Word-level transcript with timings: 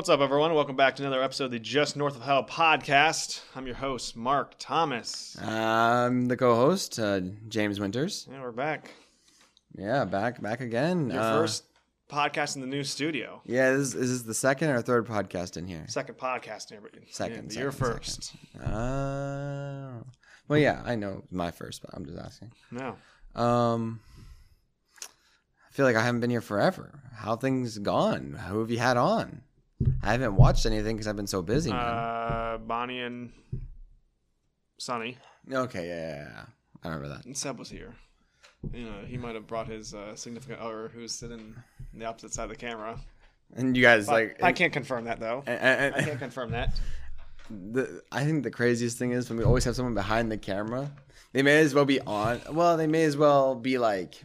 What's 0.00 0.08
up, 0.08 0.20
everyone? 0.20 0.54
Welcome 0.54 0.76
back 0.76 0.96
to 0.96 1.02
another 1.02 1.22
episode 1.22 1.44
of 1.44 1.50
the 1.50 1.58
Just 1.58 1.94
North 1.94 2.16
of 2.16 2.22
Hell 2.22 2.42
podcast. 2.42 3.42
I'm 3.54 3.66
your 3.66 3.74
host, 3.74 4.16
Mark 4.16 4.54
Thomas. 4.58 5.36
I'm 5.38 6.24
the 6.24 6.38
co-host, 6.38 6.98
uh, 6.98 7.20
James 7.48 7.78
Winters. 7.78 8.26
Yeah, 8.32 8.40
we're 8.40 8.50
back. 8.50 8.92
Yeah, 9.76 10.06
back 10.06 10.40
back 10.40 10.62
again. 10.62 11.10
Your 11.10 11.20
Uh, 11.20 11.38
first 11.40 11.64
podcast 12.08 12.54
in 12.54 12.62
the 12.62 12.66
new 12.66 12.82
studio. 12.82 13.42
Yeah, 13.44 13.72
this, 13.72 13.92
this 13.92 14.08
is 14.08 14.24
the 14.24 14.32
second 14.32 14.70
or 14.70 14.80
third 14.80 15.06
podcast 15.06 15.58
in 15.58 15.66
here. 15.66 15.84
Second 15.86 16.14
podcast 16.16 16.70
in 16.70 16.78
here, 16.78 16.90
but 16.90 16.98
Second, 17.10 17.52
yeah, 17.52 17.60
your 17.60 17.70
second, 17.70 17.92
first. 17.92 18.32
Uh, 18.58 20.02
well, 20.48 20.58
yeah, 20.58 20.80
I 20.82 20.94
know 20.94 21.24
my 21.30 21.50
first, 21.50 21.82
but 21.82 21.90
I'm 21.92 22.06
just 22.06 22.18
asking. 22.18 22.52
No. 22.70 22.96
Um, 23.34 24.00
I 25.02 25.72
feel 25.72 25.84
like 25.84 25.96
I 25.96 26.02
haven't 26.02 26.22
been 26.22 26.30
here 26.30 26.40
forever. 26.40 27.00
How 27.16 27.36
things 27.36 27.76
gone? 27.76 28.40
Who 28.48 28.60
have 28.60 28.70
you 28.70 28.78
had 28.78 28.96
on? 28.96 29.42
I 30.02 30.12
haven't 30.12 30.34
watched 30.36 30.66
anything 30.66 30.96
because 30.96 31.06
I've 31.06 31.16
been 31.16 31.26
so 31.26 31.42
busy. 31.42 31.70
Man. 31.70 31.78
Uh, 31.80 32.58
Bonnie 32.66 33.00
and 33.00 33.32
Sonny. 34.78 35.16
okay, 35.52 35.88
yeah, 35.88 36.08
yeah, 36.16 36.28
yeah, 36.34 36.44
I 36.84 36.88
remember 36.88 37.08
that. 37.14 37.24
And 37.24 37.36
Seb 37.36 37.58
was 37.58 37.70
here. 37.70 37.94
You 38.74 38.84
know, 38.84 38.98
he 39.06 39.16
might 39.16 39.34
have 39.34 39.46
brought 39.46 39.68
his 39.68 39.94
uh, 39.94 40.14
significant 40.16 40.60
other 40.60 40.88
who's 40.94 41.12
sitting 41.12 41.54
on 41.92 41.98
the 41.98 42.04
opposite 42.04 42.32
side 42.34 42.44
of 42.44 42.50
the 42.50 42.56
camera. 42.56 42.98
And 43.56 43.76
you 43.76 43.82
guys 43.82 44.06
like, 44.06 44.42
I 44.42 44.52
can't 44.52 44.72
confirm 44.72 45.04
that 45.04 45.18
though. 45.18 45.42
and- 45.46 45.58
and- 45.58 45.94
I 45.94 46.02
can't 46.02 46.18
confirm 46.18 46.50
that. 46.52 46.78
the 47.50 48.02
I 48.12 48.24
think 48.24 48.44
the 48.44 48.50
craziest 48.50 48.96
thing 48.98 49.12
is 49.12 49.28
when 49.28 49.38
we 49.38 49.44
always 49.44 49.64
have 49.64 49.74
someone 49.76 49.94
behind 49.94 50.30
the 50.30 50.38
camera. 50.38 50.90
They 51.32 51.42
may 51.42 51.58
as 51.60 51.74
well 51.74 51.84
be 51.84 52.00
on. 52.00 52.40
Well, 52.50 52.76
they 52.76 52.86
may 52.86 53.04
as 53.04 53.16
well 53.16 53.54
be 53.54 53.78
like 53.78 54.22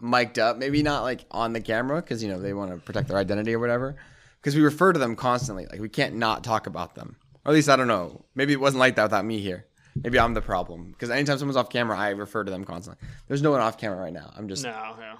mic'd 0.00 0.38
up. 0.38 0.58
Maybe 0.58 0.82
not 0.82 1.02
like 1.02 1.24
on 1.30 1.52
the 1.52 1.60
camera 1.60 2.00
because 2.02 2.22
you 2.22 2.28
know 2.28 2.40
they 2.40 2.52
want 2.52 2.70
to 2.72 2.76
protect 2.78 3.08
their 3.08 3.16
identity 3.16 3.54
or 3.54 3.58
whatever. 3.58 3.96
Because 4.40 4.54
we 4.54 4.62
refer 4.62 4.92
to 4.92 4.98
them 4.98 5.16
constantly. 5.16 5.66
Like 5.70 5.80
we 5.80 5.88
can't 5.88 6.14
not 6.16 6.44
talk 6.44 6.66
about 6.66 6.94
them. 6.94 7.16
Or 7.44 7.50
at 7.50 7.54
least 7.54 7.68
I 7.68 7.76
don't 7.76 7.88
know. 7.88 8.24
Maybe 8.34 8.52
it 8.52 8.60
wasn't 8.60 8.80
like 8.80 8.96
that 8.96 9.04
without 9.04 9.24
me 9.24 9.38
here. 9.40 9.66
Maybe 10.00 10.18
I'm 10.18 10.34
the 10.34 10.40
problem. 10.40 10.90
Because 10.92 11.10
anytime 11.10 11.38
someone's 11.38 11.56
off 11.56 11.70
camera, 11.70 11.98
I 11.98 12.10
refer 12.10 12.44
to 12.44 12.50
them 12.50 12.64
constantly. 12.64 13.06
There's 13.26 13.42
no 13.42 13.50
one 13.50 13.60
off 13.60 13.78
camera 13.78 13.98
right 14.00 14.12
now. 14.12 14.32
I'm 14.36 14.48
just 14.48 14.62
No, 14.64 14.70
yeah. 14.70 15.16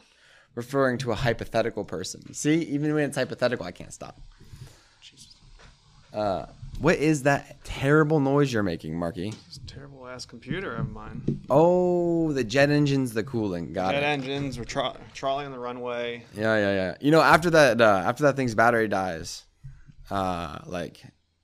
referring 0.54 0.98
to 0.98 1.10
a 1.10 1.14
hypothetical 1.16 1.84
person. 1.84 2.32
See, 2.32 2.62
even 2.62 2.94
when 2.94 3.04
it's 3.04 3.16
hypothetical, 3.16 3.66
I 3.66 3.72
can't 3.72 3.92
stop. 3.92 4.20
Jesus. 5.00 5.34
Uh, 6.14 6.46
what 6.78 6.96
is 6.96 7.24
that 7.24 7.64
terrible 7.64 8.20
noise 8.20 8.52
you're 8.52 8.62
making, 8.62 8.96
Marky? 8.96 9.30
This 9.30 9.58
terrible 9.66 9.97
ass 10.08 10.24
computer 10.24 10.74
of 10.74 10.90
mine. 10.90 11.40
Oh, 11.50 12.32
the 12.32 12.44
jet 12.44 12.70
engine's 12.70 13.12
the 13.12 13.22
cooling. 13.22 13.72
Got 13.72 13.94
it. 13.94 14.00
Jet 14.00 14.02
it. 14.02 14.06
engines, 14.06 14.58
we're 14.58 14.64
trolley 14.64 15.44
on 15.44 15.52
the 15.52 15.58
runway. 15.58 16.24
Yeah, 16.34 16.56
yeah, 16.56 16.72
yeah. 16.74 16.94
You 17.00 17.10
know, 17.10 17.20
after 17.20 17.50
that, 17.50 17.80
uh, 17.80 18.02
after 18.04 18.24
that 18.24 18.36
thing's 18.36 18.54
battery 18.54 18.88
dies, 18.88 19.44
uh, 20.10 20.58
like 20.66 21.02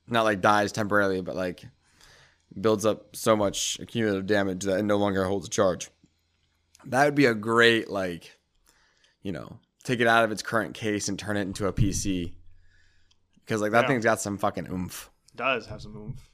not 0.09 0.25
like 0.25 0.41
dies 0.41 0.73
temporarily, 0.73 1.21
but 1.21 1.37
like 1.37 1.65
builds 2.61 2.87
up 2.87 3.15
so 3.17 3.37
much 3.37 3.79
accumulative 3.81 4.27
damage 4.27 4.65
that 4.65 4.79
it 4.79 4.83
no 4.85 4.97
longer 4.97 5.25
holds 5.25 5.47
a 5.47 5.51
charge. 5.51 5.91
That 6.87 7.05
would 7.05 7.15
be 7.15 7.27
a 7.27 7.35
great 7.35 7.91
like, 7.91 8.39
you 9.23 9.33
know, 9.33 9.59
take 9.83 10.01
it 10.01 10.07
out 10.07 10.25
of 10.25 10.31
its 10.33 10.43
current 10.43 10.75
case 10.75 11.09
and 11.09 11.19
turn 11.19 11.37
it 11.37 11.43
into 11.43 11.67
a 11.67 11.73
PC. 11.73 12.33
Because 13.41 13.61
like 13.61 13.73
that 13.73 13.83
Yeah. 13.83 13.89
thing's 13.89 14.05
got 14.05 14.21
some 14.21 14.39
fucking 14.39 14.69
oomph. 14.71 15.11
Does 15.37 15.67
have 15.67 15.83
some 15.83 15.97
oomph. 15.97 16.31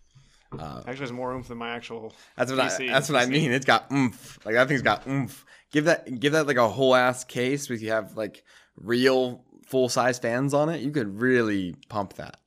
Uh, 0.58 0.82
Actually, 0.86 1.04
has 1.04 1.12
more 1.12 1.32
oomph 1.32 1.48
than 1.48 1.58
my 1.58 1.70
actual. 1.70 2.12
That's 2.36 2.50
what 2.50 2.60
PC. 2.60 2.88
I. 2.88 2.92
That's 2.92 3.08
what 3.08 3.22
I 3.22 3.26
mean. 3.26 3.52
It's 3.52 3.66
got 3.66 3.90
oomph. 3.92 4.38
Like 4.44 4.54
that 4.54 4.68
thing's 4.68 4.82
got 4.82 5.06
oomph. 5.06 5.44
Give 5.70 5.84
that. 5.84 6.18
Give 6.18 6.32
that 6.32 6.46
like 6.46 6.56
a 6.56 6.68
whole 6.68 6.94
ass 6.94 7.24
case 7.24 7.68
with 7.68 7.82
you 7.82 7.90
have 7.92 8.16
like 8.16 8.42
real 8.76 9.44
full 9.66 9.88
size 9.88 10.18
fans 10.18 10.52
on 10.52 10.68
it. 10.68 10.80
You 10.80 10.90
could 10.90 11.20
really 11.20 11.76
pump 11.88 12.14
that. 12.14 12.40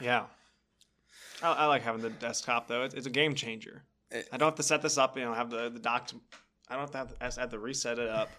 Yeah. 0.00 0.24
I, 1.42 1.52
I 1.52 1.66
like 1.66 1.82
having 1.82 2.00
the 2.00 2.10
desktop 2.10 2.68
though. 2.68 2.84
It's, 2.84 2.94
it's 2.94 3.06
a 3.06 3.10
game 3.10 3.34
changer. 3.34 3.82
Eh. 4.12 4.22
I 4.32 4.36
don't 4.38 4.48
have 4.48 4.56
to 4.56 4.62
set 4.62 4.82
this 4.82 4.96
up. 4.98 5.16
You 5.16 5.24
know, 5.24 5.34
have 5.34 5.50
the 5.50 5.68
the 5.68 5.78
dock. 5.78 6.10
I 6.68 6.74
don't 6.74 6.82
have 6.82 6.90
to 6.90 7.14
have, 7.20 7.34
to 7.34 7.40
have 7.40 7.50
to 7.50 7.58
reset 7.58 7.98
it 7.98 8.08
up. 8.08 8.30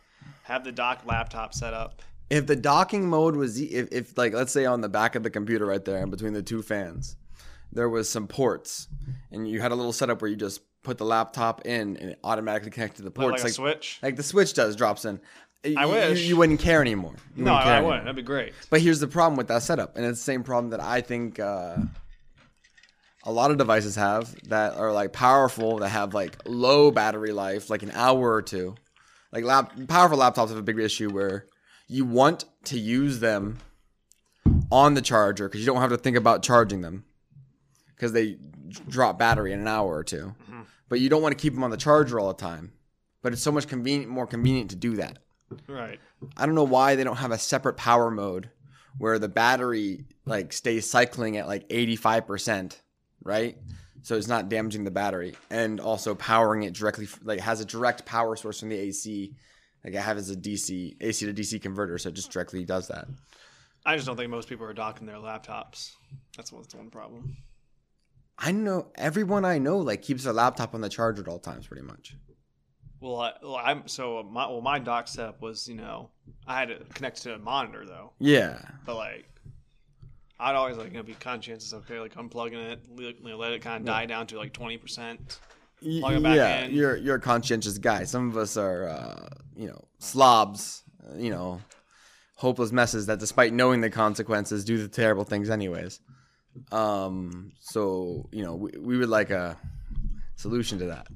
Have 0.44 0.64
the 0.64 0.72
dock 0.72 1.06
laptop 1.06 1.54
set 1.54 1.74
up. 1.74 2.02
If 2.30 2.46
the 2.46 2.56
docking 2.56 3.10
mode 3.10 3.36
was, 3.36 3.60
if, 3.60 3.92
if 3.92 4.18
like 4.18 4.34
let's 4.34 4.52
say 4.52 4.66
on 4.66 4.82
the 4.82 4.90
back 4.90 5.16
of 5.16 5.24
the 5.24 5.30
computer 5.30 5.66
right 5.66 5.84
there, 5.84 5.98
and 5.98 6.12
between 6.12 6.34
the 6.34 6.44
two 6.44 6.62
fans, 6.62 7.16
there 7.72 7.90
was 7.90 8.10
some 8.10 8.28
ports, 8.28 8.88
and 9.32 9.48
you 9.48 9.62
had 9.62 9.72
a 9.72 9.76
little 9.76 9.94
setup 9.94 10.22
where 10.22 10.30
you 10.30 10.36
just 10.38 10.62
put 10.84 10.98
the 10.98 11.06
laptop 11.06 11.66
in 11.66 11.98
and 11.98 12.12
it 12.12 12.20
automatically 12.24 12.72
connected 12.72 12.98
to 12.98 13.04
the 13.04 13.10
Like, 13.10 13.30
ports, 13.30 13.44
a 13.44 13.50
switch. 13.50 14.00
like 14.02 14.16
the 14.16 14.24
switch 14.24 14.54
does 14.54 14.76
drops 14.76 15.06
in. 15.06 15.20
I 15.66 15.68
You- 15.86 15.90
wish. 15.90 16.20
you, 16.22 16.26
you 16.30 16.38
wouldn't 16.38 16.62
care 16.62 16.82
anymore. 16.82 17.16
You 17.36 17.44
no, 17.44 17.52
wouldn't 17.52 17.64
care 17.66 17.74
I 17.74 17.76
anymore. 17.78 17.90
wouldn't. 17.92 18.06
That'd 18.06 18.16
be 18.16 18.22
great. 18.22 18.54
But 18.70 18.82
here's 18.82 19.00
the 19.02 19.08
problem 19.08 19.36
with 19.38 19.50
that 19.50 19.62
setup, 19.64 19.98
and 19.98 20.06
it's 20.06 20.20
the 20.20 20.24
same 20.24 20.44
problem 20.44 20.70
that 20.72 20.80
I 20.80 21.02
think 21.02 21.38
uh, 21.40 21.76
a 23.26 23.32
lot 23.32 23.52
of 23.52 23.58
devices 23.58 23.96
have 23.96 24.34
that 24.50 24.76
are 24.76 24.92
like 24.94 25.12
powerful 25.14 25.78
that 25.80 25.90
have 25.90 26.14
like 26.14 26.38
low 26.46 26.92
battery 26.92 27.32
life, 27.34 27.70
like 27.70 27.84
an 27.84 27.92
hour 27.94 28.34
or 28.34 28.42
two. 28.42 28.76
Like 29.32 29.44
lap 29.44 29.74
powerful 29.88 30.18
laptops 30.18 30.50
have 30.50 30.58
a 30.58 30.62
big 30.64 30.80
issue 30.80 31.10
where 31.12 31.46
you 31.88 32.06
want 32.06 32.46
to 32.66 32.80
use 32.80 33.20
them 33.20 33.58
on 34.72 34.94
the 34.94 35.02
charger 35.02 35.48
because 35.48 35.60
you 35.60 35.66
don't 35.66 35.82
have 35.82 35.90
to 35.90 35.98
think 35.98 36.16
about 36.18 36.42
charging 36.42 36.82
them 36.82 37.04
because 38.00 38.14
they 38.14 38.38
drop 38.88 39.20
battery 39.20 39.52
in 39.52 39.60
an 39.60 39.68
hour 39.68 39.94
or 39.98 40.04
2 40.04 40.16
mm-hmm. 40.18 40.62
But 40.88 41.02
you 41.02 41.10
don't 41.10 41.22
want 41.22 41.38
to 41.38 41.42
keep 41.42 41.54
them 41.54 41.64
on 41.64 41.70
the 41.70 41.78
charger 41.78 42.20
all 42.20 42.30
the 42.30 42.34
time. 42.34 42.72
But 43.22 43.34
it's 43.34 43.44
so 43.44 43.52
much 43.52 43.68
convenient, 43.68 44.10
more 44.10 44.26
convenient 44.26 44.72
to 44.72 44.76
do 44.76 44.96
that. 44.96 45.20
Right. 45.68 46.00
I 46.38 46.46
don't 46.46 46.56
know 46.56 46.64
why 46.64 46.96
they 46.96 47.04
don't 47.04 47.18
have 47.18 47.32
a 47.32 47.38
separate 47.38 47.78
power 47.78 48.10
mode 48.10 48.50
where 48.98 49.20
the 49.20 49.28
battery 49.28 50.06
like 50.26 50.52
stays 50.54 50.90
cycling 50.90 51.38
at 51.38 51.48
like 51.48 51.68
85%, 51.70 52.78
right? 53.24 53.58
So 54.02 54.16
it's 54.16 54.28
not 54.28 54.50
damaging 54.50 54.84
the 54.84 54.92
battery 54.92 55.36
and 55.50 55.80
also 55.80 56.16
powering 56.16 56.64
it 56.64 56.74
directly 56.74 57.08
like 57.24 57.42
has 57.42 57.62
a 57.62 57.66
direct 57.66 58.06
power 58.06 58.36
source 58.36 58.60
from 58.60 58.70
the 58.70 58.78
AC. 58.78 59.36
Like 59.84 59.96
I 59.96 60.02
have 60.02 60.18
as 60.18 60.30
a 60.30 60.36
DC 60.36 60.96
AC 61.02 61.26
to 61.26 61.34
DC 61.34 61.62
converter, 61.62 61.98
so 61.98 62.10
it 62.10 62.16
just 62.16 62.32
directly 62.32 62.64
does 62.64 62.88
that. 62.88 63.08
I 63.86 63.96
just 63.96 64.08
don't 64.08 64.18
think 64.18 64.30
most 64.30 64.50
people 64.50 64.66
are 64.66 64.74
docking 64.74 65.08
their 65.08 65.18
laptops. 65.18 65.92
That's 66.36 66.52
what's 66.52 66.74
one 66.74 66.90
problem. 66.90 67.38
I 68.42 68.52
know 68.54 68.88
everyone 68.96 69.44
I 69.46 69.58
know 69.58 69.78
like 69.80 70.02
keeps 70.02 70.24
their 70.24 70.34
laptop 70.34 70.74
on 70.74 70.82
the 70.82 70.90
charger 70.90 71.22
at 71.22 71.28
all 71.28 71.40
times 71.40 71.68
pretty 71.68 71.84
much. 71.86 72.16
Well, 73.02 73.20
I, 73.22 73.34
well, 73.44 73.56
I'm 73.62 73.88
so 73.88 74.24
my 74.24 74.48
well 74.48 74.62
my 74.62 74.80
dock 74.80 75.08
setup 75.08 75.42
was 75.42 75.68
you 75.68 75.76
know 75.76 76.10
I 76.48 76.58
had 76.60 76.70
to 76.70 76.78
connect 76.94 77.22
to 77.24 77.36
a 77.36 77.38
monitor 77.40 77.86
though, 77.86 78.12
Yeah. 78.20 78.60
but 78.86 78.96
like 78.96 79.26
I'd 80.40 80.56
always 80.56 80.78
like 80.78 80.92
you 80.92 80.98
know 80.98 81.04
be 81.04 81.14
conscientious. 81.16 81.74
Okay, 81.74 82.00
like 82.00 82.16
unplugging 82.16 82.72
it, 82.72 82.80
you 82.98 83.14
know, 83.30 83.38
let 83.38 83.52
it 83.52 83.62
kind 83.62 83.82
of 83.82 83.86
die 83.86 84.06
down 84.06 84.26
to 84.28 84.38
like 84.38 84.54
twenty 84.54 84.78
percent. 84.78 85.40
Plug 85.82 86.14
it 86.16 86.24
back 86.24 86.36
yeah, 86.36 86.66
in. 86.66 86.72
you're 86.74 86.98
you're 86.98 87.16
a 87.16 87.22
conscientious 87.22 87.78
guy. 87.78 88.04
Some 88.04 88.30
of 88.30 88.36
us 88.38 88.58
are, 88.58 88.88
uh, 88.90 89.30
you 89.56 89.68
know, 89.68 89.82
slobs. 90.00 90.84
uh, 91.10 91.18
You 91.18 91.30
know, 91.30 91.62
hopeless 92.36 92.72
messes 92.74 93.06
that, 93.06 93.20
despite 93.20 93.54
knowing 93.54 93.80
the 93.80 93.90
consequences, 93.90 94.66
do 94.66 94.78
the 94.78 94.90
terrible 94.90 95.24
things 95.24 95.50
anyways. 95.50 96.02
Um, 96.72 97.52
so 97.60 98.28
you 98.32 98.44
know, 98.44 98.56
we, 98.56 98.72
we 98.80 98.98
would 98.98 99.10
like 99.10 99.30
a 99.30 99.58
solution 100.36 100.80
to 100.80 100.86
that. 100.86 101.08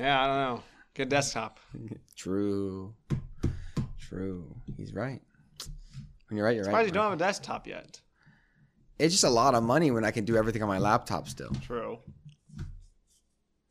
Yeah, 0.00 0.22
I 0.22 0.26
don't 0.26 0.36
know. 0.56 0.62
Good 0.94 1.08
desktop. 1.08 1.58
True, 2.16 2.94
true. 3.98 4.54
He's 4.76 4.92
right. 4.94 5.20
When 6.28 6.36
you're 6.36 6.46
right, 6.46 6.54
you're 6.56 6.66
Why 6.66 6.72
right. 6.72 6.86
you 6.86 6.92
don't 6.92 7.04
have 7.04 7.12
a 7.14 7.16
desktop 7.16 7.66
yet? 7.66 8.00
It's 8.98 9.12
just 9.12 9.24
a 9.24 9.30
lot 9.30 9.54
of 9.54 9.62
money 9.64 9.90
when 9.90 10.04
I 10.04 10.10
can 10.12 10.24
do 10.24 10.36
everything 10.36 10.62
on 10.62 10.68
my 10.68 10.78
laptop 10.78 11.28
still. 11.28 11.50
True. 11.62 11.98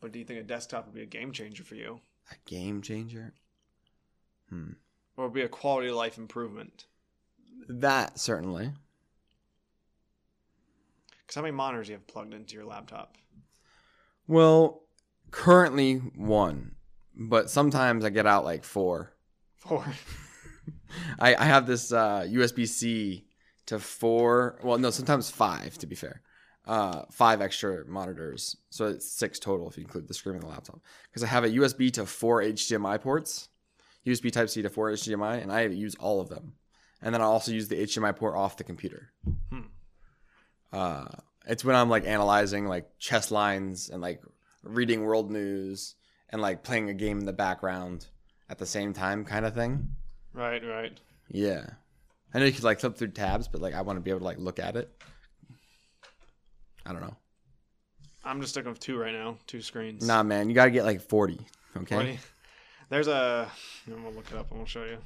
But 0.02 0.12
do 0.12 0.20
you 0.20 0.26
think 0.26 0.40
a 0.40 0.44
desktop 0.44 0.86
would 0.86 0.96
be 0.96 1.04
a 1.04 1.06
game 1.06 1.32
changer 1.32 1.64
for 1.64 1.76
you, 1.76 2.02
A 2.32 2.36
game 2.50 2.82
changer. 2.82 3.34
Hmm. 4.50 4.72
or 5.16 5.26
would 5.26 5.34
be 5.34 5.42
a 5.44 5.48
quality 5.48 5.88
of 5.90 5.96
life 5.96 6.18
improvement? 6.18 6.86
That 7.70 8.20
certainly. 8.20 8.72
Because 11.32 11.40
how 11.40 11.44
many 11.44 11.56
monitors 11.56 11.88
do 11.88 11.94
you 11.94 11.98
have 11.98 12.08
plugged 12.08 12.34
into 12.34 12.56
your 12.56 12.66
laptop? 12.66 13.16
Well, 14.28 14.82
currently 15.32 15.96
one, 15.96 16.76
but 17.16 17.50
sometimes 17.50 18.04
I 18.04 18.10
get 18.10 18.28
out 18.28 18.44
like 18.44 18.66
four. 18.66 19.14
Four. 19.56 19.86
I, 21.20 21.36
I 21.36 21.46
have 21.46 21.68
this 21.68 21.94
uh, 21.94 22.28
USB 22.28 22.68
C 22.68 23.28
to 23.68 23.80
four. 23.80 24.60
Well, 24.62 24.78
no, 24.78 24.90
sometimes 24.90 25.30
five 25.32 25.78
to 25.78 25.88
be 25.88 25.96
fair. 25.96 26.22
Uh, 26.68 27.04
five 27.10 27.40
extra 27.42 27.86
monitors, 27.86 28.58
so 28.70 28.88
it's 28.88 29.10
six 29.10 29.40
total 29.40 29.70
if 29.70 29.78
you 29.78 29.84
include 29.86 30.10
the 30.10 30.14
screen 30.14 30.36
and 30.36 30.44
the 30.44 30.50
laptop. 30.50 30.82
Because 31.10 31.24
I 31.24 31.28
have 31.28 31.46
a 31.46 31.50
USB 31.50 31.94
to 31.94 32.06
four 32.06 32.42
HDMI 32.42 33.00
ports, 33.00 33.48
USB 34.06 34.34
Type 34.34 34.50
C 34.50 34.62
to 34.64 34.70
four 34.70 34.92
HDMI, 34.92 35.42
and 35.42 35.50
I 35.50 35.62
use 35.62 35.96
all 35.96 36.20
of 36.20 36.28
them. 36.28 36.56
And 37.02 37.16
then 37.16 37.22
I 37.22 37.26
also 37.26 37.54
use 37.54 37.70
the 37.70 37.82
HDMI 37.82 38.18
port 38.18 38.36
off 38.36 38.58
the 38.58 38.66
computer. 38.66 39.14
Hmm. 39.50 39.62
Uh, 40.72 41.06
it's 41.48 41.66
when 41.66 41.76
I'm 41.76 41.90
like 41.90 42.06
analyzing 42.06 42.66
like 42.66 42.98
chess 43.00 43.32
lines 43.32 43.90
and 43.90 44.02
like 44.02 44.22
reading 44.64 45.04
world 45.04 45.32
news 45.32 45.96
and 46.30 46.42
like 46.42 46.64
playing 46.64 46.90
a 46.90 46.94
game 46.94 47.20
in 47.20 47.26
the 47.26 47.34
background 47.34 48.08
at 48.50 48.58
the 48.58 48.66
same 48.66 48.94
time, 48.94 49.26
kind 49.26 49.46
of 49.46 49.54
thing. 49.54 49.90
Right, 50.34 50.66
right. 50.66 51.00
Yeah. 51.30 51.66
I 52.34 52.40
know 52.40 52.46
you 52.46 52.52
could 52.52 52.64
like 52.64 52.80
flip 52.80 52.98
through 52.98 53.10
tabs, 53.10 53.48
but 53.48 53.62
like 53.62 53.74
I 53.74 53.82
want 53.82 53.98
to 53.98 54.02
be 54.02 54.12
able 54.12 54.20
to 54.20 54.26
like 54.26 54.38
look 54.38 54.60
at 54.60 54.76
it. 54.76 54.90
I 56.86 56.94
don't 56.94 57.02
know. 57.02 57.16
I'm 58.24 58.40
just 58.40 58.54
sticking 58.54 58.70
with 58.70 58.80
two 58.80 58.98
right 58.98 59.14
now, 59.14 59.38
two 59.48 59.62
screens. 59.62 60.06
Nah, 60.06 60.24
man, 60.24 60.48
you 60.48 60.56
gotta 60.56 60.72
get 60.72 60.86
like 60.86 61.02
forty. 61.02 61.40
Okay. 61.76 61.96
40. 61.96 62.20
There's 62.90 63.08
a. 63.08 63.50
I'm 63.88 64.04
gonna 64.04 64.16
look 64.16 64.30
it 64.32 64.38
up 64.38 64.50
and 64.52 64.60
we'll 64.60 64.68
show 64.68 64.84
you. 64.84 64.98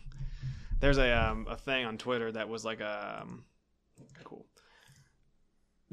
There's 0.79 0.97
a 0.97 1.11
um, 1.11 1.47
a 1.49 1.55
thing 1.55 1.85
on 1.85 1.97
Twitter 1.97 2.31
that 2.31 2.49
was 2.49 2.65
like 2.65 2.81
a 2.81 3.21
um, 3.21 3.45
cool 4.23 4.45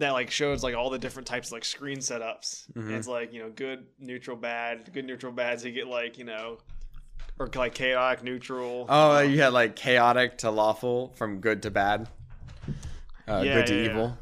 that 0.03 0.13
like 0.13 0.31
shows 0.31 0.63
like 0.63 0.75
all 0.75 0.91
the 0.91 0.99
different 0.99 1.27
types 1.27 1.49
of 1.49 1.53
like 1.53 1.65
screen 1.65 1.99
setups. 1.99 2.71
Mhm. 2.73 2.91
it's 2.97 3.09
like 3.09 3.33
you 3.33 3.43
know 3.43 3.51
good, 3.51 3.87
neutral, 3.99 4.37
bad. 4.37 4.93
Good, 4.93 5.05
neutral, 5.07 5.33
bad. 5.33 5.61
So 5.61 5.69
you 5.69 5.73
get 5.73 5.87
like 5.87 6.19
you 6.19 6.25
know, 6.25 6.59
or 7.39 7.49
like 7.55 7.75
chaotic, 7.75 8.23
neutral. 8.23 8.87
Oh, 8.89 9.17
um, 9.17 9.31
you 9.31 9.41
had 9.41 9.53
like 9.53 9.77
chaotic 9.77 10.39
to 10.39 10.51
lawful, 10.51 11.13
from 11.17 11.41
good 11.41 11.63
to 11.63 11.71
bad, 11.71 12.09
uh, 13.29 13.43
Yeah, 13.45 13.55
good 13.55 13.67
to 13.69 13.75
yeah, 13.75 13.91
evil, 13.91 14.19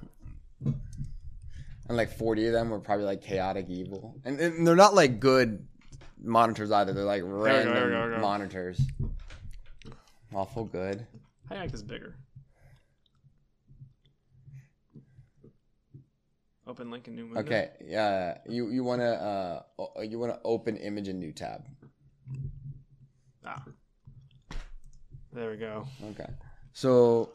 and 0.64 1.96
like 1.96 2.16
forty 2.16 2.46
of 2.46 2.52
them 2.52 2.70
were 2.70 2.80
probably 2.80 3.04
like 3.06 3.22
chaotic 3.22 3.66
evil, 3.68 4.14
and, 4.24 4.38
and 4.40 4.66
they're 4.66 4.76
not 4.76 4.94
like 4.94 5.20
good 5.20 5.66
monitors 6.22 6.70
either. 6.70 6.92
They're 6.92 7.04
like 7.04 7.22
we 7.22 7.30
go, 7.30 7.36
random 7.42 7.74
go, 7.74 8.10
go. 8.16 8.18
monitors. 8.20 8.80
Lawful 10.32 10.64
good. 10.64 11.06
How 11.48 11.54
do 11.54 11.56
you 11.56 11.60
make 11.62 11.72
this 11.72 11.82
bigger? 11.82 12.14
Open 16.70 16.88
link 16.88 17.08
in 17.08 17.16
new 17.16 17.24
window. 17.24 17.40
Okay, 17.40 17.70
yeah. 17.84 18.38
You 18.48 18.70
you 18.70 18.84
wanna 18.84 19.64
uh 19.76 20.02
you 20.02 20.20
wanna 20.20 20.38
open 20.44 20.76
image 20.76 21.08
in 21.08 21.18
new 21.18 21.32
tab. 21.32 21.64
Ah. 23.44 23.64
There 25.32 25.50
we 25.50 25.56
go. 25.56 25.88
Okay. 26.10 26.30
So, 26.72 27.32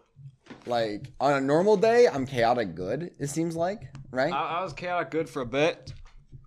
like 0.65 1.11
on 1.19 1.33
a 1.33 1.41
normal 1.41 1.75
day, 1.75 2.07
I'm 2.07 2.25
chaotic 2.25 2.75
good. 2.75 3.11
It 3.19 3.27
seems 3.27 3.57
like 3.57 3.81
right. 4.09 4.31
I, 4.31 4.59
I 4.59 4.63
was 4.63 4.71
chaotic 4.71 5.11
good 5.11 5.27
for 5.27 5.41
a 5.41 5.45
bit. 5.45 5.93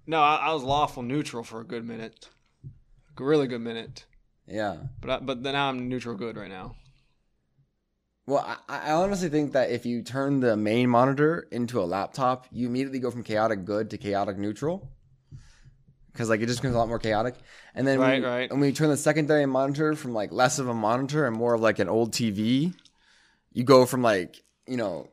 No, 0.06 0.22
I, 0.22 0.36
I 0.36 0.54
was 0.54 0.62
lawful 0.62 1.02
neutral 1.02 1.44
for 1.44 1.60
a 1.60 1.64
good 1.64 1.84
minute. 1.86 2.30
A 3.18 3.22
really 3.22 3.48
good 3.48 3.60
minute. 3.60 4.06
yeah. 4.46 4.76
But 5.02 5.10
I, 5.10 5.18
but 5.18 5.42
then 5.42 5.54
I'm 5.54 5.90
neutral 5.90 6.16
good 6.16 6.38
right 6.38 6.48
now. 6.48 6.74
Well, 8.28 8.44
I, 8.68 8.90
I 8.90 8.92
honestly 8.92 9.30
think 9.30 9.54
that 9.54 9.70
if 9.70 9.86
you 9.86 10.02
turn 10.02 10.40
the 10.40 10.54
main 10.54 10.90
monitor 10.90 11.48
into 11.50 11.80
a 11.80 11.86
laptop, 11.86 12.46
you 12.52 12.66
immediately 12.66 12.98
go 12.98 13.10
from 13.10 13.24
chaotic 13.24 13.64
good 13.64 13.88
to 13.88 13.96
chaotic 13.96 14.36
neutral. 14.36 14.90
Because 16.12 16.28
like 16.28 16.42
it 16.42 16.46
just 16.46 16.60
becomes 16.60 16.74
a 16.74 16.78
lot 16.78 16.88
more 16.88 16.98
chaotic, 16.98 17.36
and 17.74 17.86
then 17.86 17.98
Right, 17.98 18.20
when, 18.20 18.30
right. 18.30 18.50
when 18.50 18.60
we 18.60 18.72
turn 18.72 18.90
the 18.90 18.98
secondary 18.98 19.46
monitor 19.46 19.94
from 19.94 20.12
like 20.12 20.30
less 20.30 20.58
of 20.58 20.68
a 20.68 20.74
monitor 20.74 21.26
and 21.26 21.34
more 21.34 21.54
of 21.54 21.62
like 21.62 21.78
an 21.78 21.88
old 21.88 22.12
TV, 22.12 22.74
you 23.54 23.64
go 23.64 23.86
from 23.86 24.02
like 24.02 24.42
you 24.66 24.76
know, 24.76 25.08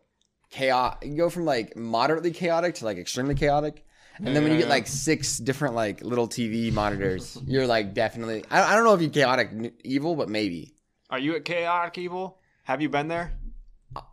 chaos. 0.50 0.98
You 1.02 1.16
go 1.16 1.30
from 1.30 1.46
like 1.46 1.78
moderately 1.78 2.32
chaotic 2.32 2.76
to 2.76 2.86
like 2.86 2.98
extremely 2.98 3.36
chaotic, 3.36 3.86
and 4.18 4.36
then 4.36 4.44
when 4.44 4.52
you 4.52 4.58
get 4.58 4.68
yeah. 4.68 4.74
like 4.74 4.88
six 4.88 5.38
different 5.38 5.76
like 5.76 6.02
little 6.04 6.28
TV 6.28 6.74
monitors, 6.74 7.38
you're 7.46 7.68
like 7.68 7.94
definitely. 7.94 8.44
I, 8.52 8.74
I 8.74 8.76
don't 8.76 8.84
know 8.84 8.94
if 8.94 9.02
you 9.02 9.10
chaotic 9.10 9.74
evil, 9.86 10.18
but 10.18 10.28
maybe. 10.28 10.74
Are 11.10 11.20
you 11.20 11.36
at 11.36 11.46
chaotic 11.46 11.98
evil? 12.00 12.40
Have 12.66 12.82
you 12.82 12.90
been 12.90 13.08
there? 13.08 13.32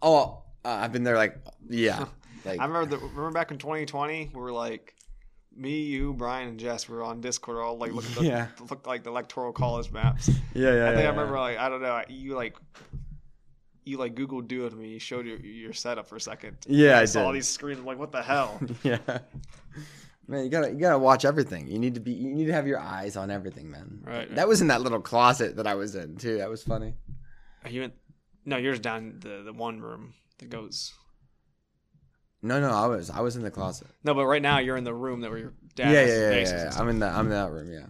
Oh, 0.00 0.42
uh, 0.64 0.68
I've 0.68 0.92
been 0.92 1.02
there 1.04 1.16
like 1.16 1.36
yeah, 1.68 2.04
like 2.44 2.60
I 2.60 2.64
remember 2.66 2.86
the, 2.86 2.98
remember 2.98 3.32
back 3.32 3.50
in 3.50 3.58
2020, 3.58 4.30
we 4.32 4.40
were 4.40 4.52
like 4.52 4.94
me, 5.54 5.80
you, 5.82 6.12
Brian, 6.14 6.48
and 6.48 6.60
Jess 6.60 6.88
were 6.88 7.02
on 7.02 7.20
Discord 7.20 7.58
all 7.58 7.76
like 7.76 7.92
looking 7.92 8.16
at 8.18 8.22
Yeah. 8.22 8.46
the, 8.56 8.64
look 8.64 8.86
like 8.86 9.02
the 9.02 9.10
electoral 9.10 9.52
college 9.52 9.90
maps. 9.90 10.28
yeah, 10.54 10.72
yeah. 10.74 10.84
I 10.84 10.88
think 10.90 11.02
yeah, 11.02 11.08
I 11.08 11.10
remember 11.10 11.38
like 11.38 11.58
I 11.58 11.68
don't 11.68 11.82
know 11.82 12.02
you 12.08 12.34
like 12.34 12.56
you 13.84 13.96
like 13.98 14.14
Google 14.14 14.40
Duo 14.40 14.68
to 14.68 14.76
me. 14.76 14.90
You 14.90 14.98
showed 14.98 15.26
your 15.26 15.38
your 15.40 15.72
setup 15.72 16.06
for 16.06 16.16
a 16.16 16.20
second. 16.20 16.58
Yeah, 16.68 16.98
I 16.98 17.04
saw 17.06 17.24
all 17.24 17.32
these 17.32 17.48
screens. 17.48 17.80
I'm 17.80 17.86
like, 17.86 17.98
what 17.98 18.12
the 18.12 18.22
hell? 18.22 18.60
yeah. 18.82 18.98
Man, 20.28 20.44
you 20.44 20.50
gotta 20.50 20.70
you 20.70 20.78
gotta 20.78 20.98
watch 20.98 21.24
everything. 21.24 21.66
You 21.68 21.78
need 21.78 21.94
to 21.94 22.00
be 22.00 22.12
you 22.12 22.32
need 22.32 22.46
to 22.46 22.52
have 22.52 22.66
your 22.66 22.78
eyes 22.78 23.16
on 23.16 23.30
everything, 23.30 23.70
man. 23.70 24.02
Right. 24.06 24.34
That 24.36 24.46
was 24.46 24.60
in 24.60 24.68
that 24.68 24.80
little 24.82 25.00
closet 25.00 25.56
that 25.56 25.66
I 25.66 25.74
was 25.74 25.94
in 25.96 26.16
too. 26.16 26.38
That 26.38 26.48
was 26.48 26.62
funny. 26.62 26.94
Are 27.64 27.70
you 27.70 27.82
in? 27.82 27.92
No, 28.44 28.56
yours 28.56 28.80
down 28.80 29.18
the 29.20 29.42
the 29.44 29.52
one 29.52 29.80
room 29.80 30.14
that 30.38 30.50
goes. 30.50 30.92
No, 32.42 32.60
no, 32.60 32.70
I 32.70 32.86
was 32.86 33.08
I 33.10 33.20
was 33.20 33.36
in 33.36 33.42
the 33.42 33.50
closet. 33.50 33.86
No, 34.02 34.14
but 34.14 34.26
right 34.26 34.42
now 34.42 34.58
you're 34.58 34.76
in 34.76 34.84
the 34.84 34.94
room 34.94 35.20
that 35.20 35.30
where 35.30 35.38
your 35.38 35.54
Yeah, 35.76 35.84
dad 35.86 35.92
yeah, 35.92 36.00
has 36.02 36.10
yeah, 36.18 36.30
yeah, 36.56 36.64
yeah. 36.64 36.80
I'm 36.80 36.88
in 36.88 36.98
that 37.00 37.14
I'm 37.14 37.26
in 37.26 37.30
that 37.32 37.50
room. 37.50 37.70
Yeah. 37.72 37.86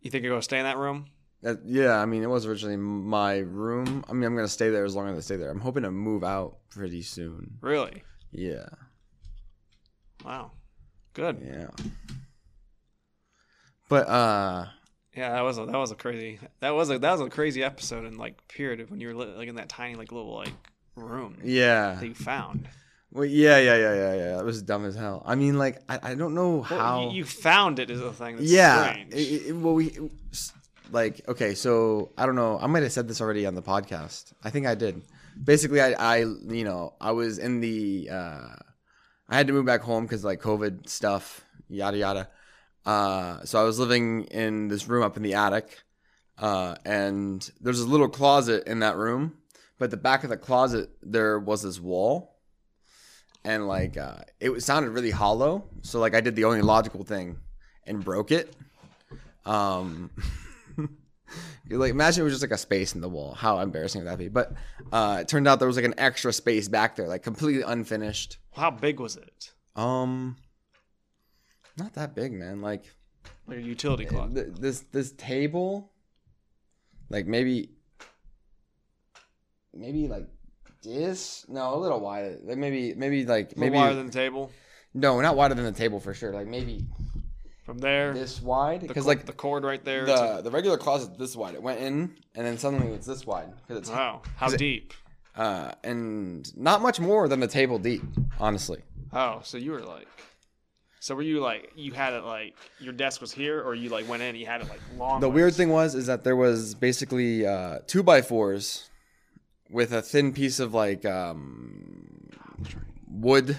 You 0.00 0.10
think 0.10 0.24
you're 0.24 0.32
gonna 0.32 0.42
stay 0.42 0.58
in 0.58 0.64
that 0.64 0.76
room? 0.78 1.06
That, 1.42 1.58
yeah, 1.64 2.00
I 2.00 2.04
mean, 2.06 2.24
it 2.24 2.28
was 2.28 2.46
originally 2.46 2.76
my 2.76 3.38
room. 3.38 4.04
I 4.08 4.12
mean, 4.12 4.24
I'm 4.24 4.34
gonna 4.34 4.48
stay 4.48 4.70
there 4.70 4.84
as 4.84 4.96
long 4.96 5.08
as 5.08 5.16
I 5.16 5.20
stay 5.20 5.36
there. 5.36 5.50
I'm 5.50 5.60
hoping 5.60 5.84
to 5.84 5.90
move 5.92 6.24
out 6.24 6.56
pretty 6.70 7.02
soon. 7.02 7.58
Really? 7.60 8.02
Yeah, 8.32 8.66
Wow. 10.24 10.50
Good. 11.14 11.40
yeah. 11.44 11.68
But 13.88 14.08
uh, 14.08 14.66
Yeah, 15.18 15.32
that 15.32 15.40
was 15.42 15.58
a 15.58 15.66
that 15.66 15.76
was 15.76 15.90
a 15.90 15.96
crazy 15.96 16.38
that 16.60 16.70
was 16.70 16.90
a 16.90 16.98
that 17.00 17.10
was 17.12 17.20
a 17.20 17.28
crazy 17.28 17.62
episode 17.64 18.04
in 18.04 18.18
like 18.18 18.46
period 18.46 18.78
of 18.80 18.90
when 18.90 19.00
you 19.00 19.08
were 19.08 19.14
li- 19.14 19.34
like 19.36 19.48
in 19.48 19.56
that 19.56 19.68
tiny 19.68 19.96
like 19.96 20.12
little 20.12 20.32
like 20.34 20.52
room 20.94 21.38
yeah. 21.42 21.94
that 21.94 22.06
you 22.06 22.14
found. 22.14 22.68
Well, 23.10 23.24
yeah, 23.24 23.58
yeah, 23.58 23.76
yeah, 23.76 23.94
yeah, 23.94 24.14
yeah. 24.14 24.36
That 24.36 24.44
was 24.44 24.62
dumb 24.62 24.84
as 24.84 24.94
hell. 24.94 25.22
I 25.24 25.34
mean, 25.34 25.56
like, 25.56 25.80
I, 25.88 26.10
I 26.10 26.14
don't 26.14 26.34
know 26.34 26.56
Well, 26.56 26.62
how. 26.62 27.10
you, 27.10 27.24
found 27.24 27.78
it 27.78 27.90
is 27.90 28.02
a 28.02 28.12
thing. 28.12 28.36
That's 28.36 28.50
yeah. 28.50 28.90
strange. 28.92 29.14
It- 29.14 29.46
it- 29.48 29.56
well, 29.56 29.72
we 29.74 29.96
like 30.90 31.26
okay. 31.26 31.54
So 31.54 32.12
I 32.18 32.26
don't 32.26 32.36
know. 32.36 32.58
I 32.60 32.66
might 32.66 32.82
have 32.82 32.92
said 32.92 33.08
this 33.08 33.20
already 33.20 33.46
on 33.46 33.54
the 33.54 33.62
podcast. 33.62 34.32
I 34.44 34.50
think 34.50 34.66
I 34.66 34.74
did. 34.74 35.02
Basically, 35.42 35.80
I, 35.80 35.92
I 35.92 36.16
you 36.18 36.64
know, 36.64 36.94
I 37.00 37.12
was 37.12 37.38
in 37.38 37.60
the. 37.60 38.08
uh 38.12 38.48
I 39.30 39.36
had 39.36 39.46
to 39.48 39.52
move 39.52 39.66
back 39.66 39.82
home 39.82 40.04
because 40.04 40.24
like 40.24 40.40
COVID 40.40 40.88
stuff, 40.88 41.42
yada 41.68 41.96
yada. 41.98 42.28
Uh, 42.88 43.44
so 43.44 43.60
I 43.60 43.64
was 43.64 43.78
living 43.78 44.24
in 44.24 44.68
this 44.68 44.88
room 44.88 45.02
up 45.02 45.18
in 45.18 45.22
the 45.22 45.34
attic, 45.34 45.82
uh, 46.38 46.74
and 46.86 47.46
there's 47.60 47.80
a 47.80 47.86
little 47.86 48.08
closet 48.08 48.66
in 48.66 48.78
that 48.78 48.96
room. 48.96 49.36
But 49.78 49.90
the 49.90 49.98
back 49.98 50.24
of 50.24 50.30
the 50.30 50.38
closet, 50.38 50.88
there 51.02 51.38
was 51.38 51.60
this 51.60 51.78
wall, 51.78 52.38
and 53.44 53.68
like 53.68 53.98
uh, 53.98 54.20
it 54.40 54.62
sounded 54.62 54.92
really 54.92 55.10
hollow. 55.10 55.66
So 55.82 56.00
like 56.00 56.14
I 56.14 56.22
did 56.22 56.34
the 56.34 56.44
only 56.44 56.62
logical 56.62 57.04
thing 57.04 57.36
and 57.84 58.02
broke 58.02 58.32
it. 58.32 58.56
Um, 59.44 60.10
you 61.68 61.76
like 61.78 61.90
imagine 61.90 62.22
it 62.22 62.24
was 62.24 62.32
just 62.32 62.42
like 62.42 62.52
a 62.52 62.56
space 62.56 62.94
in 62.94 63.02
the 63.02 63.08
wall. 63.10 63.34
How 63.34 63.58
embarrassing 63.58 64.00
would 64.00 64.10
that 64.10 64.18
be? 64.18 64.28
But 64.28 64.54
uh, 64.90 65.18
it 65.20 65.28
turned 65.28 65.46
out 65.46 65.58
there 65.58 65.68
was 65.68 65.76
like 65.76 65.84
an 65.84 65.94
extra 65.98 66.32
space 66.32 66.68
back 66.68 66.96
there, 66.96 67.06
like 67.06 67.22
completely 67.22 67.64
unfinished. 67.64 68.38
How 68.54 68.70
big 68.70 68.98
was 68.98 69.18
it? 69.18 69.52
Um, 69.76 70.36
not 71.78 71.94
that 71.94 72.14
big, 72.14 72.32
man. 72.32 72.60
Like 72.60 72.84
Like 73.46 73.58
a 73.58 73.62
utility 73.62 74.04
closet. 74.04 74.34
th- 74.34 74.56
this 74.60 74.80
this 74.92 75.12
table, 75.12 75.90
like 77.10 77.26
maybe 77.26 77.70
maybe 79.74 80.08
like 80.08 80.26
this. 80.82 81.44
No, 81.48 81.74
a 81.74 81.78
little 81.78 82.00
wider. 82.00 82.38
Like 82.42 82.58
maybe 82.58 82.94
maybe 82.94 83.24
like 83.26 83.56
Maybe 83.56 83.76
wider 83.76 83.94
than 83.94 84.06
the 84.06 84.12
table. 84.12 84.50
no, 84.94 85.20
not 85.20 85.36
wider 85.36 85.54
than 85.54 85.64
the 85.64 85.72
table 85.72 86.00
for 86.00 86.14
sure. 86.14 86.32
Like 86.32 86.46
maybe 86.46 86.86
From 87.64 87.78
there, 87.78 88.12
this 88.14 88.40
wide 88.42 88.80
because 88.86 89.06
like 89.06 89.26
the 89.26 89.32
cord 89.32 89.64
right 89.64 89.84
there. 89.84 90.06
the 90.06 90.40
the 90.42 90.50
regular 90.50 90.76
closet 90.78 91.18
this 91.18 91.36
wide. 91.36 91.54
It 91.54 91.62
went 91.62 91.80
in 91.80 92.14
and 92.34 92.46
then 92.46 92.58
suddenly 92.58 92.88
it's 92.94 93.06
this 93.06 93.26
wide 93.26 93.52
because 93.56 93.78
it's 93.78 93.88
to, 93.90 93.94
wow, 93.96 94.22
how 94.36 94.46
'cause 94.46 94.54
it- 94.54 94.58
deep? 94.58 94.92
uh 95.36 95.72
and 95.84 96.56
not 96.56 96.80
much 96.82 96.98
more 96.98 97.28
than 97.28 97.40
the 97.40 97.46
table 97.48 97.78
deep, 97.78 98.02
honestly. 98.40 98.82
Oh, 99.12 99.40
so 99.42 99.56
you 99.56 99.70
were 99.72 99.80
like, 99.82 100.06
so 101.00 101.14
were 101.14 101.22
you 101.22 101.40
like 101.40 101.72
you 101.76 101.92
had 101.92 102.12
it 102.12 102.24
like 102.24 102.54
your 102.80 102.92
desk 102.92 103.20
was 103.20 103.32
here, 103.32 103.60
or 103.62 103.74
you 103.74 103.88
like 103.88 104.08
went 104.08 104.22
in, 104.22 104.30
and 104.30 104.38
you 104.38 104.46
had 104.46 104.60
it 104.62 104.68
like 104.68 104.80
long. 104.96 105.20
The 105.20 105.28
ways? 105.28 105.34
weird 105.34 105.54
thing 105.54 105.70
was 105.70 105.94
is 105.94 106.06
that 106.06 106.24
there 106.24 106.36
was 106.36 106.74
basically 106.74 107.46
uh, 107.46 107.78
two 107.86 108.02
by 108.02 108.22
fours 108.22 108.90
with 109.70 109.92
a 109.92 110.00
thin 110.02 110.32
piece 110.32 110.58
of 110.60 110.74
like 110.74 111.04
um, 111.04 112.28
wood 113.06 113.56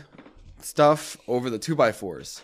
stuff 0.61 1.17
over 1.27 1.49
the 1.49 1.59
two 1.59 1.75
by 1.75 1.91
fours, 1.91 2.41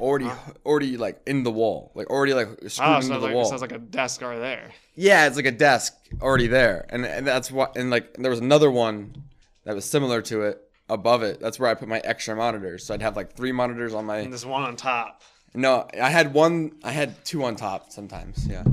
already 0.00 0.30
already 0.64 0.96
like 0.96 1.20
in 1.26 1.42
the 1.42 1.50
wall, 1.50 1.92
like 1.94 2.08
already 2.10 2.34
like 2.34 2.48
screwed 2.68 2.88
Oh, 2.88 2.94
into 2.96 3.06
so 3.08 3.14
the 3.14 3.26
like 3.26 3.34
wall. 3.34 3.44
sounds 3.44 3.62
like 3.62 3.72
a 3.72 3.78
desk 3.78 4.20
right 4.22 4.38
there. 4.38 4.72
yeah, 4.94 5.26
it's 5.26 5.36
like 5.36 5.46
a 5.46 5.52
desk 5.52 5.94
already 6.20 6.46
there, 6.46 6.86
and 6.90 7.04
and 7.04 7.26
that's 7.26 7.50
what 7.50 7.76
and 7.76 7.90
like 7.90 8.14
there 8.14 8.30
was 8.30 8.40
another 8.40 8.70
one 8.70 9.22
that 9.64 9.74
was 9.74 9.84
similar 9.84 10.20
to 10.22 10.42
it 10.42 10.60
above 10.88 11.22
it. 11.22 11.40
That's 11.40 11.58
where 11.58 11.70
I 11.70 11.74
put 11.74 11.88
my 11.88 12.00
extra 12.04 12.34
monitors. 12.36 12.84
So 12.86 12.94
I'd 12.94 13.02
have 13.02 13.16
like 13.16 13.34
three 13.34 13.52
monitors 13.52 13.94
on 13.94 14.04
my. 14.06 14.18
And 14.18 14.32
this 14.32 14.44
one 14.44 14.62
on 14.62 14.76
top. 14.76 15.22
No, 15.54 15.86
I 16.00 16.10
had 16.10 16.34
one. 16.34 16.72
I 16.82 16.92
had 16.92 17.24
two 17.24 17.44
on 17.44 17.56
top 17.56 17.92
sometimes. 17.92 18.46
Yeah. 18.46 18.64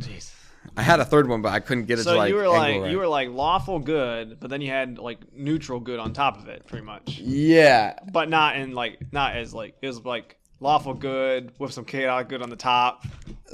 Jeez. 0.00 0.32
I 0.76 0.82
had 0.82 1.00
a 1.00 1.04
third 1.04 1.28
one, 1.28 1.40
but 1.42 1.52
I 1.52 1.60
couldn't 1.60 1.86
get 1.86 1.98
it 1.98 2.02
So 2.02 2.12
to 2.12 2.18
like. 2.18 2.28
you 2.28 2.34
were 2.34 2.48
like 2.48 2.82
right. 2.82 2.90
you 2.90 2.98
were 2.98 3.06
like 3.06 3.30
lawful 3.30 3.78
good, 3.78 4.38
but 4.40 4.50
then 4.50 4.60
you 4.60 4.70
had 4.70 4.98
like 4.98 5.18
neutral 5.32 5.80
good 5.80 5.98
on 5.98 6.12
top 6.12 6.38
of 6.38 6.48
it, 6.48 6.66
pretty 6.66 6.84
much. 6.84 7.18
Yeah, 7.18 7.94
But 8.12 8.28
not 8.28 8.56
in 8.56 8.72
like 8.74 8.98
not 9.12 9.36
as 9.36 9.54
like 9.54 9.76
it 9.80 9.86
was 9.86 10.04
like 10.04 10.36
lawful 10.60 10.92
good 10.92 11.52
with 11.58 11.72
some 11.72 11.84
chaotic 11.84 12.28
good 12.28 12.42
on 12.42 12.50
the 12.50 12.56
top. 12.56 13.04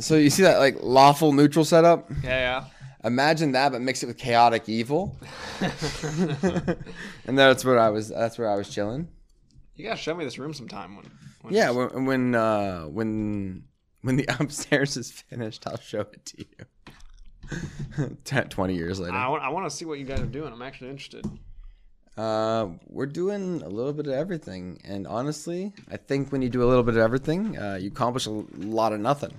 so 0.01 0.17
you 0.17 0.31
see 0.31 0.43
that 0.43 0.59
like 0.59 0.79
lawful 0.83 1.33
neutral 1.33 1.65
setup? 1.65 2.11
Yeah, 2.25 2.31
yeah. 2.31 2.65
Imagine 3.05 3.53
that, 3.53 3.73
but 3.73 3.81
mix 3.81 4.03
it 4.03 4.07
with 4.07 4.19
chaotic 4.19 4.69
evil. 4.69 5.17
and 7.27 7.39
that's 7.39 7.65
where 7.65 7.79
I 7.79 7.89
was. 7.89 8.09
That's 8.09 8.39
where 8.39 8.49
I 8.51 8.55
was 8.55 8.69
chilling. 8.69 9.09
You 9.77 9.85
gotta 9.85 9.97
show 9.97 10.15
me 10.15 10.25
this 10.25 10.39
room 10.39 10.55
sometime 10.55 10.97
when. 10.97 11.07
when 11.43 11.55
Yeah, 11.55 11.71
when 11.71 12.05
when 12.05 12.35
uh, 12.35 12.83
when 12.85 13.65
when 14.03 14.17
the 14.17 14.27
upstairs 14.41 14.97
is 14.97 15.11
finished, 15.11 15.67
I'll 15.67 15.79
show 15.79 16.01
it 16.01 16.25
to 16.27 16.39
you. 16.39 18.17
10, 18.25 18.49
Twenty 18.49 18.75
years 18.75 19.01
later, 19.01 19.17
I 19.17 19.29
want. 19.29 19.43
I 19.43 19.49
want 19.49 19.69
to 19.69 19.77
see 19.77 19.85
what 19.85 19.99
you 19.99 20.05
guys 20.05 20.21
are 20.21 20.27
doing. 20.27 20.53
I'm 20.53 20.63
actually 20.63 20.91
interested. 20.91 21.27
uh, 22.17 22.69
we're 22.89 23.07
doing 23.07 23.63
a 23.63 23.69
little 23.69 23.93
bit 23.93 24.07
of 24.07 24.13
everything, 24.13 24.81
and 24.85 25.07
honestly, 25.07 25.73
I 25.91 25.97
think 25.97 26.31
when 26.31 26.41
you 26.41 26.49
do 26.49 26.63
a 26.63 26.69
little 26.69 26.83
bit 26.85 26.95
of 26.95 27.01
everything, 27.01 27.59
uh, 27.59 27.79
you 27.81 27.89
accomplish 27.89 28.27
a 28.27 28.31
lot 28.31 28.93
of 28.93 29.01
nothing. 29.01 29.35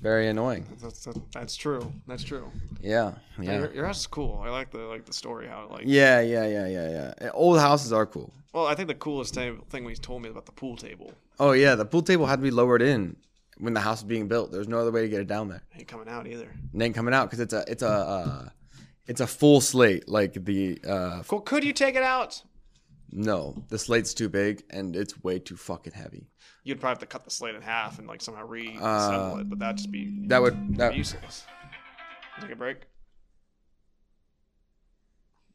Very 0.00 0.28
annoying. 0.28 0.66
That's, 0.80 1.04
that's, 1.04 1.18
that's 1.32 1.56
true. 1.56 1.92
That's 2.06 2.24
true. 2.24 2.50
Yeah, 2.80 3.12
Yeah. 3.38 3.58
Your, 3.58 3.74
your 3.74 3.86
house 3.86 4.00
is 4.00 4.06
cool. 4.06 4.40
I 4.42 4.48
like 4.48 4.70
the 4.70 4.78
like 4.78 5.04
the 5.04 5.12
story 5.12 5.46
how 5.46 5.64
it 5.64 5.70
like. 5.70 5.82
yeah, 5.84 6.20
yeah, 6.20 6.46
yeah, 6.46 6.66
yeah, 6.66 7.14
yeah. 7.20 7.30
Old 7.34 7.58
houses 7.58 7.92
are 7.92 8.06
cool. 8.06 8.32
Well, 8.52 8.66
I 8.66 8.74
think 8.74 8.88
the 8.88 8.94
coolest 8.94 9.34
thing, 9.34 9.62
thing 9.68 9.84
when 9.84 9.94
he 9.94 10.00
told 10.00 10.22
me 10.22 10.28
about 10.28 10.46
the 10.46 10.52
pool 10.52 10.76
table. 10.76 11.12
Oh 11.38 11.52
yeah, 11.52 11.74
the 11.74 11.84
pool 11.84 12.02
table 12.02 12.26
had 12.26 12.36
to 12.36 12.42
be 12.42 12.50
lowered 12.50 12.82
in 12.82 13.16
when 13.58 13.74
the 13.74 13.80
house 13.80 14.02
was 14.02 14.08
being 14.08 14.26
built. 14.26 14.50
There's 14.50 14.68
no 14.68 14.78
other 14.78 14.90
way 14.90 15.02
to 15.02 15.08
get 15.08 15.20
it 15.20 15.28
down 15.28 15.48
there. 15.48 15.62
Ain't 15.76 15.86
coming 15.86 16.08
out 16.08 16.26
either. 16.26 16.50
And 16.72 16.80
then 16.80 16.92
coming 16.92 17.14
out 17.14 17.26
because 17.26 17.40
it's 17.40 17.52
a 17.52 17.64
it's 17.68 17.82
a 17.82 17.88
uh, 17.88 18.48
it's 19.06 19.20
a 19.20 19.26
full 19.26 19.60
slate. 19.60 20.08
Like 20.08 20.32
the 20.32 20.78
uh, 20.86 21.22
Cool. 21.28 21.40
Could 21.40 21.62
you 21.64 21.72
take 21.72 21.94
it 21.94 22.02
out? 22.02 22.42
No, 23.12 23.64
the 23.68 23.78
slate's 23.78 24.14
too 24.14 24.28
big 24.28 24.62
and 24.70 24.94
it's 24.96 25.22
way 25.22 25.38
too 25.38 25.56
fucking 25.56 25.92
heavy. 25.92 26.28
You'd 26.64 26.78
probably 26.80 26.92
have 26.92 26.98
to 27.00 27.06
cut 27.06 27.24
the 27.24 27.30
slate 27.30 27.54
in 27.54 27.62
half 27.62 27.98
and 27.98 28.06
like 28.06 28.20
somehow 28.22 28.46
reassemble 28.46 28.84
Uh, 28.86 29.38
it, 29.40 29.48
but 29.50 29.58
that'd 29.58 29.76
just 29.78 29.90
be 29.90 30.26
That 30.28 30.40
would 30.42 30.76
that 30.76 30.94
useless. 30.94 31.44
Take 32.40 32.50
a 32.52 32.56
break. 32.56 32.86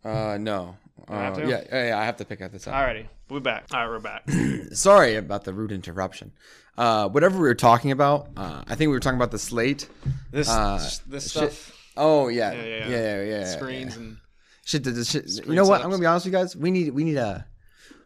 uh 0.04 0.38
no. 0.40 0.76
Uh, 1.08 1.14
have 1.20 1.36
to? 1.36 1.42
yeah, 1.48 1.62
yeah, 1.72 1.88
yeah, 1.90 2.00
I 2.00 2.06
have 2.06 2.18
to 2.18 2.26
pick 2.26 2.42
out 2.42 2.52
this 2.52 2.68
up. 2.68 2.74
Alrighty, 2.74 3.06
we're 3.30 3.40
back. 3.42 3.66
All 3.74 3.82
right, 3.82 3.90
we're 3.90 4.00
back. 4.00 4.30
Sorry 4.74 5.16
about 5.16 5.44
the 5.44 5.54
rude 5.54 5.72
interruption. 5.72 6.32
Uh, 6.78 7.10
whatever 7.10 7.36
we 7.36 7.44
were 7.48 7.54
talking 7.56 7.92
about, 7.92 8.30
uh, 8.38 8.64
I 8.68 8.76
think 8.76 8.90
we 8.90 8.94
were 8.96 9.00
talking 9.00 9.18
about 9.18 9.32
the 9.32 9.40
slate. 9.40 9.88
This 10.32 10.50
Uh, 10.50 10.78
this 11.08 11.32
shit. 11.32 11.52
stuff, 11.52 11.72
Oh 11.98 12.28
yeah, 12.30 12.52
Yeah, 12.54 12.62
yeah, 12.64 12.66
yeah, 12.66 12.78
yeah, 12.78 12.88
yeah. 12.98 13.24
yeah. 13.24 13.40
yeah, 13.40 13.46
screens 13.58 13.96
yeah. 13.96 14.02
and 14.04 14.18
Shit, 14.66 14.84
the, 14.84 14.92
the 14.92 15.06
shit. 15.06 15.30
You 15.48 15.54
know 15.54 15.64
what? 15.66 15.82
I'm 15.82 15.90
gonna 15.90 16.02
be 16.02 16.06
honest 16.08 16.26
with 16.26 16.34
you 16.34 16.40
guys. 16.40 16.56
We 16.56 16.72
need 16.72 16.90
we 16.94 17.04
need 17.04 17.18
a 17.18 17.46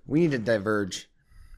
we 0.06 0.20
need 0.20 0.32
to 0.32 0.38
diverge. 0.40 1.10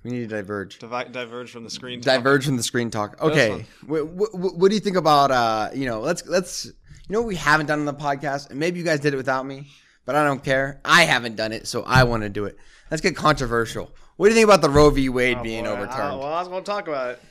We 0.03 0.11
need 0.11 0.29
to 0.29 0.35
diverge. 0.35 0.79
divi- 0.79 1.11
diverge 1.11 1.51
from 1.51 1.63
the 1.63 1.69
screen. 1.69 2.01
talk. 2.01 2.13
diverge 2.15 2.45
from 2.45 2.55
the 2.57 2.63
screen 2.63 2.89
talk. 2.91 3.21
Okay, 3.21 3.65
what, 3.85 4.07
what, 4.07 4.33
what 4.57 4.69
do 4.69 4.75
you 4.75 4.79
think 4.79 4.95
about 4.97 5.31
uh? 5.31 5.69
You 5.73 5.85
know, 5.87 5.99
let's 6.01 6.25
let's. 6.27 6.65
You 6.65 7.13
know 7.13 7.21
what 7.21 7.27
we 7.27 7.35
haven't 7.35 7.65
done 7.65 7.79
on 7.79 7.85
the 7.85 7.93
podcast, 7.93 8.51
and 8.51 8.59
maybe 8.59 8.79
you 8.79 8.85
guys 8.85 8.99
did 9.01 9.13
it 9.13 9.17
without 9.17 9.45
me, 9.45 9.67
but 10.05 10.15
I 10.15 10.23
don't 10.23 10.43
care. 10.43 10.79
I 10.85 11.03
haven't 11.03 11.35
done 11.35 11.51
it, 11.51 11.67
so 11.67 11.83
I 11.83 12.03
want 12.05 12.23
to 12.23 12.29
do 12.29 12.45
it. 12.45 12.55
Let's 12.89 13.01
get 13.01 13.15
controversial. 13.17 13.91
What 14.17 14.27
do 14.27 14.29
you 14.29 14.35
think 14.35 14.45
about 14.45 14.61
the 14.61 14.69
Roe 14.69 14.91
v. 14.91 15.09
Wade 15.09 15.37
Oh, 15.39 15.43
being 15.43 15.63
boy. 15.65 15.71
overturned? 15.71 16.13
Uh, 16.13 16.17
well, 16.19 16.33
I 16.33 16.39
was 16.39 16.47
going 16.47 16.63
to 16.63 16.71
talk 16.71 16.87
about 16.87 17.11
it. 17.11 17.21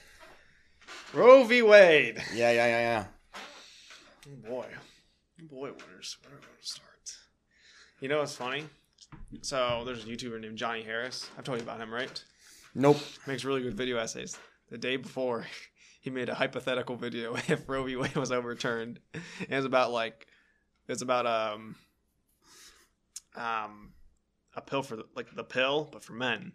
Roe 1.15 1.45
v. 1.45 1.62
Wade. 1.62 2.17
yeah, 2.35 2.50
yeah, 2.50 2.67
yeah, 2.67 2.81
yeah. 2.81 3.05
Oh, 4.27 4.49
boy, 4.50 4.67
Oh, 5.41 5.45
boy, 5.47 5.71
wonders 5.71 6.17
where 6.23 6.33
do 6.35 6.43
I 6.43 6.49
want 6.49 6.61
to 6.61 6.67
start? 6.67 6.87
You 8.00 8.09
know 8.09 8.21
what's 8.21 8.35
funny? 8.35 8.64
So 9.42 9.83
there's 9.85 10.04
a 10.04 10.07
YouTuber 10.07 10.40
named 10.40 10.57
Johnny 10.57 10.83
Harris. 10.83 11.28
I've 11.37 11.45
told 11.45 11.59
you 11.59 11.64
about 11.64 11.78
him, 11.78 11.92
right? 11.92 12.25
Nope. 12.75 12.97
Makes 13.26 13.45
really 13.45 13.62
good 13.62 13.75
video 13.75 13.99
essays. 13.99 14.38
The 14.71 14.78
day 14.78 14.97
before, 14.97 15.47
he 16.00 16.09
made 16.09 16.30
a 16.30 16.35
hypothetical 16.35 16.97
video 16.97 17.35
if 17.49 17.69
Roe 17.69 17.85
v. 17.85 17.97
Wade 17.97 18.16
was 18.16 18.33
overturned. 18.33 19.00
And 19.12 19.25
it's 19.50 19.66
about 19.66 19.92
like, 19.92 20.26
it's 20.88 21.02
about 21.02 21.26
um, 21.26 21.76
um, 23.37 23.92
a 24.57 24.62
pill 24.62 24.83
for 24.83 24.97
the, 24.97 25.04
like 25.14 25.35
the 25.37 25.45
pill, 25.45 25.87
but 25.92 26.02
for 26.02 26.14
men. 26.14 26.52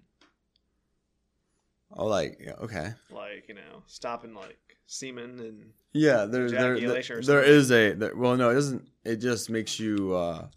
Oh, 1.96 2.08
like 2.08 2.42
yeah, 2.44 2.54
okay. 2.54 2.94
Like 3.12 3.46
you 3.48 3.54
know, 3.54 3.84
stopping 3.86 4.34
like 4.34 4.58
semen 4.88 5.40
and 5.40 5.72
Yeah, 5.94 6.26
there, 6.26 6.50
there, 6.50 6.80
there, 6.80 7.22
there 7.22 7.44
is 7.44 7.72
a 7.72 7.94
there, 7.94 8.16
well, 8.16 8.36
no, 8.36 8.50
it 8.50 8.56
doesn't. 8.56 8.88
It 9.06 9.18
just 9.18 9.52
makes 9.52 9.80
you 9.80 10.14
uh, 10.14 10.48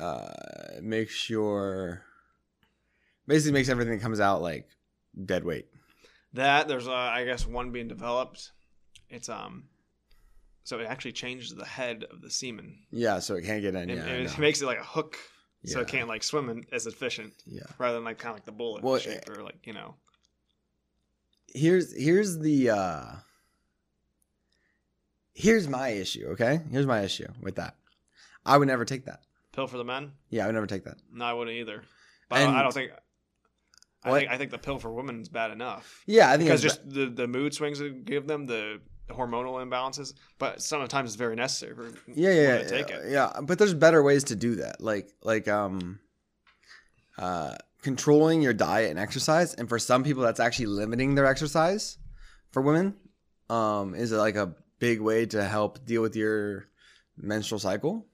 uh, 0.00 0.80
makes 0.80 1.28
your 1.28 2.02
basically 3.26 3.52
makes 3.52 3.68
everything 3.68 3.94
that 3.94 4.02
comes 4.02 4.20
out 4.20 4.42
like 4.42 4.68
dead 5.24 5.44
weight. 5.44 5.66
that. 6.34 6.68
There's 6.68 6.88
uh, 6.88 6.92
I 6.92 7.24
guess 7.24 7.46
one 7.46 7.70
being 7.70 7.88
developed. 7.88 8.52
It's 9.08 9.28
um, 9.28 9.64
so 10.64 10.78
it 10.78 10.84
actually 10.84 11.12
changes 11.12 11.54
the 11.54 11.64
head 11.64 12.04
of 12.10 12.20
the 12.22 12.30
semen. 12.30 12.78
Yeah, 12.90 13.18
so 13.18 13.34
it 13.34 13.44
can't 13.44 13.62
get 13.62 13.74
in. 13.74 13.90
and, 13.90 13.98
Yeah, 13.98 14.06
it 14.06 14.38
makes 14.38 14.62
it 14.62 14.66
like 14.66 14.78
a 14.78 14.84
hook, 14.84 15.16
so 15.64 15.80
it 15.80 15.88
can't 15.88 16.08
like 16.08 16.22
swim 16.22 16.48
in, 16.48 16.64
as 16.72 16.86
efficient, 16.86 17.32
yeah. 17.46 17.62
rather 17.78 17.96
than 17.96 18.04
like 18.04 18.18
kind 18.18 18.30
of 18.30 18.36
like 18.36 18.46
the 18.46 18.52
bullet 18.52 18.82
Well, 18.82 18.98
shape 18.98 19.28
or 19.28 19.42
like 19.42 19.66
you 19.66 19.72
know. 19.72 19.94
Here's 21.52 21.92
here's 21.96 22.38
the 22.38 22.70
uh 22.70 23.04
here's 25.34 25.68
my 25.68 25.88
issue. 25.88 26.28
Okay, 26.32 26.60
here's 26.70 26.86
my 26.86 27.00
issue 27.00 27.26
with 27.42 27.56
that. 27.56 27.74
I 28.46 28.56
would 28.56 28.68
never 28.68 28.84
take 28.84 29.06
that. 29.06 29.20
Pill 29.60 29.66
for 29.66 29.76
the 29.76 29.84
men? 29.84 30.12
Yeah, 30.30 30.44
I 30.44 30.46
would 30.46 30.54
never 30.54 30.66
take 30.66 30.84
that. 30.84 30.96
No, 31.12 31.22
I 31.26 31.34
wouldn't 31.34 31.54
either. 31.54 31.82
But 32.30 32.38
I 32.38 32.44
don't- 32.46 32.54
I 32.54 32.62
don't 32.62 32.72
think. 32.72 32.92
I 34.02 34.08
What? 34.10 34.18
think 34.20 34.30
I 34.30 34.38
think 34.38 34.50
the 34.52 34.56
pill 34.58 34.78
for 34.78 34.90
women 34.90 35.20
is 35.20 35.28
bad 35.28 35.50
enough 35.50 36.02
Yeah, 36.06 36.30
I 36.30 36.38
think 36.38 36.48
because 36.48 36.64
it's 36.64 36.76
just 36.76 36.88
the 36.88 37.10
the 37.10 37.28
mood 37.28 37.52
swings 37.52 37.78
it 37.82 38.06
give 38.06 38.26
them 38.26 38.46
the 38.46 38.80
hormonal 39.10 39.62
imbalances, 39.62 40.14
but 40.38 40.62
sometimes 40.62 41.10
it's 41.10 41.16
very 41.16 41.36
necessary 41.36 41.74
for 41.74 41.88
yeah, 42.06 42.30
yeah, 42.30 42.32
yeah, 42.32 42.58
to 42.62 42.68
take 42.70 42.88
yeah, 42.88 42.96
it. 42.96 43.10
yeah. 43.10 43.40
But 43.42 43.58
there's 43.58 43.74
better 43.74 44.02
ways 44.02 44.24
to 44.24 44.34
do 44.36 44.54
that, 44.54 44.80
like 44.80 45.10
like 45.22 45.46
um, 45.48 46.00
uh, 47.18 47.56
controlling 47.82 48.40
your 48.40 48.54
diet 48.54 48.88
and 48.88 48.98
exercise. 48.98 49.52
And 49.52 49.68
for 49.68 49.78
some 49.78 50.04
people, 50.04 50.22
that's 50.22 50.40
actually 50.40 50.66
limiting 50.66 51.16
their 51.16 51.26
exercise. 51.26 51.98
For 52.52 52.62
women, 52.62 52.94
um, 53.50 53.94
is 53.94 54.12
it 54.12 54.16
like 54.16 54.36
a 54.36 54.54
big 54.78 55.02
way 55.02 55.26
to 55.26 55.44
help 55.44 55.84
deal 55.84 56.00
with 56.00 56.16
your 56.16 56.64
menstrual 57.18 57.58
cycle. 57.58 58.06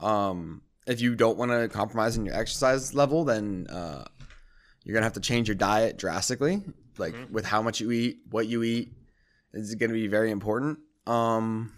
Um, 0.00 0.62
if 0.86 1.00
you 1.00 1.14
don't 1.14 1.36
want 1.38 1.50
to 1.50 1.68
compromise 1.68 2.16
in 2.16 2.24
your 2.24 2.34
exercise 2.34 2.94
level, 2.94 3.24
then 3.24 3.66
uh, 3.68 4.04
you're 4.84 4.94
gonna 4.94 5.04
have 5.04 5.12
to 5.14 5.20
change 5.20 5.48
your 5.48 5.54
diet 5.54 5.98
drastically, 5.98 6.62
like 6.96 7.14
Mhm. 7.14 7.30
with 7.30 7.44
how 7.44 7.60
much 7.62 7.80
you 7.80 7.90
eat, 7.90 8.18
what 8.30 8.46
you 8.46 8.62
eat. 8.62 8.92
is 9.54 9.74
going 9.76 9.88
to 9.90 9.94
be 9.94 10.06
very 10.08 10.30
important. 10.30 10.78
Um, 11.06 11.72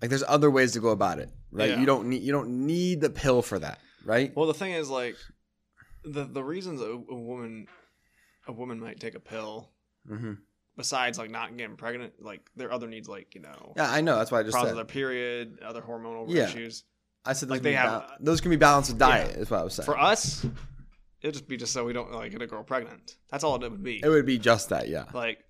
like 0.00 0.10
there's 0.10 0.24
other 0.28 0.50
ways 0.50 0.72
to 0.72 0.80
go 0.80 0.90
about 0.90 1.18
it, 1.18 1.30
right? 1.50 1.70
Yeah. 1.70 1.80
You 1.80 1.86
don't 1.86 2.08
need 2.08 2.22
you 2.22 2.32
don't 2.32 2.66
need 2.66 3.00
the 3.00 3.10
pill 3.10 3.42
for 3.42 3.58
that, 3.58 3.78
right? 4.04 4.34
Well, 4.36 4.46
the 4.46 4.54
thing 4.54 4.72
is, 4.72 4.88
like, 4.90 5.16
the 6.04 6.24
the 6.24 6.44
reasons 6.44 6.80
a, 6.80 6.84
a 6.84 7.14
woman 7.14 7.66
a 8.46 8.52
woman 8.52 8.78
might 8.78 9.00
take 9.00 9.14
a 9.14 9.20
pill, 9.20 9.70
hmm 10.06 10.34
besides 10.78 11.18
like 11.18 11.30
not 11.30 11.54
getting 11.58 11.76
pregnant, 11.76 12.14
like 12.22 12.40
their 12.56 12.72
other 12.72 12.86
needs, 12.88 13.06
like 13.08 13.34
you 13.34 13.42
know, 13.42 13.74
Yeah, 13.76 13.90
I 13.90 14.00
know. 14.00 14.16
That's 14.16 14.30
why 14.30 14.40
I 14.40 14.42
just 14.44 14.52
problems 14.54 14.70
said. 14.70 14.78
with 14.78 14.88
their 14.88 14.92
period, 14.94 15.58
other 15.62 15.82
hormonal 15.82 16.24
Yeah. 16.28 16.44
issues. 16.44 16.84
I 17.26 17.34
said 17.34 17.50
like 17.50 17.60
they 17.60 17.74
have- 17.74 18.06
bal- 18.08 18.16
those 18.20 18.40
can 18.40 18.48
be 18.50 18.56
balanced 18.56 18.90
with 18.92 18.98
diet. 18.98 19.36
Is 19.36 19.50
what 19.50 19.60
I 19.60 19.64
was 19.64 19.74
saying. 19.74 19.84
For 19.84 19.98
us, 19.98 20.46
it'd 21.20 21.34
just 21.34 21.48
be 21.48 21.58
just 21.58 21.74
so 21.74 21.84
we 21.84 21.92
don't 21.92 22.10
like 22.12 22.32
get 22.32 22.40
a 22.40 22.46
girl 22.46 22.62
pregnant. 22.62 23.16
That's 23.30 23.44
all 23.44 23.62
it 23.62 23.70
would 23.70 23.82
be. 23.82 24.00
it 24.02 24.08
would 24.08 24.24
be 24.24 24.38
just 24.38 24.70
that. 24.70 24.88
Yeah, 24.88 25.04
Like, 25.12 25.44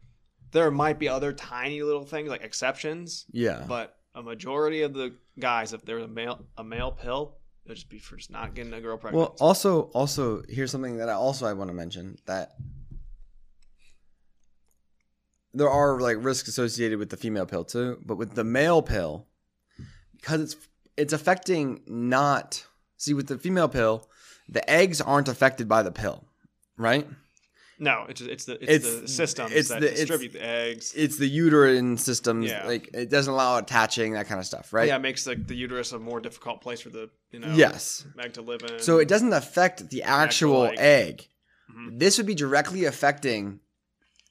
there 0.51 0.71
might 0.73 0.99
be 0.99 1.09
other 1.09 1.33
tiny 1.33 1.83
little 1.83 2.05
things 2.05 2.29
like 2.31 2.43
exceptions, 2.43 3.27
yeah. 3.31 3.65
but 3.69 3.95
a 4.15 4.23
majority 4.23 4.83
of 4.83 4.95
the 4.95 5.15
guys, 5.39 5.73
if 5.75 5.83
there's 5.85 6.03
a 6.03 6.09
male 6.09 6.45
a 6.57 6.65
male 6.65 6.91
pill, 6.91 7.37
it'd 7.67 7.77
just 7.77 7.91
be 7.91 7.99
for 7.99 8.17
just 8.17 8.31
not 8.31 8.55
getting 8.55 8.73
a 8.73 8.81
girl 8.81 8.97
pregnant. 8.97 9.21
Well, 9.21 9.37
also, 9.41 9.83
also 9.95 10.43
here's 10.49 10.71
something 10.73 10.97
that 10.97 11.09
I 11.11 11.13
also 11.13 11.47
I 11.47 11.53
want 11.53 11.69
to 11.69 11.75
mention 11.75 12.17
that 12.27 12.53
there 15.55 15.71
are 15.71 16.01
like 16.01 16.17
risks 16.21 16.49
associated 16.49 16.99
with 16.99 17.11
the 17.11 17.17
female 17.17 17.47
pill 17.47 17.65
too, 17.65 17.99
but 18.05 18.17
with 18.17 18.35
the 18.35 18.45
male 18.45 18.83
pill, 18.83 19.27
because 20.17 20.41
it's 20.41 20.57
it's 20.97 21.13
affecting 21.13 21.81
not 21.87 22.65
see 22.97 23.15
with 23.15 23.29
the 23.29 23.39
female 23.39 23.69
pill, 23.69 24.09
the 24.49 24.69
eggs 24.69 25.01
aren't 25.01 25.29
affected 25.29 25.69
by 25.69 25.83
the 25.83 25.93
pill, 25.93 26.25
right? 26.77 27.07
no, 27.81 28.05
it's 28.09 28.21
it's 28.21 28.45
the 28.47 28.55
it's, 28.55 28.85
It's- 28.87 29.01
the 29.03 29.09
systems 29.09 29.53
it's 29.53 29.69
that 29.69 29.81
the- 29.81 29.87
it's- 29.87 30.01
distribute 30.01 30.33
the 30.33 30.45
eggs. 30.45 30.93
It's 30.97 31.17
the 31.17 31.29
uterine 31.29 31.97
systems, 31.97 32.47
Yeah. 32.51 32.67
like 32.67 32.91
it 32.93 33.09
doesn't 33.09 33.33
allow 33.33 33.57
attaching 33.59 34.15
that 34.15 34.27
kind 34.27 34.41
of 34.41 34.47
stuff, 34.47 34.73
right? 34.73 34.89
Yeah, 34.89 34.97
it 34.97 35.01
makes 35.03 35.29
like 35.29 35.47
the 35.47 35.55
uterus 35.55 35.93
a 35.93 35.99
more 36.01 36.21
difficult 36.21 36.61
place 36.61 36.81
for 36.81 36.89
the 36.91 37.09
you 37.31 37.39
know 37.39 37.53
Yes. 37.55 38.05
egg 38.19 38.33
to 38.35 38.43
live 38.43 38.63
in. 38.63 38.81
So 38.81 38.99
it 38.99 39.07
doesn't 39.07 39.33
affect 39.33 39.91
the 39.91 40.03
actual 40.03 40.65
egg. 40.65 40.79
egg. 40.79 41.29
Mhm. 41.73 41.99
This 42.01 42.19
would 42.19 42.27
be 42.27 42.35
directly 42.35 42.85
affecting 42.85 43.61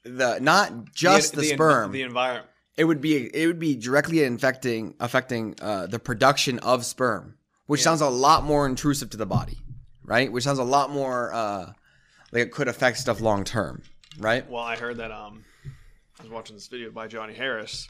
the 0.08 0.40
not 0.42 0.94
just 0.94 1.34
the, 1.34 1.42
en- 1.42 1.56
sperm. 1.56 1.92
the 1.92 2.02
environment. 2.04 2.48
it 2.78 2.86
would 2.86 3.02
be 3.02 3.26
it 3.36 3.48
would 3.48 3.60
be 3.60 3.76
directly 3.76 4.24
infecting 4.24 4.94
affecting 5.00 5.56
uh, 5.62 5.88
the 5.88 6.00
production 6.00 6.60
of 6.60 6.86
sperm, 6.86 7.38
which 7.66 7.82
Yeah. 7.82 7.86
sounds 7.86 8.02
a 8.02 8.10
lot 8.10 8.44
more 8.44 8.66
intrusive 8.66 9.10
to 9.12 9.18
the 9.18 9.26
body, 9.26 9.58
right? 10.04 10.32
Which 10.32 10.44
sounds 10.44 10.60
a 10.60 10.64
lot 10.64 10.90
more 10.92 11.34
uh, 11.34 11.74
like 12.32 12.44
it 12.44 12.52
could 12.52 12.68
affect 12.68 12.98
stuff 12.98 13.22
long 13.22 13.44
term, 13.44 13.82
right? 14.20 14.50
Well, 14.50 14.64
I 14.64 14.76
heard 14.78 14.98
that 14.98 15.12
um, 15.12 15.44
I 16.20 16.24
was 16.24 16.32
watching 16.32 16.56
this 16.56 16.68
video 16.68 16.92
by 16.92 17.08
Johnny 17.08 17.34
Harris, 17.34 17.88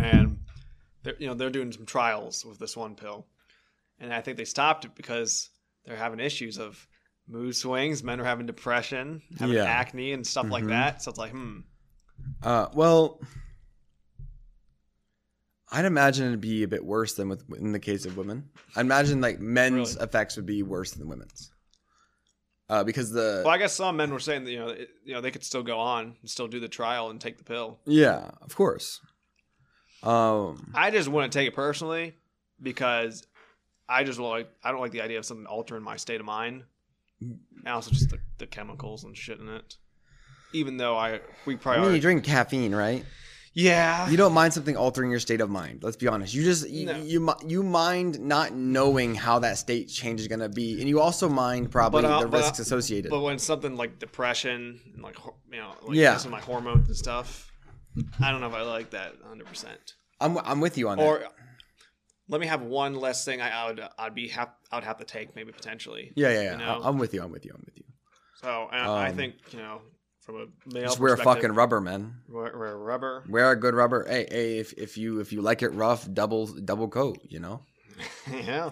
and 0.00 0.38
they're 1.02 1.16
you 1.18 1.26
know 1.26 1.34
they're 1.34 1.50
doing 1.50 1.72
some 1.72 1.86
trials 1.86 2.44
with 2.44 2.58
this 2.58 2.76
one 2.76 2.94
pill, 2.94 3.26
and 4.00 4.12
I 4.12 4.20
think 4.20 4.36
they 4.36 4.44
stopped 4.44 4.84
it 4.84 4.94
because 4.94 5.50
they're 5.84 5.96
having 5.96 6.20
issues 6.20 6.58
of 6.58 6.86
mood 7.28 7.54
swings. 7.56 8.02
Men 8.02 8.20
are 8.20 8.24
having 8.24 8.46
depression, 8.46 9.22
having 9.38 9.56
Yeah. 9.56 9.64
acne, 9.64 10.12
and 10.12 10.26
stuff 10.26 10.50
like 10.50 10.64
Mhm. 10.64 10.68
that. 10.68 11.02
So 11.02 11.10
it's 11.10 11.18
like, 11.18 11.32
hmm, 11.32 11.60
Uh, 12.42 12.68
well, 12.72 13.20
I'd 15.70 15.84
imagine 15.84 16.26
it'd 16.28 16.40
be 16.40 16.62
a 16.62 16.68
bit 16.68 16.84
worse 16.84 17.14
than 17.14 17.28
with 17.28 17.44
in 17.58 17.72
the 17.72 17.80
case 17.80 18.06
of 18.06 18.16
women. 18.16 18.48
I 18.76 18.80
imagine 18.80 19.20
like 19.20 19.40
men's 19.40 19.94
Really? 19.94 20.04
effects 20.06 20.36
would 20.36 20.46
be 20.46 20.62
worse 20.62 20.92
than 20.92 21.08
women's. 21.08 21.52
Uh, 22.68 22.82
because 22.84 23.10
the 23.10 23.42
well, 23.44 23.54
I 23.54 23.58
guess 23.58 23.72
some 23.74 23.96
men 23.96 24.10
were 24.12 24.18
saying 24.20 24.44
that 24.44 24.50
you 24.50 24.58
know 24.58 24.68
it, 24.68 24.88
you 25.04 25.14
know 25.14 25.20
they 25.20 25.30
could 25.30 25.44
still 25.44 25.62
go 25.62 25.78
on 25.78 26.16
and 26.20 26.30
still 26.30 26.48
do 26.48 26.58
the 26.60 26.68
trial 26.68 27.10
and 27.10 27.20
take 27.20 27.38
the 27.38 27.44
pill. 27.44 27.78
yeah, 27.84 28.30
of 28.42 28.54
course. 28.56 29.00
Um, 30.02 30.70
I 30.74 30.90
just 30.90 31.08
wouldn't 31.08 31.32
take 31.32 31.48
it 31.48 31.54
personally 31.54 32.14
because 32.62 33.26
I 33.88 34.04
just 34.04 34.18
like 34.18 34.48
I 34.64 34.70
don't 34.72 34.80
like 34.80 34.92
the 34.92 35.00
idea 35.02 35.18
of 35.18 35.24
something 35.26 35.46
altering 35.46 35.82
my 35.82 35.96
state 35.96 36.20
of 36.20 36.26
mind. 36.26 36.64
Also 37.66 37.90
just 37.90 38.10
the, 38.10 38.18
the 38.38 38.46
chemicals 38.46 39.04
and 39.04 39.16
shit 39.16 39.40
in 39.40 39.48
it. 39.48 39.76
Even 40.52 40.76
though 40.76 40.96
I 40.96 41.20
we 41.46 41.56
probably 41.56 41.82
I 41.82 41.84
mean, 41.86 41.94
you 41.96 42.00
drink 42.00 42.24
caffeine, 42.24 42.74
right? 42.74 43.04
yeah 43.54 44.08
You 44.10 44.18
don't 44.18 44.34
mind 44.34 44.52
something 44.52 44.76
altering 44.76 45.10
your 45.10 45.18
state 45.18 45.40
of 45.40 45.48
mind. 45.50 45.82
Let's 45.82 45.96
be 45.96 46.06
honest. 46.08 46.34
You 46.34 46.44
just 46.44 46.68
you 46.68 46.86
No. 46.86 46.96
you, 46.98 47.34
you 47.46 47.62
mind 47.62 48.20
not 48.20 48.52
knowing 48.54 49.14
how 49.14 49.38
that 49.40 49.56
state 49.58 49.88
change 49.88 50.20
is 50.20 50.28
gonna 50.28 50.48
be, 50.48 50.78
and 50.80 50.88
you 50.88 51.00
also 51.00 51.28
mind 51.28 51.70
probably 51.70 52.02
But, 52.02 52.10
uh, 52.10 52.20
the 52.20 52.26
uh, 52.26 52.30
risks 52.38 52.58
associated. 52.58 53.10
But 53.10 53.20
when 53.22 53.38
something 53.38 53.76
like 53.76 53.98
depression 53.98 54.80
and 54.94 55.02
like 55.02 55.16
you 55.50 55.58
know 55.58 55.72
like 55.86 55.96
Yeah. 55.96 56.14
with 56.14 56.28
my 56.28 56.40
hormones 56.40 56.86
and 56.88 56.96
stuff, 56.96 57.50
I 58.20 58.30
don't 58.30 58.40
know 58.42 58.48
if 58.48 58.54
I 58.54 58.62
like 58.62 58.90
that 58.90 59.18
100. 59.22 59.46
percent 59.46 59.94
I'm 60.20 60.36
I'm 60.38 60.60
with 60.60 60.76
you 60.78 60.88
on 60.90 60.98
that. 60.98 61.32
Let 62.28 62.40
me 62.40 62.46
have 62.48 62.62
one 62.62 62.94
less 62.96 63.24
thing 63.24 63.40
I, 63.40 63.50
I 63.50 63.66
would 63.68 63.80
I'd 63.98 64.14
be 64.14 64.28
hap- 64.28 64.58
I 64.70 64.76
would 64.76 64.84
have 64.84 64.98
to 64.98 65.04
take 65.04 65.36
maybe 65.36 65.52
potentially. 65.52 66.12
yeah, 66.16 66.30
yeah, 66.30 66.42
yeah. 66.42 66.52
you 66.52 66.58
know? 66.58 66.80
I- 66.82 66.88
I'm 66.88 66.98
with 66.98 67.14
you. 67.14 67.22
I'm 67.22 67.30
with 67.32 67.44
you. 67.44 67.52
I'm 67.54 67.62
with 67.64 67.76
you. 67.78 67.84
So 68.42 68.68
and 68.72 68.82
I 68.82 69.08
Um, 69.10 69.16
think 69.16 69.34
you 69.52 69.58
know 69.60 69.80
from 70.20 70.36
a 70.36 70.46
male 70.74 70.84
Just 70.84 70.98
wear 70.98 71.14
a 71.14 71.18
fucking 71.18 71.52
rubber, 71.52 71.80
man. 71.80 72.16
wear, 72.28 72.56
wear 72.58 72.76
rubber. 72.76 73.22
Wear 73.28 73.52
a 73.52 73.56
good 73.56 73.74
rubber. 73.74 74.04
Hey, 74.08 74.26
hey, 74.30 74.58
if, 74.58 74.72
if 74.74 74.98
you 74.98 75.20
if 75.20 75.32
you 75.32 75.40
like 75.40 75.62
it 75.62 75.68
rough, 75.70 76.12
double 76.12 76.46
double 76.46 76.88
coat. 76.88 77.18
You 77.28 77.38
know, 77.40 77.62
yeah, 78.32 78.70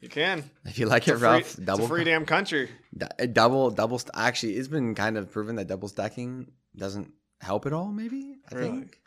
you 0.00 0.08
can. 0.08 0.48
if 0.64 0.78
you 0.78 0.86
like 0.86 1.02
It's 1.08 1.16
it 1.16 1.18
free, 1.18 1.28
rough, 1.28 1.40
it's 1.40 1.56
double 1.56 1.84
a 1.84 1.88
free 1.88 2.04
damn 2.04 2.24
country. 2.24 2.70
du- 2.96 3.22
uh, 3.22 3.26
double 3.26 3.70
double. 3.70 3.98
St- 3.98 4.12
actually, 4.14 4.54
it's 4.54 4.68
been 4.68 4.94
kind 4.94 5.18
of 5.18 5.30
proven 5.32 5.56
that 5.56 5.66
double 5.66 5.88
stacking 5.88 6.52
doesn't 6.76 7.12
help 7.40 7.66
at 7.66 7.72
all. 7.72 7.90
Maybe 7.92 8.36
I 8.50 8.54
Really? 8.54 8.70
think, 8.70 8.98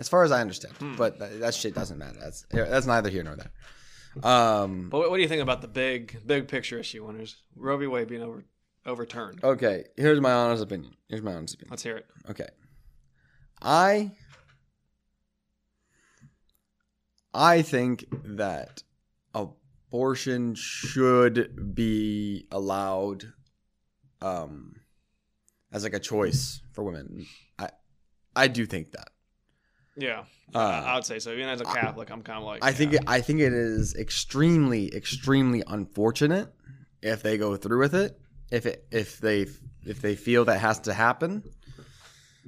as 0.00 0.08
far 0.08 0.24
as 0.24 0.32
I 0.32 0.40
understand, 0.40 0.74
Hmm. 0.78 0.96
but 0.96 1.18
that, 1.20 1.38
that 1.40 1.54
shit 1.54 1.74
doesn't 1.74 1.98
matter. 1.98 2.18
That's 2.18 2.44
that's 2.50 2.86
neither 2.86 3.08
here 3.10 3.22
nor 3.22 3.36
there. 3.36 3.52
Um. 4.24 4.88
But 4.90 4.98
what, 4.98 5.10
what 5.10 5.16
do 5.18 5.22
you 5.22 5.28
think 5.28 5.42
about 5.42 5.60
the 5.62 5.68
big 5.68 6.26
big 6.26 6.48
picture 6.48 6.78
issue 6.78 7.06
Winters? 7.06 7.42
Roe 7.54 7.76
v. 7.76 7.86
Wade 7.86 8.08
being 8.08 8.22
over 8.22 8.44
overturned. 8.84 9.44
Okay. 9.44 9.84
Here's 9.96 10.20
my 10.20 10.32
honest 10.32 10.62
opinion. 10.64 10.94
Here's 11.08 11.22
my 11.22 11.34
honest 11.34 11.54
opinion. 11.54 11.70
Let's 11.70 11.82
hear 11.84 11.96
it. 11.98 12.06
Okay. 12.28 12.48
I 13.62 14.12
I 17.32 17.62
think 17.62 18.06
that 18.24 18.82
abortion 19.34 20.54
should 20.54 21.74
be 21.74 22.46
allowed 22.50 23.32
um 24.20 24.74
as 25.72 25.84
like 25.84 25.94
a 25.94 26.00
choice 26.00 26.62
for 26.72 26.82
women. 26.82 27.26
I 27.58 27.70
I 28.34 28.48
do 28.48 28.66
think 28.66 28.92
that. 28.92 29.10
Yeah, 29.96 30.24
Uh, 30.54 30.58
I 30.58 30.94
would 30.94 31.04
say 31.04 31.18
so. 31.18 31.32
Even 31.32 31.48
as 31.48 31.60
a 31.60 31.64
Catholic, 31.64 32.10
I'm 32.10 32.22
kind 32.22 32.38
of 32.38 32.44
like 32.44 32.64
I 32.64 32.72
think 32.72 32.94
it, 32.94 33.02
I 33.06 33.20
think 33.20 33.40
it 33.40 33.52
is 33.52 33.94
extremely 33.94 34.94
extremely 34.94 35.62
unfortunate 35.66 36.48
if 37.02 37.22
they 37.22 37.36
go 37.38 37.56
through 37.56 37.80
with 37.80 37.94
it. 37.94 38.18
If 38.50 38.66
it 38.66 38.86
if 38.90 39.18
they 39.18 39.46
if 39.84 40.00
they 40.00 40.16
feel 40.16 40.44
that 40.46 40.58
has 40.60 40.78
to 40.80 40.94
happen. 40.94 41.42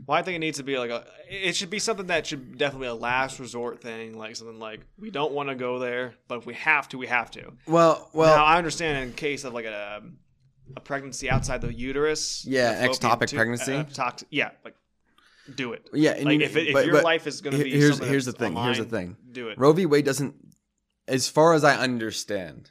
Well, 0.06 0.18
I 0.18 0.22
think 0.22 0.36
it 0.36 0.38
needs 0.40 0.58
to 0.58 0.64
be 0.64 0.78
like 0.78 0.90
a. 0.90 1.04
It 1.28 1.54
should 1.54 1.70
be 1.70 1.78
something 1.78 2.06
that 2.06 2.26
should 2.26 2.56
definitely 2.58 2.86
be 2.86 2.90
a 2.90 2.94
last 2.94 3.38
resort 3.38 3.80
thing, 3.82 4.16
like 4.16 4.34
something 4.36 4.58
like 4.58 4.80
we 4.98 5.10
don't 5.10 5.32
want 5.32 5.48
to 5.50 5.54
go 5.54 5.78
there, 5.78 6.14
but 6.28 6.38
if 6.38 6.46
we 6.46 6.54
have 6.54 6.88
to, 6.90 6.98
we 6.98 7.06
have 7.08 7.30
to. 7.32 7.52
Well, 7.66 8.08
well, 8.12 8.36
now 8.36 8.44
I 8.44 8.56
understand 8.56 9.04
in 9.04 9.12
case 9.14 9.44
of 9.44 9.52
like 9.52 9.66
a 9.66 10.02
a 10.76 10.80
pregnancy 10.80 11.28
outside 11.30 11.60
the 11.60 11.72
uterus. 11.72 12.44
Yeah, 12.46 12.86
ectopic 12.86 13.34
pregnancy. 13.34 13.74
uh, 13.74 13.84
tox- 13.84 14.24
yeah, 14.30 14.50
like 14.64 14.74
do 15.54 15.72
it. 15.72 15.88
yeah. 15.92 16.12
Like 16.22 16.38
you- 16.40 16.44
if, 16.44 16.56
it, 16.56 16.68
if 16.68 16.72
but- 16.72 16.84
your 16.86 16.94
but 16.96 17.04
life 17.04 17.26
is 17.26 17.40
going 17.40 17.56
to 17.58 17.64
be 17.64 17.70
here's 17.70 17.98
here's 17.98 18.24
the 18.26 18.32
thing. 18.32 18.54
Here's 18.56 18.78
the 18.78 18.84
thing. 18.84 19.16
Do 19.30 19.48
it. 19.48 19.58
Roe 19.58 19.72
v. 19.72 19.86
Wade 19.86 20.04
doesn't, 20.04 20.34
as 21.08 21.28
far 21.28 21.54
as 21.54 21.64
I 21.64 21.76
understand, 21.76 22.70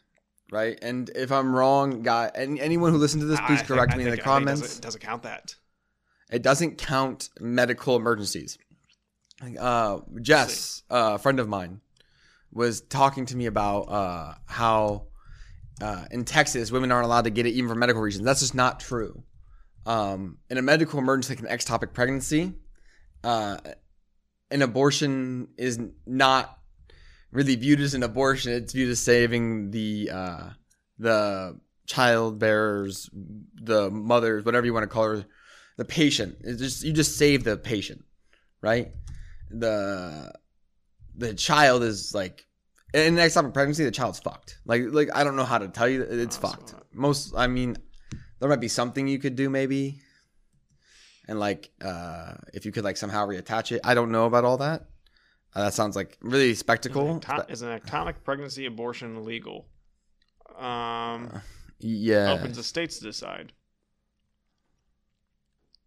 right? 0.51 0.77
And 0.81 1.09
if 1.15 1.31
I'm 1.31 1.53
wrong, 1.55 2.01
guy, 2.01 2.31
and 2.33 2.59
anyone 2.59 2.91
who 2.91 2.97
listens 2.97 3.23
to 3.23 3.27
this, 3.27 3.39
please 3.41 3.61
correct 3.61 3.93
I 3.93 3.97
me 3.97 4.03
in 4.03 4.09
the 4.09 4.15
think- 4.17 4.27
I 4.27 4.35
think 4.35 4.45
comments. 4.45 4.61
doesn't- 4.61 4.77
It 4.77 4.81
doesn't 4.81 5.01
count 5.01 5.23
that. 5.23 5.55
It 6.31 6.41
doesn't 6.43 6.77
count 6.77 7.29
medical 7.41 7.97
emergencies. 7.97 8.57
Uh, 9.59 9.99
Jess, 10.21 10.83
uh, 10.89 11.13
a 11.15 11.17
friend 11.19 11.39
of 11.39 11.49
mine, 11.49 11.81
was 12.53 12.81
talking 12.81 13.25
to 13.25 13.35
me 13.35 13.47
about 13.47 13.81
uh, 13.89 14.35
how 14.45 15.07
uh, 15.81 16.05
in 16.11 16.23
Texas 16.25 16.71
women 16.71 16.91
aren't 16.91 17.05
allowed 17.05 17.23
to 17.23 17.31
get 17.31 17.45
it 17.47 17.51
even 17.51 17.67
for 17.67 17.75
medical 17.75 18.01
reasons. 18.01 18.23
That's 18.23 18.41
just 18.41 18.53
not 18.55 18.79
true. 18.79 19.23
Um, 19.85 20.37
in 20.49 20.57
a 20.57 20.61
medical 20.61 20.99
emergency, 20.99 21.35
like 21.35 21.49
an 21.51 21.57
ectopic 21.57 21.93
pregnancy, 21.93 22.53
uh, 23.23 23.57
an 24.51 24.61
abortion 24.61 25.47
is 25.57 25.79
not 26.05 26.57
really 27.31 27.55
viewed 27.55 27.79
as 27.79 27.93
an 27.93 28.03
abortion. 28.03 28.51
It's 28.53 28.73
viewed 28.73 28.89
as 28.89 28.99
saving 28.99 29.71
the 29.71 30.09
uh, 30.13 30.49
the 30.99 31.59
child 31.87 32.37
bearers, 32.39 33.09
the 33.55 33.89
mothers, 33.89 34.45
whatever 34.45 34.65
you 34.65 34.73
want 34.73 34.83
to 34.83 34.87
call 34.87 35.05
her, 35.05 35.25
the 35.77 35.85
patient. 35.85 36.37
It's 36.41 36.61
just 36.61 36.83
you 36.83 36.93
just 36.93 37.17
save 37.17 37.43
the 37.43 37.57
patient, 37.57 38.03
right? 38.61 38.91
The 39.49 40.31
the 41.15 41.33
child 41.33 41.83
is 41.83 42.13
like 42.13 42.45
in 42.93 43.17
an 43.17 43.25
ectopic 43.25 43.53
pregnancy, 43.53 43.83
the 43.83 43.91
child's 43.91 44.19
fucked. 44.19 44.59
Like 44.65 44.83
like 44.89 45.09
I 45.15 45.23
don't 45.23 45.35
know 45.35 45.45
how 45.45 45.57
to 45.57 45.69
tell 45.69 45.89
you, 45.89 46.03
it's 46.03 46.37
Oh, 46.37 46.47
fucked. 46.49 46.75
Most, 46.93 47.33
I 47.35 47.47
mean, 47.47 47.77
there 48.41 48.49
might 48.49 48.59
be 48.59 48.67
something 48.67 49.07
you 49.07 49.19
could 49.19 49.35
do 49.35 49.49
maybe, 49.49 49.99
and 51.27 51.39
like 51.39 51.69
uh 51.79 52.33
if 52.53 52.65
you 52.65 52.71
could 52.71 52.83
like 52.83 52.97
somehow 52.97 53.25
reattach 53.25 53.71
it. 53.71 53.81
I 53.85 53.93
don't 53.93 54.11
know 54.11 54.25
about 54.25 54.43
all 54.43 54.57
that. 54.57 54.87
Uh, 55.55 55.65
that 55.65 55.73
sounds 55.73 55.95
like 55.95 56.17
really 56.21 56.53
spectacle. 56.55 57.19
Ecto- 57.19 57.49
Is 57.49 57.61
an 57.61 57.79
pregnancy 58.23 58.65
abortion 58.65 59.23
legal? 59.23 59.67
Um, 60.57 61.41
yeah. 61.79 62.33
opens 62.33 62.57
the 62.57 62.63
states 62.63 62.99
to 62.99 63.05
decide. 63.05 63.53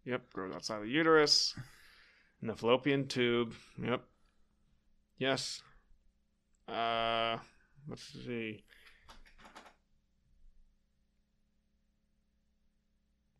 Yep, 0.05 0.33
grows 0.33 0.53
outside 0.53 0.83
the 0.83 0.87
uterus, 0.87 1.55
in 2.41 2.47
the 2.47 2.55
fallopian 2.55 3.07
tube. 3.07 3.53
Yep. 3.83 4.03
Yes. 5.17 5.61
Uh, 6.67 7.37
let's 7.87 8.03
see. 8.25 8.63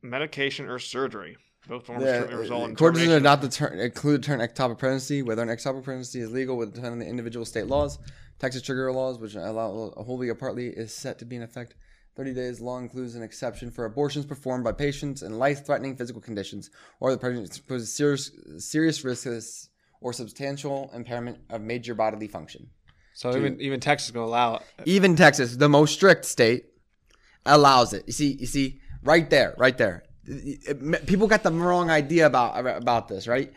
Medication 0.09 0.67
or 0.67 0.79
surgery. 0.79 1.37
Both 1.67 1.87
forms 1.87 2.03
Yeah, 2.03 2.19
treatment 2.19 2.39
result 2.41 2.63
in 2.65 2.71
according 2.73 2.99
to 2.99 3.05
termination. 3.05 3.23
not 3.23 3.41
the 3.41 3.49
term, 3.49 3.79
include 3.79 4.21
the 4.21 4.25
term 4.27 4.39
ectopic 4.39 4.77
pregnancy. 4.77 5.21
Whether 5.23 5.41
an 5.41 5.49
ectopic 5.49 5.83
pregnancy 5.83 6.19
is 6.21 6.31
legal 6.31 6.57
would 6.57 6.73
depend 6.73 6.93
on 6.93 6.99
the 6.99 7.07
individual 7.07 7.45
state 7.45 7.67
laws. 7.67 7.97
Texas 8.37 8.61
trigger 8.61 8.91
laws, 8.91 9.17
which 9.17 9.35
allow 9.35 9.91
wholly 9.97 10.29
or 10.29 10.35
partly, 10.35 10.67
is 10.67 10.93
set 10.93 11.17
to 11.19 11.25
be 11.25 11.35
in 11.37 11.41
effect 11.41 11.75
30 12.15 12.33
days 12.33 12.61
law 12.61 12.77
includes 12.77 13.15
an 13.15 13.23
exception 13.23 13.69
for 13.71 13.85
abortions 13.85 14.25
performed 14.25 14.63
by 14.63 14.71
patients 14.71 15.21
in 15.21 15.37
life-threatening 15.37 15.95
physical 15.97 16.21
conditions 16.21 16.69
or 16.99 17.11
the 17.11 17.17
pregnancy 17.17 17.61
poses 17.67 17.93
serious, 17.93 18.31
serious 18.57 19.03
risks 19.03 19.69
or 20.01 20.13
substantial 20.13 20.89
impairment 20.93 21.39
of 21.49 21.61
major 21.61 21.93
bodily 21.93 22.27
function. 22.27 22.69
so 23.13 23.35
even 23.35 23.59
even 23.59 23.79
Texas 23.79 24.07
is 24.07 24.11
going 24.11 24.25
to 24.25 24.29
allow 24.29 24.55
it. 24.55 24.61
Even 24.85 25.15
Texas, 25.15 25.57
the 25.57 25.67
most 25.69 25.93
strict 25.93 26.25
state, 26.25 26.65
allows 27.45 27.91
it. 27.93 28.03
You 28.07 28.13
see, 28.13 28.37
you 28.39 28.45
see, 28.47 28.79
right 29.05 29.29
there, 29.29 29.55
right 29.57 29.77
there. 29.77 30.03
It- 30.25 30.59
it- 30.67 31.05
people 31.05 31.27
got 31.27 31.43
the 31.43 31.51
wrong 31.51 31.89
idea 31.89 32.25
about 32.25 32.65
about 32.83 33.07
this, 33.07 33.27
right? 33.27 33.53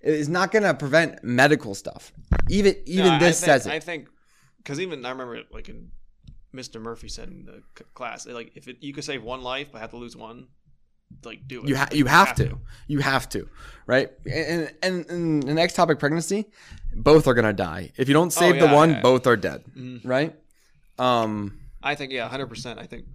It's 0.00 0.28
not 0.28 0.50
going 0.52 0.64
to 0.64 0.74
prevent 0.74 1.22
medical 1.22 1.74
stuff. 1.74 2.12
Even 2.48 2.74
even 2.86 3.06
No, 3.06 3.18
this 3.18 3.40
think- 3.40 3.46
says 3.50 3.66
it. 3.66 3.72
I 3.72 3.80
think 3.80 4.08
because 4.58 4.80
even 4.80 5.04
I 5.04 5.10
remember 5.10 5.40
like 5.52 5.68
in 5.68 5.90
Mr. 6.54 6.80
Murphy 6.80 7.08
said 7.08 7.28
in 7.28 7.44
the 7.46 7.62
c- 7.78 7.84
class, 7.94 8.26
like 8.26 8.52
if 8.54 8.68
it, 8.68 8.76
you 8.80 8.92
could 8.92 9.04
save 9.04 9.22
one 9.22 9.42
life 9.42 9.68
but 9.72 9.80
have 9.80 9.90
to 9.90 9.96
lose 9.96 10.16
one, 10.16 10.48
like 11.24 11.46
do 11.48 11.62
it. 11.62 11.68
you 11.68 11.76
ha- 11.76 11.88
you 11.92 12.06
have 12.06 12.34
to. 12.36 12.58
You 12.88 12.98
have 13.00 13.28
to, 13.30 13.48
right? 13.86 14.10
And 14.26 14.72
and, 14.82 15.06
and 15.10 15.44
an 15.44 15.56
ectopic 15.56 15.98
pregnancy, 15.98 16.50
both 16.94 17.26
are 17.28 17.34
gonna 17.34 17.52
die. 17.52 17.92
If 17.96 18.06
you 18.08 18.14
don't 18.14 18.32
save 18.32 18.54
the 18.56 18.62
Oh, 18.68 18.72
yeah, 18.72 18.74
one, 18.82 18.90
yeah. 18.90 19.00
both 19.00 19.26
are 19.26 19.36
dead, 19.36 19.64
Mhm. 19.76 20.00
right? 20.04 20.34
Um, 20.98 21.58
I 21.82 21.94
think 21.94 22.12
yeah, 22.12 22.28
hundred 22.28 22.46
percent. 22.48 22.78
I 22.78 22.86
think 22.86 23.06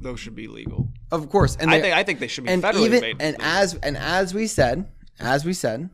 those 0.00 0.18
should 0.20 0.34
be 0.34 0.48
legal. 0.48 0.88
of 1.12 1.28
course, 1.28 1.56
and 1.60 1.70
I 1.70 1.80
think 1.80 1.94
I 1.94 2.02
think 2.04 2.18
they 2.20 2.28
should 2.28 2.44
be 2.44 2.50
and 2.50 2.62
federally 2.62 2.86
even 2.86 3.00
made. 3.00 3.16
and 3.20 3.32
legal. 3.38 3.46
as 3.46 3.74
and 3.74 3.96
as 3.96 4.32
we 4.34 4.46
said, 4.46 4.88
as 5.18 5.44
we 5.44 5.52
said, 5.52 5.90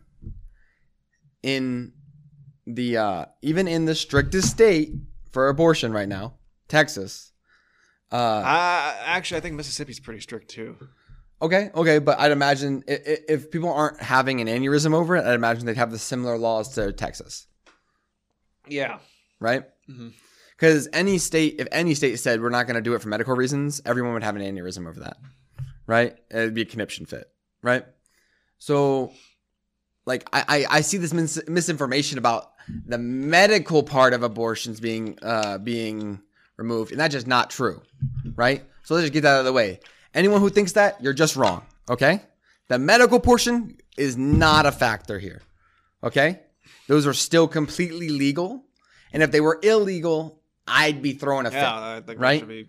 in 1.43 1.93
the 2.67 2.97
uh, 2.97 3.25
even 3.43 3.69
in 3.69 3.85
the 3.85 3.95
strictest 3.95 4.51
state 4.51 4.93
for 5.33 5.49
abortion 5.49 5.93
right 5.93 6.09
now, 6.09 6.35
Texas. 6.69 7.33
Uh, 8.13 8.17
Uh, 8.17 8.95
actually, 9.05 9.39
I 9.39 9.41
think 9.41 9.57
Mississippi's 9.57 9.99
pretty 10.01 10.21
strict 10.21 10.49
too. 10.51 10.77
okay, 11.43 11.71
okay, 11.75 11.99
but 11.99 12.19
I'd 12.21 12.31
imagine 12.33 12.85
i- 12.89 12.93
i- 12.93 13.19
if 13.29 13.51
people 13.51 13.73
aren't 13.73 14.01
having 14.01 14.41
an 14.41 14.47
aneurysm 14.47 14.95
over 14.95 15.17
it, 15.17 15.25
I'd 15.25 15.35
imagine 15.35 15.67
they'd 15.67 15.77
have 15.77 15.91
the 15.91 15.99
similar 15.99 16.39
laws 16.39 16.75
to 16.77 16.93
Texas, 16.93 17.47
Yeah. 18.69 18.99
right? 19.41 19.65
Mhm. 19.91 20.13
Because 20.57 20.89
any 20.93 21.19
state, 21.19 21.57
if 21.59 21.69
any 21.71 21.95
state 21.95 22.19
said 22.19 22.41
we're 22.41 22.49
not 22.49 22.67
going 22.67 22.77
to 22.77 22.81
do 22.81 22.95
it 22.95 23.03
for 23.03 23.09
medical 23.09 23.37
reasons, 23.37 23.83
everyone 23.85 24.15
would 24.15 24.25
have 24.25 24.37
an 24.37 24.43
aneurysm 24.43 24.89
over 24.89 25.01
that, 25.01 25.19
right? 25.87 26.17
It'd 26.31 26.55
be 26.55 26.63
a 26.63 26.67
conniption 26.67 27.05
fit, 27.05 27.31
right? 27.63 27.85
So, 28.59 29.13
like, 30.07 30.27
I 30.33 30.45
I, 30.49 30.67
I 30.79 30.81
see 30.81 30.97
this 30.97 31.13
mis- 31.13 31.47
misinformation 31.47 32.17
about 32.17 32.53
the 32.87 32.97
medical 32.99 33.83
part 33.83 34.15
of 34.15 34.23
abortions 34.23 34.81
being 34.81 35.19
uh 35.23 35.59
being 35.59 36.23
removed, 36.57 36.91
and 36.91 36.99
that's 36.99 37.13
just 37.13 37.27
not 37.27 37.51
true, 37.51 37.83
right? 38.35 38.65
So 38.83 38.95
let's 38.95 39.05
just 39.05 39.13
get 39.13 39.23
that 39.23 39.35
out 39.35 39.41
of 39.41 39.45
the 39.45 39.53
way. 39.53 39.81
Anyone 40.15 40.41
who 40.41 40.49
thinks 40.49 40.73
that, 40.73 41.03
you're 41.03 41.13
just 41.13 41.37
wrong, 41.37 41.67
okay? 41.91 42.23
The 42.69 42.79
medical 42.79 43.21
portion 43.21 43.77
is 43.99 44.17
not 44.17 44.65
a 44.65 44.73
factor 44.73 45.19
here, 45.19 45.43
okay? 46.03 46.41
Those 46.89 47.07
are 47.07 47.13
still 47.13 47.47
completely 47.47 48.09
legal, 48.09 48.65
and 49.13 49.23
if 49.23 49.31
they 49.31 49.43
were 49.43 49.61
illegal, 49.63 50.36
I'd 50.67 51.03
be 51.03 51.13
throwing 51.13 51.47
a 51.47 51.51
fit. 51.51 51.59
Yeah, 51.59 51.97
I 51.97 52.01
think 52.01 52.21
right? 52.21 52.35
that 52.35 52.39
should 52.41 52.49
be. 52.49 52.69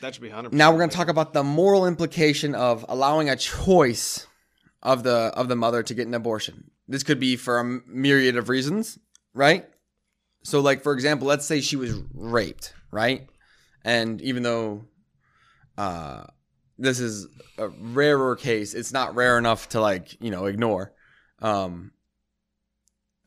That 0.00 0.14
should 0.14 0.22
be 0.22 0.28
hundred. 0.28 0.52
Now 0.52 0.70
we're 0.70 0.78
going 0.78 0.90
to 0.90 0.96
talk 0.96 1.08
about 1.08 1.32
the 1.32 1.42
moral 1.42 1.86
implication 1.86 2.54
of 2.54 2.84
allowing 2.88 3.30
a 3.30 3.36
choice 3.36 4.26
of 4.82 5.02
the 5.02 5.32
of 5.34 5.48
the 5.48 5.56
mother 5.56 5.82
to 5.82 5.94
get 5.94 6.06
an 6.06 6.14
abortion. 6.14 6.70
This 6.86 7.02
could 7.02 7.18
be 7.18 7.36
for 7.36 7.58
a 7.58 7.64
myriad 7.64 8.36
of 8.36 8.48
reasons, 8.48 8.98
right? 9.32 9.66
So 10.42 10.60
like 10.60 10.82
for 10.82 10.92
example, 10.92 11.26
let's 11.26 11.46
say 11.46 11.60
she 11.60 11.76
was 11.76 11.94
raped, 12.12 12.74
right? 12.90 13.26
And 13.82 14.20
even 14.20 14.42
though 14.42 14.84
uh 15.78 16.24
this 16.76 17.00
is 17.00 17.26
a 17.56 17.68
rarer 17.68 18.36
case, 18.36 18.74
it's 18.74 18.92
not 18.92 19.14
rare 19.14 19.38
enough 19.38 19.70
to 19.70 19.80
like, 19.80 20.20
you 20.20 20.30
know, 20.30 20.44
ignore. 20.44 20.92
Um 21.40 21.92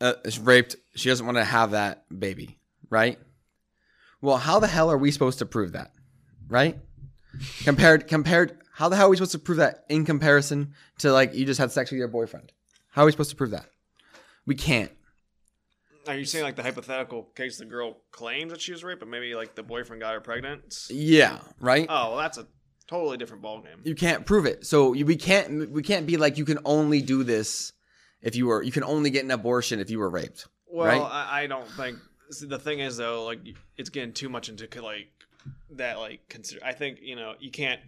uh, 0.00 0.14
she's 0.26 0.38
raped, 0.38 0.76
she 0.94 1.08
doesn't 1.08 1.26
want 1.26 1.38
to 1.38 1.44
have 1.44 1.72
that 1.72 2.04
baby, 2.16 2.60
right? 2.88 3.18
Well, 4.20 4.36
how 4.38 4.58
the 4.60 4.66
hell 4.66 4.90
are 4.90 4.98
we 4.98 5.10
supposed 5.10 5.38
to 5.40 5.46
prove 5.46 5.72
that? 5.72 5.92
Right? 6.48 6.78
compared 7.62 8.08
compared 8.08 8.58
how 8.72 8.88
the 8.88 8.96
hell 8.96 9.06
are 9.06 9.10
we 9.10 9.16
supposed 9.16 9.32
to 9.32 9.38
prove 9.38 9.58
that 9.58 9.84
in 9.88 10.04
comparison 10.04 10.72
to 10.98 11.12
like 11.12 11.34
you 11.34 11.44
just 11.44 11.60
had 11.60 11.70
sex 11.70 11.90
with 11.90 11.98
your 11.98 12.08
boyfriend 12.08 12.50
how 12.90 13.02
are 13.02 13.04
we 13.04 13.12
supposed 13.12 13.30
to 13.30 13.36
prove 13.36 13.50
that 13.50 13.66
we 14.46 14.54
can't 14.56 14.90
Are 16.08 16.16
you 16.16 16.24
saying 16.24 16.42
like 16.44 16.56
the 16.56 16.62
hypothetical 16.62 17.24
case 17.36 17.58
the 17.58 17.64
girl 17.66 17.98
claims 18.10 18.50
that 18.50 18.60
she 18.60 18.72
was 18.72 18.82
raped, 18.82 18.98
but 19.00 19.08
maybe 19.08 19.34
like 19.36 19.54
the 19.54 19.62
boyfriend 19.62 20.00
got 20.02 20.14
her 20.14 20.20
pregnant? 20.20 20.86
yeah 20.90 21.38
right 21.60 21.86
Oh, 21.88 22.08
well, 22.10 22.16
that's 22.16 22.38
a 22.38 22.46
totally 22.88 23.18
different 23.18 23.42
ballgame. 23.42 23.84
you 23.84 23.94
can't 23.94 24.24
prove 24.26 24.46
it 24.46 24.66
so 24.66 24.94
you, 24.94 25.04
we 25.06 25.14
can't 25.16 25.70
we 25.70 25.82
can't 25.82 26.06
be 26.06 26.16
like 26.16 26.38
you 26.38 26.44
can 26.46 26.58
only 26.64 27.02
do 27.02 27.22
this 27.22 27.72
if 28.22 28.34
you 28.34 28.46
were 28.46 28.62
you 28.62 28.72
can 28.72 28.82
only 28.84 29.10
get 29.10 29.22
an 29.24 29.30
abortion 29.30 29.78
if 29.80 29.90
you 29.90 29.98
were 30.00 30.10
raped 30.10 30.48
Well, 30.66 30.86
right? 30.86 31.00
I, 31.00 31.42
I 31.42 31.46
don't 31.46 31.68
think 31.72 31.98
see, 32.30 32.46
the 32.46 32.58
thing 32.58 32.80
is 32.80 32.96
though, 32.96 33.24
like 33.24 33.40
it's 33.76 33.90
getting 33.90 34.12
too 34.12 34.28
much 34.28 34.48
into 34.48 34.68
like 34.82 35.08
that. 35.72 35.98
Like 35.98 36.20
consider, 36.28 36.60
I 36.64 36.72
think 36.72 36.98
you 37.02 37.16
know 37.16 37.34
you 37.38 37.50
can't. 37.50 37.80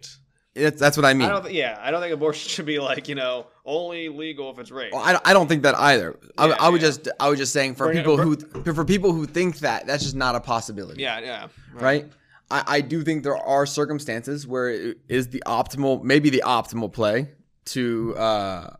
That's, 0.53 0.77
that's 0.77 0.97
what 0.97 1.05
i 1.05 1.13
mean 1.13 1.27
I 1.27 1.31
don't. 1.31 1.43
Th- 1.43 1.55
yeah, 1.55 1.79
I 1.81 1.91
don't 1.91 2.01
think 2.01 2.13
abortion 2.13 2.49
should 2.53 2.65
be 2.65 2.77
like 2.79 3.07
you 3.07 3.15
know 3.15 3.47
only 3.65 4.09
legal 4.09 4.51
if 4.51 4.59
it's 4.59 4.69
rape. 4.69 4.91
Well, 4.91 5.01
I, 5.01 5.17
I 5.23 5.33
don't 5.33 5.47
think 5.47 5.63
that 5.63 5.75
either. 5.75 6.19
I, 6.37 6.47
Yeah, 6.47 6.55
I 6.59 6.67
would 6.69 6.81
yeah. 6.81 6.87
just 6.87 7.07
I 7.21 7.29
was 7.29 7.39
just 7.39 7.53
saying 7.53 7.75
for 7.75 7.85
Bring 7.87 7.99
it- 7.99 8.01
people 8.01 8.17
who 8.17 8.35
for 8.73 8.83
people 8.83 9.13
who 9.13 9.25
think 9.25 9.59
that 9.59 9.87
that's 9.87 10.03
just 10.03 10.15
not 10.15 10.35
a 10.35 10.41
possibility. 10.41 11.01
yeah, 11.01 11.19
yeah, 11.19 11.47
right? 11.73 12.11
I, 12.49 12.63
I 12.67 12.81
do 12.81 13.01
think 13.01 13.23
there 13.23 13.37
are 13.37 13.65
circumstances 13.65 14.45
where 14.45 14.69
it 14.69 14.97
is 15.07 15.29
the 15.29 15.41
optimal, 15.45 16.03
maybe 16.03 16.29
the 16.29 16.43
optimal 16.45 16.91
play 16.91 17.29
to, 17.67 18.13
uh, 18.17 18.75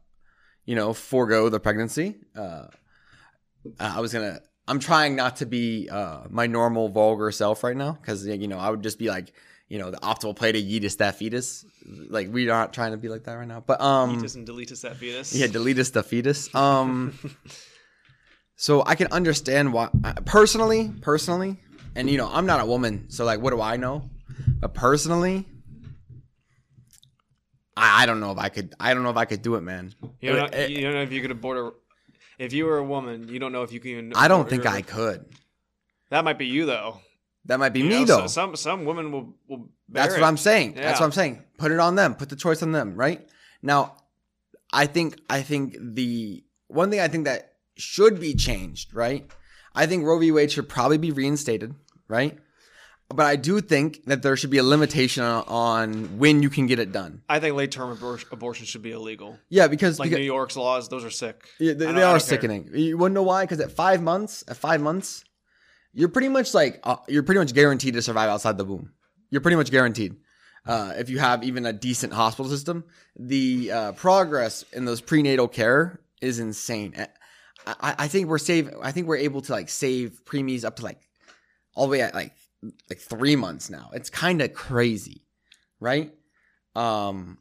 you 0.65 0.75
know, 0.75 0.91
forego 0.91 1.47
the 1.47 1.61
pregnancy. 1.61 2.17
Uh, 2.35 2.65
I 3.79 4.01
was 4.01 4.11
gonna. 4.11 4.41
I'm 4.67 4.79
trying 4.79 5.15
not 5.15 5.37
to 5.37 5.45
be 5.45 5.89
uh, 5.89 6.21
my 6.29 6.47
normal 6.47 6.89
vulgar 6.89 7.31
self 7.31 7.63
right 7.63 7.75
now 7.75 7.93
because 7.93 8.25
you 8.25 8.47
know 8.47 8.57
I 8.59 8.69
would 8.69 8.83
just 8.83 8.99
be 8.99 9.09
like, 9.09 9.33
you 9.67 9.79
know, 9.79 9.91
the 9.91 9.97
optimal 9.97 10.35
play 10.35 10.51
to 10.51 10.61
yeetus 10.61 10.97
that 10.97 11.15
fetus. 11.15 11.65
Like 11.85 12.29
we're 12.29 12.47
not 12.47 12.73
trying 12.73 12.91
to 12.91 12.97
be 12.97 13.09
like 13.09 13.23
that 13.23 13.33
right 13.33 13.47
now, 13.47 13.61
but 13.65 13.81
um, 13.81 14.15
Fetus 14.17 14.35
and 14.35 14.47
deletus 14.47 14.81
that 14.81 14.97
fetus. 14.97 15.33
yeah, 15.35 15.47
deletus 15.47 15.91
the 15.91 16.03
fetus. 16.03 16.53
Um, 16.55 17.17
so 18.55 18.83
I 18.85 18.95
can 18.95 19.07
understand 19.11 19.73
why 19.73 19.89
personally, 20.25 20.91
personally, 21.01 21.59
and 21.95 22.09
you 22.09 22.17
know, 22.17 22.29
I'm 22.31 22.45
not 22.45 22.61
a 22.61 22.65
woman, 22.65 23.09
so 23.09 23.25
like, 23.25 23.41
what 23.41 23.49
do 23.51 23.61
I 23.61 23.77
know? 23.77 24.09
But 24.59 24.73
personally, 24.73 25.47
I, 27.75 28.03
I 28.03 28.05
don't 28.05 28.19
know 28.19 28.31
if 28.31 28.37
I 28.37 28.49
could. 28.49 28.73
I 28.79 28.93
don't 28.93 29.03
know 29.03 29.09
if 29.09 29.17
I 29.17 29.25
could 29.25 29.41
do 29.41 29.55
it, 29.55 29.61
man. 29.61 29.93
You 30.19 30.33
don't, 30.35 30.51
know, 30.51 30.57
It- 30.57 30.69
you 30.69 30.81
don't 30.81 30.93
know 30.93 31.01
if 31.01 31.11
you 31.11 31.21
could 31.21 31.31
abort 31.31 31.57
a. 31.57 31.73
If 32.41 32.53
you 32.53 32.65
were 32.65 32.79
a 32.79 32.83
woman, 32.83 33.27
you 33.29 33.37
don't 33.37 33.51
know 33.51 33.61
if 33.61 33.71
you 33.71 33.79
can 33.79 33.91
even. 33.91 34.13
I 34.15 34.27
don't 34.27 34.49
think 34.49 34.65
I 34.65 34.81
could. 34.81 35.25
That 36.09 36.23
might 36.25 36.39
be 36.39 36.47
you 36.47 36.65
though. 36.65 36.97
That 37.45 37.59
might 37.59 37.69
be 37.69 37.79
You 37.79 37.85
me 37.85 37.99
know, 37.99 38.05
though. 38.05 38.19
so- 38.21 38.27
some 38.27 38.55
some 38.55 38.85
women 38.85 39.11
will 39.11 39.35
will. 39.47 39.69
That's 39.89 40.13
what 40.13 40.21
it. 40.23 40.25
I'm 40.25 40.37
saying. 40.37 40.73
That's 40.73 40.99
what 40.99 41.05
I'm 41.05 41.11
saying. 41.11 41.43
Put 41.57 41.71
it 41.71 41.79
on 41.79 41.95
them. 41.95 42.15
Put 42.15 42.29
the 42.29 42.35
choice 42.35 42.63
on 42.63 42.71
them, 42.71 42.95
right? 42.95 43.27
Now, 43.61 43.95
I 44.73 44.87
think 44.87 45.19
I 45.29 45.41
think 45.43 45.75
the 45.79 46.43
one 46.67 46.89
thing 46.89 46.99
I 46.99 47.07
think 47.09 47.25
that 47.25 47.53
should 47.77 48.19
be 48.19 48.33
changed, 48.33 48.93
right? 48.93 49.29
I 49.75 49.85
think 49.85 50.03
Roe 50.03 50.17
v. 50.17 50.31
Wade 50.31 50.51
should 50.51 50.67
probably 50.67 50.97
be 50.97 51.11
reinstated, 51.11 51.75
right? 52.07 52.39
But 53.13 53.25
I 53.25 53.35
do 53.35 53.61
think 53.61 54.05
that 54.05 54.21
there 54.21 54.35
should 54.37 54.49
be 54.49 54.57
a 54.57 54.63
limitation 54.63 55.23
on, 55.23 55.43
on 55.47 56.17
when 56.17 56.41
you 56.43 56.49
can 56.49 56.67
get 56.67 56.79
it 56.79 56.91
done. 56.91 57.21
I 57.29 57.39
think 57.39 57.55
late 57.55 57.71
term 57.71 57.95
abor- 57.95 58.31
abortion 58.31 58.65
should 58.65 58.81
be 58.81 58.91
illegal. 58.91 59.37
Yeah, 59.49 59.67
because, 59.67 59.99
Like 59.99 60.09
because 60.09 60.19
New 60.19 60.25
York's 60.25 60.55
laws, 60.55 60.89
those 60.89 61.03
are 61.05 61.09
sick. 61.09 61.43
yeah, 61.59 61.73
they, 61.73 61.85
they 61.85 61.91
are 61.91 61.93
don't 61.93 62.11
care. 62.11 62.19
sickening. 62.19 62.69
You 62.73 62.97
want 62.97 63.11
to 63.11 63.15
know 63.15 63.23
why? 63.23 63.43
Because 63.43 63.59
at 63.59 63.71
five 63.71 64.01
months, 64.01 64.43
at 64.47 64.57
five 64.57 64.81
months, 64.81 65.23
you're 65.93 66.09
pretty 66.09 66.29
much 66.29 66.53
like 66.53 66.79
uh, 66.83 66.97
you're 67.07 67.23
pretty 67.23 67.39
much 67.39 67.53
guaranteed 67.53 67.93
to 67.95 68.01
survive 68.01 68.29
outside 68.29 68.57
the 68.57 68.65
womb. 68.65 68.91
You're 69.29 69.41
pretty 69.41 69.57
much 69.57 69.71
guaranteed. 69.71 70.15
Uh, 70.65 70.93
if 70.97 71.09
you 71.09 71.17
have 71.19 71.43
even 71.43 71.65
a 71.65 71.73
decent 71.73 72.13
hospital 72.13 72.49
system, 72.49 72.83
the 73.17 73.71
uh, 73.71 73.91
progress 73.93 74.63
in 74.73 74.85
those 74.85 75.01
prenatal 75.01 75.47
care 75.47 75.99
is 76.21 76.39
insane. 76.39 76.93
I, 76.97 77.07
I, 77.65 77.95
I 77.99 78.07
think 78.07 78.27
we're 78.27 78.37
save. 78.37 78.69
I 78.81 78.91
think 78.91 79.07
we're 79.07 79.17
able 79.17 79.41
to 79.41 79.51
like 79.51 79.69
save 79.69 80.21
preemies 80.23 80.63
up 80.63 80.75
to 80.77 80.83
like 80.83 80.99
all 81.75 81.87
the 81.87 81.91
way 81.91 82.01
at 82.01 82.13
like 82.13 82.33
like 82.89 82.99
three 82.99 83.35
months 83.35 83.69
now. 83.69 83.89
It's 83.93 84.09
kind 84.09 84.41
of 84.41 84.53
crazy, 84.53 85.23
right? 85.79 86.13
Um, 86.75 87.37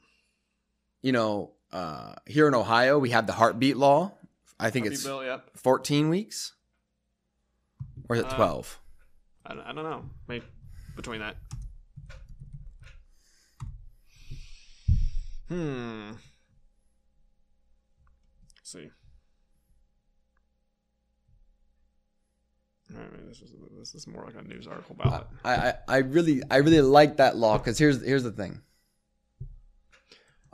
you 1.03 1.13
know, 1.13 1.53
uh, 1.73 2.15
here 2.27 2.49
in 2.49 2.55
Ohio, 2.55 2.99
we 2.99 3.11
have 3.11 3.27
the 3.27 3.33
heartbeat 3.33 3.77
law. 3.77 4.13
I 4.59 4.71
think 4.71 4.85
Puppy 4.87 4.95
it's 4.95 5.05
bill, 5.05 5.25
yep. 5.25 5.51
14 5.57 6.09
weeks, 6.09 6.53
or 8.09 8.17
is 8.17 8.23
it 8.23 8.27
Uh, 8.33 8.37
12? 8.37 8.79
I, 9.47 9.55
don't- 9.55 9.67
I 9.67 9.73
don't 9.73 9.85
know. 9.85 10.05
Maybe 10.29 10.45
between 10.97 11.21
that. 11.21 11.37
Hmm. 15.49 16.11
Let's 18.57 18.71
see. 18.73 18.91
This 23.29 23.43
is 23.43 23.53
this 23.79 23.95
is 23.95 24.07
more 24.07 24.25
like 24.25 24.35
a 24.35 24.43
news 24.47 24.67
article 24.67 24.97
about 24.99 25.23
it. 25.23 25.27
I, 25.45 25.55
I, 25.55 25.75
I 25.89 25.97
really, 25.99 26.43
I 26.51 26.57
really 26.57 26.81
like 26.81 27.19
that 27.19 27.37
law 27.37 27.57
because 27.59 27.79
here's 27.79 28.05
here's 28.05 28.25
the 28.25 28.33
thing. 28.33 28.61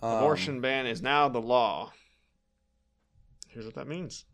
Um, 0.02 0.18
Abortion 0.18 0.60
ban 0.60 0.86
is 0.86 1.00
now 1.00 1.28
the 1.28 1.40
law. 1.40 1.92
Here's 3.48 3.64
what 3.64 3.74
that 3.76 3.88
means. 3.88 4.24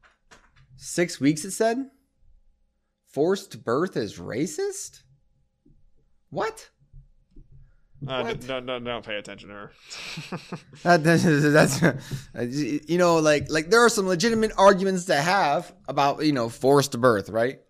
six 0.77 1.21
weeks. 1.21 1.45
It 1.45 1.53
said. 1.53 1.91
Forced 3.13 3.63
birth 3.63 3.97
is 3.97 4.19
racist. 4.19 5.03
What? 6.31 6.71
Uh, 8.09 8.23
What? 8.25 8.47
don't, 8.47 8.67
don't 8.67 8.83
don't 8.85 9.05
pay 9.05 9.17
attention 9.17 9.51
to 9.51 9.55
her. 9.55 9.73
That, 10.83 11.05
that's, 11.05 11.23
that's 12.33 12.59
you 12.89 12.99
know 12.99 13.19
like 13.19 13.49
like 13.49 13.71
there 13.71 13.85
are 13.85 13.89
some 13.89 14.09
legitimate 14.09 14.51
arguments 14.59 15.05
to 15.05 15.15
have 15.15 15.73
about 15.87 16.25
you 16.25 16.33
know 16.33 16.49
forced 16.49 16.99
birth, 17.01 17.29
right? 17.29 17.61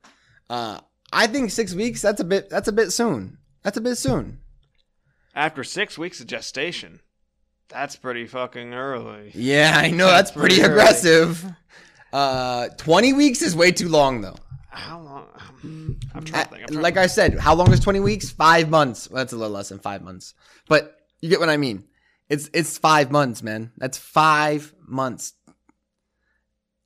Uh, 0.53 0.79
I 1.11 1.29
think 1.29 1.51
six 1.51 1.73
weeks 1.73 2.03
that's 2.03 2.21
a 2.21 2.25
bit 2.25 2.51
that's 2.51 2.69
a 2.69 2.73
bit 2.73 2.93
soon. 2.93 3.39
That's 3.63 3.79
a 3.79 3.81
bit 3.81 3.97
soon. 3.97 4.41
After 5.35 5.65
six 5.65 5.97
weeks 5.97 6.21
of 6.21 6.27
gestation, 6.27 7.01
that's 7.71 7.97
pretty 7.97 8.27
fucking 8.27 8.75
early. 8.75 9.31
Yeah, 9.35 9.73
I 9.75 9.91
know 9.91 10.09
that's, 10.09 10.31
That's 10.31 10.33
pretty, 10.33 10.57
pretty 10.57 10.71
aggressive. 10.71 11.43
Uh, 12.13 12.69
twenty 12.77 13.15
weeks 13.15 13.41
is 13.41 13.57
way 13.57 13.73
too 13.73 13.89
long 13.89 14.21
though. 14.21 14.37
How 14.69 15.01
long? 15.01 15.27
I'm 16.15 16.25
trying 16.25 16.45
to 16.45 16.51
think. 16.51 16.63
I'm 16.65 16.69
trying 16.69 16.83
Like 16.83 16.99
I 16.99 17.07
said, 17.07 17.39
how 17.39 17.55
long 17.55 17.73
is 17.73 17.81
twenty 17.81 18.01
weeks? 18.01 18.29
Five 18.29 18.69
months. 18.69 19.09
Well, 19.09 19.23
that's 19.23 19.33
a 19.33 19.37
little 19.37 19.55
less 19.55 19.71
than 19.71 19.79
five 19.79 20.03
months, 20.03 20.35
but 20.69 20.99
you 21.23 21.31
get 21.31 21.41
what 21.41 21.49
I 21.49 21.57
mean. 21.57 21.85
It's 22.29 22.51
it's 22.53 22.77
five 22.77 23.11
months, 23.11 23.43
man. 23.43 23.73
That's 23.79 23.97
five 23.97 24.75
months. 24.87 25.33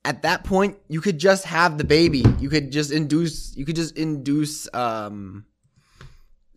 At 0.07 0.21
that 0.21 0.45
point 0.45 0.77
you 0.87 1.01
could 1.01 1.19
just 1.19 1.43
have 1.43 1.77
the 1.77 1.83
baby. 1.83 2.23
You 2.39 2.49
could 2.49 2.71
just 2.71 2.91
induce. 2.91 3.55
You 3.57 3.65
could 3.65 3.75
just 3.75 3.97
induce 3.97 4.73
um, 4.73 5.45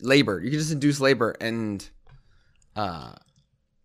labor. 0.00 0.40
You 0.40 0.50
could 0.50 0.60
just 0.60 0.70
induce 0.70 1.00
labor, 1.00 1.34
and 1.40 1.86
uh, 2.76 3.12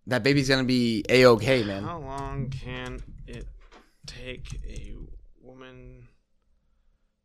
that 0.06 0.22
baby's 0.22 0.48
gonna 0.48 0.66
be 0.66 1.04
a 1.10 1.26
okay, 1.26 1.64
man. 1.64 1.84
How 1.84 1.98
long 1.98 2.52
can 2.52 3.02
it 3.26 3.48
take 4.06 4.62
a 4.68 4.94
woman 5.42 6.08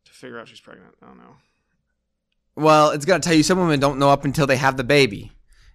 to 0.05 0.11
figure 0.11 0.39
out 0.39 0.47
she's 0.47 0.59
pregnant? 0.59 0.95
I 1.03 1.05
don't 1.05 1.19
know. 1.19 1.35
Well, 2.55 2.89
it's 2.89 3.05
gonna 3.05 3.21
tell 3.21 3.35
you 3.35 3.43
some 3.43 3.59
women 3.59 3.79
don't 3.79 3.99
know 3.99 4.09
up 4.09 4.25
until 4.25 4.47
they 4.47 4.57
have 4.57 4.77
the 4.77 4.83
baby, 4.83 5.31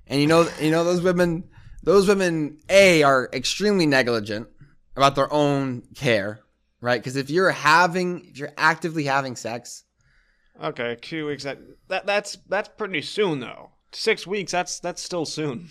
and 0.09 0.20
you 0.20 0.26
know, 0.26 0.48
you 0.61 0.72
know 0.72 0.83
those 0.83 1.00
women. 1.00 1.44
Those 1.85 2.09
women, 2.09 2.59
a, 2.68 3.05
are 3.05 3.29
extremely 3.33 3.87
negligent 3.87 4.48
about 4.96 5.14
their 5.14 5.33
own 5.33 5.83
care, 5.94 6.40
right? 6.81 7.01
Because 7.01 7.17
if 7.17 7.31
you're 7.31 7.51
having, 7.51 8.27
if 8.27 8.39
you're 8.39 8.53
actively 8.57 9.05
having 9.05 9.37
sex, 9.37 9.85
Okay, 10.62 10.97
two 11.01 11.27
weeks. 11.27 11.45
That, 11.45 11.59
that 11.89 12.07
that's 12.07 12.39
that's 12.49 12.69
pretty 12.69 13.03
soon 13.03 13.41
though. 13.41 13.71
Six 13.93 14.27
weeks. 14.27 14.53
That's 14.53 14.81
that's 14.81 15.03
still 15.03 15.25
soon. 15.25 15.69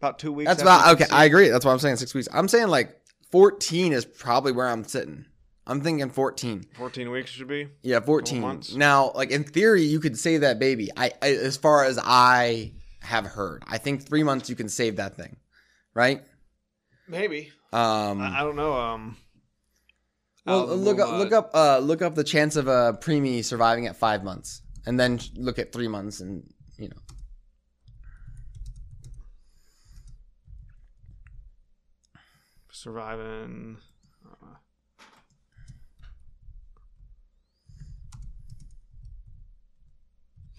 About 0.00 0.18
two 0.18 0.32
weeks. 0.32 0.48
that's 0.48 0.62
about 0.62 0.94
okay. 0.94 1.06
I 1.10 1.24
agree. 1.24 1.48
That's 1.48 1.64
why 1.64 1.72
I'm 1.72 1.78
saying 1.78 1.96
six 1.96 2.14
weeks. 2.14 2.28
I'm 2.32 2.48
saying 2.48 2.68
like 2.68 3.00
14 3.30 3.92
is 3.92 4.04
probably 4.04 4.52
where 4.52 4.68
I'm 4.68 4.84
sitting. 4.84 5.24
I'm 5.66 5.80
thinking 5.80 6.10
14. 6.10 6.64
Fourteen 6.76 7.10
weeks 7.10 7.30
should 7.30 7.48
be. 7.48 7.68
Yeah, 7.82 7.98
14. 8.00 8.40
months. 8.40 8.74
Now, 8.74 9.10
like 9.14 9.30
in 9.30 9.42
theory, 9.42 9.82
you 9.82 9.98
could 10.00 10.18
save 10.18 10.42
that 10.42 10.58
baby. 10.58 10.90
I, 10.96 11.12
I 11.22 11.30
as 11.30 11.56
far 11.56 11.84
as 11.84 11.98
I 12.02 12.72
have 13.00 13.26
heard, 13.26 13.64
I 13.66 13.78
think 13.78 14.06
three 14.06 14.22
months 14.22 14.48
you 14.50 14.56
can 14.56 14.68
save 14.68 14.96
that 14.96 15.16
thing, 15.16 15.36
right? 15.94 16.22
Maybe. 17.08 17.52
Um, 17.72 18.20
I, 18.20 18.40
I 18.40 18.44
don't 18.44 18.56
know. 18.56 18.74
Um. 18.74 19.16
Well, 20.46 20.76
look 20.76 20.98
up, 20.98 21.08
uh, 21.08 21.18
look 21.18 21.32
up, 21.32 21.50
uh, 21.54 21.78
look 21.78 22.02
up 22.02 22.14
the 22.14 22.24
chance 22.24 22.56
of 22.56 22.68
a 22.68 22.98
preemie 23.00 23.44
surviving 23.44 23.86
at 23.86 23.96
five 23.96 24.22
months, 24.22 24.62
and 24.86 24.98
then 24.98 25.18
look 25.34 25.58
at 25.58 25.72
three 25.72 25.88
months, 25.88 26.20
and 26.20 26.42
you 26.78 26.88
know. 26.88 26.96
surviving. 32.86 33.78
Uh, 34.24 34.46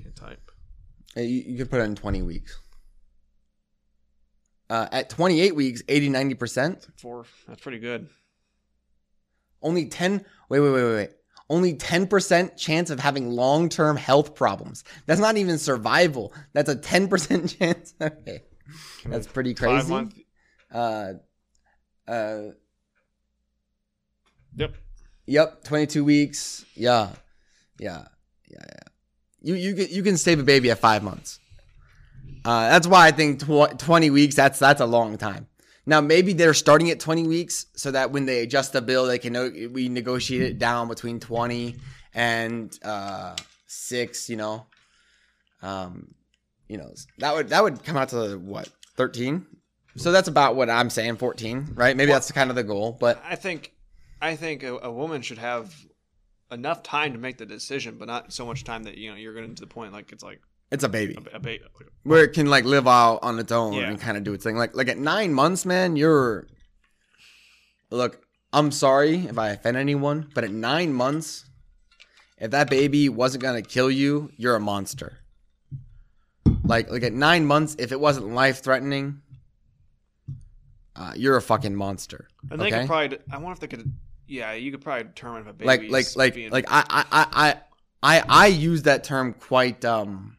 can't 0.02 0.16
type. 0.16 0.52
Uh, 1.16 1.22
You, 1.22 1.44
you 1.48 1.58
could 1.58 1.70
put 1.70 1.80
it 1.80 1.84
in 1.84 1.96
20 1.96 2.22
weeks. 2.24 2.60
Uh, 4.70 4.88
at 4.92 5.10
28 5.10 5.56
weeks, 5.56 5.82
80, 5.88 6.10
90%, 6.10 6.88
Four. 6.98 7.26
That's 7.48 7.62
pretty 7.62 7.80
good. 7.80 8.10
Only 9.62 9.86
10, 9.88 10.24
wait, 10.50 10.60
wait, 10.60 10.70
wait, 10.72 10.84
wait, 10.84 10.96
wait. 10.96 11.10
Only 11.50 11.76
10% 11.76 12.58
chance 12.58 12.90
of 12.90 13.00
having 13.00 13.30
long 13.30 13.70
term 13.70 13.96
health 13.96 14.36
problems. 14.36 14.84
That's 15.06 15.22
not 15.22 15.38
even 15.38 15.58
survival. 15.58 16.34
That's 16.54 16.70
a 16.70 16.76
10% 16.76 17.58
chance. 17.60 17.94
Okay. 18.02 18.44
That's 19.06 19.28
pretty 19.28 19.54
Five 19.54 19.70
crazy. 19.86 19.90
month. 19.90 20.16
Uh, 20.74 21.14
uh, 22.08 22.42
Yep. 24.56 24.76
Yep, 25.28 25.64
22 25.64 26.04
weeks. 26.04 26.66
Yeah. 26.76 27.12
Yeah. 27.80 28.06
Yeah, 28.50 28.58
yeah. 28.60 28.80
You 29.42 29.54
you 29.56 29.76
can 29.76 29.88
you 29.90 30.04
can 30.04 30.18
save 30.18 30.40
a 30.40 30.44
baby 30.44 30.72
at 30.72 30.80
5 30.80 31.04
months. 31.04 31.40
Uh, 32.44 32.70
that's 32.70 32.88
why 32.88 33.08
I 33.08 33.12
think 33.12 33.40
tw- 33.42 33.78
20 33.78 34.10
weeks 34.10 34.36
that's 34.36 34.58
that's 34.58 34.82
a 34.82 34.86
long 34.86 35.18
time. 35.18 35.48
Now 35.88 36.02
maybe 36.02 36.34
they're 36.34 36.54
starting 36.54 36.92
at 36.92 37.00
20 37.00 37.28
weeks 37.28 37.66
so 37.76 37.90
that 37.92 38.12
when 38.12 38.26
they 38.26 38.42
adjust 38.42 38.74
the 38.74 38.82
bill 38.82 39.08
they 39.08 39.18
can 39.18 39.34
we 39.74 39.90
negotiate 39.90 40.44
it 40.44 40.60
down 40.60 40.88
between 40.90 41.20
20 41.20 41.76
and 42.14 42.78
uh 42.84 43.36
6, 43.66 44.30
you 44.30 44.36
know. 44.36 44.68
Um 45.64 46.14
you 46.68 46.78
know, 46.78 46.92
that 47.20 47.34
would 47.34 47.50
that 47.50 47.64
would 47.64 47.84
come 47.84 47.98
out 47.98 48.10
to 48.10 48.38
what? 48.38 48.70
13? 48.98 49.46
So 49.96 50.12
that's 50.12 50.28
about 50.28 50.56
what 50.56 50.70
I'm 50.70 50.90
saying 50.92 51.16
14, 51.16 51.70
right? 51.74 51.96
Maybe 51.98 52.12
that's 52.12 52.32
kind 52.32 52.52
of 52.52 52.56
the 52.56 52.64
goal, 52.64 52.96
but 53.00 53.20
I 53.26 53.36
think, 53.36 53.74
I 54.22 54.36
think 54.36 54.62
a, 54.62 54.78
a 54.78 54.92
woman 54.92 55.24
should 55.24 55.40
have 55.40 55.74
enough 56.52 56.84
time 56.84 57.14
to 57.14 57.20
make 57.20 57.38
the 57.38 57.48
decision, 57.48 57.98
but 57.98 58.08
not 58.08 58.32
so 58.32 58.46
much 58.46 58.64
time 58.64 58.84
that 58.84 58.98
you 58.98 59.10
know 59.10 59.16
you're 59.16 59.34
getting 59.34 59.56
to 59.56 59.62
the 59.62 59.68
point 59.68 59.94
like 59.94 60.12
it's 60.12 60.24
like 60.24 60.42
it's 60.72 60.84
a 60.84 60.90
baby. 60.90 61.18
a, 61.34 61.36
a 61.38 61.40
bait. 61.40 61.62
where 62.04 62.24
it 62.24 62.34
can 62.34 62.48
like 62.48 62.66
live 62.66 62.88
out 62.88 63.20
on 63.22 63.40
its 63.40 63.52
own 63.52 63.74
Yeah. 63.74 63.90
and 63.90 64.00
kind 64.00 64.18
of 64.18 64.24
do 64.24 64.34
its 64.34 64.44
thing. 64.44 64.58
Like 64.58 64.76
like 64.76 64.88
at 64.90 64.98
nine 64.98 65.34
months, 65.34 65.66
man, 65.66 65.96
you're 65.96 66.48
look. 67.92 68.22
I'm 68.54 68.72
sorry 68.72 69.26
if 69.28 69.38
I 69.38 69.50
offend 69.50 69.76
anyone, 69.78 70.30
but 70.34 70.44
at 70.46 70.52
nine 70.52 70.94
months, 70.94 71.46
if 72.38 72.52
that 72.52 72.70
baby 72.70 73.10
wasn't 73.10 73.44
gonna 73.44 73.62
kill 73.62 73.92
you, 73.92 74.32
you're 74.38 74.56
a 74.56 74.60
monster. 74.60 75.18
Like 76.64 76.90
like 76.90 77.04
at 77.04 77.14
nine 77.14 77.46
months, 77.46 77.76
if 77.80 77.92
it 77.92 78.00
wasn't 78.00 78.30
life 78.34 78.64
threatening, 78.64 79.22
uh, 80.96 81.14
you're 81.16 81.38
a 81.38 81.42
fucking 81.42 81.76
monster. 81.76 82.28
And 82.50 82.60
they 82.60 82.72
could 82.72 82.88
probably. 82.88 83.20
I 83.32 83.38
wonder 83.38 83.52
if 83.54 83.60
they 83.60 83.68
could. 83.68 83.92
Yeah, 84.28 84.54
you 84.54 84.72
could 84.72 84.82
probably 84.82 85.04
determine 85.06 85.42
if 85.44 85.48
a 85.48 85.54
baby. 85.54 85.68
like 85.68 85.90
like 85.90 86.16
like 86.16 86.36
being, 86.36 86.52
like 86.52 86.66
I, 86.70 86.84
I 86.90 87.06
I 87.12 87.28
I 88.04 88.18
I 88.20 88.24
I 88.28 88.48
use 88.48 88.84
that 88.84 89.04
term 89.04 89.34
quite 89.34 89.84
um 89.86 90.37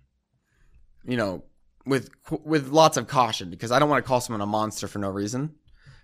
you 1.08 1.16
know 1.16 1.42
with 1.86 2.10
with 2.44 2.68
lots 2.68 2.96
of 2.96 3.08
caution 3.08 3.50
because 3.50 3.72
I 3.72 3.78
don't 3.80 3.88
want 3.88 4.04
to 4.04 4.06
call 4.08 4.20
someone 4.20 4.40
a 4.42 4.46
monster 4.46 4.86
for 4.86 4.98
no 5.00 5.08
reason. 5.08 5.54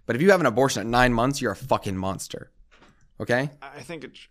But 0.06 0.16
if 0.16 0.22
you 0.22 0.30
have 0.32 0.40
an 0.40 0.46
abortion 0.46 0.80
at 0.80 0.86
nine 0.86 1.12
months, 1.12 1.40
you're 1.40 1.52
a 1.52 1.56
fucking 1.56 1.96
monster. 1.96 2.50
Okay, 3.20 3.50
I 3.62 3.80
think 3.82 4.02
it's 4.04 4.26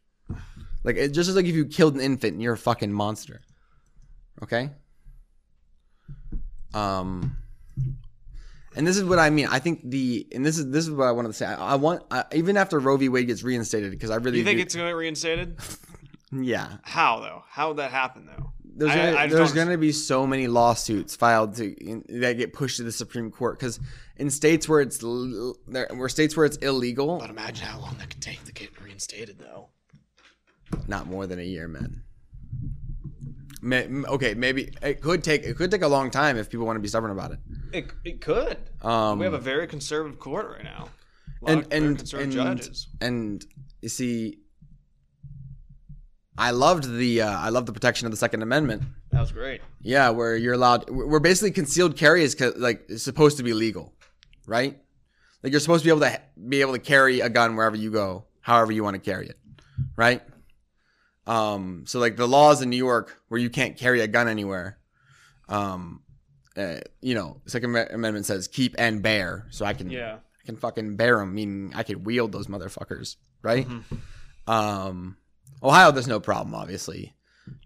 like 0.83 0.97
it 0.97 1.09
just 1.13 1.29
as 1.29 1.35
like 1.35 1.45
if 1.45 1.55
you 1.55 1.65
killed 1.65 1.95
an 1.95 2.01
infant, 2.01 2.41
you're 2.41 2.53
a 2.53 2.57
fucking 2.57 2.91
monster. 2.91 3.41
Okay. 4.41 4.71
Um. 6.73 7.37
And 8.75 8.87
this 8.87 8.97
is 8.97 9.03
what 9.03 9.19
I 9.19 9.29
mean. 9.29 9.47
I 9.51 9.59
think 9.59 9.81
the 9.87 10.27
and 10.33 10.43
this 10.43 10.57
is 10.57 10.69
this 10.71 10.85
is 10.85 10.91
what 10.91 11.05
I 11.07 11.11
wanted 11.11 11.27
to 11.29 11.33
say. 11.35 11.45
I, 11.45 11.73
I 11.73 11.75
want 11.75 12.03
I, 12.09 12.23
even 12.33 12.57
after 12.57 12.79
Roe 12.79 12.97
v. 12.97 13.07
Wade 13.07 13.27
gets 13.27 13.43
reinstated 13.43 13.91
because 13.91 14.09
I 14.09 14.15
really 14.15 14.39
You 14.39 14.43
think 14.43 14.57
do- 14.57 14.63
it's 14.63 14.75
gonna 14.75 14.89
get 14.89 14.95
reinstated? 14.95 15.59
yeah 16.31 16.77
How 16.81 17.19
though? 17.19 17.43
How 17.47 17.67
would 17.67 17.77
that 17.77 17.91
happen 17.91 18.25
though? 18.25 18.51
There's 18.75 18.93
gonna, 18.95 19.17
I 19.17 19.25
just 19.27 19.35
there's 19.35 19.53
gonna 19.53 19.77
be 19.77 19.91
so 19.91 20.25
many 20.25 20.47
lawsuits 20.47 21.15
filed 21.15 21.55
to 21.55 21.73
in, 21.73 22.03
that 22.21 22.37
get 22.37 22.53
pushed 22.53 22.77
to 22.77 22.83
the 22.83 22.91
Supreme 22.91 23.31
Court 23.31 23.59
because 23.59 23.79
in 24.17 24.29
states 24.29 24.67
where 24.67 24.81
it's 24.81 24.97
there 25.67 25.87
where 25.93 26.09
states 26.09 26.35
where 26.35 26.45
it's 26.45 26.57
illegal, 26.57 27.19
But 27.19 27.29
imagine 27.29 27.65
how 27.67 27.79
long 27.79 27.95
that 27.99 28.09
could 28.09 28.21
take 28.21 28.43
to 28.45 28.51
get 28.53 28.69
reinstated, 28.81 29.39
though. 29.39 29.69
not 30.87 31.07
more 31.07 31.27
than 31.27 31.39
a 31.39 31.43
year, 31.43 31.67
man. 31.67 32.03
May, 33.61 33.87
okay, 33.87 34.33
maybe 34.33 34.73
it 34.81 35.01
could 35.01 35.23
take 35.23 35.43
it 35.43 35.55
could 35.55 35.71
take 35.71 35.83
a 35.83 35.87
long 35.87 36.11
time 36.11 36.35
if 36.37 36.49
people 36.49 36.65
want 36.65 36.75
to 36.75 36.81
be 36.81 36.87
stubborn 36.89 37.11
about 37.11 37.31
it. 37.31 37.39
It, 37.71 37.91
it 38.03 38.21
could. 38.21 38.57
Um, 38.81 39.19
we 39.19 39.25
have 39.25 39.33
a 39.33 39.39
very 39.39 39.67
conservative 39.67 40.19
court 40.19 40.49
right 40.49 40.63
now. 40.63 40.89
A 41.41 41.45
lot 41.45 41.51
and 41.51 41.65
of 41.65 41.71
and 41.71 41.97
conservative 41.97 42.39
and, 42.39 42.57
judges. 42.59 42.87
and 42.99 43.45
you 43.81 43.89
see, 43.89 44.39
I 46.37 46.51
loved 46.51 46.91
the 46.97 47.21
uh, 47.21 47.29
I 47.39 47.49
loved 47.49 47.67
the 47.67 47.73
protection 47.73 48.05
of 48.07 48.11
the 48.11 48.17
Second 48.17 48.41
Amendment. 48.41 48.83
That 49.11 49.21
was 49.21 49.31
great. 49.31 49.61
Yeah, 49.81 50.09
where 50.09 50.35
you're 50.35 50.53
allowed. 50.55 50.89
We're 50.89 51.19
basically 51.19 51.51
concealed 51.51 51.95
carry 51.97 52.23
is 52.23 52.39
like 52.57 52.85
it's 52.89 53.03
supposed 53.03 53.37
to 53.37 53.43
be 53.43 53.53
legal, 53.53 53.93
right? 54.47 54.79
Like 55.43 55.51
you're 55.51 55.59
supposed 55.59 55.83
to 55.83 55.87
be 55.87 55.91
able 55.91 56.01
to 56.01 56.21
be 56.49 56.61
able 56.61 56.73
to 56.73 56.79
carry 56.79 57.19
a 57.19 57.29
gun 57.29 57.55
wherever 57.55 57.75
you 57.75 57.91
go, 57.91 58.25
however 58.41 58.71
you 58.71 58.83
want 58.83 58.95
to 58.95 58.99
carry 58.99 59.27
it, 59.27 59.37
right? 59.95 60.21
Um, 61.27 61.83
so 61.85 61.99
like 61.99 62.15
the 62.17 62.27
laws 62.27 62.61
in 62.61 62.69
New 62.69 62.77
York 62.77 63.21
where 63.27 63.39
you 63.39 63.49
can't 63.49 63.77
carry 63.77 64.01
a 64.01 64.07
gun 64.07 64.27
anywhere, 64.27 64.77
um, 65.49 66.01
uh, 66.57 66.77
you 67.01 67.13
know, 67.15 67.41
Second 67.45 67.75
Amendment 67.75 68.25
says 68.25 68.47
keep 68.47 68.75
and 68.77 69.01
bear, 69.01 69.47
so 69.51 69.65
I 69.65 69.73
can 69.73 69.89
Yeah. 69.89 70.17
I 70.41 70.45
can 70.45 70.55
fucking 70.57 70.95
bear 70.97 71.19
them, 71.19 71.33
meaning 71.35 71.71
I 71.75 71.83
could 71.83 72.05
wield 72.05 72.31
those 72.31 72.47
motherfuckers, 72.47 73.15
right? 73.41 73.67
Um, 74.47 75.15
Ohio, 75.63 75.91
there's 75.91 76.07
no 76.07 76.19
problem, 76.19 76.53
obviously. 76.55 77.13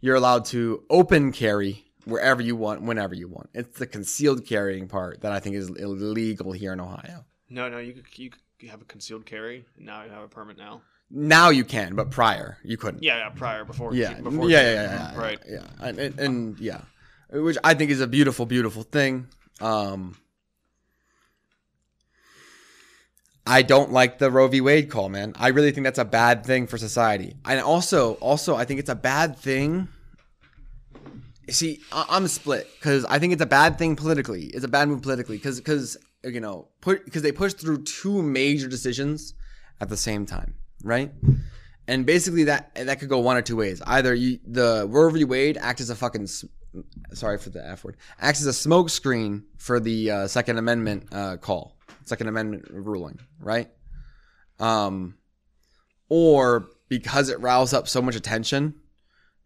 You're 0.02 0.16
allowed 0.16 0.46
to 0.46 0.84
open 0.90 1.32
carry 1.32 1.86
wherever 2.06 2.42
you 2.42 2.56
want, 2.56 2.82
whenever 2.84 3.16
you 3.16 3.28
want. 3.28 3.50
It's 3.54 3.78
the 3.80 3.88
concealed 3.88 4.46
carrying 4.46 4.88
part 4.88 5.22
that 5.22 5.32
I 5.32 5.40
think 5.40 5.56
is 5.56 5.70
illegal 5.70 6.52
here 6.52 6.74
in 6.74 6.80
Ohio. 6.80 7.26
No, 7.50 7.70
no, 7.70 7.78
you 7.80 7.94
could 7.94 8.06
you 8.18 8.30
could 8.60 8.70
have 8.70 8.82
a 8.82 8.86
concealed 8.86 9.26
carry. 9.26 9.66
And 9.78 9.86
now 9.86 10.04
you 10.04 10.10
have 10.12 10.24
a 10.24 10.28
permit 10.28 10.58
now. 10.58 10.82
Now 11.10 11.50
you 11.50 11.64
can, 11.64 11.96
but 11.96 12.12
prior 12.12 12.58
you 12.64 12.76
couldn't. 12.78 13.02
Yeah, 13.04 13.18
yeah. 13.18 13.30
Prior, 13.30 13.64
before. 13.64 13.94
yeah, 13.94 14.14
Before. 14.20 14.50
yeah, 14.50 14.62
yeah, 14.62 14.74
yeah, 14.74 15.12
yeah, 15.14 15.18
Right. 15.20 15.40
yeah, 15.48 15.64
and, 15.80 15.98
and, 16.00 16.20
and 16.20 16.60
yeah, 16.60 16.82
which 17.32 17.58
I 17.64 17.74
think 17.76 17.92
is 17.92 18.02
a 18.02 18.08
beautiful, 18.08 18.46
beautiful 18.46 18.84
thing. 18.84 19.28
Um, 19.62 20.18
I 23.48 23.62
don't 23.62 23.92
like 23.92 24.20
the 24.20 24.30
Roe 24.30 24.48
v. 24.48 24.62
Wade 24.62 24.90
call, 24.90 25.10
man. 25.10 25.34
I 25.36 25.50
really 25.50 25.72
think 25.72 25.86
that's 25.86 26.00
a 26.00 26.06
bad 26.06 26.46
thing 26.46 26.68
for 26.68 26.78
society, 26.78 27.36
and 27.46 27.60
also, 27.62 28.14
also, 28.16 28.56
I 28.56 28.66
think 28.66 28.80
it's 28.80 28.90
a 28.90 28.96
bad 28.96 29.38
thing. 29.38 29.88
See, 31.50 31.80
I'm 31.94 32.28
split 32.28 32.68
because 32.78 33.06
I 33.06 33.20
think 33.20 33.32
it's 33.32 33.42
a 33.42 33.48
bad 33.48 33.78
thing 33.78 33.96
politically. 33.96 34.46
It's 34.48 34.66
a 34.66 34.68
bad 34.68 34.90
move 34.90 35.02
politically 35.02 35.38
because 35.38 35.58
because 35.60 35.98
you 36.24 36.42
know 36.42 36.68
because 36.82 37.22
they 37.22 37.32
pushed 37.32 37.60
through 37.60 37.84
two 37.84 38.22
major 38.22 38.68
decisions 38.68 39.34
at 39.80 39.88
the 39.88 39.98
same 39.98 40.26
time, 40.26 40.56
right? 40.84 41.12
And 41.88 42.06
basically 42.06 42.44
that 42.46 42.76
that 42.76 43.00
could 43.00 43.08
go 43.08 43.20
one 43.20 43.38
or 43.38 43.42
two 43.42 43.56
ways. 43.56 43.82
Either 43.88 44.14
you, 44.14 44.40
the 44.46 44.86
Roe 44.90 45.10
v. 45.10 45.24
Wade 45.24 45.58
acts 45.58 45.80
as 45.80 45.90
a 45.90 45.96
fucking 45.96 46.28
sorry 47.14 47.38
for 47.38 47.50
the 47.50 47.66
F 47.66 47.86
word 47.86 47.96
acts 48.20 48.42
as 48.42 48.48
a 48.48 48.70
smokescreen 48.70 49.44
for 49.58 49.80
the 49.80 50.12
uh, 50.12 50.28
Second 50.28 50.58
Amendment 50.58 51.08
uh, 51.14 51.38
call, 51.38 51.77
Second 52.08 52.28
Amendment 52.28 52.66
ruling, 52.70 53.20
right? 53.40 53.70
Um, 54.60 55.16
or 56.10 56.68
because 56.90 57.30
it 57.30 57.40
riles 57.40 57.74
up 57.74 57.88
so 57.88 58.02
much 58.02 58.16
attention, 58.16 58.76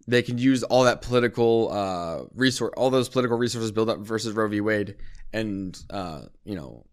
they 0.08 0.22
can 0.22 0.38
use 0.38 0.64
all 0.64 0.84
that 0.84 1.02
political 1.02 1.72
uh, 1.72 2.24
resource, 2.34 2.74
all 2.78 2.90
those 2.90 3.10
political 3.10 3.38
resources 3.38 3.72
built 3.72 3.90
up 3.90 4.00
versus 4.00 4.34
Roe 4.34 4.48
v. 4.48 4.62
Wade, 4.62 4.96
and 5.34 5.78
uh, 5.90 6.24
you 6.44 6.56
know, 6.56 6.86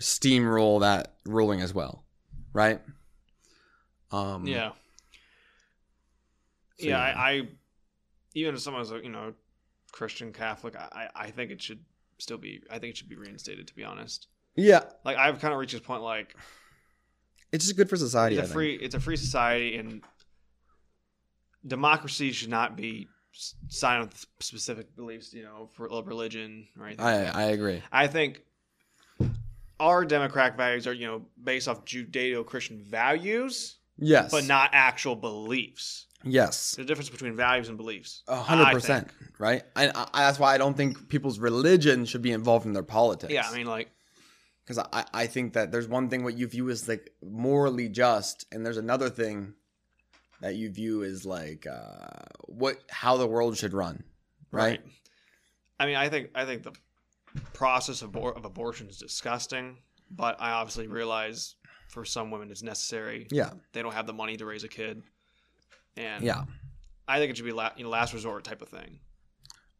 steamroll 0.00 0.80
that 0.80 1.14
ruling 1.24 1.60
as 1.60 1.74
well, 1.74 2.04
right? 2.52 2.80
Um, 4.10 4.46
Yeah. 4.46 4.70
So, 6.78 6.88
yeah. 6.88 6.98
I, 6.98 7.30
I 7.30 7.42
even 8.34 8.54
as 8.54 8.64
someone 8.64 8.82
who's 8.82 8.92
a 8.92 9.02
you 9.02 9.10
know 9.10 9.34
Christian 9.92 10.32
Catholic, 10.32 10.74
I, 10.76 11.08
I 11.14 11.30
think 11.30 11.50
it 11.50 11.62
should 11.62 11.80
still 12.18 12.38
be. 12.38 12.62
I 12.70 12.78
think 12.78 12.90
it 12.90 12.96
should 12.96 13.08
be 13.08 13.16
reinstated. 13.16 13.68
To 13.68 13.74
be 13.74 13.84
honest, 13.84 14.28
yeah, 14.56 14.80
like 15.04 15.16
I've 15.16 15.40
kind 15.40 15.52
of 15.52 15.60
reached 15.60 15.72
this 15.72 15.80
point. 15.80 16.02
Like 16.02 16.36
it's 17.52 17.64
just 17.64 17.76
good 17.76 17.88
for 17.88 17.96
society. 17.96 18.36
it's 18.38 18.50
a 18.50 18.52
free, 18.52 18.74
it's 18.74 18.94
a 18.94 19.00
free 19.00 19.16
society, 19.16 19.76
and 19.76 20.02
democracy 21.66 22.32
should 22.32 22.50
not 22.50 22.76
be 22.76 23.08
signed 23.68 24.04
with 24.08 24.26
specific 24.40 24.94
beliefs. 24.96 25.32
You 25.32 25.44
know, 25.44 25.68
for 25.72 25.88
religion 25.88 26.66
or 26.78 26.86
anything. 26.86 27.04
I 27.04 27.16
that. 27.18 27.36
I 27.36 27.42
agree. 27.44 27.82
I 27.92 28.06
think 28.06 28.42
our 29.80 30.04
democratic 30.04 30.56
values 30.56 30.86
are 30.86 30.92
you 30.92 31.06
know 31.06 31.22
based 31.42 31.68
off 31.68 31.84
Judeo-Christian 31.84 32.82
values, 32.82 33.78
Yes, 33.98 34.30
but 34.30 34.44
not 34.44 34.70
actual 34.72 35.16
beliefs. 35.16 36.06
yes, 36.24 36.74
There's 36.76 36.84
a 36.84 36.88
difference 36.88 37.10
between 37.10 37.36
values 37.36 37.68
and 37.68 37.76
beliefs. 37.76 38.22
a 38.28 38.36
hundred 38.36 38.72
percent. 38.72 39.08
Right, 39.38 39.62
and 39.76 39.92
I, 39.96 40.06
I, 40.14 40.20
that's 40.26 40.38
why 40.38 40.54
I 40.54 40.58
don't 40.58 40.76
think 40.76 41.08
people's 41.08 41.38
religion 41.38 42.04
should 42.04 42.22
be 42.22 42.30
involved 42.32 42.66
in 42.66 42.72
their 42.72 42.84
politics. 42.84 43.32
Yeah, 43.32 43.46
I 43.48 43.56
mean, 43.56 43.66
like, 43.66 43.90
because 44.64 44.78
I, 44.92 45.04
I 45.12 45.26
think 45.26 45.52
that 45.54 45.70
there's 45.70 45.88
one 45.88 46.08
thing 46.08 46.24
what 46.24 46.36
you 46.36 46.46
view 46.46 46.70
as 46.70 46.88
like 46.88 47.10
morally 47.22 47.88
just, 47.88 48.46
and 48.50 48.64
there's 48.64 48.76
another 48.76 49.10
thing 49.10 49.54
that 50.40 50.54
you 50.54 50.70
view 50.70 51.04
as 51.04 51.26
like 51.26 51.66
uh, 51.66 52.24
what 52.46 52.78
how 52.88 53.16
the 53.16 53.26
world 53.26 53.56
should 53.56 53.72
run, 53.72 54.04
right? 54.50 54.80
I 55.78 55.86
mean, 55.86 55.96
I 55.96 56.08
think 56.08 56.30
I 56.34 56.44
think 56.44 56.62
the 56.62 56.72
process 57.52 58.02
of, 58.02 58.16
of 58.16 58.44
abortion 58.44 58.88
is 58.88 58.98
disgusting, 58.98 59.78
but 60.10 60.40
I 60.40 60.52
obviously 60.52 60.86
realize 60.86 61.56
for 61.88 62.04
some 62.04 62.30
women 62.30 62.50
it's 62.50 62.62
necessary. 62.62 63.26
Yeah, 63.30 63.50
They 63.72 63.82
don't 63.82 63.94
have 63.94 64.06
the 64.06 64.12
money 64.12 64.36
to 64.36 64.46
raise 64.46 64.64
a 64.64 64.68
kid, 64.68 65.02
and 65.96 66.24
yeah. 66.24 66.44
I 67.06 67.18
think 67.18 67.30
it 67.30 67.36
should 67.36 67.46
be 67.46 67.52
la- 67.52 67.72
you 67.76 67.84
know, 67.84 67.90
last 67.90 68.14
resort 68.14 68.44
type 68.44 68.62
of 68.62 68.68
thing. 68.68 68.98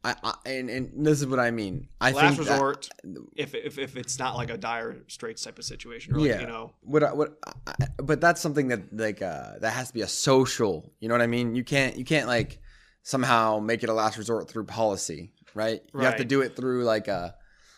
I, 0.04 0.14
I 0.22 0.34
and 0.50 0.68
and 0.68 1.06
this 1.06 1.20
is 1.20 1.26
what 1.26 1.40
I 1.40 1.50
mean. 1.50 1.88
I 2.00 2.12
last 2.12 2.36
think 2.36 2.46
that- 2.48 2.52
resort, 2.54 2.88
if, 3.34 3.54
if 3.54 3.78
if 3.78 3.96
it's 3.96 4.18
not 4.18 4.36
like 4.36 4.50
a 4.50 4.58
dire 4.58 5.02
straits 5.08 5.42
type 5.42 5.58
of 5.58 5.64
situation, 5.64 6.14
or 6.14 6.18
like, 6.20 6.28
Yeah. 6.28 6.40
you 6.42 6.46
know, 6.46 6.72
what 6.82 7.02
I- 7.02 7.12
what 7.14 7.38
I, 7.66 7.74
but 7.96 8.20
that's 8.20 8.40
something 8.40 8.68
that 8.68 8.94
like 8.96 9.22
uh 9.22 9.52
that 9.60 9.70
has 9.72 9.88
to 9.88 9.94
be 9.94 10.02
a 10.02 10.08
social 10.08 10.92
you 11.00 11.08
know 11.08 11.14
what 11.14 11.22
i 11.22 11.26
mean? 11.26 11.54
You 11.54 11.64
can't 11.64 11.96
you 11.96 12.04
can't 12.04 12.26
like 12.28 12.58
somehow 13.02 13.58
make 13.60 13.82
it 13.82 13.88
a 13.88 13.94
last 13.94 14.18
resort 14.18 14.48
through 14.48 14.64
policy 14.64 15.32
right? 15.54 15.82
You 15.94 16.00
have 16.00 16.16
to 16.16 16.24
do 16.24 16.42
it 16.42 16.56
through 16.56 16.84
like 16.84 17.08
a 17.08 17.34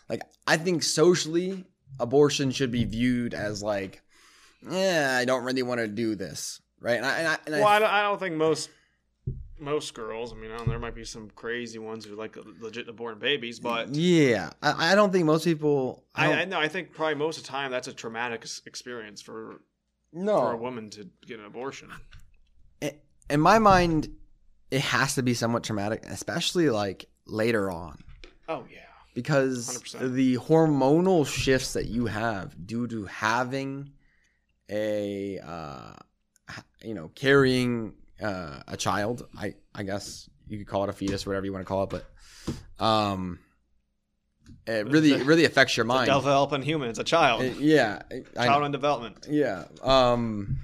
like 0.08 0.22
i 0.46 0.56
think 0.56 0.82
socially 0.82 1.64
abortion 2.00 2.50
should 2.50 2.70
be 2.70 2.84
viewed 2.84 3.34
as 3.34 3.62
like 3.62 4.02
yeah 4.68 5.16
i 5.20 5.24
don't 5.24 5.44
really 5.44 5.62
want 5.62 5.80
to 5.80 5.86
do 5.88 6.14
this 6.14 6.60
right? 6.80 6.96
And 6.96 7.06
i, 7.06 7.18
and 7.18 7.28
I, 7.28 7.38
and 7.46 7.54
well, 7.56 7.66
I 7.66 7.78
don't, 7.78 7.90
I 7.90 8.02
don't 8.02 8.18
think 8.18 8.36
most 8.36 8.70
most 9.58 9.94
girls. 9.94 10.32
I 10.32 10.36
mean, 10.36 10.50
I 10.50 10.58
don't, 10.58 10.68
there 10.68 10.78
might 10.78 10.94
be 10.94 11.04
some 11.04 11.30
crazy 11.30 11.78
ones 11.78 12.04
who 12.04 12.14
like 12.14 12.36
legit 12.60 12.94
born 12.96 13.18
babies, 13.18 13.60
but 13.60 13.94
yeah 13.94 14.50
I, 14.62 14.92
I 14.92 14.94
don't 14.94 15.12
think 15.12 15.24
most 15.24 15.44
people 15.44 16.04
i, 16.14 16.32
I, 16.32 16.40
I 16.40 16.44
know 16.44 16.58
I 16.58 16.68
think 16.68 16.92
probably 16.92 17.14
most 17.14 17.38
of 17.38 17.44
the 17.44 17.48
time 17.48 17.70
that's 17.70 17.88
a 17.88 17.92
traumatic 17.92 18.46
experience 18.66 19.20
for 19.20 19.60
no 20.12 20.38
for 20.38 20.52
a 20.52 20.56
woman 20.56 20.90
to 20.90 21.08
get 21.26 21.38
an 21.38 21.46
abortion. 21.46 21.90
in 23.30 23.40
my 23.40 23.58
mind 23.58 24.08
it 24.70 24.80
has 24.80 25.14
to 25.14 25.22
be 25.22 25.34
somewhat 25.34 25.64
traumatic 25.64 26.04
especially 26.06 26.70
like 26.70 27.06
later 27.26 27.70
on 27.70 27.98
Oh 28.48 28.64
yeah. 28.72 28.80
because 29.14 29.66
100%. 29.68 30.14
the 30.14 30.36
hormonal 30.36 31.26
shifts 31.26 31.72
that 31.72 31.86
you 31.86 32.06
have 32.06 32.66
due 32.66 32.86
to 32.86 33.06
having 33.06 33.90
a 34.70 35.38
uh, 35.40 35.94
you 36.82 36.94
know 36.94 37.08
carrying 37.14 37.94
uh, 38.22 38.60
a 38.68 38.76
child 38.76 39.26
i 39.38 39.54
i 39.74 39.82
guess 39.82 40.28
you 40.48 40.58
could 40.58 40.66
call 40.66 40.84
it 40.84 40.90
a 40.90 40.92
fetus 40.92 41.26
whatever 41.26 41.44
you 41.46 41.52
want 41.52 41.64
to 41.64 41.68
call 41.68 41.82
it 41.84 41.90
but 41.90 42.84
um 42.84 43.38
it 44.66 44.86
really 44.88 45.12
it 45.12 45.26
really 45.26 45.44
affects 45.44 45.76
your 45.76 45.84
mind 45.86 46.10
developing 46.10 46.62
human. 46.62 46.88
It's 46.88 46.98
a 46.98 47.04
child. 47.04 47.42
It- 47.42 47.58
yeah 47.58 48.02
child 48.34 48.64
in 48.64 48.72
development. 48.72 49.26
yeah 49.28 49.64
um 49.82 50.58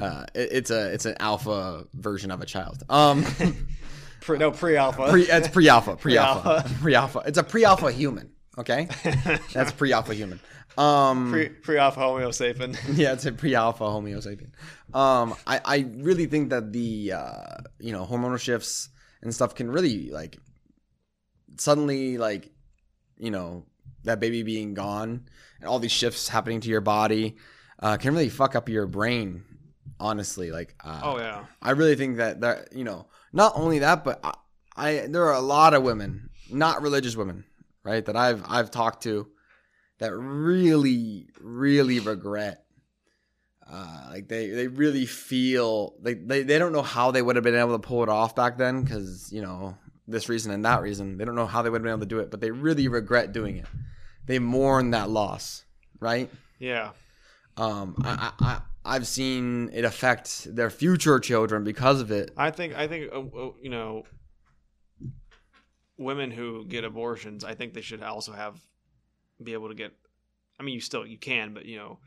uh 0.00 0.24
it, 0.34 0.48
it's 0.52 0.70
a 0.70 0.92
it's 0.92 1.04
an 1.06 1.16
alpha 1.20 1.86
version 1.94 2.30
of 2.30 2.40
a 2.40 2.46
child 2.46 2.82
um 2.88 3.24
Pre, 4.22 4.38
no 4.38 4.50
pre-alpha. 4.50 5.08
pre, 5.08 5.22
it's 5.22 5.46
pre-alpha 5.48 5.94
pre-alpha 5.96 6.42
Pre-alpha. 6.42 6.74
pre-alpha 6.82 7.22
it's 7.26 7.38
a 7.38 7.44
pre-alpha 7.44 7.92
human 7.92 8.30
okay 8.58 8.88
that's 9.52 9.70
pre-alpha 9.72 10.14
human 10.14 10.40
um 10.78 11.30
pre 11.30 11.48
pre-alpha 11.48 12.00
Homo 12.00 12.28
sapien. 12.28 12.76
yeah 12.96 13.12
it's 13.12 13.24
a 13.26 13.32
pre-alpha 13.32 13.90
homo 13.90 14.10
sapien 14.18 14.50
um 14.94 15.34
i 15.46 15.60
i 15.64 15.86
really 15.96 16.26
think 16.26 16.50
that 16.50 16.72
the 16.72 17.12
uh 17.12 17.56
you 17.78 17.92
know 17.92 18.04
hormonal 18.04 18.38
shifts 18.38 18.90
and 19.22 19.34
stuff 19.34 19.54
can 19.54 19.70
really 19.70 20.10
like 20.10 20.38
suddenly 21.58 22.18
like 22.18 22.50
you 23.18 23.30
know 23.30 23.64
that 24.04 24.20
baby 24.20 24.42
being 24.42 24.74
gone 24.74 25.26
and 25.60 25.68
all 25.68 25.78
these 25.78 25.92
shifts 25.92 26.28
happening 26.28 26.60
to 26.60 26.68
your 26.68 26.82
body 26.82 27.36
uh 27.80 27.96
can 27.96 28.12
really 28.12 28.28
fuck 28.28 28.54
up 28.54 28.68
your 28.68 28.86
brain 28.86 29.42
honestly 29.98 30.50
like 30.50 30.74
uh, 30.84 31.00
Oh 31.02 31.18
yeah. 31.18 31.46
I 31.62 31.70
really 31.70 31.96
think 31.96 32.18
that 32.18 32.40
that 32.42 32.72
you 32.72 32.84
know 32.84 33.06
not 33.32 33.52
only 33.56 33.78
that, 33.80 34.04
but 34.04 34.20
I, 34.24 34.34
I 34.76 35.06
there 35.06 35.24
are 35.24 35.34
a 35.34 35.40
lot 35.40 35.74
of 35.74 35.82
women, 35.82 36.30
not 36.50 36.82
religious 36.82 37.16
women, 37.16 37.44
right, 37.82 38.04
that 38.04 38.16
I've 38.16 38.42
I've 38.46 38.70
talked 38.70 39.02
to 39.04 39.28
that 39.98 40.14
really 40.14 41.28
really 41.40 42.00
regret. 42.00 42.62
Uh, 43.68 44.06
like 44.10 44.28
they, 44.28 44.48
they 44.50 44.68
really 44.68 45.06
feel 45.06 45.96
like 46.00 46.24
they, 46.28 46.44
they 46.44 46.56
don't 46.56 46.72
know 46.72 46.82
how 46.82 47.10
they 47.10 47.20
would 47.20 47.34
have 47.34 47.42
been 47.42 47.56
able 47.56 47.72
to 47.76 47.84
pull 47.84 48.02
it 48.04 48.08
off 48.08 48.36
back 48.36 48.56
then 48.56 48.82
because 48.84 49.32
you 49.32 49.42
know 49.42 49.76
this 50.06 50.28
reason 50.28 50.52
and 50.52 50.64
that 50.64 50.82
reason 50.82 51.18
they 51.18 51.24
don't 51.24 51.34
know 51.34 51.46
how 51.46 51.62
they 51.62 51.68
would 51.70 51.78
have 51.80 51.82
been 51.82 51.90
able 51.90 51.98
to 52.00 52.06
do 52.06 52.20
it 52.20 52.30
but 52.30 52.40
they 52.40 52.52
really 52.52 52.86
regret 52.86 53.32
doing 53.32 53.56
it 53.56 53.66
they 54.26 54.38
mourn 54.38 54.92
that 54.92 55.10
loss 55.10 55.64
right 55.98 56.30
Yeah. 56.60 56.90
um, 57.56 57.96
I, 58.04 58.30
I, 58.40 58.44
I- 58.46 58.60
I've 58.88 59.06
seen 59.08 59.68
it 59.72 59.84
affect 59.84 60.54
their 60.54 60.70
future 60.70 61.18
children 61.18 61.64
because 61.64 62.00
of 62.00 62.12
it. 62.12 62.30
I 62.36 62.52
think 62.52 62.76
I 62.76 62.86
think 62.86 63.12
uh, 63.12 63.48
you 63.60 63.68
know 63.68 64.04
women 65.98 66.30
who 66.30 66.64
get 66.66 66.84
abortions. 66.84 67.42
I 67.44 67.54
think 67.54 67.74
they 67.74 67.80
should 67.80 68.02
also 68.02 68.30
have 68.32 68.60
be 69.42 69.52
able 69.52 69.68
to 69.68 69.74
get. 69.74 69.92
I 70.58 70.62
mean, 70.62 70.74
you 70.74 70.80
still 70.80 71.06
you 71.06 71.18
can, 71.18 71.54
but 71.54 71.66
you 71.66 71.76
know, 71.76 71.98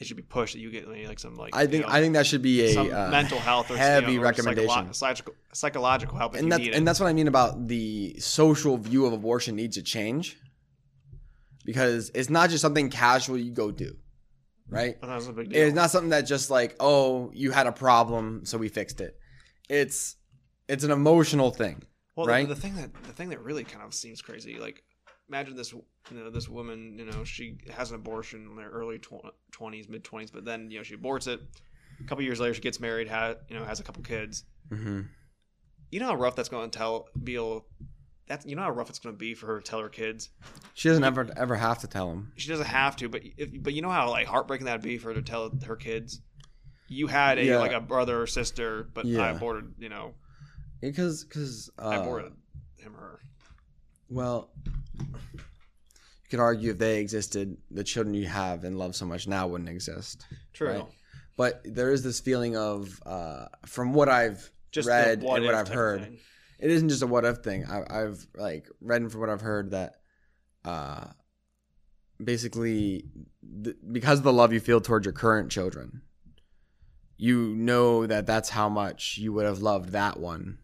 it 0.00 0.06
should 0.06 0.16
be 0.16 0.22
pushed 0.22 0.54
that 0.54 0.60
you 0.60 0.70
get 0.70 0.88
like 0.88 1.18
some 1.18 1.36
like. 1.36 1.54
I 1.54 1.66
think 1.66 1.72
you 1.72 1.80
know, 1.80 1.88
I 1.88 2.00
think 2.00 2.14
that 2.14 2.26
should 2.26 2.42
be 2.42 2.74
a 2.74 2.80
uh, 2.80 3.10
mental 3.10 3.38
health 3.38 3.70
or 3.70 3.76
heavy 3.76 4.12
you 4.12 4.18
know, 4.18 4.22
or 4.22 4.24
recommendation. 4.24 4.68
psycholo- 4.68 4.94
psychological, 4.94 5.34
psychological 5.52 6.18
help 6.18 6.34
and 6.34 6.50
that's 6.50 6.64
and 6.64 6.74
it. 6.74 6.84
that's 6.84 6.98
what 6.98 7.06
I 7.06 7.12
mean 7.12 7.28
about 7.28 7.68
the 7.68 8.18
social 8.18 8.78
view 8.78 9.04
of 9.04 9.12
abortion 9.12 9.56
needs 9.56 9.76
to 9.76 9.82
change 9.82 10.38
because 11.66 12.10
it's 12.14 12.30
not 12.30 12.48
just 12.48 12.62
something 12.62 12.88
casual 12.88 13.36
you 13.36 13.52
go 13.52 13.70
do, 13.70 13.94
right? 14.68 14.96
That's 15.02 15.26
a 15.26 15.32
big 15.32 15.50
deal. 15.50 15.66
It's 15.66 15.74
not 15.74 15.90
something 15.90 16.10
that 16.10 16.22
just 16.22 16.50
like 16.50 16.76
oh 16.80 17.30
you 17.34 17.50
had 17.50 17.66
a 17.66 17.72
problem 17.72 18.46
so 18.46 18.56
we 18.56 18.68
fixed 18.68 19.02
it. 19.02 19.18
It's 19.68 20.16
it's 20.66 20.82
an 20.82 20.92
emotional 20.92 21.50
thing. 21.50 21.82
Well, 22.16 22.26
right? 22.26 22.48
the, 22.48 22.54
the 22.54 22.60
thing 22.60 22.74
that 22.76 22.94
the 23.04 23.12
thing 23.12 23.28
that 23.28 23.42
really 23.42 23.64
kind 23.64 23.84
of 23.84 23.92
seems 23.92 24.22
crazy, 24.22 24.58
like 24.58 24.82
imagine 25.30 25.54
this, 25.56 25.72
you 25.72 25.82
know, 26.12 26.28
this 26.28 26.48
woman, 26.48 26.98
you 26.98 27.04
know, 27.06 27.22
she 27.24 27.56
has 27.70 27.90
an 27.90 27.96
abortion 27.96 28.48
in 28.50 28.58
her 28.62 28.68
early 28.70 29.00
twenties, 29.52 29.88
mid 29.88 30.02
twenties, 30.04 30.30
but 30.30 30.44
then 30.44 30.70
you 30.70 30.78
know 30.78 30.82
she 30.82 30.96
aborts 30.96 31.28
it. 31.28 31.40
A 32.00 32.04
couple 32.04 32.24
years 32.24 32.40
later, 32.40 32.52
she 32.54 32.60
gets 32.60 32.80
married, 32.80 33.08
has 33.08 33.36
you 33.48 33.56
know, 33.56 33.64
has 33.64 33.78
a 33.78 33.82
couple 33.84 34.02
kids. 34.02 34.44
Mm-hmm. 34.70 35.02
You 35.90 36.00
know 36.00 36.06
how 36.06 36.16
rough 36.16 36.34
that's 36.36 36.48
going 36.48 36.68
to 36.70 36.76
tell 36.78 37.08
be. 37.22 37.38
That's 38.26 38.44
you 38.46 38.56
know 38.56 38.62
how 38.62 38.70
rough 38.70 38.90
it's 38.90 38.98
going 38.98 39.14
to 39.14 39.18
be 39.18 39.34
for 39.34 39.46
her 39.46 39.60
to 39.60 39.64
tell 39.64 39.80
her 39.80 39.88
kids. 39.88 40.30
She 40.74 40.88
doesn't 40.88 41.04
ever 41.04 41.28
ever 41.36 41.56
have 41.56 41.78
to 41.78 41.86
tell 41.86 42.08
them 42.10 42.32
She 42.36 42.48
doesn't 42.48 42.66
have 42.66 42.96
to, 42.96 43.08
but 43.08 43.22
if, 43.36 43.50
but 43.62 43.72
you 43.72 43.82
know 43.82 43.90
how 43.90 44.08
like 44.10 44.26
heartbreaking 44.26 44.66
that'd 44.66 44.82
be 44.82 44.98
for 44.98 45.08
her 45.08 45.14
to 45.14 45.22
tell 45.22 45.50
her 45.64 45.76
kids. 45.76 46.20
You 46.88 47.06
had 47.06 47.38
a 47.38 47.44
Yeah. 47.44 47.58
like 47.58 47.72
a 47.72 47.80
brother 47.80 48.20
or 48.20 48.26
sister, 48.26 48.88
but 48.94 49.04
yeah. 49.04 49.20
I 49.22 49.28
aborted. 49.30 49.74
You 49.78 49.88
know, 49.90 50.14
Because 50.80 51.24
because 51.24 51.70
uh, 51.78 51.88
I 51.88 51.96
aborted 51.96 52.32
him 52.78 52.96
or 52.96 53.00
her. 53.00 53.20
Well, 54.10 54.50
you 54.98 55.06
could 56.30 56.40
argue 56.40 56.72
if 56.72 56.78
they 56.78 56.98
existed, 57.00 57.56
the 57.70 57.84
children 57.84 58.14
you 58.14 58.26
have 58.26 58.64
and 58.64 58.78
love 58.78 58.94
so 58.96 59.06
much 59.06 59.26
now 59.28 59.46
wouldn't 59.46 59.70
exist. 59.70 60.26
True. 60.52 60.68
Right. 60.68 60.84
but 61.36 61.60
there 61.64 61.90
is 61.92 62.02
this 62.02 62.20
feeling 62.20 62.56
of 62.56 63.00
uh, 63.06 63.46
from 63.66 63.92
what 63.94 64.08
I've 64.08 64.50
Just 64.72 64.88
read 64.88 65.22
and 65.22 65.44
what 65.44 65.54
I've 65.54 65.68
heard. 65.68 66.02
thing. 66.02 66.18
It 66.58 66.70
isn't 66.70 66.90
just 66.90 67.02
a 67.02 67.06
what 67.06 67.24
if 67.24 67.38
thing. 67.38 67.64
I, 67.66 68.02
I've 68.02 68.26
like 68.36 68.68
read 68.82 69.00
and 69.02 69.10
from 69.10 69.20
what 69.22 69.30
I've 69.30 69.40
heard 69.40 69.70
that 69.70 69.94
uh, 70.64 71.04
basically 72.22 73.04
th- 73.64 73.76
because 73.90 74.18
of 74.18 74.24
the 74.24 74.32
love 74.32 74.52
you 74.52 74.60
feel 74.60 74.80
towards 74.80 75.06
your 75.06 75.14
current 75.14 75.50
children, 75.50 76.02
you 77.16 77.54
know 77.56 78.06
that 78.06 78.26
that's 78.26 78.50
how 78.50 78.68
much 78.68 79.16
you 79.18 79.32
would 79.32 79.46
have 79.46 79.60
loved 79.62 79.90
that 79.90 80.18
one. 80.18 80.58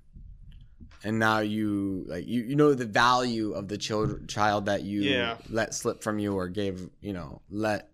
And 1.07 1.21
now 1.21 1.39
you 1.39 2.03
like 2.09 2.27
you, 2.27 2.43
you 2.43 2.57
know 2.57 2.75
the 2.75 2.85
value 2.85 3.53
of 3.53 3.69
the 3.69 3.79
child 3.79 4.29
child 4.29 4.67
that 4.67 4.83
you 4.83 5.03
Yeah. 5.03 5.37
let 5.49 5.73
slip 5.73 6.03
from 6.03 6.19
you 6.19 6.35
or 6.35 6.49
gave 6.49 6.91
you 7.01 7.13
know 7.13 7.43
let 7.49 7.91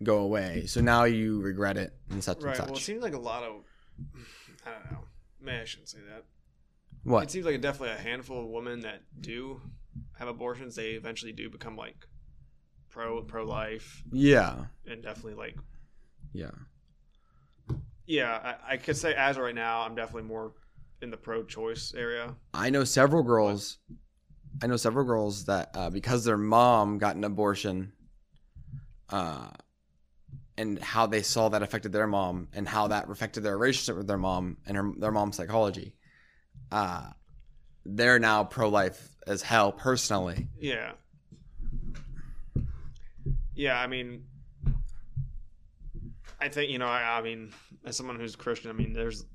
go 0.00 0.18
away. 0.18 0.66
So 0.66 0.80
now 0.80 1.04
you 1.04 1.40
regret 1.40 1.76
it 1.76 1.92
and 2.10 2.22
such 2.22 2.38
Right. 2.40 2.50
and 2.50 2.56
such. 2.56 2.66
Well, 2.68 2.76
it 2.76 2.82
seems 2.82 3.02
like 3.02 3.14
a 3.14 3.18
lot 3.18 3.42
of. 3.42 3.64
I 4.64 4.70
don't 4.70 4.92
know. 4.92 5.04
Maybe 5.40 5.58
I 5.58 5.64
shouldn't 5.64 5.88
say 5.88 5.98
that. 6.08 6.24
what? 7.02 7.24
It 7.24 7.30
seems 7.32 7.46
like 7.46 7.60
definitely 7.60 7.96
a 7.96 7.98
handful 8.00 8.40
of 8.44 8.46
women 8.48 8.80
that 8.82 9.02
do 9.20 9.60
have 10.18 10.28
abortions. 10.28 10.76
They 10.76 10.90
eventually 10.92 11.32
do 11.32 11.50
become 11.50 11.76
like 11.76 12.06
pro 12.90 13.22
pro 13.22 13.44
life 13.44 14.04
yeah, 14.12 14.66
and 14.86 15.02
definitely 15.02 15.34
like 15.34 15.56
yeah. 16.32 16.52
yeah. 18.06 18.56
I, 18.68 18.74
I 18.74 18.76
could 18.76 18.96
say 18.96 19.14
as 19.14 19.36
of 19.36 19.42
right 19.42 19.54
now, 19.54 19.80
I'm 19.82 19.96
definitely 19.96 20.28
more 20.28 20.52
in 21.04 21.10
the 21.10 21.16
pro 21.16 21.44
choice 21.44 21.94
area. 21.96 22.34
I 22.52 22.70
know 22.70 22.82
several 22.82 23.22
girls. 23.22 23.78
I 24.62 24.66
know 24.66 24.76
several 24.76 25.04
girls 25.04 25.44
that 25.44 25.70
uh, 25.74 25.90
because 25.90 26.24
their 26.24 26.38
mom 26.38 26.98
got 26.98 27.14
an 27.14 27.22
abortion, 27.22 27.92
uh, 29.10 29.50
and 30.56 30.78
how 30.80 31.06
they 31.06 31.22
saw 31.22 31.50
that 31.50 31.62
affected 31.62 31.92
their 31.92 32.06
mom, 32.08 32.48
and 32.52 32.66
how 32.66 32.88
that 32.88 33.08
affected 33.08 33.42
their 33.42 33.56
relationship 33.56 33.96
with 33.96 34.08
their 34.08 34.18
mom 34.18 34.56
and 34.66 34.76
her, 34.76 34.92
their 34.98 35.12
mom's 35.12 35.36
psychology. 35.36 35.94
Uh, 36.72 37.10
they're 37.84 38.18
now 38.18 38.42
pro 38.42 38.68
life 38.68 39.14
as 39.26 39.42
hell 39.42 39.70
personally. 39.70 40.48
Yeah. 40.58 40.92
Yeah, 43.54 43.78
I 43.78 43.86
mean, 43.86 44.24
I 46.40 46.48
think 46.48 46.70
you 46.70 46.78
know. 46.78 46.88
I, 46.88 47.18
I 47.18 47.22
mean, 47.22 47.52
as 47.84 47.96
someone 47.96 48.18
who's 48.18 48.34
Christian, 48.34 48.70
I 48.70 48.74
mean, 48.74 48.92
there's. 48.92 49.26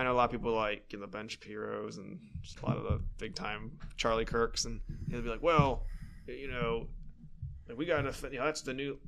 I 0.00 0.04
know 0.04 0.12
a 0.12 0.14
lot 0.14 0.24
of 0.24 0.30
people 0.30 0.54
like 0.54 0.92
you 0.94 0.98
know, 0.98 1.06
Ben 1.06 1.28
Shapiro's 1.28 1.98
and 1.98 2.18
just 2.40 2.60
a 2.62 2.64
lot 2.66 2.78
of 2.78 2.84
the 2.84 3.00
big 3.18 3.34
time 3.34 3.72
Charlie 3.98 4.24
Kirks, 4.24 4.64
and 4.64 4.80
he'll 5.10 5.20
be 5.20 5.28
like, 5.28 5.42
"Well, 5.42 5.84
you 6.26 6.48
know, 6.50 6.86
like, 7.68 7.76
we 7.76 7.84
got 7.84 8.00
to, 8.02 8.30
you 8.30 8.38
know, 8.38 8.46
that's 8.46 8.62
the 8.62 8.72
new." 8.72 8.98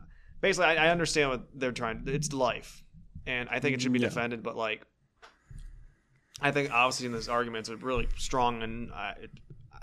Basically, 0.42 0.66
I, 0.66 0.88
I 0.88 0.90
understand 0.90 1.30
what 1.30 1.44
they're 1.54 1.72
trying. 1.72 2.02
It's 2.06 2.34
life, 2.34 2.84
and 3.26 3.48
I 3.48 3.58
think 3.58 3.74
it 3.74 3.80
should 3.80 3.92
be 3.92 4.00
Yeah. 4.00 4.08
defended. 4.08 4.42
But 4.42 4.54
like, 4.54 4.86
I 6.42 6.50
think 6.50 6.70
obviously 6.70 7.06
in 7.06 7.12
this 7.12 7.28
argument, 7.28 7.70
it's 7.70 7.82
really 7.82 8.08
strong, 8.18 8.62
and 8.62 8.92
I, 8.92 9.14
it, 9.22 9.30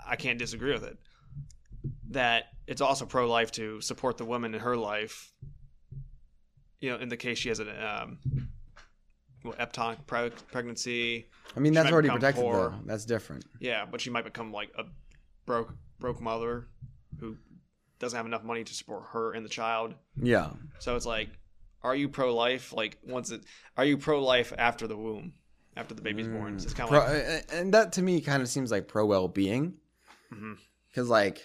I 0.06 0.14
can't 0.14 0.38
disagree 0.38 0.72
with 0.72 0.84
it. 0.84 0.96
That 2.10 2.44
it's 2.68 2.80
also 2.80 3.04
pro 3.04 3.28
life 3.28 3.50
to 3.52 3.80
support 3.80 4.16
the 4.16 4.24
woman 4.24 4.54
in 4.54 4.60
her 4.60 4.76
life. 4.76 5.32
You 6.78 6.90
know, 6.90 6.98
in 6.98 7.08
the 7.08 7.16
case 7.16 7.38
she 7.38 7.48
has 7.48 7.58
an 7.58 7.68
um, 7.68 8.18
ectopic 9.44 10.06
pre- 10.06 10.30
pregnancy. 10.52 11.28
I 11.56 11.60
mean, 11.60 11.72
that's 11.72 11.90
already 11.90 12.08
protected 12.10 12.42
poor. 12.44 12.70
though. 12.70 12.74
That's 12.86 13.04
different. 13.04 13.44
Yeah, 13.60 13.84
but 13.90 14.00
she 14.00 14.10
might 14.10 14.24
become 14.24 14.52
like 14.52 14.70
a 14.78 14.84
broke 15.46 15.74
broke 15.98 16.20
mother 16.20 16.68
who 17.18 17.36
doesn't 17.98 18.16
have 18.16 18.26
enough 18.26 18.44
money 18.44 18.64
to 18.64 18.72
support 18.74 19.04
her 19.12 19.32
and 19.32 19.44
the 19.44 19.48
child. 19.50 19.94
Yeah, 20.20 20.50
So 20.78 20.96
it's 20.96 21.04
like, 21.06 21.28
are 21.82 21.94
you 21.94 22.08
pro 22.08 22.34
life? 22.34 22.72
Like 22.72 22.98
once 23.06 23.30
it, 23.30 23.42
are 23.76 23.84
you 23.84 23.98
pro 23.98 24.22
life 24.24 24.52
after 24.56 24.86
the 24.86 24.96
womb, 24.96 25.32
after 25.76 25.94
the 25.94 26.00
baby's 26.02 26.28
born? 26.28 26.58
So 26.58 26.64
it's 26.64 26.74
kind 26.74 26.88
of 26.94 27.02
Mm. 27.02 27.34
Like, 27.34 27.44
and 27.52 27.74
that 27.74 27.92
to 27.94 28.02
me 28.02 28.20
kind 28.22 28.42
of 28.42 28.48
seems 28.48 28.70
like 28.70 28.88
pro 28.88 29.04
well 29.04 29.28
being, 29.28 29.74
because 30.88 31.08
like, 31.10 31.42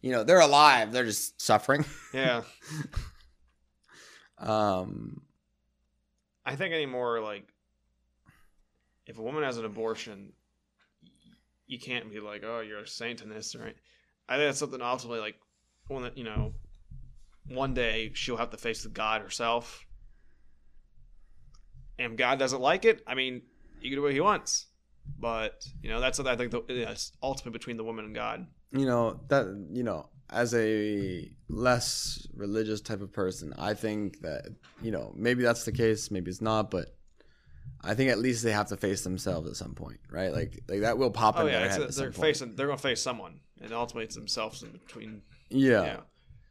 you 0.00 0.10
know, 0.10 0.24
they're 0.24 0.40
alive. 0.40 0.90
They're 0.92 1.04
just 1.04 1.40
suffering. 1.40 1.84
yeah. 2.12 2.42
Um, 4.38 5.22
I 6.44 6.56
think 6.56 6.74
anymore 6.74 7.20
like, 7.20 7.46
if 9.06 9.18
a 9.18 9.22
woman 9.22 9.42
has 9.42 9.58
an 9.58 9.64
abortion, 9.64 10.32
you 11.66 11.78
can't 11.78 12.10
be 12.10 12.20
like, 12.20 12.42
oh, 12.44 12.60
you're 12.60 12.80
a 12.80 12.86
saint 12.86 13.22
in 13.22 13.28
this, 13.28 13.54
right? 13.54 13.76
I 14.28 14.36
think 14.36 14.48
that's 14.48 14.58
something 14.58 14.80
ultimately 14.80 15.20
like, 15.20 15.36
one 15.88 16.02
that 16.02 16.16
you 16.16 16.24
know, 16.24 16.54
one 17.48 17.74
day 17.74 18.12
she'll 18.14 18.36
have 18.36 18.50
to 18.50 18.56
face 18.56 18.86
God 18.86 19.22
herself. 19.22 19.84
And 21.98 22.16
God 22.16 22.38
doesn't 22.38 22.60
like 22.60 22.84
it, 22.84 23.02
I 23.06 23.14
mean, 23.14 23.42
he 23.80 23.88
can 23.88 23.98
do 23.98 24.02
what 24.02 24.12
he 24.12 24.20
wants. 24.20 24.66
But 25.18 25.64
you 25.82 25.90
know, 25.90 26.00
that's 26.00 26.18
what 26.18 26.28
I 26.28 26.36
think 26.36 26.52
the, 26.52 26.62
it's 26.68 27.12
ultimately 27.22 27.58
between 27.58 27.76
the 27.76 27.84
woman 27.84 28.04
and 28.04 28.14
God. 28.14 28.46
you 28.72 28.86
know 28.86 29.20
that 29.28 29.46
you 29.72 29.82
know 29.82 30.08
as 30.32 30.54
a 30.54 31.30
less 31.48 32.26
religious 32.34 32.80
type 32.80 33.00
of 33.02 33.12
person 33.12 33.52
i 33.58 33.74
think 33.74 34.20
that 34.22 34.46
you 34.82 34.90
know 34.90 35.12
maybe 35.14 35.42
that's 35.42 35.64
the 35.64 35.72
case 35.72 36.10
maybe 36.10 36.30
it's 36.30 36.40
not 36.40 36.70
but 36.70 36.86
i 37.82 37.94
think 37.94 38.10
at 38.10 38.18
least 38.18 38.42
they 38.42 38.52
have 38.52 38.68
to 38.68 38.76
face 38.76 39.04
themselves 39.04 39.48
at 39.48 39.56
some 39.56 39.74
point 39.74 40.00
right 40.10 40.32
like 40.32 40.60
like 40.68 40.80
that 40.80 40.96
will 40.98 41.10
pop 41.10 41.36
Oh 41.36 41.46
in 41.46 41.52
yeah, 41.52 41.60
their 41.60 41.68
head 41.68 41.80
a, 41.80 41.84
at 41.84 41.94
they're 41.94 42.06
point. 42.10 42.16
facing 42.16 42.56
they're 42.56 42.66
gonna 42.66 42.78
face 42.78 43.02
someone, 43.02 43.40
and 43.60 43.72
ultimately 43.72 44.04
it's 44.04 44.14
themselves 44.14 44.62
in 44.62 44.70
between. 44.70 45.22
yeah. 45.50 45.84
Yeah, 45.84 46.00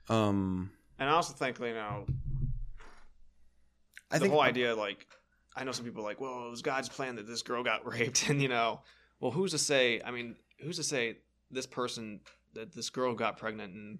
um 0.09 0.71
and 0.99 1.09
I 1.09 1.13
also 1.13 1.33
think 1.33 1.59
you 1.59 1.73
know 1.73 2.05
i 2.07 2.11
think 2.11 4.11
the 4.11 4.19
think 4.19 4.31
whole 4.33 4.41
idea 4.41 4.75
like 4.75 5.07
I 5.55 5.63
know 5.65 5.73
some 5.73 5.83
people 5.83 6.01
are 6.01 6.05
like, 6.05 6.21
well, 6.21 6.47
it 6.47 6.49
was 6.49 6.61
God's 6.61 6.87
plan 6.87 7.17
that 7.17 7.27
this 7.27 7.41
girl 7.41 7.61
got 7.61 7.85
raped, 7.93 8.29
and 8.29 8.41
you 8.41 8.47
know, 8.47 8.79
well, 9.19 9.31
who's 9.31 9.51
to 9.51 9.57
say? 9.57 9.99
I 10.05 10.09
mean, 10.11 10.37
who's 10.61 10.77
to 10.77 10.83
say 10.83 11.17
this 11.51 11.65
person 11.65 12.21
that 12.53 12.73
this 12.73 12.89
girl 12.89 13.13
got 13.13 13.37
pregnant 13.37 13.73
and 13.73 13.99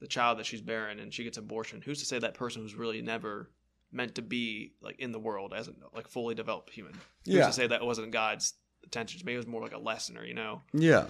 the 0.00 0.06
child 0.06 0.38
that 0.38 0.46
she's 0.46 0.60
bearing 0.60 0.98
and 1.00 1.12
she 1.12 1.24
gets 1.24 1.38
abortion? 1.38 1.82
Who's 1.84 2.00
to 2.00 2.04
say 2.06 2.18
that 2.18 2.34
person 2.34 2.62
was 2.62 2.74
really 2.74 3.02
never 3.02 3.50
meant 3.92 4.16
to 4.16 4.22
be 4.22 4.72
like 4.80 4.98
in 4.98 5.12
the 5.12 5.18
world 5.20 5.52
as 5.56 5.68
a 5.68 5.72
like 5.94 6.08
fully 6.08 6.34
developed 6.34 6.70
human? 6.70 6.94
Who's 7.24 7.34
Yeah. 7.34 7.46
to 7.46 7.52
say 7.52 7.66
that 7.66 7.84
wasn't 7.84 8.10
God's 8.12 8.54
intentions? 8.82 9.24
Maybe 9.24 9.34
it 9.34 9.38
was 9.38 9.46
more 9.46 9.62
like 9.62 9.72
a 9.74 9.78
lesson, 9.78 10.16
or 10.18 10.24
you 10.24 10.34
know, 10.34 10.62
yeah 10.72 11.06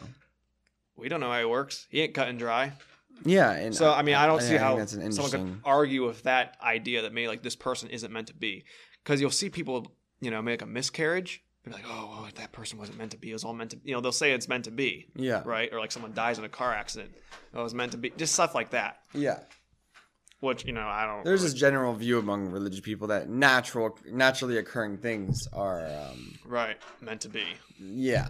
we 0.96 1.08
don't 1.08 1.20
know 1.20 1.30
how 1.30 1.38
he 1.40 1.44
works. 1.44 1.86
He 1.90 2.00
ain't 2.02 2.14
cut 2.14 2.28
and 2.28 2.38
dry. 2.38 2.72
yeah 3.24 3.50
and 3.52 3.74
So 3.74 3.92
I 3.92 4.02
mean, 4.02 4.14
I 4.14 4.26
don't 4.26 4.40
see 4.40 4.48
think 4.50 4.60
how 4.60 4.76
that's 4.76 4.92
an 4.92 5.12
someone 5.12 5.30
could 5.30 5.60
argue 5.64 6.06
with 6.06 6.22
that 6.24 6.56
idea 6.62 7.02
that 7.02 7.12
maybe 7.12 7.28
like 7.28 7.42
this 7.42 7.56
person 7.56 7.90
isn't 7.90 8.12
meant 8.12 8.28
to 8.28 8.34
be, 8.34 8.64
because 9.02 9.20
you'll 9.20 9.30
see 9.30 9.50
people, 9.50 9.92
you 10.20 10.30
know, 10.30 10.40
make 10.42 10.62
a 10.62 10.66
miscarriage. 10.66 11.42
They're 11.64 11.72
like, 11.74 11.84
oh, 11.88 12.08
well, 12.20 12.28
that 12.34 12.52
person 12.52 12.78
wasn't 12.78 12.98
meant 12.98 13.12
to 13.12 13.16
be. 13.16 13.30
It 13.30 13.32
was 13.32 13.44
all 13.44 13.54
meant 13.54 13.70
to. 13.70 13.78
You 13.84 13.94
know, 13.94 14.00
they'll 14.02 14.12
say 14.12 14.32
it's 14.32 14.48
meant 14.48 14.64
to 14.64 14.70
be, 14.70 15.06
yeah 15.16 15.42
right? 15.46 15.72
Or 15.72 15.78
like 15.80 15.92
someone 15.92 16.12
dies 16.12 16.38
in 16.38 16.44
a 16.44 16.48
car 16.48 16.72
accident. 16.72 17.12
Oh, 17.54 17.60
it 17.60 17.62
was 17.64 17.74
meant 17.74 17.92
to 17.92 17.98
be. 17.98 18.10
Just 18.10 18.34
stuff 18.34 18.54
like 18.54 18.70
that. 18.70 18.98
yeah 19.14 19.38
Which 20.40 20.66
you 20.66 20.72
know, 20.72 20.86
I 20.86 21.06
don't. 21.06 21.24
there's 21.24 21.40
really- 21.40 21.52
this 21.52 21.58
general 21.60 21.94
view 21.94 22.18
among 22.18 22.50
religious 22.50 22.80
people 22.80 23.08
that 23.08 23.30
natural 23.30 23.98
naturally 24.10 24.58
occurring 24.58 24.98
things 24.98 25.48
are 25.54 25.86
um 25.86 26.36
right 26.44 26.76
meant 27.00 27.22
to 27.22 27.28
be. 27.30 27.44
yeah 27.80 28.28